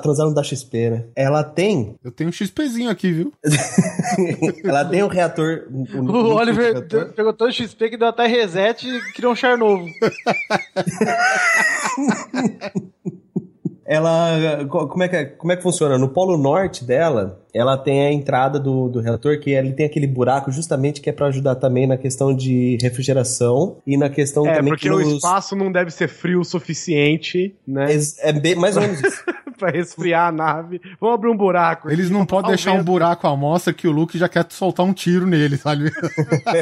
transar, 0.00 0.26
não 0.26 0.34
dá 0.34 0.44
XP, 0.44 0.90
né? 0.90 1.04
Ela 1.16 1.42
tem. 1.42 1.96
Eu 2.04 2.12
tenho 2.12 2.30
um 2.30 2.32
XPzinho 2.32 2.88
aqui, 2.90 3.10
viu? 3.12 3.32
ela 4.64 4.84
tem 4.84 5.02
um 5.02 5.08
reator. 5.08 5.64
um- 5.72 6.08
O 6.08 6.34
Oliver 6.36 6.72
reator. 6.74 7.12
pegou 7.14 7.32
todo 7.32 7.48
o 7.48 7.52
XP 7.52 7.90
que 7.90 7.96
deu 7.96 8.06
até 8.08 8.26
reset 8.28 8.86
e 8.88 9.12
criou 9.12 9.32
um 9.32 9.36
char 9.36 9.58
novo. 9.58 9.84
Ela. 13.88 14.66
co- 14.68 14.86
Como 14.86 15.02
é, 15.02 15.08
que, 15.08 15.16
é- 15.16 15.24
como 15.24 15.50
é 15.50 15.56
que 15.56 15.62
funciona? 15.62 15.96
No 15.96 16.10
polo 16.10 16.36
norte 16.36 16.84
dela, 16.84 17.40
ela 17.58 17.76
tem 17.76 18.06
a 18.06 18.12
entrada 18.12 18.58
do, 18.58 18.88
do 18.88 19.00
reator, 19.00 19.38
que 19.40 19.50
ele 19.50 19.72
tem 19.72 19.86
aquele 19.86 20.06
buraco 20.06 20.50
justamente 20.50 21.00
que 21.00 21.10
é 21.10 21.12
pra 21.12 21.26
ajudar 21.26 21.56
também 21.56 21.86
na 21.86 21.96
questão 21.96 22.34
de 22.34 22.78
refrigeração 22.80 23.76
e 23.86 23.96
na 23.96 24.08
questão 24.08 24.46
É, 24.46 24.54
também 24.56 24.70
porque 24.72 24.88
que 24.88 24.94
o 24.94 24.98
nos- 25.00 25.14
espaço 25.14 25.56
não 25.56 25.70
deve 25.72 25.90
ser 25.90 26.08
frio 26.08 26.40
o 26.40 26.44
suficiente, 26.44 27.54
né? 27.66 27.92
É, 27.94 28.28
é 28.30 28.32
bem, 28.32 28.54
mais 28.54 28.76
ou 28.76 28.82
menos 28.82 29.00
isso. 29.02 29.22
pra 29.58 29.70
resfriar 29.72 30.28
a 30.28 30.30
nave. 30.32 30.80
Vamos 31.00 31.16
abrir 31.16 31.30
um 31.30 31.36
buraco. 31.36 31.90
Eles 31.90 32.08
não 32.10 32.24
podem 32.24 32.50
deixar 32.50 32.74
um 32.74 32.84
buraco 32.84 33.26
à 33.26 33.36
mostra 33.36 33.72
que 33.72 33.88
o 33.88 33.90
Luke 33.90 34.16
já 34.16 34.28
quer 34.28 34.46
soltar 34.50 34.86
um 34.86 34.92
tiro 34.92 35.26
nele, 35.26 35.56
sabe? 35.56 35.90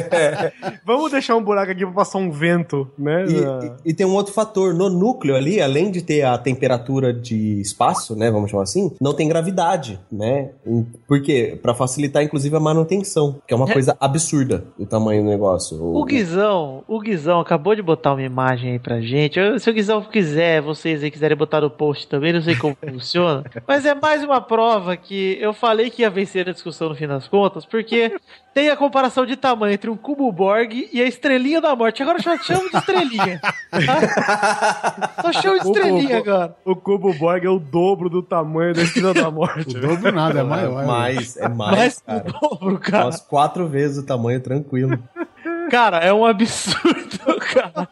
Vamos 0.83 1.11
deixar 1.11 1.35
um 1.35 1.43
buraco 1.43 1.71
aqui 1.71 1.85
pra 1.85 1.93
passar 1.93 2.17
um 2.17 2.31
vento, 2.31 2.89
né? 2.97 3.25
E, 3.27 3.45
Ah. 3.45 3.75
e- 3.85 3.89
e 3.91 3.93
tem 3.93 4.05
um 4.05 4.13
outro 4.13 4.33
fator, 4.33 4.73
no 4.73 4.89
núcleo 4.89 5.35
ali, 5.35 5.61
além 5.61 5.91
de 5.91 6.01
ter 6.01 6.23
a 6.23 6.37
temperatura 6.39 7.13
de 7.13 7.61
espaço, 7.61 8.15
né, 8.15 8.31
vamos 8.31 8.49
chamar 8.49 8.63
assim, 8.63 8.91
não 8.99 9.13
tem 9.13 9.27
gravidade, 9.27 9.99
né? 10.11 10.49
Em- 10.93 10.99
Por 11.07 11.21
quê? 11.21 11.57
Pra 11.61 11.73
facilitar, 11.73 12.23
inclusive, 12.23 12.55
a 12.55 12.59
manutenção, 12.59 13.41
que 13.47 13.53
é 13.53 13.57
uma 13.57 13.67
coisa 13.71 13.95
absurda, 13.99 14.65
o 14.77 14.85
tamanho 14.85 15.23
do 15.23 15.29
negócio. 15.29 15.77
O 15.81 16.03
Guizão, 16.05 16.83
o 16.87 16.99
Guizão 16.99 17.39
acabou 17.39 17.75
de 17.75 17.81
botar 17.81 18.13
uma 18.13 18.21
imagem 18.23 18.73
aí 18.73 18.79
pra 18.79 18.99
gente. 19.01 19.39
Eu- 19.39 19.59
se 19.59 19.69
o 19.69 19.73
Guizão 19.73 20.01
quiser, 20.01 20.61
vocês 20.61 21.03
aí 21.03 21.11
quiserem 21.11 21.37
botar 21.37 21.61
no 21.61 21.69
post 21.69 22.07
também, 22.07 22.33
não 22.33 22.41
sei 22.41 22.55
como 22.55 22.75
funciona. 22.81 23.43
Mas 23.67 23.85
é 23.85 23.93
mais 23.95 24.23
uma 24.23 24.41
prova 24.41 24.95
que 24.97 25.37
eu 25.39 25.53
falei 25.53 25.89
que 25.89 26.01
ia 26.01 26.09
vencer 26.09 26.47
a 26.47 26.53
discussão 26.53 26.89
no 26.89 26.95
fim 26.95 27.07
das 27.07 27.27
contas, 27.27 27.65
porque 27.65 28.13
tem 28.57 28.69
a 28.69 28.75
comparação 28.75 29.23
de 29.23 29.35
tamanho 29.35 29.75
entre 29.75 29.87
um 29.87 29.95
cubo 29.95 30.31
Borg 30.31 30.89
e 30.91 30.99
a 30.99 31.05
estrelinha 31.05 31.61
da 31.61 31.75
morte. 31.75 32.01
Agora 32.01 32.19
só 32.19 32.35
chamo 32.39 32.67
de 32.71 32.77
estrelinha. 32.77 33.39
Tá? 33.69 35.21
Só 35.21 35.33
chamo 35.33 35.59
de 35.59 35.67
estrelinha 35.67 36.17
agora. 36.17 36.55
O 36.65 36.75
cubo 36.75 37.13
Borg 37.13 37.45
é 37.45 37.49
o 37.49 37.59
dobro 37.59 38.09
do 38.09 38.23
tamanho 38.23 38.73
da 38.73 38.81
estrela 38.81 39.13
da 39.13 39.29
morte. 39.31 39.77
O 39.77 39.79
dobro 39.79 40.11
nada, 40.11 40.39
é 40.39 40.43
maior. 40.43 40.83
É 40.83 40.87
mais, 40.87 41.37
é 41.37 41.47
mais, 41.47 41.77
Mais 41.77 41.99
cara. 41.99 42.19
do 42.21 42.31
dobro, 42.31 42.79
cara. 42.79 43.05
Umas 43.05 43.21
quatro 43.21 43.67
vezes 43.67 43.99
o 43.99 44.05
tamanho, 44.07 44.41
tranquilo. 44.41 44.97
Cara, 45.69 45.97
é 45.97 46.13
um 46.13 46.25
absurdo, 46.25 47.37
cara. 47.53 47.87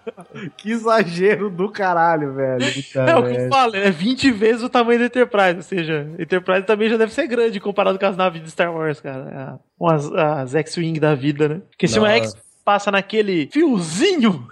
que 0.58 0.72
exagero 0.72 1.50
do 1.50 1.70
caralho, 1.70 2.34
velho. 2.34 2.64
É 2.64 3.16
o 3.16 3.24
que 3.24 3.36
eu 3.36 3.50
falo, 3.50 3.76
é 3.76 3.92
20 3.92 4.32
vezes 4.32 4.64
o 4.64 4.70
tamanho 4.70 5.00
da 5.00 5.06
Enterprise. 5.06 5.58
Ou 5.58 5.64
seja, 5.64 6.08
Enterprise 6.18 6.64
também 6.64 6.90
já 6.90 6.98
deve 6.98 7.14
ser 7.14 7.28
grande 7.28 7.60
comparado 7.60 7.98
com 8.00 8.06
as 8.06 8.18
naves 8.18 8.42
de 8.42 8.52
Star 8.52 8.74
Wars, 8.74 9.00
cara. 9.00 9.58
É, 9.58 9.60
Com 9.78 9.90
as, 9.90 10.12
as 10.12 10.56
X-Wing 10.56 11.00
da 11.00 11.16
vida, 11.16 11.48
né? 11.48 11.62
Porque 11.70 11.88
se 11.88 12.00
uma. 12.00 12.10
X 12.12 12.36
passa 12.64 12.90
naquele 12.92 13.48
fiozinho, 13.54 14.48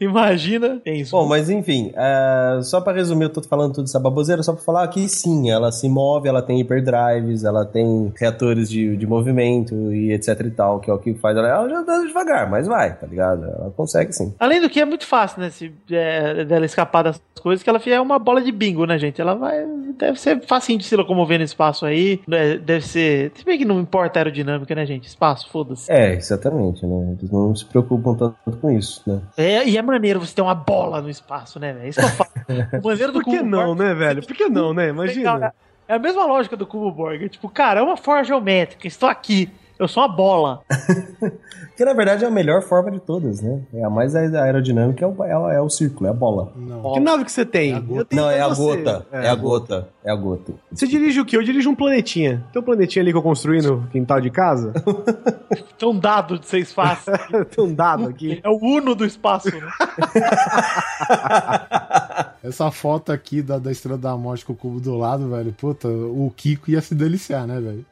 imagina. 0.00 0.80
Tem 0.82 1.00
isso. 1.00 1.10
Bom, 1.12 1.26
mas 1.26 1.48
enfim, 1.50 1.92
é, 1.94 2.60
só 2.62 2.80
pra 2.80 2.92
resumir, 2.92 3.24
eu 3.24 3.30
tô 3.30 3.42
falando 3.42 3.74
tudo 3.74 3.84
essa 3.84 4.00
baboseira, 4.00 4.42
só 4.42 4.52
pra 4.52 4.62
falar 4.62 4.88
que 4.88 5.08
sim, 5.08 5.50
ela 5.50 5.70
se 5.70 5.88
move, 5.88 6.28
ela 6.28 6.42
tem 6.42 6.58
hyperdrives, 6.60 7.44
ela 7.44 7.64
tem 7.64 8.12
reatores 8.18 8.68
de, 8.68 8.96
de 8.96 9.06
movimento 9.06 9.74
e 9.92 10.12
etc 10.12 10.40
e 10.40 10.50
tal, 10.50 10.80
que 10.80 10.90
é 10.90 10.94
o 10.94 10.98
que 10.98 11.14
faz 11.14 11.36
ela. 11.36 11.48
Ela 11.48 11.68
já 11.68 11.78
anda 11.80 12.06
devagar, 12.06 12.50
mas 12.50 12.66
vai, 12.66 12.94
tá 12.96 13.06
ligado? 13.06 13.44
Ela 13.44 13.72
consegue 13.76 14.12
sim. 14.12 14.34
Além 14.38 14.60
do 14.60 14.68
que 14.70 14.80
é 14.80 14.84
muito 14.84 15.06
fácil, 15.06 15.40
né? 15.40 15.50
Se, 15.50 15.72
é, 15.90 16.44
dela 16.44 16.64
escapar 16.64 17.02
das 17.04 17.20
coisas, 17.40 17.62
que 17.62 17.70
ela 17.70 17.80
é 17.84 18.00
uma 18.00 18.18
bola 18.18 18.40
de 18.40 18.52
bingo, 18.52 18.84
né, 18.84 18.98
gente? 18.98 19.20
Ela 19.20 19.34
vai. 19.34 19.64
Deve 19.98 20.18
ser 20.18 20.40
facinho 20.46 20.78
de 20.78 20.84
se 20.84 20.96
locomover 20.96 21.38
no 21.38 21.44
espaço 21.44 21.84
aí. 21.84 22.20
né, 22.26 22.56
Deve 22.56 22.86
ser. 22.86 23.32
Se 23.34 23.44
bem 23.44 23.58
que 23.58 23.64
não 23.64 23.80
importa 23.80 24.18
a 24.18 24.20
aerodinâmica, 24.20 24.74
né, 24.74 24.86
gente? 24.86 25.06
Espaço, 25.08 25.48
foda-se. 25.50 25.90
É, 25.90 26.14
exatamente, 26.14 26.86
né? 26.86 27.16
Eles 27.18 27.30
não 27.30 27.54
se 27.54 27.64
preocupam 27.64 28.14
tanto 28.14 28.58
com 28.58 28.70
isso, 28.70 29.02
né? 29.06 29.20
É, 29.36 29.66
e 29.68 29.76
é 29.76 29.82
maneiro 29.90 30.20
você 30.20 30.34
ter 30.34 30.42
uma 30.42 30.54
bola 30.54 31.00
no 31.02 31.10
espaço, 31.10 31.58
né, 31.60 31.72
velho? 31.72 31.88
Isso 31.88 32.00
que 32.00 32.06
eu 32.06 32.10
falo. 32.10 32.30
O 32.82 32.88
maneiro 32.88 33.12
do 33.12 33.20
Por 33.22 33.30
que 33.30 33.38
cubo 33.38 33.48
não, 33.50 33.66
Borg- 33.74 33.78
né, 33.78 33.94
velho? 33.94 34.26
Por 34.26 34.34
que 34.36 34.48
não, 34.48 34.72
né? 34.74 34.88
Imagina. 34.88 35.52
É 35.86 35.94
a 35.94 35.98
mesma 35.98 36.24
lógica 36.26 36.56
do 36.56 36.66
cubo 36.66 36.90
Borg. 36.90 37.24
É 37.24 37.28
Tipo, 37.28 37.48
cara, 37.48 37.80
é 37.80 37.82
uma 37.82 37.96
forma 37.96 38.24
geométrica. 38.24 38.86
Estou 38.86 39.08
aqui. 39.08 39.48
Eu 39.78 39.86
sou 39.88 40.02
uma 40.02 40.08
bola. 40.14 40.60
Que 41.76 41.84
na 41.86 41.94
verdade 41.94 42.24
é 42.24 42.28
a 42.28 42.30
melhor 42.30 42.60
forma 42.60 42.90
de 42.90 43.00
todas, 43.00 43.40
né? 43.40 43.62
É 43.72 43.82
a 43.82 43.88
mais 43.88 44.14
aer- 44.14 44.34
aerodinâmica, 44.36 45.02
é 45.02 45.08
o, 45.08 45.24
é 45.24 45.38
o, 45.38 45.48
é 45.50 45.60
o 45.62 45.70
círculo, 45.70 46.06
é 46.08 46.10
a 46.10 46.12
bola. 46.12 46.52
Não. 46.54 46.92
Que 46.92 47.00
nave 47.00 47.24
que 47.24 47.32
você 47.32 47.46
tem? 47.46 47.80
Tenho 47.80 48.06
Não, 48.12 48.30
é 48.30 48.38
a 48.42 48.48
você. 48.48 48.76
gota. 48.82 49.06
É, 49.10 49.16
a 49.16 49.20
gota. 49.22 49.24
É 49.24 49.28
a 49.30 49.34
gota. 49.34 49.88
Você 50.72 50.86
dirige 50.86 51.20
o 51.20 51.26
quê? 51.26 51.36
Eu 51.36 51.42
dirijo 51.42 51.68
um 51.68 51.74
planetinha. 51.74 52.42
Tem 52.52 52.62
um 52.62 52.64
planetinha 52.64 53.02
ali 53.02 53.12
que 53.12 53.18
eu 53.18 53.22
construí 53.22 53.60
no 53.60 53.86
quintal 53.88 54.18
de 54.20 54.30
casa? 54.30 54.72
Tem 55.78 55.88
um 55.88 55.98
dado 55.98 56.38
de 56.38 56.46
seis 56.46 56.72
faces. 56.72 57.12
Tem 57.54 57.64
um 57.64 57.74
dado 57.74 58.08
aqui. 58.08 58.40
É 58.42 58.48
o 58.48 58.56
Uno 58.56 58.94
do 58.94 59.04
espaço, 59.04 59.50
né? 59.50 59.60
Essa 62.42 62.70
foto 62.70 63.12
aqui 63.12 63.42
da, 63.42 63.58
da 63.58 63.70
Estrela 63.70 63.98
da 63.98 64.16
Morte 64.16 64.46
com 64.46 64.54
o 64.54 64.56
cubo 64.56 64.80
do 64.80 64.96
lado, 64.96 65.28
velho. 65.28 65.52
Puta, 65.52 65.88
o 65.88 66.32
Kiko 66.34 66.70
ia 66.70 66.80
se 66.80 66.94
deliciar, 66.94 67.46
né, 67.46 67.60
velho? 67.60 67.84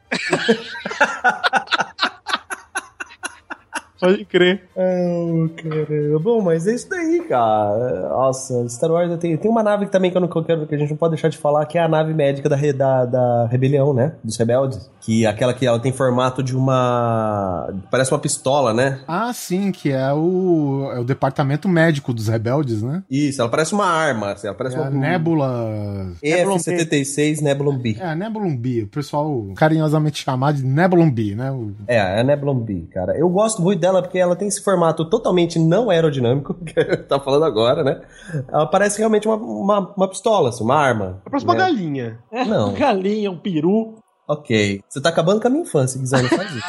Pode 3.99 4.25
crer. 4.25 4.63
Oh, 4.75 5.49
caramba. 5.55 6.19
Bom, 6.19 6.41
mas 6.41 6.65
é 6.67 6.73
isso 6.75 6.89
daí, 6.89 7.21
cara. 7.27 8.09
Nossa, 8.09 8.67
Star 8.69 8.91
Wars 8.91 9.17
tem, 9.19 9.35
tem 9.37 9.49
uma 9.51 9.61
nave 9.63 9.87
também 9.87 10.09
que 10.11 10.17
eu 10.17 10.21
não 10.21 10.27
quero 10.27 10.65
que 10.67 10.75
a 10.75 10.77
gente 10.77 10.89
não 10.89 10.97
pode 10.97 11.13
deixar 11.15 11.29
de 11.29 11.37
falar, 11.37 11.65
que 11.65 11.77
é 11.77 11.81
a 11.81 11.87
nave 11.87 12.13
médica 12.13 12.47
da, 12.47 12.55
da, 12.73 13.05
da 13.05 13.45
rebelião, 13.47 13.93
né? 13.93 14.13
Dos 14.23 14.37
rebeldes. 14.37 14.89
Que 15.01 15.25
é 15.25 15.27
aquela 15.29 15.53
que 15.53 15.65
ela 15.65 15.79
tem 15.79 15.91
formato 15.91 16.41
de 16.43 16.55
uma. 16.55 17.73
Parece 17.89 18.11
uma 18.11 18.19
pistola, 18.19 18.73
né? 18.73 18.99
Ah, 19.07 19.31
sim, 19.33 19.71
que 19.71 19.91
é 19.91 20.13
o, 20.13 20.89
é 20.93 20.99
o 20.99 21.03
departamento 21.03 21.67
médico 21.67 22.13
dos 22.13 22.27
rebeldes, 22.27 22.81
né? 22.83 23.03
Isso, 23.09 23.41
ela 23.41 23.49
parece 23.49 23.73
uma 23.73 23.85
arma. 23.85 24.31
assim, 24.33 24.47
Ela 24.47 24.55
parece 24.55 24.75
É 24.75 24.79
a 24.79 24.81
uma. 24.83 24.91
Nebula. 24.91 26.11
EF-76 26.23 27.41
Nebulon 27.41 27.77
B. 27.77 27.97
É, 27.99 28.05
a 28.05 28.15
Nebulon 28.15 28.55
B. 28.55 28.83
O 28.83 28.87
pessoal 28.87 29.45
carinhosamente 29.55 30.23
chamado 30.23 30.57
de 30.57 30.63
Nebulon 30.65 31.09
B, 31.11 31.35
né? 31.35 31.51
O- 31.51 31.71
É, 31.87 31.95
é 31.95 32.19
a 32.19 32.23
Nebulon 32.23 32.59
B, 32.59 32.87
cara. 32.93 33.17
Eu 33.17 33.29
gosto 33.29 33.61
muito 33.61 33.79
dela 33.79 33.88
porque 34.01 34.17
ela 34.19 34.35
tem 34.35 34.47
esse 34.47 34.63
formato 34.63 35.03
totalmente 35.09 35.57
não 35.59 35.89
aerodinâmico, 35.89 36.53
que 36.63 36.73
tá 36.97 37.19
falando 37.19 37.45
agora, 37.45 37.83
né? 37.83 38.01
Ela 38.47 38.65
parece 38.67 38.99
realmente 38.99 39.27
uma, 39.27 39.35
uma, 39.37 39.93
uma 39.97 40.07
pistola, 40.07 40.49
assim, 40.49 40.63
uma 40.63 40.75
arma. 40.75 41.21
É 41.25 41.29
próxima 41.29 41.53
né? 41.53 41.59
galinha. 41.59 42.19
Não. 42.31 42.69
Um 42.69 42.73
galinha, 42.73 43.31
um 43.31 43.37
peru. 43.37 43.95
Ok. 44.27 44.81
Você 44.87 45.01
tá 45.01 45.09
acabando 45.09 45.41
com 45.41 45.47
a 45.47 45.49
minha 45.49 45.63
infância, 45.63 45.99
Guizão, 45.99 46.21
não 46.21 46.29
faz 46.29 46.51
isso. 46.51 46.67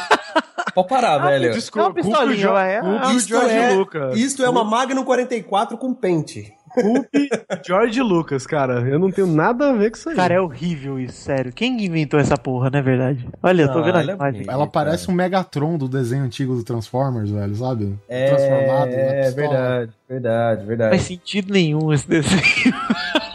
Pode 0.73 0.87
parar, 0.87 1.17
velho. 1.27 1.45
É 1.45 1.49
uma 1.49 1.53
Desculpa, 1.55 1.93
pistolinha, 1.93 2.17
culpa 2.17 2.33
o 2.33 2.35
Jo- 2.35 2.51
vai, 2.53 2.75
é- 2.75 3.13
Isto 3.15 3.35
é, 3.35 3.73
Lucas. 3.73 4.17
isto 4.17 4.43
é 4.43 4.49
uma 4.49 4.63
Magnum 4.63 5.03
44 5.03 5.77
com 5.77 5.93
pente. 5.93 6.51
Culpe 6.73 7.29
George 7.65 8.01
Lucas, 8.01 8.45
cara. 8.47 8.81
Eu 8.87 8.97
não 8.99 9.11
tenho 9.11 9.27
nada 9.27 9.69
a 9.69 9.73
ver 9.73 9.91
com 9.91 9.97
isso 9.97 10.09
aí. 10.09 10.15
Cara, 10.15 10.33
é 10.35 10.39
horrível 10.41 10.99
isso, 10.99 11.17
sério. 11.21 11.51
Quem 11.53 11.83
inventou 11.85 12.19
essa 12.19 12.37
porra, 12.37 12.69
não 12.69 12.79
é 12.79 12.81
verdade? 12.81 13.27
Olha, 13.41 13.63
eu 13.63 13.67
tô 13.69 13.79
Não, 13.79 13.83
vendo 13.83 13.95
a 13.97 14.01
ela 14.01 14.11
é 14.11 14.15
imagem. 14.15 14.33
bonita. 14.33 14.51
Ela 14.53 14.67
parece 14.67 15.09
um 15.09 15.13
Megatron 15.13 15.77
do 15.77 15.87
desenho 15.87 16.23
antigo 16.23 16.55
do 16.55 16.63
Transformers, 16.63 17.29
velho, 17.29 17.55
sabe? 17.55 17.95
É, 18.07 18.27
Transformado 18.29 18.89
é 18.91 19.21
pistola. 19.23 19.47
verdade, 19.47 19.91
verdade, 20.09 20.59
Não 20.61 20.67
verdade. 20.67 20.89
faz 20.91 21.01
sentido 21.03 21.53
nenhum 21.53 21.91
esse 21.93 22.07
desenho. 22.07 22.41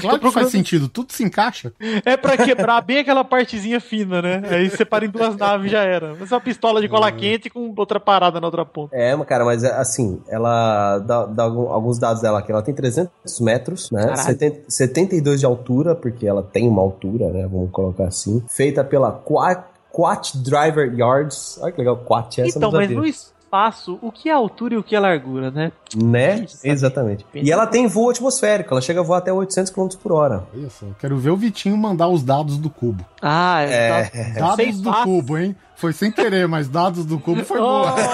Claro 0.00 0.20
que 0.20 0.30
faz 0.30 0.50
sentido, 0.50 0.88
tudo 0.88 1.12
se 1.12 1.24
encaixa. 1.24 1.72
É 2.04 2.16
pra 2.16 2.36
quebrar 2.36 2.80
bem 2.82 2.98
aquela 2.98 3.24
partezinha 3.24 3.80
fina, 3.80 4.20
né? 4.20 4.42
Aí 4.50 4.70
separa 4.70 5.04
em 5.04 5.08
duas 5.08 5.36
naves 5.36 5.66
e 5.66 5.70
já 5.70 5.82
era. 5.82 6.14
Mas 6.18 6.30
é 6.30 6.34
uma 6.34 6.40
pistola 6.40 6.80
de 6.80 6.88
cola 6.88 7.10
quente 7.10 7.48
com 7.48 7.72
outra 7.76 7.98
parada 7.98 8.40
na 8.40 8.46
outra 8.46 8.64
ponta. 8.64 8.94
É, 8.94 9.16
cara, 9.24 9.44
mas 9.44 9.64
é, 9.64 9.72
assim, 9.72 10.20
ela 10.28 10.98
dá, 10.98 11.26
dá 11.26 11.44
alguns 11.44 11.98
dados 11.98 12.22
dela 12.22 12.40
aqui. 12.40 12.52
Ela 12.52 12.62
tem 12.62 12.74
300 12.74 13.40
metros, 13.40 13.90
né? 13.90 14.02
Caralho. 14.02 14.22
70, 14.22 14.60
72 14.68 15.40
de 15.40 15.46
altura, 15.46 15.94
porque 15.94 16.26
ela 16.26 16.42
tem 16.42 16.68
uma 16.68 16.82
altura, 16.82 17.30
né? 17.30 17.48
Vamos 17.50 17.70
colocar 17.70 18.04
assim. 18.04 18.42
Feita 18.48 18.84
pela 18.84 19.10
Quat, 19.12 19.64
Quat 19.90 20.36
Driver 20.36 20.94
Yards. 20.94 21.58
Olha 21.60 21.72
que 21.72 21.78
legal, 21.78 21.96
Quat. 21.98 22.40
Essa 22.40 22.58
então, 22.58 22.70
mas 22.70 22.90
no 22.90 23.04
espaço, 23.54 23.98
o 24.00 24.12
que 24.12 24.28
é 24.28 24.32
altura 24.32 24.74
e 24.74 24.76
o 24.78 24.82
que 24.82 24.94
é 24.94 25.00
largura, 25.00 25.50
né? 25.50 25.72
Né? 25.96 26.44
Isso, 26.44 26.58
Exatamente. 26.62 27.24
Pensa 27.32 27.44
E 27.46 27.50
ela 27.50 27.66
tem 27.66 27.88
voo 27.88 28.08
atmosférico. 28.08 28.72
Ela 28.72 28.80
chega 28.80 29.00
a 29.00 29.02
voar 29.02 29.18
até 29.18 29.32
800 29.32 29.72
km 29.72 29.88
por 30.00 30.12
hora. 30.12 30.44
Só, 30.70 30.86
quero 31.00 31.18
ver 31.18 31.30
o 31.30 31.36
Vitinho 31.36 31.76
mandar 31.76 32.06
os 32.08 32.22
dados 32.22 32.56
do 32.56 32.70
cubo. 32.70 33.04
Ah, 33.20 33.60
É. 33.62 34.04
tá. 34.04 34.40
Dados 34.40 34.56
Seis 34.56 34.80
do 34.80 34.88
passos. 34.90 35.04
cubo, 35.04 35.36
hein? 35.36 35.56
Foi 35.80 35.94
sem 35.94 36.12
querer, 36.12 36.46
mas 36.46 36.68
dados 36.68 37.06
do 37.06 37.18
cubo 37.18 37.42
foi 37.42 37.58
boa. 37.58 37.94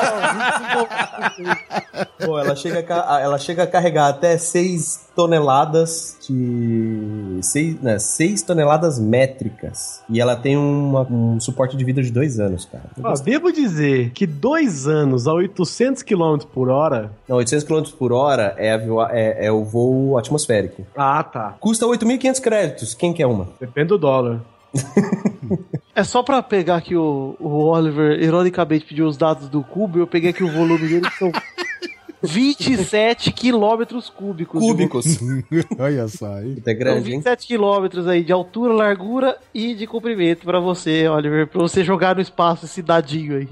Pô, 2.25 2.39
ela 2.39 2.55
chega, 2.55 2.85
a, 3.05 3.21
ela 3.21 3.39
chega 3.39 3.65
a 3.65 3.67
carregar 3.67 4.09
até 4.09 4.39
6 4.39 5.09
toneladas 5.17 6.17
de. 6.29 7.39
6, 7.43 7.81
né, 7.83 7.99
6 7.99 8.43
toneladas 8.43 9.01
métricas. 9.01 10.01
E 10.09 10.21
ela 10.21 10.37
tem 10.37 10.57
uma- 10.57 11.03
um 11.11 11.41
suporte 11.41 11.77
de 11.77 11.85
vida 11.85 12.01
de 12.03 12.13
2 12.13 12.39
anos, 12.39 12.67
cara. 12.67 12.85
Ó, 13.03 13.13
devo 13.15 13.51
dizer 13.53 14.11
que 14.11 14.27
dois 14.27 14.87
anos 14.87 15.27
a 15.27 15.33
800 15.33 16.03
km 16.05 16.39
por 16.55 16.69
hora. 16.69 17.11
Não, 17.29 17.37
800 17.37 17.65
km 17.67 17.83
por 17.99 18.13
hora 18.13 18.55
é, 18.59 18.73
a 18.75 18.79
é- 19.11 19.47
é 19.47 19.53
o 19.53 19.65
voo 19.65 20.17
atmosférico. 20.17 20.87
Ah, 20.97 21.23
tá. 21.25 21.57
Custa 21.59 21.85
8.500 21.87 22.39
créditos. 22.41 22.95
Quem 22.95 23.13
quer 23.13 23.27
uma? 23.27 23.49
Depende 23.61 23.89
do 23.89 23.99
dólar. 23.99 24.41
É 25.97 26.05
só 26.05 26.23
pra 26.23 26.43
pegar 26.43 26.77
aqui 26.77 26.95
o, 26.95 27.35
o 27.41 27.49
Oliver, 27.49 28.23
ironicamente, 28.23 28.85
pediu 28.85 29.07
os 29.07 29.17
dados 29.17 29.49
do 29.49 29.63
cubo, 29.63 29.99
eu 29.99 30.07
peguei 30.07 30.29
aqui 30.29 30.45
o 30.45 30.53
volume 30.53 30.87
dele, 30.87 31.09
que 31.09 31.19
são 31.19 31.33
27 32.23 33.33
quilômetros 33.33 34.11
cúbicos. 34.11 34.61
Cúbicos. 34.61 35.19
Olha 35.79 36.07
só 36.07 36.35
aí. 36.35 36.63
É 36.67 36.75
grande, 36.75 37.13
hein? 37.13 37.17
27 37.21 37.47
quilômetros 37.47 38.07
aí 38.07 38.23
de 38.23 38.31
altura, 38.31 38.75
largura 38.75 39.39
e 39.55 39.75
de 39.75 39.87
comprimento 39.87 40.45
pra 40.45 40.61
você, 40.61 41.09
Oliver, 41.09 41.47
pra 41.47 41.63
você 41.63 41.83
jogar 41.83 42.15
no 42.15 42.21
espaço 42.21 42.67
esse 42.67 42.83
dadinho 42.83 43.39
aí. 43.39 43.49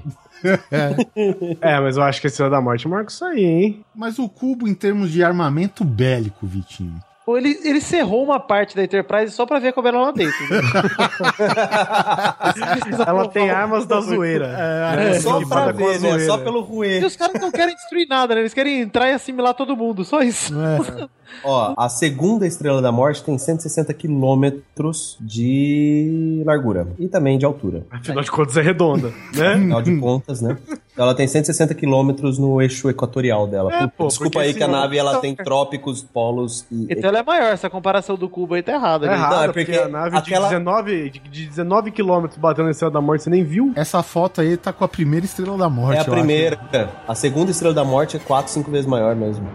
É, 1.61 1.79
mas 1.79 1.97
eu 1.97 2.03
acho 2.03 2.21
que 2.21 2.27
a 2.27 2.29
Estrela 2.29 2.51
da 2.51 2.61
Morte 2.61 2.87
marca 2.87 3.09
isso 3.09 3.25
aí, 3.25 3.43
hein? 3.43 3.85
Mas 3.95 4.19
o 4.19 4.29
cubo, 4.29 4.67
em 4.67 4.75
termos 4.75 5.11
de 5.11 5.23
armamento 5.23 5.83
bélico, 5.83 6.45
Vitinho. 6.45 6.99
Ou 7.27 7.37
ele, 7.37 7.59
ele 7.63 7.81
cerrou 7.81 8.23
uma 8.23 8.39
parte 8.39 8.75
da 8.75 8.83
Enterprise 8.83 9.31
só 9.31 9.47
pra 9.47 9.57
ver 9.57 9.73
como 9.73 9.87
era 9.87 9.99
lá 9.99 10.11
dentro. 10.11 10.37
Né? 10.47 10.61
Ela 13.07 13.27
tem 13.29 13.49
armas 13.49 13.85
da 13.85 13.99
zoeira. 14.01 14.47
É, 14.47 15.19
Só 15.19 15.39
que 15.39 15.47
pra 15.47 15.71
ver, 15.71 15.99
né? 15.99 16.09
zoeira. 16.09 16.25
Só 16.25 16.37
pelo 16.37 16.59
E 16.59 16.63
ruê. 16.63 17.05
os 17.05 17.15
caras 17.15 17.39
não 17.41 17.51
querem 17.51 17.75
destruir 17.75 18.07
nada, 18.07 18.35
né? 18.35 18.41
Eles 18.41 18.53
querem 18.53 18.81
entrar 18.81 19.09
e 19.09 19.13
assimilar 19.13 19.53
todo 19.53 19.75
mundo, 19.75 20.03
só 20.03 20.21
isso. 20.21 20.53
Ó, 21.43 21.73
a 21.77 21.89
segunda 21.89 22.45
Estrela 22.45 22.81
da 22.81 22.91
Morte 22.91 23.23
tem 23.23 23.37
160 23.37 23.93
quilômetros 23.95 25.17
de 25.19 26.43
largura. 26.45 26.87
E 26.99 27.07
também 27.07 27.37
de 27.37 27.45
altura. 27.45 27.83
Afinal 27.89 28.23
de 28.23 28.31
contas 28.31 28.57
é 28.57 28.61
redonda, 28.61 29.11
né? 29.35 29.53
Afinal 29.53 29.81
de 29.81 29.97
contas, 29.99 30.41
né? 30.41 30.57
Ela 30.95 31.13
tem 31.13 31.27
160 31.27 31.73
quilômetros 31.73 32.37
no 32.37 32.61
eixo 32.61 32.89
equatorial 32.89 33.47
dela. 33.47 33.73
É, 33.73 33.87
Pô, 33.87 33.91
pô, 33.97 34.07
Desculpa 34.07 34.41
aí 34.41 34.53
que 34.53 34.63
a 34.63 34.67
nave 34.67 34.97
ela 34.97 35.19
tem 35.19 35.35
trópicos, 35.35 36.03
polos 36.03 36.65
e 36.71 36.87
Então 36.89 37.09
ela 37.15 37.19
é 37.21 37.23
maior. 37.25 37.53
Essa 37.53 37.69
comparação 37.69 38.15
do 38.15 38.29
cubo 38.29 38.53
aí 38.55 38.63
tá 38.63 38.73
errada. 38.73 39.05
É 39.05 39.09
né? 39.09 39.15
é 39.15 39.45
porque, 39.47 39.65
porque 39.65 39.77
a 39.79 39.87
nave 39.87 40.17
aquela- 40.17 40.47
de 40.49 40.55
19, 40.55 41.09
de, 41.09 41.19
de 41.19 41.45
19 41.47 41.91
quilômetros 41.91 42.39
batendo 42.39 42.65
na 42.65 42.71
Estrela 42.71 42.91
da 42.93 43.01
Morte, 43.01 43.23
você 43.23 43.29
nem 43.29 43.43
viu? 43.43 43.71
Essa 43.75 44.01
foto 44.03 44.41
aí 44.41 44.57
tá 44.57 44.71
com 44.73 44.83
a 44.83 44.87
primeira 44.87 45.25
estrela 45.25 45.57
da 45.57 45.69
morte. 45.69 45.97
É 45.97 45.99
a 45.99 45.99
eu 45.99 46.01
acho. 46.01 46.11
primeira. 46.11 46.59
A 47.07 47.15
segunda 47.15 47.51
estrela 47.51 47.73
da 47.73 47.83
morte 47.83 48.17
é 48.17 48.19
4, 48.19 48.51
5 48.51 48.69
vezes 48.71 48.85
maior 48.85 49.15
mesmo. 49.15 49.47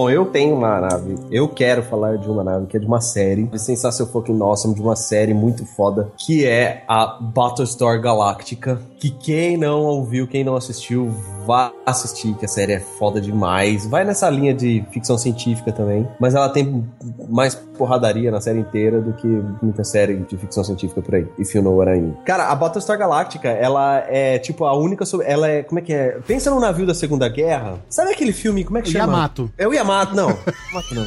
Bom, 0.00 0.08
eu 0.08 0.24
tenho 0.24 0.56
uma 0.56 0.80
nave. 0.80 1.14
Eu 1.30 1.46
quero 1.46 1.82
falar 1.82 2.16
de 2.16 2.26
uma 2.26 2.42
nave 2.42 2.66
que 2.66 2.74
é 2.74 2.80
de 2.80 2.86
uma 2.86 3.02
série. 3.02 3.50
Sensação 3.58 4.06
Fucking 4.06 4.40
Awesome, 4.40 4.74
de 4.74 4.80
uma 4.80 4.96
série 4.96 5.34
muito 5.34 5.66
foda. 5.66 6.10
Que 6.16 6.46
é 6.46 6.82
a 6.88 7.18
Battlestar 7.20 8.00
Galactica. 8.00 8.80
Que 9.00 9.08
quem 9.10 9.56
não 9.56 9.80
ouviu, 9.80 10.26
quem 10.28 10.44
não 10.44 10.54
assistiu, 10.54 11.10
vá 11.46 11.72
assistir, 11.86 12.34
que 12.34 12.44
a 12.44 12.48
série 12.48 12.74
é 12.74 12.80
foda 12.80 13.18
demais. 13.18 13.86
Vai 13.86 14.04
nessa 14.04 14.28
linha 14.28 14.52
de 14.52 14.84
ficção 14.92 15.16
científica 15.16 15.72
também. 15.72 16.06
Mas 16.20 16.34
ela 16.34 16.50
tem 16.50 16.84
mais 17.30 17.54
porradaria 17.54 18.30
na 18.30 18.42
série 18.42 18.58
inteira 18.60 19.00
do 19.00 19.14
que 19.14 19.26
muita 19.62 19.82
série 19.84 20.16
de 20.18 20.36
ficção 20.36 20.62
científica 20.62 21.00
por 21.00 21.14
aí. 21.14 21.26
Know 21.54 21.76
what 21.76 21.90
I 21.90 21.98
mean. 22.00 22.14
Cara, 22.26 22.48
a 22.48 22.54
Battlestar 22.54 22.98
Galactica, 22.98 23.48
ela 23.48 24.04
é 24.06 24.38
tipo 24.38 24.66
a 24.66 24.76
única. 24.76 25.06
sobre- 25.06 25.26
Ela 25.26 25.48
é. 25.48 25.62
Como 25.62 25.78
é 25.78 25.82
que 25.82 25.92
é? 25.94 26.18
Pensa 26.26 26.50
no 26.50 26.60
navio 26.60 26.86
da 26.86 26.92
Segunda 26.94 27.26
Guerra. 27.28 27.78
Sabe 27.88 28.12
aquele 28.12 28.32
filme? 28.34 28.64
Como 28.64 28.76
é 28.78 28.82
que 28.82 28.90
chama? 28.90 29.04
Yamato. 29.14 29.50
É 29.56 29.66
o 29.66 29.72
Yamato, 29.72 30.14
não. 30.14 30.28
Yamato 30.68 30.94
não. 30.94 31.06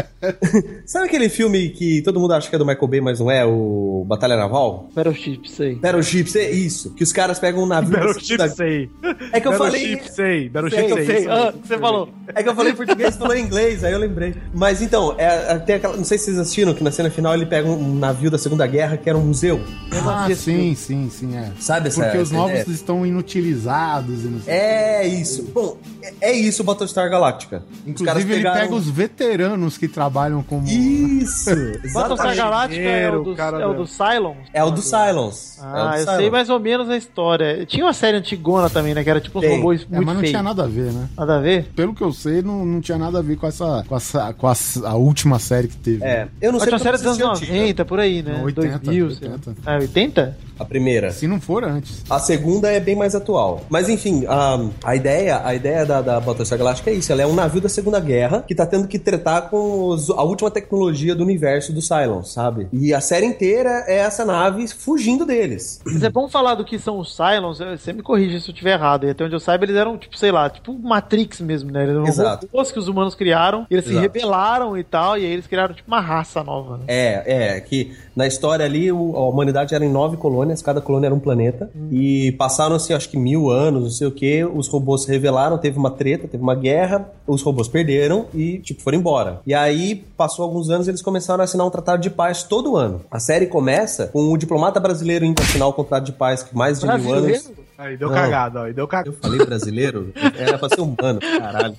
Sabe 0.86 1.06
aquele 1.06 1.28
filme 1.28 1.68
que 1.70 2.00
todo 2.02 2.18
mundo 2.18 2.32
acha 2.32 2.48
que 2.48 2.56
é 2.56 2.58
do 2.58 2.64
Michael 2.66 2.88
Bay, 2.88 3.00
mas 3.02 3.20
não 3.20 3.30
é? 3.30 3.44
O 3.44 4.04
Batalha 4.06 4.36
Naval? 4.36 4.88
Battleship, 4.94 5.46
sei. 5.48 5.74
Battleship, 5.76 6.38
é 6.38 6.50
isso. 6.50 6.94
Que 6.94 7.02
os 7.02 7.12
caras 7.12 7.33
pegam 7.38 7.62
um 7.62 7.66
navio. 7.66 7.90
da 7.90 7.98
Battleship, 7.98 8.26
Segunda- 8.26 8.48
sei. 8.54 8.90
É 9.32 9.40
que 9.40 9.48
eu 9.48 9.52
falei. 9.54 10.00
Sei. 10.10 10.48
Battleship, 10.48 10.80
Sei, 10.82 10.92
eu 10.92 10.96
sei. 10.96 11.06
sei. 11.06 11.28
Ah, 11.28 11.44
mesmo. 11.46 11.60
você 11.66 11.78
falou. 11.78 12.08
É 12.34 12.42
que 12.42 12.48
eu 12.48 12.54
falei 12.54 12.72
em 12.72 12.76
português 12.76 13.14
e 13.14 13.18
falou 13.18 13.34
em 13.34 13.42
inglês, 13.44 13.84
aí 13.84 13.92
eu 13.92 13.98
lembrei. 13.98 14.34
Mas 14.52 14.80
então, 14.82 15.14
é, 15.18 15.52
é, 15.52 15.58
tem 15.58 15.76
aquela. 15.76 15.96
Não 15.96 16.04
sei 16.04 16.18
se 16.18 16.24
vocês 16.26 16.38
assistiram, 16.38 16.74
que 16.74 16.82
na 16.82 16.90
cena 16.90 17.10
final 17.10 17.34
ele 17.34 17.46
pega 17.46 17.68
um 17.68 17.94
navio 17.94 18.30
da 18.30 18.38
Segunda 18.38 18.66
Guerra 18.66 18.96
que 18.96 19.08
era 19.08 19.16
um 19.18 19.22
museu. 19.24 19.60
Ah, 19.92 20.26
sim, 20.34 20.74
sim, 20.74 21.08
sim, 21.10 21.36
é. 21.36 21.50
Sabe 21.60 21.88
essa 21.88 22.02
Porque 22.02 22.18
os 22.18 22.28
essa 22.28 22.36
novos 22.36 22.60
ideia? 22.60 22.74
estão 22.74 23.04
inutilizados 23.06 24.24
e 24.24 24.28
não 24.28 24.40
sei. 24.40 24.54
É 24.54 25.06
isso. 25.06 25.42
Bom, 25.54 25.76
é, 26.02 26.12
é 26.30 26.32
isso 26.32 26.62
o 26.62 26.64
Battlestar 26.64 27.08
Galactica. 27.10 27.58
Caras 27.58 27.86
Inclusive, 27.86 28.32
ele 28.32 28.42
pegaram- 28.42 28.60
pega 28.62 28.74
os 28.74 28.88
veteranos 28.88 29.76
que 29.78 29.88
trabalham 29.88 30.42
como. 30.42 30.66
Isso! 30.66 31.50
Battlestar. 31.92 32.34
Galáctica 32.34 32.80
é 32.82 33.10
o 33.10 33.22
do, 33.22 33.40
é 33.40 33.66
o 33.66 33.74
do 33.74 33.86
Cylon? 33.86 34.34
É 34.52 34.64
o 34.64 34.70
do 34.70 34.82
Cylons. 34.82 35.58
é 35.58 35.62
Ah, 35.62 35.72
do 35.90 35.94
eu 35.94 35.98
Cylons. 36.00 36.16
sei 36.16 36.30
mais 36.30 36.50
ou 36.50 36.58
menos 36.60 36.88
a 36.90 36.96
história. 36.96 37.23
Tinha 37.66 37.84
uma 37.84 37.92
série 37.92 38.16
antigona 38.16 38.68
também, 38.70 38.94
né? 38.94 39.02
Que 39.04 39.10
era 39.10 39.20
tipo 39.20 39.38
uns 39.38 39.42
Tem. 39.42 39.56
robôs 39.56 39.82
É, 39.82 39.84
muito 39.94 40.06
mas 40.06 40.14
não 40.14 40.20
feios. 40.20 40.30
tinha 40.30 40.42
nada 40.42 40.64
a 40.64 40.66
ver, 40.66 40.92
né? 40.92 41.08
Nada 41.16 41.36
a 41.36 41.40
ver? 41.40 41.64
Pelo 41.74 41.94
que 41.94 42.02
eu 42.02 42.12
sei, 42.12 42.42
não, 42.42 42.64
não 42.64 42.80
tinha 42.80 42.98
nada 42.98 43.18
a 43.18 43.22
ver 43.22 43.36
com 43.36 43.46
essa. 43.46 43.84
com, 43.86 43.96
essa, 43.96 44.32
com 44.34 44.46
a, 44.46 44.54
a 44.84 44.94
última 44.94 45.38
série 45.38 45.68
que 45.68 45.76
teve. 45.76 46.04
É, 46.04 46.28
eu 46.40 46.52
não 46.52 46.58
Mas 46.58 46.68
sei 46.68 46.70
tinha 46.70 46.76
uma 46.76 46.78
série 46.78 46.96
dos 46.96 47.06
anos 47.06 47.20
assisti 47.20 47.44
a 47.50 47.54
antiga. 47.54 47.60
90, 47.62 47.84
por 47.84 48.00
aí, 48.00 48.22
né? 48.22 48.42
80, 48.44 48.78
2000, 48.78 49.10
sei 49.12 49.28
lá. 49.28 49.34
80. 49.34 49.56
Ah, 49.66 49.76
80? 49.78 50.38
A 50.58 50.64
primeira. 50.64 51.10
Se 51.10 51.26
não 51.26 51.40
for 51.40 51.64
antes. 51.64 52.04
A 52.08 52.18
segunda 52.18 52.70
é 52.70 52.78
bem 52.80 52.94
mais 52.96 53.14
atual. 53.14 53.62
Mas 53.68 53.88
enfim, 53.88 54.24
a, 54.28 54.58
a 54.84 54.96
ideia, 54.96 55.40
a 55.44 55.54
ideia 55.54 55.84
da, 55.84 56.00
da 56.00 56.20
Battlestar 56.20 56.58
Galactica 56.58 56.90
é 56.90 56.94
isso. 56.94 57.10
Ela 57.12 57.22
é 57.22 57.26
um 57.26 57.34
navio 57.34 57.60
da 57.60 57.68
Segunda 57.68 57.98
Guerra 58.00 58.44
que 58.46 58.54
tá 58.54 58.64
tendo 58.66 58.86
que 58.86 58.98
tretar 58.98 59.48
com 59.50 59.88
os- 59.88 60.10
a 60.10 60.22
última 60.22 60.50
tecnologia 60.50 61.14
do 61.14 61.24
universo 61.24 61.72
do 61.72 61.82
Cylons, 61.82 62.32
sabe? 62.32 62.68
E 62.72 62.94
a 62.94 63.00
série 63.00 63.26
inteira 63.26 63.84
é 63.86 63.96
essa 63.98 64.24
nave 64.24 64.66
fugindo 64.68 65.24
deles. 65.26 65.80
Mas 65.84 66.02
é 66.02 66.10
bom 66.10 66.28
falar 66.28 66.54
do 66.54 66.64
que 66.64 66.78
são 66.78 66.98
os 66.98 67.14
Cylons, 67.16 67.58
você 67.58 67.92
me 67.92 68.02
corrige 68.02 68.40
se 68.40 68.48
eu 68.50 68.52
estiver 68.52 68.72
errado. 68.74 69.06
E 69.06 69.10
até 69.10 69.24
onde 69.24 69.34
eu 69.34 69.40
saiba, 69.40 69.64
eles 69.64 69.76
eram, 69.76 69.98
tipo, 69.98 70.16
sei 70.16 70.30
lá, 70.30 70.48
tipo 70.48 70.72
Matrix 70.78 71.40
mesmo, 71.40 71.70
né? 71.70 71.82
Eles 71.82 71.94
eram 71.94 72.06
Exato. 72.06 72.46
robôs 72.52 72.70
que 72.70 72.78
os 72.78 72.88
humanos 72.88 73.14
criaram, 73.14 73.66
e 73.70 73.74
eles 73.74 73.84
se 73.84 73.90
Exato. 73.92 74.02
rebelaram 74.02 74.78
e 74.78 74.84
tal, 74.84 75.18
e 75.18 75.24
aí 75.24 75.32
eles 75.32 75.46
criaram, 75.46 75.74
tipo, 75.74 75.88
uma 75.90 76.00
raça 76.00 76.42
nova. 76.44 76.78
Né? 76.78 76.84
É, 76.88 77.22
é, 77.56 77.60
que 77.60 77.92
na 78.14 78.26
história 78.26 78.64
ali 78.64 78.88
a 78.88 78.94
humanidade 78.94 79.74
era 79.74 79.84
em 79.84 79.90
nove 79.90 80.16
colônias, 80.16 80.62
cada 80.62 80.80
colônia 80.80 81.06
era 81.06 81.14
um 81.14 81.20
planeta. 81.20 81.70
E 81.90 82.32
passaram-se, 82.32 82.92
acho 82.92 83.08
que 83.08 83.16
mil 83.16 83.50
anos, 83.50 83.82
não 83.82 83.90
sei 83.90 84.06
o 84.06 84.12
que, 84.12 84.44
os 84.44 84.68
robôs 84.68 85.02
se 85.02 85.10
revelaram, 85.10 85.58
teve 85.58 85.78
uma 85.78 85.90
treta, 85.90 86.28
teve 86.28 86.42
uma 86.42 86.54
guerra, 86.54 87.08
os 87.26 87.42
robôs 87.42 87.68
perderam 87.68 88.26
e, 88.34 88.58
tipo, 88.58 88.82
foram 88.82 88.98
embora. 88.98 89.40
E 89.46 89.54
aí, 89.54 90.04
passou 90.16 90.44
alguns 90.44 90.70
anos, 90.70 90.88
eles 90.88 91.02
começaram 91.02 91.40
a 91.40 91.44
assinar 91.44 91.66
um 91.66 91.70
tratado 91.70 92.02
de 92.02 92.10
paz 92.10 92.42
todo 92.42 92.76
ano. 92.76 93.00
A 93.10 93.18
série 93.18 93.46
começa 93.46 94.06
com 94.08 94.32
o 94.32 94.36
diplomata 94.36 94.78
brasileiro 94.78 95.24
indo 95.24 95.40
assinar 95.40 95.68
o 95.68 95.72
contrato 95.72 96.04
de 96.04 96.12
paz 96.12 96.42
que 96.42 96.56
mais 96.56 96.80
de 96.80 96.86
mil 96.86 97.12
anos. 97.12 97.50
Aí 97.76 97.96
deu 97.96 98.08
Não. 98.08 98.14
cagada, 98.14 98.60
ó. 98.60 98.64
Aí 98.64 98.72
deu 98.72 98.86
cagada. 98.86 99.08
Eu 99.08 99.12
falei 99.20 99.44
brasileiro? 99.44 100.12
Era 100.38 100.56
pra 100.58 100.68
ser 100.68 100.80
humano, 100.80 101.18
caralho. 101.20 101.74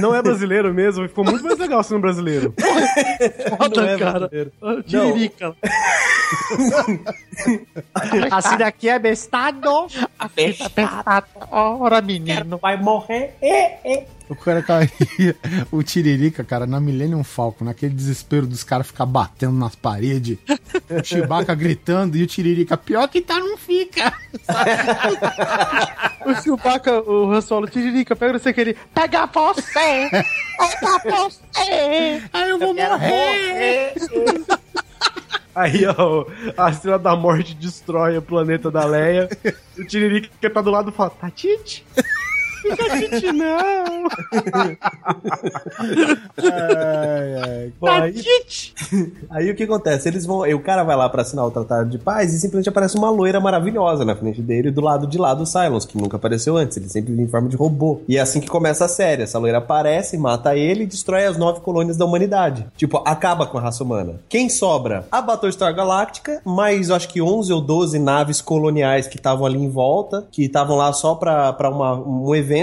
Não 0.00 0.14
é 0.14 0.22
brasileiro 0.22 0.72
mesmo, 0.74 1.08
ficou 1.08 1.24
muito 1.24 1.44
mais 1.44 1.58
legal 1.58 1.82
sendo 1.82 2.00
brasileiro. 2.00 2.52
Foda, 3.58 3.82
Não 3.82 3.88
é 3.88 3.98
cara. 3.98 4.18
brasileiro. 4.20 4.52
Tiririca. 4.86 5.56
Assim 8.30 8.56
daqui 8.56 8.88
é 8.88 8.98
bestado. 8.98 9.86
Ora, 11.50 12.00
menino. 12.00 12.58
Vai 12.58 12.76
morrer. 12.76 13.34
O 14.28 14.34
cara 14.34 14.62
caía, 14.62 15.36
o 15.70 15.82
Tiririca, 15.82 16.42
cara, 16.42 16.66
na 16.66 16.80
Millennium 16.80 17.22
Falcon, 17.22 17.64
naquele 17.64 17.94
desespero 17.94 18.46
dos 18.46 18.64
caras 18.64 18.88
ficar 18.88 19.06
batendo 19.06 19.56
nas 19.56 19.76
paredes, 19.76 20.38
o 20.90 21.04
Chewbacca 21.04 21.54
gritando 21.54 22.16
e 22.16 22.22
o 22.22 22.26
Tiririca, 22.26 22.76
pior 22.76 23.06
que 23.08 23.20
tá, 23.20 23.38
não 23.38 23.56
fica. 23.56 24.12
O 26.26 26.34
Chewbacca, 26.42 27.08
o 27.08 27.30
Han 27.30 27.40
Solo, 27.40 27.68
Tiririca, 27.68 28.16
pega 28.16 28.36
você 28.36 28.52
querer. 28.52 28.76
Pega 28.92 29.26
você! 29.26 30.10
Pega 30.10 31.00
você! 31.04 32.20
Aí 32.32 32.50
eu 32.50 32.58
vou 32.58 32.74
morrer. 32.74 33.94
Aí, 35.54 35.86
ó, 35.86 36.26
a 36.56 36.68
Estrela 36.68 36.98
da 36.98 37.14
Morte 37.14 37.54
destrói 37.54 38.18
o 38.18 38.22
planeta 38.22 38.72
da 38.72 38.84
Leia. 38.84 39.28
E 39.78 39.82
o 39.82 39.86
Tiririca 39.86 40.50
tá 40.50 40.60
do 40.60 40.70
lado 40.70 40.90
e 40.90 40.92
fala, 40.92 41.10
Tatite? 41.10 41.86
Fica 42.62 42.98
Tite, 42.98 43.32
não! 43.32 44.08
Ai, 46.38 47.34
ai. 47.42 47.72
Bom, 47.80 47.88
aí, 47.88 48.24
aí 49.30 49.50
o 49.50 49.54
que 49.54 49.64
acontece? 49.64 50.08
Eles 50.08 50.24
vão. 50.24 50.40
O 50.40 50.60
cara 50.60 50.82
vai 50.82 50.96
lá 50.96 51.08
pra 51.08 51.22
assinar 51.22 51.46
o 51.46 51.50
tratado 51.50 51.90
de 51.90 51.98
paz 51.98 52.32
e 52.32 52.38
simplesmente 52.38 52.68
aparece 52.68 52.96
uma 52.96 53.10
loira 53.10 53.40
maravilhosa 53.40 54.04
na 54.04 54.14
frente 54.14 54.40
dele, 54.40 54.70
do 54.70 54.80
lado 54.80 55.06
de 55.06 55.18
lá 55.18 55.34
do 55.34 55.46
Cylons, 55.46 55.84
que 55.84 55.98
nunca 55.98 56.16
apareceu 56.16 56.56
antes. 56.56 56.76
Ele 56.76 56.88
sempre 56.88 57.12
vinha 57.12 57.24
em 57.24 57.30
forma 57.30 57.48
de 57.48 57.56
robô. 57.56 58.00
E 58.08 58.16
é 58.16 58.20
assim 58.20 58.40
que 58.40 58.48
começa 58.48 58.84
a 58.84 58.88
série. 58.88 59.22
Essa 59.22 59.38
loira 59.38 59.58
aparece, 59.58 60.16
mata 60.16 60.56
ele 60.56 60.84
e 60.84 60.86
destrói 60.86 61.24
as 61.26 61.36
nove 61.36 61.60
colônias 61.60 61.96
da 61.96 62.04
humanidade. 62.04 62.66
Tipo, 62.76 63.02
acaba 63.04 63.46
com 63.46 63.58
a 63.58 63.60
raça 63.60 63.84
humana. 63.84 64.20
Quem 64.28 64.48
sobra? 64.48 65.06
A 65.10 65.20
Battlestar 65.20 65.74
Galactica, 65.74 66.40
mais 66.44 66.90
acho 66.90 67.08
que 67.08 67.20
11 67.20 67.52
ou 67.52 67.60
12 67.60 67.98
naves 67.98 68.40
coloniais 68.40 69.06
que 69.06 69.16
estavam 69.16 69.46
ali 69.46 69.58
em 69.58 69.70
volta, 69.70 70.26
que 70.30 70.44
estavam 70.44 70.76
lá 70.76 70.92
só 70.92 71.14
pra, 71.14 71.52
pra 71.52 71.70
uma, 71.70 71.94
um 71.94 72.34
evento 72.34 72.55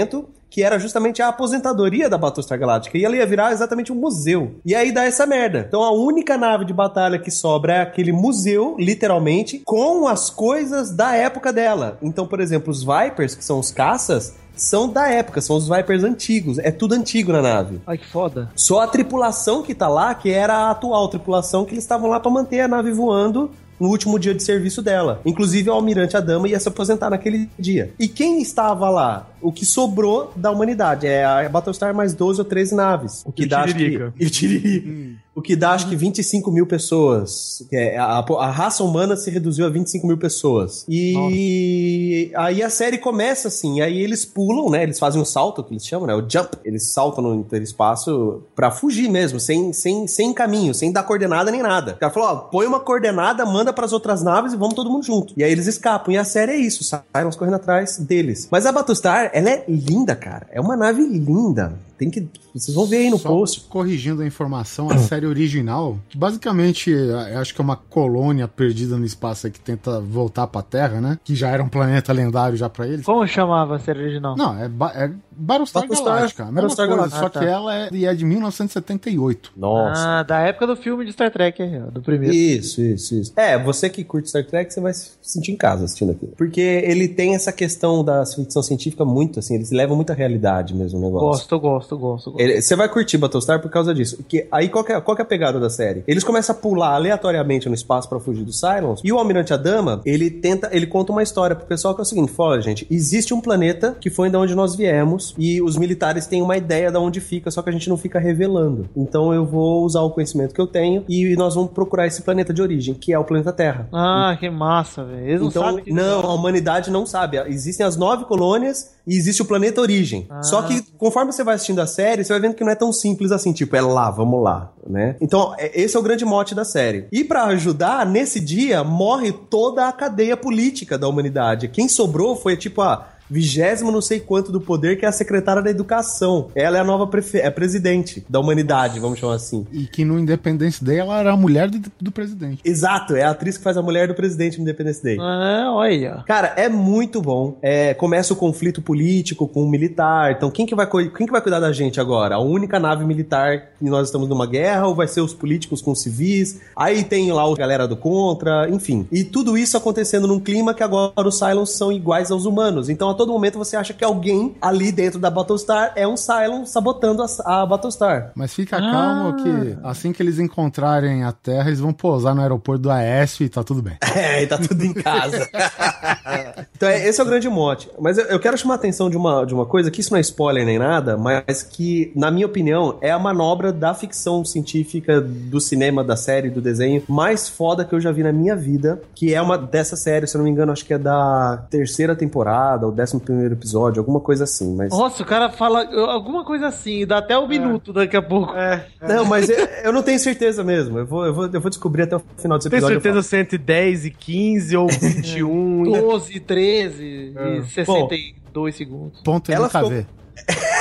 que 0.54 0.62
era 0.62 0.78
justamente 0.78 1.20
a 1.20 1.26
aposentadoria 1.26 2.08
da 2.08 2.16
Battlestar 2.16 2.56
Galactica. 2.56 2.96
E 2.96 3.04
ela 3.04 3.16
ia 3.16 3.26
virar 3.26 3.50
exatamente 3.50 3.92
um 3.92 3.96
museu. 3.96 4.54
E 4.64 4.72
aí 4.72 4.92
dá 4.92 5.04
essa 5.04 5.26
merda. 5.26 5.64
Então 5.66 5.82
a 5.82 5.90
única 5.90 6.38
nave 6.38 6.64
de 6.64 6.72
batalha 6.72 7.18
que 7.18 7.28
sobra 7.28 7.74
é 7.74 7.80
aquele 7.80 8.12
museu, 8.12 8.76
literalmente, 8.78 9.62
com 9.64 10.06
as 10.06 10.30
coisas 10.30 10.92
da 10.92 11.16
época 11.16 11.52
dela. 11.52 11.98
Então, 12.00 12.24
por 12.24 12.38
exemplo, 12.38 12.70
os 12.70 12.84
Vipers, 12.84 13.34
que 13.34 13.44
são 13.44 13.58
os 13.58 13.72
caças, 13.72 14.36
são 14.54 14.88
da 14.88 15.08
época, 15.08 15.40
são 15.40 15.56
os 15.56 15.68
Vipers 15.68 16.04
antigos. 16.04 16.58
É 16.58 16.70
tudo 16.70 16.94
antigo 16.94 17.32
na 17.32 17.42
nave. 17.42 17.80
Ai, 17.84 17.98
que 17.98 18.06
foda. 18.06 18.48
Só 18.54 18.80
a 18.80 18.86
tripulação 18.86 19.60
que 19.60 19.74
tá 19.74 19.88
lá, 19.88 20.14
que 20.14 20.30
era 20.30 20.54
a 20.54 20.70
atual 20.70 21.08
tripulação, 21.08 21.64
que 21.64 21.74
eles 21.74 21.82
estavam 21.82 22.08
lá 22.08 22.20
pra 22.20 22.30
manter 22.30 22.60
a 22.60 22.68
nave 22.68 22.92
voando 22.92 23.50
no 23.78 23.88
último 23.88 24.18
dia 24.18 24.34
de 24.34 24.42
serviço 24.42 24.80
dela. 24.80 25.20
Inclusive, 25.24 25.68
o 25.68 25.72
almirante 25.72 26.16
Adama 26.16 26.48
ia 26.48 26.60
se 26.60 26.68
aposentar 26.68 27.10
naquele 27.10 27.50
dia. 27.58 27.92
E 27.98 28.08
quem 28.08 28.40
estava 28.40 28.88
lá? 28.88 29.26
O 29.44 29.52
que 29.52 29.66
sobrou 29.66 30.32
da 30.34 30.50
humanidade. 30.50 31.06
É 31.06 31.24
a 31.24 31.48
Battlestar 31.48 31.94
mais 31.94 32.14
12 32.14 32.40
ou 32.40 32.44
13 32.44 32.74
naves. 32.74 33.22
O 33.26 33.30
que 33.30 33.42
E 33.42 33.46
dá, 33.46 33.62
acho 33.62 33.74
que... 33.74 34.00
E 34.18 34.26
o 34.26 34.30
Tiririca. 34.30 35.24
O 35.34 35.42
que 35.42 35.56
dá, 35.56 35.72
acho 35.72 35.88
que 35.88 35.96
25 35.96 36.50
mil 36.52 36.66
pessoas. 36.66 37.66
Que 37.68 37.76
é, 37.76 37.98
a, 37.98 38.18
a 38.18 38.50
raça 38.50 38.84
humana 38.84 39.16
se 39.16 39.30
reduziu 39.30 39.66
a 39.66 39.68
25 39.68 40.06
mil 40.06 40.16
pessoas. 40.16 40.86
E 40.88 42.30
aí 42.36 42.62
a 42.62 42.70
série 42.70 42.98
começa 42.98 43.48
assim, 43.48 43.80
aí 43.80 44.00
eles 44.00 44.24
pulam, 44.24 44.70
né? 44.70 44.84
Eles 44.84 44.98
fazem 44.98 45.20
um 45.20 45.24
salto, 45.24 45.64
que 45.64 45.72
eles 45.72 45.84
chamam, 45.84 46.06
né? 46.06 46.14
O 46.14 46.24
jump. 46.28 46.56
Eles 46.64 46.92
saltam 46.92 47.24
no 47.24 47.34
interespaço 47.34 48.42
pra 48.54 48.70
fugir 48.70 49.10
mesmo, 49.10 49.40
sem, 49.40 49.72
sem, 49.72 50.06
sem 50.06 50.32
caminho, 50.32 50.72
sem 50.72 50.92
dar 50.92 51.02
coordenada 51.02 51.50
nem 51.50 51.62
nada. 51.62 51.92
O 51.92 51.98
cara 51.98 52.12
falou, 52.12 52.28
ó, 52.28 52.36
põe 52.36 52.66
uma 52.66 52.78
coordenada, 52.78 53.44
manda 53.44 53.72
pras 53.72 53.92
outras 53.92 54.22
naves 54.22 54.52
e 54.52 54.56
vamos 54.56 54.74
todo 54.74 54.90
mundo 54.90 55.04
junto. 55.04 55.34
E 55.36 55.42
aí 55.42 55.50
eles 55.50 55.66
escapam. 55.66 56.14
E 56.14 56.18
a 56.18 56.24
série 56.24 56.52
é 56.52 56.56
isso, 56.56 56.84
Cylons 56.84 57.34
correndo 57.34 57.54
atrás 57.54 57.98
deles. 57.98 58.46
Mas 58.52 58.66
a 58.66 58.72
Battlestar, 58.72 59.30
ela 59.34 59.50
é 59.50 59.64
linda, 59.66 60.14
cara. 60.14 60.46
É 60.52 60.60
uma 60.60 60.76
nave 60.76 61.04
linda. 61.04 61.72
Tem 61.98 62.10
que... 62.10 62.26
Vocês 62.54 62.74
vão 62.74 62.86
ver 62.86 62.98
aí 62.98 63.10
no 63.10 63.18
Só 63.18 63.28
post. 63.28 63.62
corrigindo 63.68 64.22
a 64.22 64.26
informação, 64.26 64.88
a 64.90 64.98
série 64.98 65.26
original, 65.26 65.98
que 66.08 66.16
basicamente 66.16 66.90
eu 66.90 67.18
acho 67.40 67.54
que 67.54 67.60
é 67.60 67.64
uma 67.64 67.76
colônia 67.76 68.46
perdida 68.46 68.96
no 68.96 69.04
espaço 69.04 69.50
que 69.50 69.58
tenta 69.60 70.00
voltar 70.00 70.46
pra 70.46 70.62
Terra, 70.62 71.00
né? 71.00 71.18
Que 71.24 71.34
já 71.34 71.48
era 71.50 71.62
um 71.62 71.68
planeta 71.68 72.12
lendário 72.12 72.56
já 72.56 72.68
pra 72.68 72.86
eles. 72.86 73.04
Como 73.04 73.26
chamava 73.26 73.76
a 73.76 73.78
série 73.78 74.00
original? 74.00 74.36
Não, 74.36 74.56
é, 74.62 74.68
ba 74.68 74.92
é 74.94 75.10
Battlestar, 75.36 75.82
Battlestar- 75.82 76.14
Galactica. 76.14 76.42
A 76.42 76.46
mesma 76.46 76.60
Battlestar 76.62 76.86
coisa, 76.86 77.00
Galactica. 77.08 77.32
só 77.32 77.40
que 77.40 77.44
ela 77.44 77.74
é, 77.76 77.88
é 78.04 78.14
de 78.14 78.24
1978. 78.24 79.52
Nossa. 79.56 80.20
Ah, 80.20 80.22
da 80.22 80.38
época 80.40 80.66
do 80.66 80.76
filme 80.76 81.04
de 81.04 81.12
Star 81.12 81.30
Trek, 81.30 81.60
ó, 81.86 81.90
do 81.90 82.00
primeiro. 82.00 82.34
Isso, 82.34 82.80
isso, 82.80 83.14
isso. 83.16 83.32
É, 83.36 83.58
você 83.62 83.88
que 83.90 84.04
curte 84.04 84.28
Star 84.28 84.44
Trek, 84.44 84.72
você 84.72 84.80
vai 84.80 84.92
se 84.94 85.12
sentir 85.22 85.52
em 85.52 85.56
casa 85.56 85.84
assistindo 85.84 86.12
aquilo. 86.12 86.32
Porque 86.36 86.60
ele 86.60 87.08
tem 87.08 87.34
essa 87.34 87.52
questão 87.52 88.04
da 88.04 88.24
ficção 88.26 88.62
científica 88.62 89.04
muito, 89.04 89.38
assim, 89.38 89.54
eles 89.56 89.70
levam 89.70 89.96
muita 89.96 90.14
realidade 90.14 90.74
mesmo 90.74 90.98
o 90.98 91.02
negócio. 91.02 91.26
Gosto, 91.28 91.60
gosto, 91.60 91.93
gosto, 91.98 92.30
gosto. 92.32 92.60
Você 92.62 92.76
vai 92.76 92.88
curtir 92.88 93.18
Battlestar 93.18 93.60
por 93.60 93.70
causa 93.70 93.94
disso. 93.94 94.22
Que, 94.28 94.46
aí 94.50 94.68
qual 94.68 94.84
que, 94.84 94.92
é, 94.92 95.00
qual 95.00 95.14
que 95.14 95.22
é 95.22 95.24
a 95.24 95.28
pegada 95.28 95.58
da 95.60 95.70
série? 95.70 96.02
Eles 96.06 96.24
começam 96.24 96.54
a 96.54 96.58
pular 96.58 96.94
aleatoriamente 96.94 97.68
no 97.68 97.74
espaço 97.74 98.08
pra 98.08 98.20
fugir 98.20 98.44
dos 98.44 98.60
Cylons. 98.60 99.00
E 99.04 99.12
o 99.12 99.18
Almirante 99.18 99.52
Adama, 99.52 100.00
ele 100.04 100.30
tenta, 100.30 100.68
ele 100.72 100.86
conta 100.86 101.12
uma 101.12 101.22
história 101.22 101.54
pro 101.56 101.66
pessoal 101.66 101.94
que 101.94 102.00
é 102.00 102.02
o 102.02 102.04
seguinte: 102.04 102.32
fala, 102.32 102.60
gente, 102.60 102.86
existe 102.90 103.32
um 103.34 103.40
planeta 103.40 103.96
que 104.00 104.10
foi 104.10 104.30
de 104.30 104.36
onde 104.36 104.54
nós 104.54 104.74
viemos 104.74 105.34
e 105.38 105.60
os 105.62 105.76
militares 105.76 106.26
têm 106.26 106.42
uma 106.42 106.56
ideia 106.56 106.90
de 106.90 106.98
onde 106.98 107.20
fica, 107.20 107.50
só 107.50 107.62
que 107.62 107.70
a 107.70 107.72
gente 107.72 107.88
não 107.88 107.96
fica 107.96 108.18
revelando. 108.18 108.88
Então 108.96 109.32
eu 109.32 109.44
vou 109.44 109.84
usar 109.84 110.02
o 110.02 110.10
conhecimento 110.10 110.54
que 110.54 110.60
eu 110.60 110.66
tenho 110.66 111.04
e 111.08 111.34
nós 111.36 111.54
vamos 111.54 111.70
procurar 111.72 112.06
esse 112.06 112.22
planeta 112.22 112.52
de 112.52 112.62
origem, 112.62 112.94
que 112.94 113.12
é 113.12 113.18
o 113.18 113.24
planeta 113.24 113.52
Terra. 113.52 113.88
Ah, 113.92 114.36
que 114.38 114.48
massa, 114.50 115.04
velho. 115.04 115.26
Eles 115.28 115.40
não 115.40 115.48
Então, 115.48 115.62
sabem 115.62 115.92
não, 115.92 116.20
a 116.20 116.32
humanidade 116.34 116.90
não 116.90 117.06
sabe. 117.06 117.38
Existem 117.48 117.84
as 117.86 117.96
nove 117.96 118.24
colônias 118.24 118.93
e 119.06 119.16
existe 119.16 119.42
o 119.42 119.44
planeta 119.44 119.80
origem. 119.80 120.26
Ah. 120.30 120.42
Só 120.42 120.62
que 120.62 120.82
conforme 120.96 121.32
você 121.32 121.44
vai 121.44 121.54
assistindo 121.54 121.80
a 121.80 121.86
série, 121.86 122.24
você 122.24 122.32
vai 122.32 122.40
vendo 122.40 122.54
que 122.54 122.64
não 122.64 122.72
é 122.72 122.74
tão 122.74 122.92
simples 122.92 123.32
assim, 123.32 123.52
tipo, 123.52 123.74
é 123.76 123.80
lá, 123.80 124.10
vamos 124.10 124.42
lá, 124.42 124.72
né? 124.86 125.16
Então, 125.20 125.54
é- 125.58 125.80
esse 125.80 125.96
é 125.96 125.98
o 126.00 126.02
grande 126.02 126.24
mote 126.24 126.54
da 126.54 126.64
série. 126.64 127.06
E 127.12 127.22
pra 127.24 127.44
ajudar, 127.44 128.06
nesse 128.06 128.40
dia 128.40 128.82
morre 128.82 129.32
toda 129.32 129.88
a 129.88 129.92
cadeia 129.92 130.36
política 130.36 130.96
da 130.96 131.08
humanidade. 131.08 131.68
Quem 131.68 131.88
sobrou 131.88 132.34
foi 132.36 132.56
tipo 132.56 132.80
a 132.82 133.08
vigésimo 133.30 133.90
não 133.90 134.00
sei 134.00 134.20
quanto 134.20 134.52
do 134.52 134.60
poder, 134.60 134.96
que 134.98 135.04
é 135.04 135.08
a 135.08 135.12
secretária 135.12 135.62
da 135.62 135.70
educação. 135.70 136.48
Ela 136.54 136.78
é 136.78 136.80
a 136.80 136.84
nova 136.84 137.06
prefe- 137.06 137.38
é 137.38 137.50
presidente 137.50 138.24
da 138.28 138.40
humanidade, 138.40 139.00
vamos 139.00 139.18
chamar 139.18 139.34
assim. 139.34 139.66
E 139.72 139.86
que 139.86 140.04
no 140.04 140.18
Independence 140.18 140.84
Day 140.84 140.98
ela 140.98 141.18
era 141.20 141.32
a 141.32 141.36
mulher 141.36 141.68
do, 141.70 141.80
do 142.00 142.12
presidente. 142.12 142.60
Exato, 142.64 143.14
é 143.16 143.22
a 143.22 143.30
atriz 143.30 143.56
que 143.56 143.64
faz 143.64 143.76
a 143.76 143.82
mulher 143.82 144.08
do 144.08 144.14
presidente 144.14 144.56
no 144.58 144.62
Independence 144.62 145.02
Day. 145.02 145.16
Ah, 145.20 145.72
olha. 145.74 146.22
Cara, 146.26 146.52
é 146.56 146.68
muito 146.68 147.20
bom. 147.20 147.56
É, 147.62 147.94
começa 147.94 148.32
o 148.32 148.36
conflito 148.36 148.82
político 148.82 149.48
com 149.48 149.62
o 149.62 149.68
militar. 149.70 150.32
Então, 150.32 150.50
quem 150.50 150.66
que, 150.66 150.74
vai, 150.74 150.86
quem 150.86 151.26
que 151.26 151.32
vai 151.32 151.40
cuidar 151.40 151.60
da 151.60 151.72
gente 151.72 152.00
agora? 152.00 152.36
A 152.36 152.40
única 152.40 152.78
nave 152.78 153.04
militar 153.04 153.70
e 153.80 153.88
nós 153.88 154.08
estamos 154.08 154.28
numa 154.28 154.46
guerra 154.46 154.86
ou 154.86 154.94
vai 154.94 155.08
ser 155.08 155.20
os 155.20 155.32
políticos 155.34 155.80
com 155.80 155.92
os 155.92 156.02
civis? 156.02 156.60
Aí 156.76 157.02
tem 157.04 157.30
lá 157.32 157.42
a 157.44 157.54
galera 157.54 157.86
do 157.88 157.96
contra, 157.96 158.68
enfim. 158.70 159.06
E 159.10 159.24
tudo 159.24 159.56
isso 159.56 159.76
acontecendo 159.76 160.26
num 160.26 160.40
clima 160.40 160.74
que 160.74 160.82
agora 160.82 161.12
os 161.26 161.38
Cylons 161.38 161.70
são 161.70 161.90
iguais 161.92 162.30
aos 162.30 162.44
humanos. 162.44 162.88
Então, 162.88 163.13
a 163.14 163.16
todo 163.16 163.32
momento 163.32 163.58
você 163.58 163.76
acha 163.76 163.92
que 163.92 164.04
alguém 164.04 164.54
ali 164.60 164.92
dentro 164.92 165.18
da 165.18 165.30
Battlestar 165.30 165.92
é 165.96 166.06
um 166.06 166.16
Cylon 166.16 166.66
sabotando 166.66 167.22
a, 167.22 167.62
a 167.62 167.66
Battlestar. 167.66 168.32
Mas 168.34 168.52
fica 168.52 168.78
calmo 168.78 169.42
que 169.42 169.78
assim 169.82 170.12
que 170.12 170.22
eles 170.22 170.38
encontrarem 170.38 171.24
a 171.24 171.32
Terra, 171.32 171.68
eles 171.68 171.80
vão 171.80 171.92
pousar 171.92 172.34
no 172.34 172.42
aeroporto 172.42 172.82
do 172.82 172.90
Aécio 172.90 173.44
e 173.44 173.48
tá 173.48 173.62
tudo 173.62 173.82
bem. 173.82 173.96
É, 174.14 174.44
e 174.44 174.46
tá 174.46 174.56
tudo 174.56 174.84
em 174.84 174.92
casa. 174.92 175.48
então, 176.76 176.88
é- 176.88 177.08
esse 177.08 177.20
é 177.20 177.24
o 177.24 177.26
grande 177.26 177.48
mote. 177.48 177.90
Mas 178.00 178.16
eu, 178.16 178.24
eu 178.26 178.38
quero 178.38 178.56
chamar 178.56 178.74
a 178.74 178.76
atenção 178.76 179.10
de 179.10 179.16
uma, 179.16 179.44
de 179.44 179.52
uma 179.52 179.66
coisa, 179.66 179.90
que 179.90 180.00
isso 180.00 180.12
não 180.12 180.18
é 180.18 180.20
spoiler 180.20 180.64
nem 180.64 180.78
nada, 180.78 181.16
mas 181.16 181.62
que, 181.62 182.12
na 182.14 182.30
minha 182.30 182.46
opinião, 182.46 182.96
é 183.00 183.10
a 183.10 183.18
manobra 183.18 183.72
da 183.72 183.92
ficção 183.92 184.44
científica, 184.44 185.20
do 185.20 185.60
cinema, 185.60 186.04
da 186.04 186.16
série, 186.16 186.48
do 186.48 186.60
desenho, 186.60 187.02
mais 187.08 187.48
foda 187.48 187.84
que 187.84 187.92
eu 187.94 188.00
já 188.00 188.12
vi 188.12 188.22
na 188.22 188.32
minha 188.32 188.54
vida, 188.54 189.02
que 189.14 189.34
é 189.34 189.42
uma 189.42 189.58
dessa 189.58 189.96
série, 189.96 190.26
se 190.26 190.36
eu 190.36 190.38
não 190.38 190.44
me 190.44 190.50
engano, 190.50 190.72
acho 190.72 190.84
que 190.84 190.94
é 190.94 190.98
da 190.98 191.64
terceira 191.68 192.14
temporada, 192.14 192.86
ou 192.86 192.92
décimo 193.04 193.20
primeiro 193.20 193.54
episódio, 193.54 194.00
alguma 194.00 194.20
coisa 194.20 194.44
assim, 194.44 194.74
mas... 194.74 194.90
Nossa, 194.90 195.22
o 195.22 195.26
cara 195.26 195.50
fala 195.50 195.84
alguma 196.10 196.44
coisa 196.44 196.68
assim, 196.68 197.06
dá 197.06 197.18
até 197.18 197.38
um 197.38 197.46
minuto 197.46 197.92
daqui 197.92 198.16
a 198.16 198.22
pouco. 198.22 198.54
É. 198.54 198.86
Não, 199.00 199.24
mas 199.24 199.48
eu, 199.48 199.56
eu 199.84 199.92
não 199.92 200.02
tenho 200.02 200.18
certeza 200.18 200.64
mesmo. 200.64 200.98
Eu 200.98 201.06
vou, 201.06 201.26
eu 201.26 201.34
vou, 201.34 201.46
eu 201.46 201.60
vou 201.60 201.70
descobrir 201.70 202.02
até 202.02 202.16
o 202.16 202.22
final 202.38 202.58
desse 202.58 202.70
Tem 202.70 202.78
episódio. 202.78 202.96
eu 202.96 203.00
certeza 203.02 203.22
110 203.22 204.06
e 204.06 204.10
15 204.10 204.76
ou 204.76 204.88
21? 204.88 205.82
12, 205.84 206.40
13 206.40 207.04
e 207.04 207.64
62 207.68 208.74
segundos. 208.76 209.20
Ponto 209.22 209.52
Ela 209.52 209.68
ficou- 209.68 209.88
ver. 209.90 210.06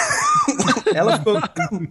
Ela 0.94 1.18
ficou, 1.18 1.34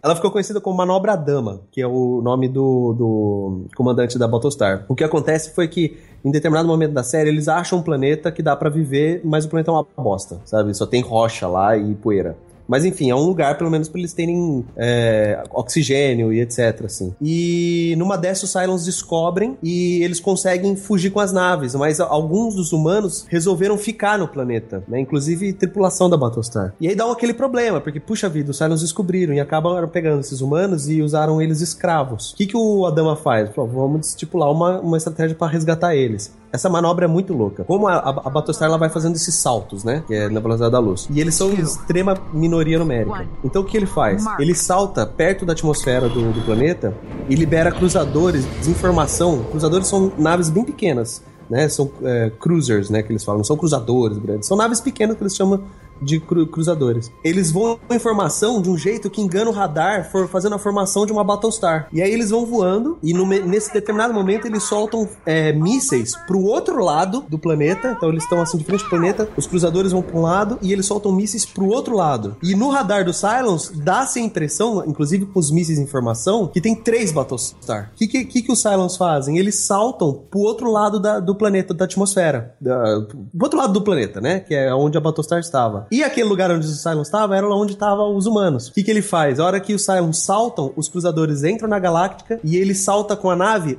ela 0.03 0.15
ficou 0.15 0.31
conhecida 0.31 0.61
como 0.61 0.77
Manobra 0.77 1.17
Dama, 1.17 1.63
que 1.73 1.81
é 1.81 1.87
o 1.87 2.21
nome 2.23 2.49
do, 2.49 2.93
do 2.93 3.67
comandante 3.75 4.17
da 4.17 4.29
Battlestar. 4.29 4.85
O 4.89 4.95
que 4.95 5.03
acontece 5.03 5.53
foi 5.55 5.67
que, 5.67 5.99
em 6.25 6.31
determinado 6.31 6.69
momento 6.69 6.93
da 6.93 7.03
série, 7.03 7.29
eles 7.29 7.49
acham 7.49 7.81
um 7.81 7.83
planeta 7.83 8.31
que 8.31 8.43
dá 8.43 8.55
pra 8.55 8.71
viver, 8.71 9.21
mas 9.25 9.45
o 9.45 9.49
planeta 9.49 9.73
é 9.73 9.75
uma 9.75 9.87
bosta, 9.97 10.41
sabe? 10.45 10.73
Só 10.75 10.87
tem 10.87 11.03
rocha 11.03 11.49
lá 11.49 11.77
e 11.77 11.95
poeira. 11.97 12.37
Mas 12.67 12.85
enfim, 12.85 13.11
é 13.11 13.15
um 13.15 13.25
lugar, 13.25 13.59
pelo 13.59 13.71
menos, 13.71 13.89
pra 13.89 13.99
eles 14.01 14.13
terem 14.13 14.65
é, 14.77 15.43
oxigênio 15.51 16.33
e 16.33 16.41
etc, 16.41 16.85
assim. 16.85 17.15
E 17.21 17.95
numa 17.99 18.17
dessas, 18.17 18.43
os 18.45 18.51
Cylons 18.51 18.85
descobrem 18.85 19.57
e 19.63 20.03
eles 20.03 20.21
conseguem 20.21 20.77
fugir 20.77 21.11
com 21.11 21.21
as 21.21 21.33
naves, 21.33 21.75
mas 21.75 22.01
alguns 22.01 22.55
dos 22.55 22.73
humanos 22.73 23.27
resolveram 23.29 23.79
ficar 23.79 24.19
no 24.19 24.29
planeta, 24.29 24.83
né? 24.89 25.01
Inclusive 25.01 25.53
tripulação 25.53 26.09
da 26.09 26.17
Battlestar. 26.17 26.75
E 26.81 26.89
aí 26.89 26.95
dá 26.95 27.11
aquele 27.11 27.35
problema, 27.35 27.81
porque, 27.81 28.01
puxa 28.01 28.29
vida, 28.29 28.51
os 28.51 28.59
Cylons 28.59 28.81
descobriram 28.81 29.35
e 29.35 29.41
acabam 29.41 29.89
pegando 29.89 30.21
esses 30.21 30.41
humanos 30.41 30.89
e 30.89 31.03
usaram 31.03 31.41
eles 31.41 31.61
escravos. 31.61 32.33
O 32.33 32.37
que, 32.37 32.47
que 32.47 32.57
o 32.57 32.87
Adama 32.87 33.17
faz? 33.17 33.51
Falou, 33.55 33.71
vamos 33.71 34.09
estipular 34.09 34.51
uma, 34.51 34.81
uma 34.81 34.97
estratégia 34.97 35.37
pra 35.37 35.49
resgatar 35.49 35.95
eles. 35.95 36.33
Essa 36.53 36.69
manobra 36.69 37.07
é 37.07 37.09
muito 37.09 37.33
louca. 37.33 37.65
Como 37.65 37.89
a, 37.89 37.95
a, 37.95 38.09
a 38.11 38.31
Battlestar 38.31 38.69
ela 38.69 38.77
vai 38.77 38.91
fazendo 38.91 39.17
esses 39.17 39.35
saltos, 39.35 39.85
né? 39.85 40.05
Que 40.07 40.15
é 40.15 40.29
na 40.29 40.39
velocidade 40.39 40.71
da 40.71 40.79
luz. 40.79 41.09
E 41.11 41.19
eles 41.19 41.35
são 41.35 41.51
extrema 41.53 42.15
minoria 42.53 42.79
numérica. 42.79 43.27
Então 43.43 43.63
o 43.63 43.65
que 43.65 43.77
ele 43.77 43.87
faz? 43.87 44.25
Ele 44.39 44.55
salta 44.55 45.07
perto 45.07 45.47
da 45.47 45.53
atmosfera 45.53 46.09
do, 46.09 46.33
do 46.33 46.43
planeta 46.43 46.95
e 47.29 47.35
libera 47.35 47.73
cruzadores 47.73 48.47
de 48.63 48.71
informação. 48.71 49.43
Cruzadores 49.51 49.87
são 49.87 50.13
naves 50.19 50.51
bem 50.51 50.65
pequenas. 50.65 51.23
Né, 51.51 51.69
são 51.69 51.91
é, 52.03 52.31
cruisers, 52.41 52.89
né, 52.89 53.03
que 53.03 53.13
eles 53.13 53.23
falam, 53.23 53.41
não 53.41 53.45
são 53.45 53.59
cruzadores 53.59 54.17
grandes, 54.17 54.49
são 54.49 54.57
naves 54.57 54.81
pequenas 54.81 55.19
que 55.19 55.23
eles 55.23 55.37
chamam 55.37 55.61
de 56.03 56.21
cru- 56.21 56.47
cruzadores. 56.47 57.11
Eles 57.25 57.51
vão 57.51 57.79
com 57.87 57.95
informação 57.95 58.61
de 58.61 58.69
um 58.71 58.77
jeito 58.77 59.09
que 59.11 59.21
engana 59.21 59.51
o 59.51 59.53
radar, 59.53 60.11
for 60.11 60.29
fazendo 60.29 60.55
a 60.55 60.59
formação 60.59 61.07
de 61.07 61.13
uma 61.13 61.25
Battlestar. 61.25 61.89
E 61.93 62.03
aí 62.03 62.13
eles 62.13 62.31
vão 62.31 62.45
voando 62.47 62.99
e 63.03 63.13
no 63.13 63.27
nesse 63.27 63.73
determinado 63.73 64.13
momento 64.13 64.47
eles 64.47 64.63
soltam 64.65 65.09
é, 65.25 65.53
mísseis 65.53 66.17
pro 66.27 66.41
outro 66.43 66.83
lado 66.85 67.25
do 67.29 67.39
planeta. 67.39 67.93
Então 67.97 68.09
eles 68.09 68.25
estão 68.25 68.41
assim 68.41 68.59
de 68.59 68.65
frente 68.65 68.83
ao 68.85 68.91
planeta, 68.91 69.29
os 69.37 69.47
cruzadores 69.47 69.93
vão 69.93 70.03
para 70.03 70.17
um 70.19 70.23
lado 70.23 70.59
e 70.61 70.73
eles 70.73 70.87
soltam 70.87 71.13
mísseis 71.13 71.45
pro 71.47 71.67
outro 71.67 71.97
lado. 71.97 72.37
E 72.43 72.55
no 72.55 72.69
radar 72.71 73.05
do 73.05 73.13
Cylons 73.13 73.71
dá-se 73.75 74.19
a 74.19 74.23
impressão, 74.23 74.85
inclusive 74.87 75.27
com 75.27 75.39
os 75.39 75.51
mísseis 75.51 75.79
em 75.79 75.87
formação, 75.87 76.49
que 76.49 76.61
tem 76.61 76.75
três 76.75 77.13
Battlestar. 77.13 77.91
O 77.95 77.99
que, 77.99 78.07
que, 78.07 78.25
que, 78.25 78.43
que 78.43 78.53
os 78.53 78.61
Cylons 78.61 78.97
fazem? 78.97 79.39
Eles 79.39 79.61
saltam 79.67 80.13
pro 80.31 80.41
outro 80.41 80.71
lado 80.71 80.99
da- 81.01 81.21
do 81.21 81.35
planeta, 81.35 81.73
da 81.75 81.85
atmosfera. 81.85 82.55
Da, 82.61 83.01
pro 83.03 83.45
outro 83.45 83.59
lado 83.59 83.73
do 83.73 83.83
planeta, 83.83 84.21
né? 84.21 84.41
Que 84.41 84.55
é 84.55 84.75
onde 84.75 84.97
a 84.99 85.01
Battlestar 85.01 85.39
estava. 85.41 85.87
E 85.93 86.03
aquele 86.03 86.27
lugar 86.27 86.51
onde 86.51 86.65
os 86.65 86.83
Cylons 86.83 87.09
estavam 87.09 87.37
era 87.37 87.47
onde 87.47 87.75
estavam 87.75 88.17
os 88.17 88.25
humanos. 88.25 88.69
O 88.69 88.73
que, 88.73 88.83
que 88.83 88.91
ele 88.91 89.03
faz? 89.03 89.39
A 89.39 89.45
hora 89.45 89.61
que 89.61 89.75
os 89.75 89.85
Cylons 89.85 90.21
saltam, 90.21 90.73
os 90.75 90.89
cruzadores 90.89 91.45
entram 91.45 91.69
na 91.69 91.79
galáctica 91.79 92.41
e 92.43 92.57
ele 92.57 92.75
salta 92.75 93.15
com 93.15 93.29
a 93.29 93.37
nave 93.37 93.79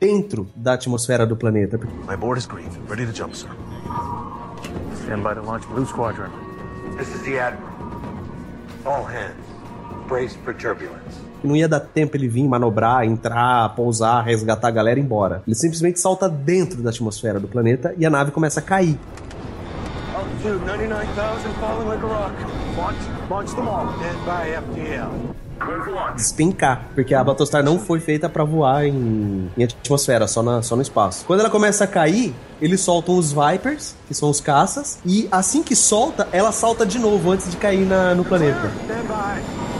dentro 0.00 0.48
da 0.56 0.72
atmosfera 0.72 1.26
do 1.26 1.36
planeta. 1.36 1.78
My 2.08 2.16
board 2.16 2.40
is 2.40 2.46
green. 2.46 2.66
Ready 2.88 3.04
to 3.04 3.14
jump, 3.14 3.36
sir. 3.36 3.50
Stand 5.02 5.22
by 5.22 5.34
to 5.34 5.46
launch 5.46 5.66
Blue 5.66 5.84
Squadron. 5.84 6.30
This 6.96 7.14
is 7.14 7.20
the 7.24 7.38
Admiral. 7.38 7.68
All 8.86 9.04
hands. 9.04 9.36
Brace 10.08 10.38
for 10.42 10.54
turbulence. 10.54 11.20
Não 11.44 11.54
ia 11.54 11.68
dar 11.68 11.80
tempo 11.80 12.16
ele 12.16 12.26
vir 12.26 12.48
manobrar, 12.48 13.04
entrar, 13.04 13.68
pousar, 13.76 14.24
resgatar 14.24 14.68
a 14.68 14.70
galera 14.70 14.98
e 14.98 15.02
ir 15.02 15.04
embora. 15.04 15.42
Ele 15.46 15.54
simplesmente 15.54 16.00
salta 16.00 16.26
dentro 16.26 16.82
da 16.82 16.88
atmosfera 16.88 17.38
do 17.38 17.46
planeta 17.46 17.94
e 17.98 18.06
a 18.06 18.08
nave 18.08 18.30
começa 18.30 18.60
a 18.60 18.62
cair. 18.62 18.98
Altitude 20.20 20.64
99,000, 20.66 21.52
falling 21.54 21.88
like 21.88 22.02
a 22.02 22.06
rock. 22.06 22.32
Launch, 22.76 23.30
launch 23.30 23.54
them 23.54 23.68
all. 23.68 23.86
Stand 23.98 24.24
by 24.24 24.50
FTL. 24.52 25.34
despencar, 26.16 26.88
porque 26.94 27.14
a 27.14 27.22
Battlestar 27.22 27.62
não 27.62 27.78
foi 27.78 28.00
feita 28.00 28.28
pra 28.28 28.44
voar 28.44 28.86
em, 28.86 29.50
em 29.56 29.64
atmosfera, 29.64 30.26
só, 30.26 30.42
na, 30.42 30.62
só 30.62 30.74
no 30.74 30.80
espaço. 30.80 31.24
Quando 31.26 31.40
ela 31.40 31.50
começa 31.50 31.84
a 31.84 31.86
cair, 31.86 32.34
eles 32.62 32.80
soltam 32.80 33.16
os 33.16 33.32
Vipers, 33.32 33.94
que 34.08 34.14
são 34.14 34.30
os 34.30 34.40
caças, 34.40 34.98
e 35.04 35.28
assim 35.30 35.62
que 35.62 35.76
solta, 35.76 36.28
ela 36.32 36.50
salta 36.50 36.86
de 36.86 36.98
novo 36.98 37.30
antes 37.30 37.50
de 37.50 37.58
cair 37.58 37.86
na, 37.86 38.14
no 38.14 38.24
planeta. 38.24 38.72
Stand 38.86 39.02
by. 39.02 39.79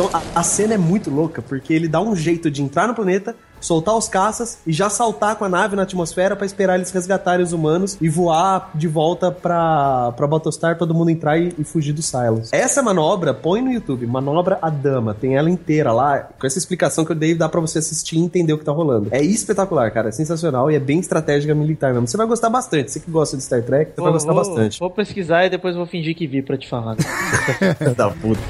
Então 0.00 0.08
a, 0.14 0.40
a 0.40 0.42
cena 0.42 0.72
é 0.72 0.78
muito 0.78 1.10
louca, 1.10 1.42
porque 1.42 1.74
ele 1.74 1.86
dá 1.86 2.00
um 2.00 2.16
jeito 2.16 2.50
de 2.50 2.62
entrar 2.62 2.88
no 2.88 2.94
planeta, 2.94 3.36
soltar 3.60 3.94
os 3.94 4.08
caças 4.08 4.60
e 4.66 4.72
já 4.72 4.88
saltar 4.88 5.36
com 5.36 5.44
a 5.44 5.48
nave 5.48 5.76
na 5.76 5.82
atmosfera 5.82 6.34
pra 6.34 6.46
esperar 6.46 6.76
eles 6.76 6.90
resgatarem 6.90 7.44
os 7.44 7.52
humanos 7.52 7.98
e 8.00 8.08
voar 8.08 8.70
de 8.74 8.88
volta 8.88 9.30
pra, 9.30 10.10
pra 10.12 10.26
Battlestar, 10.26 10.78
todo 10.78 10.94
mundo 10.94 11.10
entrar 11.10 11.36
e, 11.36 11.54
e 11.58 11.64
fugir 11.64 11.92
dos 11.92 12.06
Silos. 12.06 12.50
Essa 12.50 12.82
manobra, 12.82 13.34
põe 13.34 13.60
no 13.60 13.70
YouTube, 13.70 14.06
manobra 14.06 14.58
a 14.62 14.70
dama, 14.70 15.12
tem 15.12 15.36
ela 15.36 15.50
inteira 15.50 15.92
lá, 15.92 16.30
com 16.38 16.46
essa 16.46 16.56
explicação 16.56 17.04
que 17.04 17.12
eu 17.12 17.16
dei, 17.16 17.34
dá 17.34 17.46
pra 17.46 17.60
você 17.60 17.78
assistir 17.78 18.16
e 18.16 18.20
entender 18.20 18.54
o 18.54 18.58
que 18.58 18.64
tá 18.64 18.72
rolando. 18.72 19.08
É 19.10 19.22
espetacular, 19.22 19.90
cara, 19.90 20.08
é 20.08 20.12
sensacional 20.12 20.70
e 20.70 20.76
é 20.76 20.80
bem 20.80 20.98
estratégica 20.98 21.54
militar 21.54 21.92
mesmo. 21.92 22.08
Você 22.08 22.16
vai 22.16 22.26
gostar 22.26 22.48
bastante, 22.48 22.90
você 22.90 23.00
que 23.00 23.10
gosta 23.10 23.36
de 23.36 23.42
Star 23.42 23.62
Trek, 23.62 23.92
você 23.94 24.00
vai 24.00 24.12
gostar 24.12 24.32
vou, 24.32 24.42
bastante. 24.42 24.80
Vou 24.80 24.90
pesquisar 24.90 25.44
e 25.44 25.50
depois 25.50 25.76
vou 25.76 25.84
fingir 25.84 26.16
que 26.16 26.26
vi 26.26 26.40
pra 26.40 26.56
te 26.56 26.66
falar. 26.66 26.96
da 27.94 28.08
puta. 28.08 28.40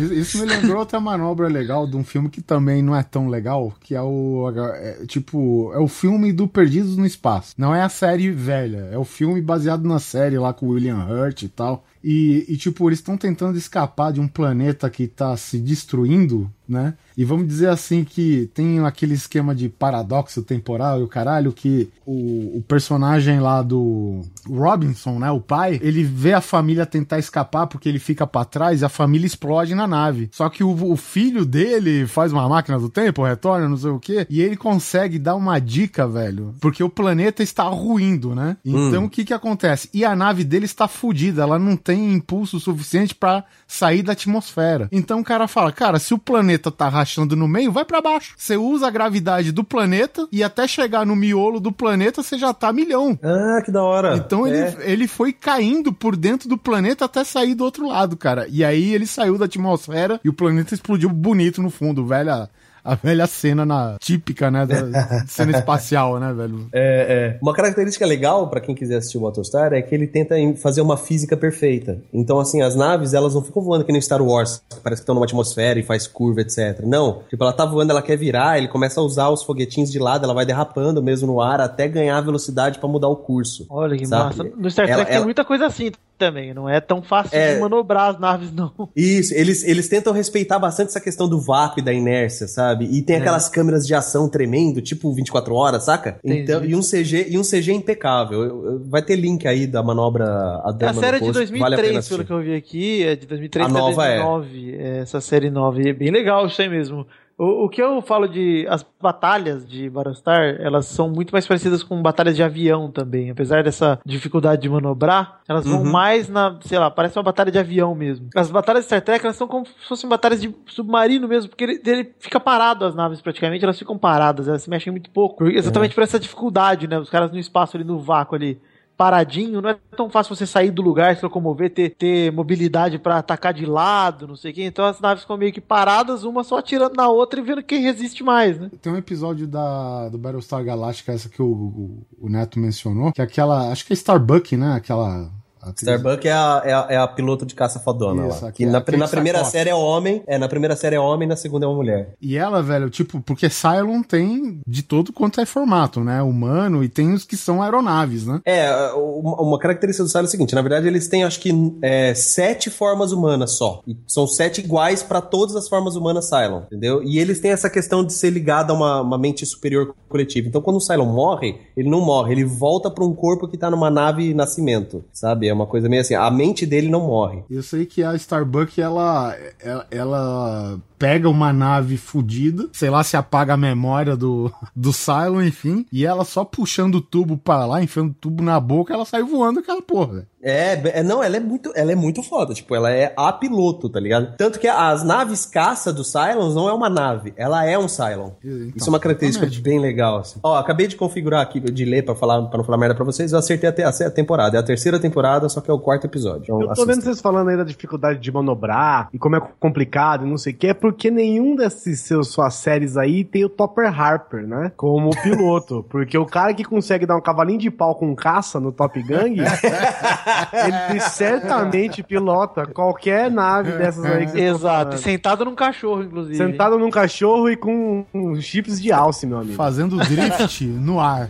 Isso 0.00 0.38
me 0.38 0.46
lembrou 0.46 0.78
outra 0.78 1.00
manobra 1.00 1.48
legal 1.48 1.86
de 1.86 1.96
um 1.96 2.04
filme 2.04 2.28
que 2.28 2.40
também 2.40 2.82
não 2.82 2.94
é 2.94 3.02
tão 3.02 3.28
legal, 3.28 3.74
que 3.80 3.94
é 3.94 4.02
o. 4.02 4.52
é, 4.74 5.06
tipo, 5.06 5.72
é 5.74 5.78
o 5.78 5.88
filme 5.88 6.32
do 6.32 6.48
Perdidos 6.48 6.96
no 6.96 7.06
Espaço. 7.06 7.54
Não 7.58 7.74
é 7.74 7.82
a 7.82 7.88
série 7.88 8.30
velha, 8.30 8.88
é 8.90 8.98
o 8.98 9.04
filme 9.04 9.40
baseado 9.40 9.86
na 9.86 9.98
série 9.98 10.38
lá 10.38 10.52
com 10.52 10.66
o 10.66 10.70
William 10.70 11.04
Hurt 11.04 11.42
e 11.42 11.48
tal. 11.48 11.84
E, 12.02 12.46
e, 12.48 12.56
tipo, 12.56 12.88
eles 12.88 12.98
estão 12.98 13.16
tentando 13.16 13.58
escapar 13.58 14.12
de 14.12 14.20
um 14.20 14.28
planeta 14.28 14.88
que 14.88 15.06
tá 15.06 15.36
se 15.36 15.58
destruindo, 15.58 16.50
né? 16.70 16.94
E 17.16 17.24
vamos 17.24 17.46
dizer 17.46 17.68
assim 17.68 18.04
que 18.04 18.48
tem 18.54 18.78
aquele 18.80 19.14
esquema 19.14 19.54
de 19.54 19.68
paradoxo 19.68 20.42
temporal 20.42 21.00
e 21.00 21.02
o 21.02 21.08
caralho, 21.08 21.52
que 21.52 21.90
o, 22.06 22.58
o 22.58 22.64
personagem 22.66 23.40
lá 23.40 23.62
do 23.62 24.22
Robinson, 24.48 25.18
né? 25.18 25.30
O 25.30 25.40
pai, 25.40 25.78
ele 25.82 26.02
vê 26.02 26.32
a 26.32 26.40
família 26.40 26.86
tentar 26.86 27.18
escapar 27.18 27.66
porque 27.66 27.88
ele 27.88 27.98
fica 27.98 28.26
pra 28.26 28.44
trás 28.44 28.80
e 28.80 28.84
a 28.84 28.88
família 28.88 29.26
explode 29.26 29.74
na 29.74 29.86
nave. 29.86 30.28
Só 30.32 30.48
que 30.48 30.62
o, 30.62 30.92
o 30.92 30.96
filho 30.96 31.44
dele 31.44 32.06
faz 32.06 32.32
uma 32.32 32.48
máquina 32.48 32.78
do 32.78 32.88
tempo, 32.88 33.24
retorna, 33.24 33.68
não 33.68 33.76
sei 33.76 33.90
o 33.90 33.98
quê, 33.98 34.26
e 34.30 34.40
ele 34.40 34.56
consegue 34.56 35.18
dar 35.18 35.34
uma 35.34 35.58
dica, 35.58 36.06
velho. 36.06 36.54
Porque 36.60 36.82
o 36.82 36.88
planeta 36.88 37.42
está 37.42 37.64
ruindo, 37.64 38.34
né? 38.34 38.56
Então 38.64 39.04
o 39.04 39.10
que 39.10 39.24
que 39.24 39.34
acontece? 39.34 39.88
E 39.92 40.04
a 40.04 40.14
nave 40.14 40.44
dele 40.44 40.64
está 40.64 40.86
fodida, 40.86 41.42
ela 41.42 41.58
não 41.58 41.76
tem 41.76 42.12
impulso 42.12 42.60
suficiente 42.60 43.14
pra 43.14 43.44
sair 43.66 44.02
da 44.02 44.12
atmosfera. 44.12 44.88
Então 44.92 45.20
o 45.20 45.24
cara 45.24 45.48
fala, 45.48 45.72
cara, 45.72 45.98
se 45.98 46.12
o 46.12 46.18
planeta 46.18 46.59
tá 46.68 46.88
rachando 46.88 47.36
no 47.36 47.46
meio, 47.46 47.70
vai 47.70 47.84
pra 47.84 48.00
baixo. 48.02 48.34
Você 48.36 48.56
usa 48.56 48.88
a 48.88 48.90
gravidade 48.90 49.52
do 49.52 49.62
planeta 49.62 50.26
e 50.32 50.42
até 50.42 50.66
chegar 50.66 51.06
no 51.06 51.14
miolo 51.14 51.60
do 51.60 51.70
planeta, 51.70 52.24
você 52.24 52.36
já 52.36 52.52
tá 52.52 52.72
milhão. 52.72 53.16
Ah, 53.22 53.62
que 53.64 53.70
da 53.70 53.84
hora. 53.84 54.16
Então 54.16 54.44
ele, 54.48 54.56
É. 54.56 54.76
ele 54.80 55.06
foi 55.06 55.32
caindo 55.32 55.92
por 55.92 56.16
dentro 56.16 56.48
do 56.48 56.58
planeta 56.58 57.04
até 57.04 57.22
sair 57.22 57.54
do 57.54 57.62
outro 57.62 57.86
lado, 57.86 58.16
cara. 58.16 58.48
E 58.50 58.64
aí 58.64 58.92
ele 58.92 59.06
saiu 59.06 59.38
da 59.38 59.44
atmosfera 59.44 60.18
e 60.24 60.28
o 60.28 60.32
planeta 60.32 60.74
explodiu 60.74 61.08
bonito 61.08 61.62
no 61.62 61.70
fundo, 61.70 62.04
velha. 62.04 62.50
A 62.84 62.94
velha 62.94 63.26
cena 63.26 63.64
na, 63.64 63.96
típica, 64.00 64.50
né? 64.50 64.66
Da 64.66 65.24
cena 65.26 65.52
espacial, 65.58 66.18
né, 66.18 66.32
velho? 66.32 66.68
É, 66.72 67.34
é. 67.34 67.38
Uma 67.42 67.52
característica 67.52 68.04
legal 68.06 68.48
pra 68.48 68.60
quem 68.60 68.74
quiser 68.74 68.96
assistir 68.96 69.18
o 69.18 69.22
Battlestar 69.22 69.72
é 69.72 69.82
que 69.82 69.94
ele 69.94 70.06
tenta 70.06 70.38
em- 70.38 70.56
fazer 70.56 70.80
uma 70.80 70.96
física 70.96 71.36
perfeita. 71.36 71.98
Então, 72.12 72.38
assim, 72.40 72.62
as 72.62 72.74
naves, 72.74 73.12
elas 73.14 73.34
não 73.34 73.42
ficam 73.42 73.62
voando 73.62 73.84
que 73.84 73.92
nem 73.92 74.00
Star 74.00 74.22
Wars, 74.22 74.62
que 74.70 74.80
parece 74.80 75.00
que 75.00 75.04
estão 75.04 75.14
numa 75.14 75.24
atmosfera 75.26 75.78
e 75.78 75.82
faz 75.82 76.06
curva, 76.06 76.40
etc. 76.40 76.80
Não. 76.84 77.22
Tipo, 77.28 77.44
ela 77.44 77.52
tá 77.52 77.64
voando, 77.64 77.90
ela 77.92 78.02
quer 78.02 78.16
virar, 78.16 78.58
ele 78.58 78.68
começa 78.68 79.00
a 79.00 79.04
usar 79.04 79.28
os 79.28 79.42
foguetinhos 79.42 79.90
de 79.90 79.98
lado, 79.98 80.24
ela 80.24 80.34
vai 80.34 80.46
derrapando 80.46 81.02
mesmo 81.02 81.26
no 81.26 81.40
ar 81.40 81.60
até 81.60 81.86
ganhar 81.88 82.20
velocidade 82.20 82.78
pra 82.78 82.88
mudar 82.88 83.08
o 83.08 83.16
curso. 83.16 83.66
Olha 83.68 83.96
que 83.96 84.06
Sabe? 84.06 84.24
massa. 84.36 84.50
No 84.56 84.70
Star 84.70 84.86
Trek 84.86 84.92
Ela- 85.00 85.04
tem 85.04 85.16
ela- 85.16 85.24
muita 85.24 85.44
coisa 85.44 85.66
assim 85.66 85.90
também. 86.20 86.54
Não 86.54 86.68
é 86.68 86.80
tão 86.80 87.02
fácil 87.02 87.36
É. 87.36 87.54
de 87.54 87.60
manobrar 87.60 88.10
as 88.10 88.20
naves, 88.20 88.52
não. 88.52 88.72
Isso, 88.94 89.34
eles, 89.34 89.64
eles 89.64 89.88
tentam 89.88 90.12
respeitar 90.12 90.58
bastante 90.60 90.88
essa 90.90 91.00
questão 91.00 91.28
do 91.28 91.40
vácuo 91.40 91.80
e 91.80 91.82
da 91.82 91.92
inércia, 91.92 92.46
sabe? 92.46 92.84
E 92.84 93.02
tem 93.02 93.16
É. 93.16 93.18
aquelas 93.18 93.48
câmeras 93.48 93.86
de 93.86 93.94
ação 93.94 94.28
tremendo, 94.28 94.80
tipo 94.80 95.12
24 95.12 95.54
horas, 95.54 95.84
saca? 95.86 96.20
Entendi. 96.22 96.42
Então, 96.42 96.64
e 96.64 96.76
um 96.76 96.80
CG, 96.82 97.26
e 97.28 97.36
um 97.38 97.42
CG 97.42 97.72
impecável. 97.72 98.80
Vai 98.88 99.02
ter 99.02 99.16
link 99.16 99.48
aí 99.48 99.66
da 99.66 99.82
manobra 99.82 100.24
a 100.26 100.70
É 100.70 100.72
dama 100.78 100.90
a 100.92 100.94
série 100.94 101.20
no 101.20 101.26
de 101.26 101.38
post, 101.38 101.58
vale 101.58 101.74
a 101.74 101.78
pena 101.78 101.92
2003, 101.92 101.96
assistir. 101.96 102.14
pelo 102.14 102.26
que 102.26 102.32
eu 102.32 102.40
vi 102.52 102.54
aqui. 102.56 103.02
É 103.02 103.16
de 103.16 103.26
2003 103.26 103.66
A 103.66 103.68
nova 103.68 104.06
é. 104.06 104.18
2009. 104.22 104.76
É. 104.78 104.98
Essa 104.98 105.20
série 105.20 105.50
nova. 105.50 105.80
E 105.82 105.88
é 105.88 105.92
bem 105.92 106.10
legal 106.10 106.46
isso 106.46 106.60
aí 106.60 106.68
mesmo. 106.68 107.06
O, 107.42 107.64
o 107.64 107.68
que 107.70 107.80
eu 107.80 108.02
falo 108.02 108.28
de. 108.28 108.66
As 108.68 108.84
batalhas 109.00 109.66
de 109.66 109.88
Battlestar, 109.88 110.56
elas 110.60 110.84
são 110.84 111.08
muito 111.08 111.30
mais 111.32 111.46
parecidas 111.46 111.82
com 111.82 112.02
batalhas 112.02 112.36
de 112.36 112.42
avião 112.42 112.90
também. 112.90 113.30
Apesar 113.30 113.62
dessa 113.64 113.98
dificuldade 114.04 114.60
de 114.60 114.68
manobrar, 114.68 115.40
elas 115.48 115.64
vão 115.64 115.78
Uhum. 115.82 115.90
mais 115.90 116.28
na. 116.28 116.58
Sei 116.60 116.78
lá, 116.78 116.90
parece 116.90 117.16
uma 117.16 117.22
batalha 117.22 117.50
de 117.50 117.58
avião 117.58 117.94
mesmo. 117.94 118.28
As 118.36 118.50
batalhas 118.50 118.82
de 118.82 118.88
Star 118.88 119.00
Trek, 119.00 119.24
elas 119.24 119.36
são 119.36 119.48
como 119.48 119.64
se 119.64 119.72
fossem 119.88 120.06
batalhas 120.06 120.42
de 120.42 120.54
submarino 120.66 121.26
mesmo, 121.26 121.48
porque 121.48 121.64
ele, 121.64 121.80
ele 121.86 122.12
fica 122.18 122.38
parado 122.38 122.84
as 122.84 122.94
naves 122.94 123.22
praticamente, 123.22 123.64
elas 123.64 123.78
ficam 123.78 123.96
paradas, 123.96 124.46
elas 124.46 124.60
se 124.62 124.68
mexem 124.68 124.90
muito 124.90 125.08
pouco. 125.10 125.46
Exatamente 125.48 125.94
por 125.94 126.04
essa 126.04 126.20
dificuldade, 126.20 126.86
né? 126.86 126.98
Os 126.98 127.08
caras 127.08 127.32
no 127.32 127.38
espaço 127.38 127.74
ali, 127.74 127.84
no 127.84 127.98
vácuo 127.98 128.34
ali 128.36 128.60
paradinho, 129.00 129.62
não 129.62 129.70
é 129.70 129.78
tão 129.96 130.10
fácil 130.10 130.36
você 130.36 130.46
sair 130.46 130.70
do 130.70 130.82
lugar, 130.82 131.16
se 131.16 131.24
locomover, 131.24 131.72
ter, 131.72 131.88
ter 131.88 132.30
mobilidade 132.30 132.98
pra 132.98 133.16
atacar 133.16 133.54
de 133.54 133.64
lado, 133.64 134.28
não 134.28 134.36
sei 134.36 134.50
o 134.50 134.54
quê. 134.54 134.64
Então 134.64 134.84
as 134.84 135.00
naves 135.00 135.22
ficam 135.22 135.38
meio 135.38 135.54
que 135.54 135.60
paradas, 135.60 136.22
uma 136.22 136.44
só 136.44 136.58
atirando 136.58 136.94
na 136.94 137.08
outra 137.08 137.40
e 137.40 137.42
vendo 137.42 137.62
quem 137.62 137.80
resiste 137.80 138.22
mais, 138.22 138.60
né? 138.60 138.70
Tem 138.82 138.92
um 138.92 138.98
episódio 138.98 139.46
da, 139.46 140.10
do 140.10 140.18
Battlestar 140.18 140.62
Galactica, 140.62 141.12
essa 141.12 141.30
que 141.30 141.40
o, 141.40 141.46
o, 141.46 142.06
o 142.20 142.28
Neto 142.28 142.58
mencionou, 142.58 143.10
que 143.10 143.22
é 143.22 143.24
aquela. 143.24 143.72
Acho 143.72 143.86
que 143.86 143.94
é 143.94 143.96
Starbuck, 143.96 144.54
né? 144.54 144.74
Aquela. 144.74 145.30
Atriz- 145.62 145.82
Starbuck 145.82 146.26
é 146.26 146.32
a, 146.32 146.62
é, 146.64 146.72
a, 146.72 146.86
é 146.90 146.96
a 146.96 147.06
piloto 147.06 147.44
de 147.44 147.54
caça 147.54 147.78
fodona 147.78 148.28
Isso, 148.28 148.42
lá. 148.42 148.48
aqui 148.48 148.58
Que 148.58 148.64
é 148.64 148.66
na, 148.66 148.82
na 148.98 149.08
primeira 149.08 149.44
série 149.44 149.70
é 149.70 149.74
homem, 149.74 150.22
é, 150.26 150.38
na 150.38 150.48
primeira 150.48 150.76
série 150.76 150.96
é 150.96 151.00
homem, 151.00 151.28
na 151.28 151.36
segunda 151.36 151.66
é 151.66 151.68
uma 151.68 151.76
mulher. 151.76 152.14
E 152.20 152.36
ela, 152.36 152.62
velho, 152.62 152.90
tipo, 152.90 153.20
porque 153.20 153.48
Cylon 153.48 154.02
tem 154.02 154.60
de 154.66 154.82
todo 154.82 155.12
quanto 155.12 155.40
é 155.40 155.46
formato, 155.46 156.00
né? 156.00 156.22
Humano 156.22 156.82
e 156.82 156.88
tem 156.88 157.12
os 157.12 157.24
que 157.24 157.36
são 157.36 157.62
aeronaves, 157.62 158.26
né? 158.26 158.40
É, 158.44 158.70
uma, 158.94 159.58
característica 159.58 160.04
do 160.04 160.10
Cylon 160.10 160.24
é 160.24 160.26
o 160.26 160.30
seguinte, 160.30 160.54
na 160.54 160.62
verdade 160.62 160.86
eles 160.86 161.08
têm 161.08 161.24
acho 161.24 161.40
que 161.40 161.52
é, 161.82 162.14
sete 162.14 162.70
formas 162.70 163.12
humanas 163.12 163.52
só. 163.52 163.82
E 163.86 163.96
são 164.06 164.26
sete 164.26 164.60
iguais 164.60 165.02
pra 165.02 165.20
todas 165.20 165.54
as 165.56 165.68
formas 165.68 165.96
humanas 165.96 166.28
Cylon, 166.28 166.62
entendeu? 166.66 167.02
E 167.02 167.18
eles 167.18 167.40
têm 167.40 167.50
essa 167.50 167.68
questão 167.68 168.04
de 168.04 168.12
ser 168.12 168.30
ligado 168.30 168.70
a 168.70 168.74
uma, 168.74 169.00
uma 169.02 169.18
mente 169.18 169.44
superior 169.44 169.94
coletiva. 170.08 170.48
Então 170.48 170.62
quando 170.62 170.76
o 170.76 170.80
Cylon 170.80 171.06
morre, 171.06 171.58
ele 171.76 171.88
não 171.90 172.00
morre, 172.00 172.32
ele 172.32 172.44
volta 172.44 172.90
pra 172.90 173.04
um 173.04 173.14
corpo 173.14 173.46
que 173.48 173.58
tá 173.58 173.70
numa 173.70 173.90
nave 173.90 174.32
nascimento, 174.34 175.04
sabe? 175.12 175.49
É 175.50 175.54
uma 175.54 175.66
coisa 175.66 175.88
meio 175.88 176.02
assim, 176.02 176.14
a 176.14 176.30
mente 176.30 176.64
dele 176.64 176.88
não 176.88 177.06
morre. 177.06 177.42
Eu 177.50 177.62
sei 177.62 177.86
que 177.86 178.02
a 178.02 178.14
Starbuck, 178.14 178.80
ela, 178.80 179.36
ela, 179.60 179.86
ela 179.90 180.80
pega 181.00 181.30
uma 181.30 181.50
nave 181.50 181.96
fodida, 181.96 182.68
sei 182.74 182.90
lá 182.90 183.02
se 183.02 183.16
apaga 183.16 183.54
a 183.54 183.56
memória 183.56 184.14
do, 184.14 184.52
do 184.76 184.92
Cylon, 184.92 185.42
enfim, 185.42 185.86
e 185.90 186.04
ela 186.04 186.26
só 186.26 186.44
puxando 186.44 186.96
o 186.96 187.00
tubo 187.00 187.38
pra 187.38 187.64
lá, 187.64 187.82
enfiando 187.82 188.10
o 188.10 188.14
tubo 188.14 188.42
na 188.42 188.60
boca, 188.60 188.92
ela 188.92 189.06
sai 189.06 189.22
voando 189.22 189.60
aquela 189.60 189.80
porra, 189.80 190.14
velho. 190.14 190.26
É, 190.42 190.98
é, 191.00 191.02
não, 191.02 191.22
ela 191.22 191.36
é 191.36 191.40
muito, 191.40 191.72
ela 191.74 191.92
é 191.92 191.94
muito 191.94 192.22
foda, 192.22 192.52
tipo, 192.54 192.74
ela 192.74 192.90
é 192.90 193.12
a 193.16 193.32
piloto, 193.32 193.88
tá 193.88 194.00
ligado? 194.00 194.36
Tanto 194.36 194.58
que 194.58 194.68
as 194.68 195.02
naves 195.02 195.44
caça 195.46 195.92
dos 195.92 196.10
Cylons 196.10 196.54
não 196.54 196.68
é 196.68 196.72
uma 196.72 196.88
nave, 196.88 197.32
ela 197.36 197.64
é 197.64 197.78
um 197.78 197.88
Cylon. 197.88 198.32
Então, 198.44 198.72
Isso 198.76 198.88
é 198.88 198.92
uma 198.92 199.00
característica 199.00 199.46
exatamente. 199.46 199.62
bem 199.62 199.78
legal, 199.78 200.18
assim. 200.18 200.38
Ó, 200.42 200.56
acabei 200.56 200.86
de 200.86 200.96
configurar 200.96 201.40
aqui, 201.40 201.60
de 201.60 201.84
ler 201.84 202.04
pra, 202.04 202.14
falar, 202.14 202.42
pra 202.42 202.58
não 202.58 202.64
falar 202.64 202.78
merda 202.78 202.94
pra 202.94 203.04
vocês, 203.04 203.32
eu 203.32 203.38
acertei 203.38 203.68
até 203.68 203.84
a, 203.84 203.88
a 203.88 204.10
temporada. 204.10 204.56
É 204.56 204.60
a 204.60 204.62
terceira 204.62 204.98
temporada, 204.98 205.39
só 205.48 205.60
que 205.60 205.70
é 205.70 205.74
o 205.74 205.78
quarto 205.78 206.06
episódio. 206.06 206.42
Então, 206.44 206.60
Eu 206.60 206.66
tô 206.66 206.72
assista. 206.72 206.92
vendo 206.92 207.02
vocês 207.02 207.20
falando 207.20 207.48
aí 207.48 207.56
da 207.56 207.64
dificuldade 207.64 208.18
de 208.18 208.32
manobrar 208.32 209.08
e 209.12 209.18
como 209.18 209.36
é 209.36 209.40
complicado 209.58 210.26
e 210.26 210.28
não 210.28 210.36
sei 210.36 210.52
o 210.52 210.56
que, 210.56 210.66
é 210.68 210.74
porque 210.74 211.10
nenhum 211.10 211.56
desses 211.56 212.00
seus 212.00 212.28
suas 212.28 212.54
séries 212.54 212.96
aí 212.96 213.24
tem 213.24 213.44
o 213.44 213.48
Topper 213.48 214.00
Harper, 214.00 214.46
né? 214.46 214.72
Como 214.76 215.10
piloto. 215.22 215.84
porque 215.90 216.16
o 216.16 216.26
cara 216.26 216.54
que 216.54 216.64
consegue 216.64 217.06
dar 217.06 217.16
um 217.16 217.20
cavalinho 217.20 217.58
de 217.58 217.70
pau 217.70 217.94
com 217.94 218.14
caça 218.14 218.60
no 218.60 218.72
Top 218.72 219.00
Gang 219.02 219.36
ele 220.90 221.00
certamente 221.00 222.02
pilota 222.02 222.66
qualquer 222.66 223.30
nave 223.30 223.72
dessas 223.72 224.04
aí 224.04 224.26
que 224.26 224.40
Exato. 224.40 224.98
Sentado 224.98 225.44
num 225.44 225.54
cachorro, 225.54 226.02
inclusive. 226.02 226.36
Sentado 226.36 226.78
num 226.78 226.90
cachorro 226.90 227.50
e 227.50 227.56
com 227.56 228.04
um 228.12 228.40
chips 228.40 228.80
de 228.80 228.92
alce, 228.92 229.26
meu 229.26 229.38
amigo. 229.38 229.54
Fazendo 229.54 229.96
drift 229.96 230.64
no 230.66 231.00
ar. 231.00 231.28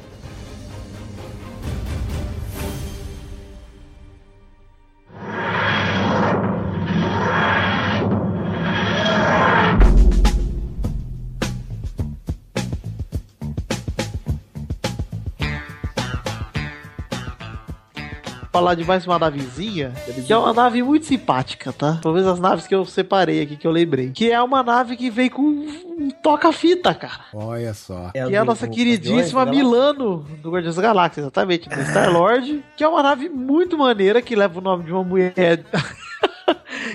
Falar 18.52 18.74
de 18.74 18.84
mais 18.84 19.06
uma 19.06 19.18
navezinha, 19.18 19.92
que 20.26 20.32
é 20.32 20.36
uma 20.36 20.52
nave 20.52 20.82
muito 20.82 21.06
simpática, 21.06 21.72
tá? 21.72 21.98
Talvez 22.02 22.26
as 22.26 22.40
naves 22.40 22.66
que 22.66 22.74
eu 22.74 22.84
separei 22.84 23.42
aqui, 23.42 23.56
que 23.56 23.66
eu 23.66 23.70
lembrei. 23.70 24.10
Que 24.10 24.30
é 24.30 24.42
uma 24.42 24.62
nave 24.62 24.96
que 24.96 25.08
vem 25.08 25.30
com 25.30 25.42
um 25.42 26.10
toca-fita, 26.22 26.92
cara. 26.94 27.24
Olha 27.32 27.72
só. 27.74 28.10
que 28.10 28.18
é 28.18 28.36
a 28.36 28.44
nossa 28.44 28.66
queridíssima 28.66 29.46
Milano 29.46 30.26
do 30.42 30.50
Guardiões 30.50 30.76
da 30.76 30.82
Galáxia, 30.82 31.20
exatamente, 31.20 31.68
do 31.68 31.80
Star-Lord, 31.82 32.64
que 32.76 32.82
é 32.82 32.88
uma 32.88 33.02
nave 33.02 33.28
muito 33.28 33.78
maneira, 33.78 34.20
que 34.20 34.34
leva 34.34 34.58
o 34.58 34.62
nome 34.62 34.84
de 34.84 34.92
uma 34.92 35.04
mulher... 35.04 35.32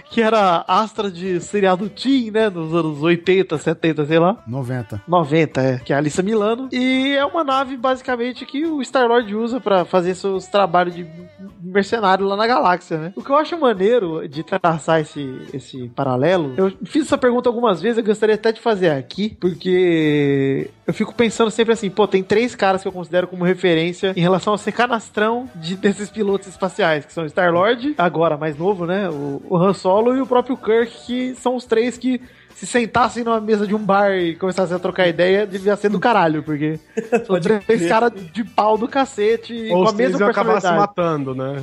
que 0.09 0.21
era 0.21 0.63
astra 0.67 1.11
de 1.11 1.39
seriado 1.39 1.89
teen, 1.89 2.31
né? 2.31 2.49
Nos 2.49 2.73
anos 2.73 3.01
80, 3.01 3.57
70, 3.57 4.05
sei 4.05 4.19
lá. 4.19 4.37
90. 4.47 5.01
90, 5.07 5.61
é. 5.61 5.77
Que 5.79 5.93
é 5.93 5.95
a 5.95 5.99
Alissa 5.99 6.21
Milano. 6.21 6.69
E 6.71 7.13
é 7.13 7.25
uma 7.25 7.43
nave, 7.43 7.77
basicamente, 7.77 8.45
que 8.45 8.65
o 8.65 8.81
Star-Lord 8.81 9.35
usa 9.35 9.59
pra 9.59 9.85
fazer 9.85 10.15
seus 10.15 10.47
trabalhos 10.47 10.95
de 10.95 11.07
mercenário 11.61 12.25
lá 12.25 12.35
na 12.35 12.47
galáxia, 12.47 12.97
né? 12.97 13.13
O 13.15 13.23
que 13.23 13.29
eu 13.29 13.35
acho 13.35 13.59
maneiro 13.59 14.27
de 14.27 14.43
traçar 14.43 15.01
esse, 15.01 15.41
esse 15.53 15.89
paralelo, 15.89 16.53
eu 16.57 16.71
fiz 16.85 17.05
essa 17.05 17.17
pergunta 17.17 17.49
algumas 17.49 17.81
vezes, 17.81 17.97
eu 17.97 18.03
gostaria 18.03 18.35
até 18.35 18.51
de 18.51 18.61
fazer 18.61 18.89
aqui, 18.89 19.35
porque 19.39 20.69
eu 20.85 20.93
fico 20.93 21.13
pensando 21.13 21.49
sempre 21.51 21.73
assim, 21.73 21.89
pô, 21.89 22.07
tem 22.07 22.23
três 22.23 22.55
caras 22.55 22.81
que 22.81 22.87
eu 22.87 22.91
considero 22.91 23.27
como 23.27 23.43
referência 23.43 24.13
em 24.15 24.21
relação 24.21 24.53
ao 24.53 24.57
ser 24.57 24.71
canastrão 24.71 25.49
de, 25.55 25.75
desses 25.75 26.09
pilotos 26.09 26.47
espaciais, 26.47 27.05
que 27.05 27.13
são 27.13 27.23
o 27.23 27.29
Star-Lord, 27.29 27.95
agora 27.97 28.37
mais 28.37 28.57
novo, 28.57 28.85
né? 28.85 29.09
O, 29.09 29.41
o 29.49 29.57
Han 29.57 29.73
Solo 29.75 30.15
e 30.15 30.21
o 30.21 30.25
próprio 30.25 30.57
Kirk, 30.57 31.05
que 31.05 31.35
são 31.35 31.55
os 31.55 31.65
três 31.65 31.97
que 31.97 32.21
se 32.55 32.65
sentassem 32.65 33.23
numa 33.23 33.39
mesa 33.39 33.67
de 33.67 33.75
um 33.75 33.79
bar 33.79 34.11
e 34.13 34.35
começassem 34.35 34.75
a 34.75 34.79
trocar 34.79 35.07
ideia, 35.07 35.45
devia 35.45 35.75
ser 35.75 35.89
do 35.89 35.99
caralho, 35.99 36.41
porque 36.41 36.79
são 37.27 37.39
três 37.39 37.85
caras 37.87 38.11
de 38.33 38.43
pau 38.43 38.77
do 38.77 38.87
cacete 38.87 39.53
e 39.53 39.71
Ou 39.71 39.83
com 39.83 39.89
a 39.89 39.93
mesma 39.93 40.29
acabar 40.29 40.55
se 40.55 40.67
personalidade. 40.67 40.79
matando, 40.97 41.35
né? 41.35 41.55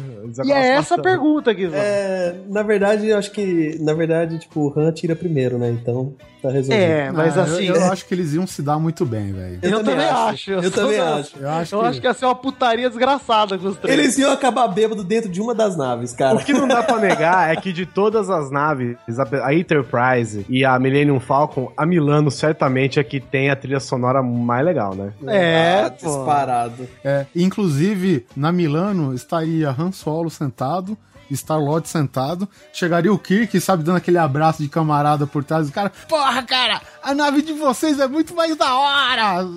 E 0.45 0.53
é 0.53 0.69
essa 0.69 0.95
a 0.95 0.97
matando. 0.99 1.03
pergunta, 1.03 1.53
Guizão. 1.53 1.79
É, 1.79 2.35
na 2.49 2.63
verdade, 2.63 3.09
eu 3.09 3.19
acho 3.19 3.31
que. 3.33 3.77
Na 3.81 3.95
verdade, 3.95 4.39
tipo, 4.39 4.69
o 4.69 4.79
Han 4.79 4.93
tira 4.93 5.17
primeiro, 5.17 5.57
né? 5.59 5.71
Então, 5.71 6.15
tá 6.43 6.51
resolvido. 6.51 6.81
É, 6.83 7.11
mas 7.11 7.39
Ah, 7.39 7.43
assim. 7.43 7.65
Eu, 7.65 7.75
eu 7.77 7.85
acho 7.93 8.05
que 8.07 8.15
eles 8.15 8.35
iam 8.35 8.47
se 8.47 8.61
dar 8.63 8.79
muito 8.79 9.07
bem, 9.07 9.33
velho. 9.33 9.59
Eu, 9.63 9.83
também 9.83 10.07
acho. 10.07 10.51
Eu, 10.53 10.71
também 10.71 11.01
acho. 11.01 11.39
Eu 11.39 11.49
acho 11.51 11.75
Eu 11.75 11.81
que. 11.81 11.87
acho 11.87 12.01
que 12.01 12.07
ia 12.07 12.15
ser 12.15 12.25
uma 12.27 12.35
putaria 12.35 12.89
desgraçada 12.89 13.57
com 13.59 13.69
os 13.69 13.77
três. 13.79 13.99
Eles 13.99 14.19
iam 14.19 14.31
acabar 14.31 14.69
bêbado 14.69 15.03
dentro 15.03 15.31
de 15.31 15.41
uma 15.41 15.55
das 15.55 15.77
naves, 15.77 16.13
cara. 16.13 16.37
O 16.37 16.45
que 16.45 16.53
não 16.53 16.69
dá 16.69 16.83
pra 16.83 16.99
negar 16.99 17.51
é 17.51 17.57
que 17.59 17.73
de 17.73 17.87
todas 17.87 18.29
as 18.29 18.51
naves, 18.51 18.97
a 19.19 19.47
a 19.47 19.55
Enterprise 19.55 20.45
e 20.49 20.65
a 20.65 20.79
Millennium 20.83 21.21
Falcon, 21.21 21.73
a 21.77 21.87
Milano 21.87 22.31
certamente 22.31 22.99
é 23.01 23.05
que 23.05 23.21
tem 23.21 23.49
a 23.51 23.57
trilha 23.57 23.81
sonora 23.81 24.23
mais 24.23 24.65
legal, 24.65 24.95
né? 24.95 25.13
É, 25.29 25.85
Ah, 25.85 25.89
disparado. 25.89 26.89
É, 27.05 27.25
inclusive, 27.35 28.27
na 28.37 28.51
Milano 28.53 29.15
estaria 29.15 29.71
Han 29.71 29.93
Solo 29.93 30.29
sentado, 30.31 30.99
Star-Lord 31.31 31.89
sentado, 31.89 32.47
chegaria 32.75 33.11
o 33.11 33.19
Kirk, 33.19 33.59
sabe, 33.59 33.83
dando 33.83 33.97
aquele 33.97 34.19
abraço 34.19 34.63
de 34.63 34.69
camarada 34.69 35.27
por 35.27 35.43
trás 35.43 35.67
do 35.67 35.73
cara. 35.73 35.91
Porra, 36.07 36.43
cara, 36.43 36.83
a 37.03 37.15
nave 37.15 37.41
de 37.41 37.55
vocês 37.55 37.99
é 37.99 38.07
muito 38.07 38.35
mais 38.35 38.55
da 38.57 38.75
hora! 38.77 39.47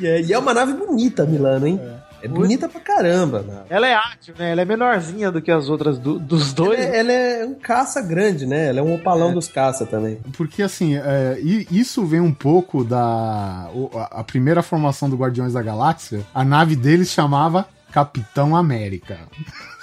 E 0.00 0.06
é, 0.06 0.20
e 0.22 0.32
é 0.32 0.38
uma 0.38 0.54
nave 0.54 0.72
bonita, 0.72 1.22
a 1.22 1.26
Milano, 1.26 1.66
hein? 1.66 1.80
É, 1.82 1.96
bonita 2.28 2.68
pra 2.68 2.80
caramba, 2.80 3.42
né? 3.42 3.62
Ela 3.68 3.86
é 3.88 3.94
ágil, 3.94 4.34
né? 4.38 4.52
Ela 4.52 4.62
é 4.62 4.64
menorzinha 4.64 5.30
do 5.30 5.40
que 5.42 5.50
as 5.50 5.68
outras 5.68 5.98
do- 5.98 6.18
dos 6.18 6.46
Ela 6.48 6.54
dois. 6.54 6.80
é, 6.80 6.98
ela 7.00 7.12
é 7.12 7.44
um 7.46 7.54
caça 7.54 8.00
grande, 8.02 8.46
né? 8.46 8.68
Ela 8.68 8.80
é 8.80 8.82
um 8.82 8.94
opalão 8.94 9.32
dos 9.34 9.48
caça 9.48 9.84
também. 9.86 10.18
Porque, 10.36 10.62
assim, 10.62 10.96
é, 10.96 11.38
e- 11.40 11.66
isso 11.70 12.04
vem 12.04 12.20
um 12.20 12.32
pouco 12.32 12.84
da... 12.84 13.68
o- 13.74 13.90
a, 13.96 14.20
a 14.20 14.24
primeira 14.24 14.62
formação 14.62 15.08
do 15.10 15.16
Guardiões 15.16 15.52
da 15.52 15.62
Galáxia, 15.62 16.20
a 16.34 16.44
nave 16.44 16.76
deles 16.76 17.08
chamava 17.10 17.66
Capitão 17.94 18.56
América. 18.56 19.18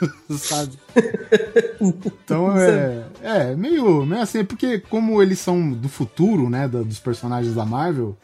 Sabe? 0.29 0.71
Então 1.79 2.51
é, 2.59 3.03
é 3.21 3.55
meio, 3.55 4.05
meio 4.05 4.21
assim, 4.21 4.43
porque 4.43 4.79
como 4.79 5.21
eles 5.23 5.39
são 5.39 5.71
do 5.71 5.87
futuro, 5.87 6.49
né, 6.49 6.67
da- 6.67 6.81
dos 6.81 6.99
personagens 6.99 7.55
da 7.55 7.63
Marvel, 7.65 8.17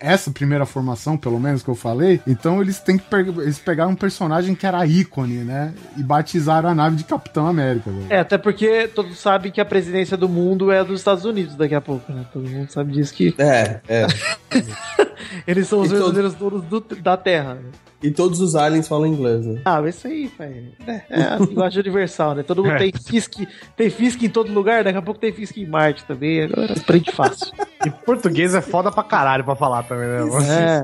essa 0.00 0.30
primeira 0.30 0.64
formação, 0.64 1.16
pelo 1.18 1.38
menos 1.38 1.62
que 1.62 1.68
eu 1.68 1.74
falei, 1.74 2.20
então 2.26 2.62
eles 2.62 2.78
têm 2.80 2.96
que 2.96 3.04
pe- 3.04 3.16
eles 3.42 3.58
pegaram 3.58 3.90
um 3.90 3.96
personagem 3.96 4.54
que 4.54 4.66
era 4.66 4.86
ícone, 4.86 5.38
né, 5.44 5.74
e 5.96 6.02
batizaram 6.02 6.70
a 6.70 6.74
nave 6.74 6.96
de 6.96 7.04
Capitão 7.04 7.46
América. 7.46 7.90
velho. 7.90 8.06
É, 8.08 8.20
até 8.20 8.38
porque 8.38 8.88
todos 8.88 9.18
sabem 9.18 9.52
que 9.52 9.60
a 9.60 9.64
presidência 9.64 10.16
do 10.16 10.28
mundo 10.28 10.70
é 10.72 10.82
dos 10.82 11.00
Estados 11.00 11.24
Unidos 11.26 11.54
daqui 11.54 11.74
a 11.74 11.80
pouco, 11.82 12.10
né? 12.12 12.24
Todo 12.32 12.48
mundo 12.48 12.70
sabe 12.70 12.92
disso 12.92 13.12
que 13.12 13.34
É, 13.36 13.80
é. 13.88 14.06
eles 15.46 15.68
são 15.68 15.80
os 15.80 15.90
verdadeiros 15.90 16.34
donos 16.34 16.62
do- 16.64 16.80
da 16.80 17.16
Terra. 17.16 17.54
né? 17.54 17.62
E 18.04 18.10
todos 18.10 18.38
os 18.42 18.54
aliens 18.54 18.86
falam 18.86 19.06
inglês, 19.06 19.46
né? 19.46 19.62
Ah, 19.64 19.80
mas 19.80 19.96
isso 19.96 20.06
aí, 20.06 20.28
pai. 20.28 20.72
É, 20.86 21.02
é 21.08 21.22
a 21.22 21.36
linguagem 21.38 21.80
universal, 21.80 22.34
né? 22.34 22.42
Todo 22.42 22.62
mundo 22.62 22.76
tem 22.76 22.92
Fisk, 22.92 23.32
tem 23.74 23.88
Fisk 23.88 24.22
em 24.22 24.28
todo 24.28 24.52
lugar, 24.52 24.84
daqui 24.84 24.98
a 24.98 25.02
pouco 25.02 25.18
tem 25.18 25.32
Fisk 25.32 25.56
em 25.56 25.66
Marte 25.66 26.04
também. 26.04 26.42
Agora 26.42 26.74
aprende 26.74 27.10
fácil. 27.12 27.50
E 27.82 27.90
português 27.90 28.54
é 28.54 28.60
foda 28.60 28.92
pra 28.92 29.02
caralho 29.02 29.42
pra 29.42 29.56
falar 29.56 29.84
também, 29.84 30.06
né? 30.06 30.20
É. 30.50 30.82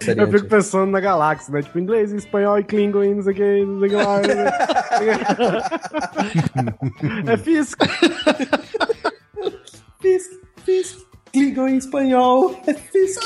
Seria, 0.00 0.22
Eu 0.22 0.30
fico 0.30 0.46
pensando 0.46 0.88
na 0.88 1.00
galáxia, 1.00 1.52
né? 1.52 1.62
Tipo, 1.62 1.80
inglês, 1.80 2.12
espanhol 2.12 2.60
e 2.60 2.62
klingon 2.62 3.02
e 3.02 3.14
não 3.16 3.22
sei 3.24 3.32
o 3.32 3.34
que, 3.34 3.64
não 3.64 3.80
sei 3.80 3.88
o 3.88 3.90
que 3.90 3.96
lá. 3.96 4.20
é 7.32 7.36
físico. 7.36 7.84
Fisk, 10.00 10.30
Fisk, 10.64 10.98
Klingon 11.32 11.66
em 11.66 11.76
espanhol. 11.78 12.54
É 12.68 12.74
Fisk. 12.74 13.20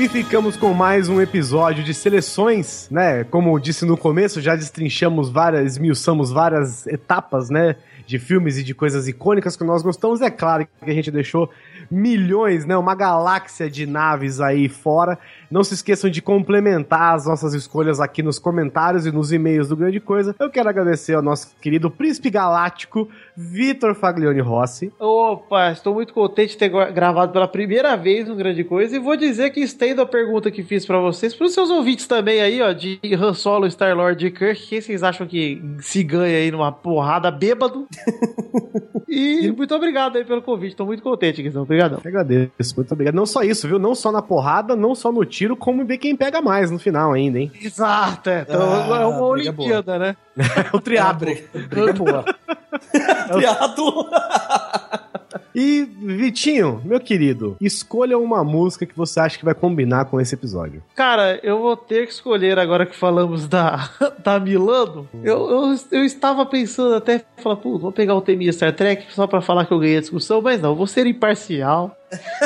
E 0.00 0.08
ficamos 0.08 0.56
com 0.56 0.72
mais 0.72 1.10
um 1.10 1.20
episódio 1.20 1.84
de 1.84 1.92
seleções, 1.92 2.88
né? 2.90 3.22
Como 3.24 3.60
disse 3.60 3.84
no 3.84 3.98
começo, 3.98 4.40
já 4.40 4.56
destrinchamos 4.56 5.28
várias, 5.28 5.72
esmiuçamos 5.72 6.32
várias 6.32 6.86
etapas, 6.86 7.50
né? 7.50 7.76
De 8.06 8.18
filmes 8.18 8.56
e 8.56 8.62
de 8.62 8.72
coisas 8.72 9.06
icônicas 9.06 9.58
que 9.58 9.62
nós 9.62 9.82
gostamos. 9.82 10.22
É 10.22 10.30
claro 10.30 10.66
que 10.82 10.90
a 10.90 10.94
gente 10.94 11.10
deixou 11.10 11.50
milhões, 11.90 12.64
né? 12.66 12.76
Uma 12.76 12.94
galáxia 12.94 13.70
de 13.70 13.86
naves 13.86 14.40
aí 14.40 14.68
fora. 14.68 15.18
Não 15.50 15.62
se 15.64 15.74
esqueçam 15.74 16.08
de 16.10 16.22
complementar 16.22 17.14
as 17.14 17.26
nossas 17.26 17.54
escolhas 17.54 18.00
aqui 18.00 18.22
nos 18.22 18.38
comentários 18.38 19.06
e 19.06 19.12
nos 19.12 19.32
e-mails 19.32 19.68
do 19.68 19.76
Grande 19.76 20.00
Coisa. 20.00 20.34
Eu 20.38 20.50
quero 20.50 20.68
agradecer 20.68 21.14
ao 21.14 21.22
nosso 21.22 21.54
querido 21.60 21.90
Príncipe 21.90 22.30
Galáctico, 22.30 23.08
Vitor 23.36 23.94
Faglione 23.94 24.40
Rossi. 24.40 24.92
Opa, 24.98 25.72
estou 25.72 25.94
muito 25.94 26.12
contente 26.14 26.50
de 26.50 26.58
ter 26.58 26.68
gra- 26.68 26.90
gravado 26.90 27.32
pela 27.32 27.48
primeira 27.48 27.96
vez 27.96 28.28
um 28.28 28.36
grande 28.36 28.62
coisa 28.64 28.94
e 28.96 28.98
vou 28.98 29.16
dizer 29.16 29.50
que 29.50 29.60
estendo 29.60 30.02
a 30.02 30.06
pergunta 30.06 30.50
que 30.50 30.62
fiz 30.62 30.86
pra 30.86 30.98
vocês, 30.98 31.34
pros 31.34 31.52
seus 31.52 31.70
ouvintes 31.70 32.06
também 32.06 32.40
aí, 32.40 32.60
ó, 32.62 32.72
de 32.72 33.00
Han 33.18 33.34
Solo, 33.34 33.66
Star-Lord 33.70 34.24
e 34.26 34.30
Kirk, 34.30 34.66
quem 34.68 34.80
vocês 34.80 35.02
acham 35.02 35.26
que 35.26 35.60
se 35.80 36.02
ganha 36.04 36.36
aí 36.38 36.50
numa 36.50 36.70
porrada 36.70 37.30
bêbado? 37.30 37.86
e 39.08 39.50
muito 39.56 39.74
obrigado 39.74 40.16
aí 40.16 40.24
pelo 40.24 40.42
convite, 40.42 40.76
tô 40.76 40.86
muito 40.86 41.02
contente, 41.02 41.42
Guizão, 41.42 41.64
obrigadão. 41.70 42.00
Eu 42.04 42.08
agradeço, 42.08 42.74
muito 42.76 42.92
obrigado. 42.92 43.14
Não 43.14 43.26
só 43.26 43.42
isso, 43.42 43.68
viu? 43.68 43.78
Não 43.78 43.94
só 43.94 44.10
na 44.10 44.20
porrada, 44.20 44.74
não 44.74 44.94
só 44.94 45.12
no 45.12 45.24
tiro, 45.24 45.56
como 45.56 45.84
ver 45.84 45.98
quem 45.98 46.16
pega 46.16 46.42
mais 46.42 46.70
no 46.70 46.78
final 46.78 47.12
ainda, 47.12 47.38
hein? 47.38 47.52
Exato, 47.60 48.28
é, 48.28 48.42
então, 48.42 48.60
Ah, 48.92 49.00
é 49.00 49.06
uma 49.06 49.22
Olimpíada, 49.26 49.98
né? 49.98 50.16
É 50.40 50.76
o 50.76 50.80
triatlo. 50.80 51.28
Briga 51.68 51.92
boa. 51.92 52.24
Triatlo. 53.32 54.08
E, 55.54 55.84
Vitinho, 56.00 56.80
meu 56.84 56.98
querido, 57.00 57.56
escolha 57.60 58.18
uma 58.18 58.42
música 58.44 58.84
que 58.86 58.96
você 58.96 59.20
acha 59.20 59.38
que 59.38 59.44
vai 59.44 59.54
combinar 59.54 60.06
com 60.06 60.20
esse 60.20 60.34
episódio. 60.34 60.82
Cara, 60.94 61.38
eu 61.42 61.58
vou 61.60 61.76
ter 61.76 62.06
que 62.06 62.12
escolher 62.12 62.58
agora 62.58 62.84
que 62.86 62.96
falamos 62.96 63.46
da, 63.48 63.88
da 64.24 64.38
Milano. 64.40 65.08
Eu, 65.22 65.48
eu, 65.50 65.76
eu 65.92 66.04
estava 66.04 66.44
pensando 66.46 66.94
até 66.94 67.24
falar, 67.38 67.56
pô, 67.56 67.78
vou 67.78 67.92
pegar 67.92 68.14
o 68.14 68.20
teminha 68.20 68.52
Star 68.52 68.74
Trek 68.74 69.12
só 69.12 69.26
pra 69.26 69.40
falar 69.40 69.66
que 69.66 69.72
eu 69.72 69.78
ganhei 69.78 69.98
a 69.98 70.00
discussão, 70.00 70.40
mas 70.42 70.60
não, 70.60 70.74
vou 70.74 70.86
ser 70.86 71.06
imparcial. 71.06 71.96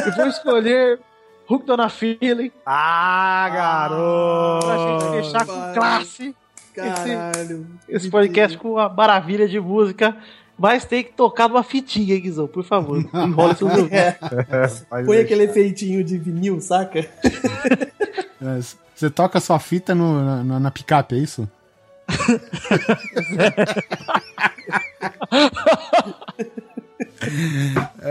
e 0.06 0.10
vou 0.10 0.26
escolher 0.26 0.98
Hook 1.48 1.66
Dona 1.66 1.88
Feeling 1.88 2.50
Ah, 2.64 3.50
garoto! 3.52 4.66
pra 4.66 4.76
gente 4.78 5.22
fechar 5.24 5.46
com 5.46 5.74
classe 5.74 6.34
Caralho. 6.74 7.66
esse 7.88 8.10
podcast 8.10 8.58
com 8.58 8.72
uma 8.72 8.88
maravilha 8.88 9.46
de 9.46 9.60
música. 9.60 10.16
Mas 10.58 10.84
tem 10.84 11.02
que 11.02 11.12
tocar 11.12 11.48
numa 11.48 11.62
fitinha, 11.64 12.14
hein, 12.14 12.20
Guizão? 12.20 12.46
Por 12.46 12.64
favor. 12.64 12.98
Enrola 13.14 13.54
seus 13.54 13.70
ouvidos. 13.72 13.90
Faz 14.48 14.86
Põe 15.06 15.16
aí. 15.18 15.22
aquele 15.24 15.44
efeitinho 15.44 16.02
de 16.04 16.16
vinil, 16.16 16.60
saca? 16.60 17.00
É, 17.00 17.08
Você 18.94 19.10
toca 19.10 19.40
sua 19.40 19.58
fita 19.58 19.94
no- 19.94 20.24
na, 20.24 20.44
na- 20.44 20.60
na 20.60 20.70
picape, 20.70 21.16
é 21.16 21.18
isso? 21.18 21.48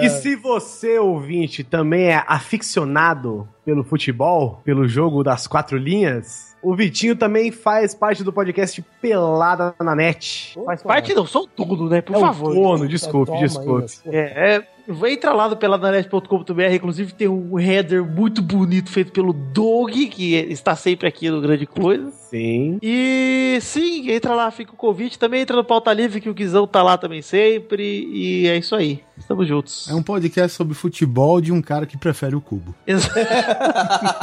E 0.02 0.10
se 0.10 0.36
você, 0.36 0.98
ouvinte, 0.98 1.64
também 1.64 2.06
é 2.08 2.24
aficionado 2.28 3.48
pelo 3.66 3.84
futebol, 3.84 4.62
pelo 4.64 4.88
jogo 4.88 5.24
das 5.24 5.48
quatro 5.48 5.78
linhas, 5.78 6.53
o 6.64 6.74
Vitinho 6.76 7.16
também 7.16 7.52
faz 7.52 7.94
parte 7.94 8.24
do 8.24 8.32
podcast 8.32 8.82
Pelada 9.02 9.76
na 9.80 9.94
Net. 9.94 10.58
Faz 10.66 10.82
parte 10.82 11.14
não, 11.14 11.28
sou 11.28 11.46
tudo, 11.46 11.90
né? 11.90 12.02
Por 12.02 12.16
é 12.16 12.20
favor. 12.20 12.52
o 12.52 12.54
dono, 12.54 12.88
desculpe, 12.88 13.38
desculpe. 13.38 13.94
É, 14.06 14.56
é, 14.56 14.68
entra 15.08 15.32
lá 15.34 15.48
no 15.48 15.56
peladanet.com.br, 15.56 16.74
inclusive 16.74 17.14
tem 17.14 17.28
um 17.28 17.58
header 17.60 18.04
muito 18.04 18.42
bonito 18.42 18.90
feito 18.92 19.12
pelo 19.12 19.32
Doug, 19.34 19.92
que 20.12 20.36
está 20.36 20.76
sempre 20.76 21.08
aqui 21.08 21.30
no 21.30 21.40
Grande 21.42 21.66
Coisa. 21.66 22.12
Sim. 22.12 22.80
E 22.82 23.60
sim, 23.62 24.10
entra 24.12 24.34
lá, 24.34 24.50
fica 24.50 24.74
o 24.74 24.76
convite. 24.76 25.20
Também 25.20 25.42
entra 25.42 25.56
no 25.56 25.64
Pauta 25.64 25.94
Livre, 25.94 26.20
que 26.20 26.30
o 26.30 26.34
Guizão 26.34 26.66
tá 26.66 26.82
lá 26.82 26.98
também 26.98 27.22
sempre. 27.22 27.84
E 28.12 28.48
é 28.48 28.58
isso 28.58 28.76
aí. 28.76 29.02
Estamos 29.18 29.48
juntos. 29.48 29.88
É 29.88 29.94
um 29.94 30.02
podcast 30.02 30.58
sobre 30.58 30.74
futebol 30.74 31.40
de 31.40 31.52
um 31.52 31.62
cara 31.62 31.86
que 31.86 31.96
prefere 31.98 32.36
o 32.36 32.42
cubo. 32.42 32.74
Exa- 32.88 33.10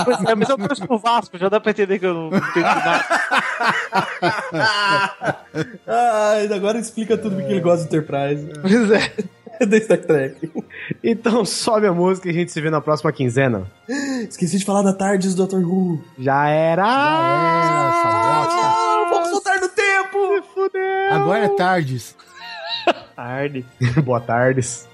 pois 0.05 0.21
é, 0.29 0.35
mas 0.35 0.49
eu 0.49 0.59
torço 0.59 0.85
pro 0.87 0.99
Vasco, 0.99 1.39
já 1.39 1.49
dá 1.49 1.61
pra 1.61 1.71
entender 1.71 1.99
que 2.01 2.07
eu 2.07 2.13
não 2.15 2.31
não 2.31 2.53
tenho 2.53 2.67
nada. 2.67 3.05
Ah, 5.87 6.35
agora 6.55 6.79
explica 6.79 7.17
tudo 7.19 7.37
porque 7.37 7.53
ele 7.53 7.61
gosta 7.61 7.85
do 7.85 7.89
Enterprise. 7.97 8.49
Pois 8.63 8.91
é. 8.91 9.13
da 9.67 9.81
Star 9.81 9.99
Trek. 9.99 10.51
Então 11.03 11.45
sobe 11.45 11.87
a 11.87 11.93
música 11.93 12.29
e 12.29 12.31
a 12.31 12.35
gente 12.35 12.51
se 12.51 12.61
vê 12.61 12.71
na 12.71 12.81
próxima 12.81 13.13
quinzena. 13.13 13.71
Esqueci 14.29 14.59
de 14.59 14.65
falar 14.65 14.83
da 14.83 14.93
Tardes 14.93 15.35
do 15.35 15.47
Dr. 15.47 15.63
Who. 15.65 16.03
Já 16.19 16.49
era! 16.49 16.85
Ah, 16.87 17.91
vamos 19.11 19.29
soltar 19.29 19.61
no 19.61 19.69
tempo! 19.69 20.43
Fudeu! 20.55 21.13
Agora 21.13 21.45
é 21.45 21.49
tardes. 21.51 22.17
Tarde. 23.15 23.67
Boa 24.05 24.21
tardes. 24.21 24.89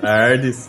Tardes. 0.00 0.68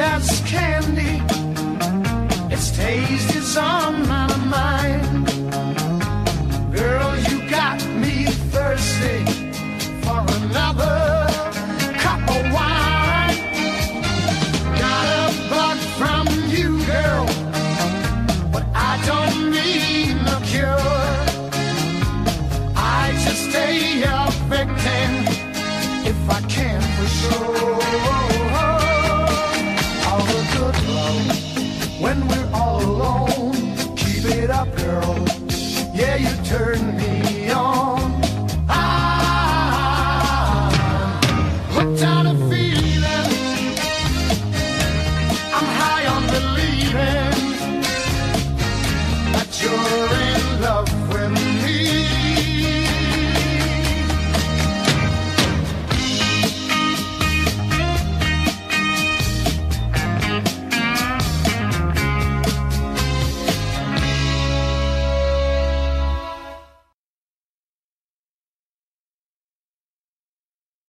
As 0.00 0.40
candy. 0.46 1.22
Its 2.52 2.70
taste 2.76 3.36
is 3.36 3.56
on 3.56 4.08
my 4.08 4.29
turn 36.50 36.84
me 36.84 36.89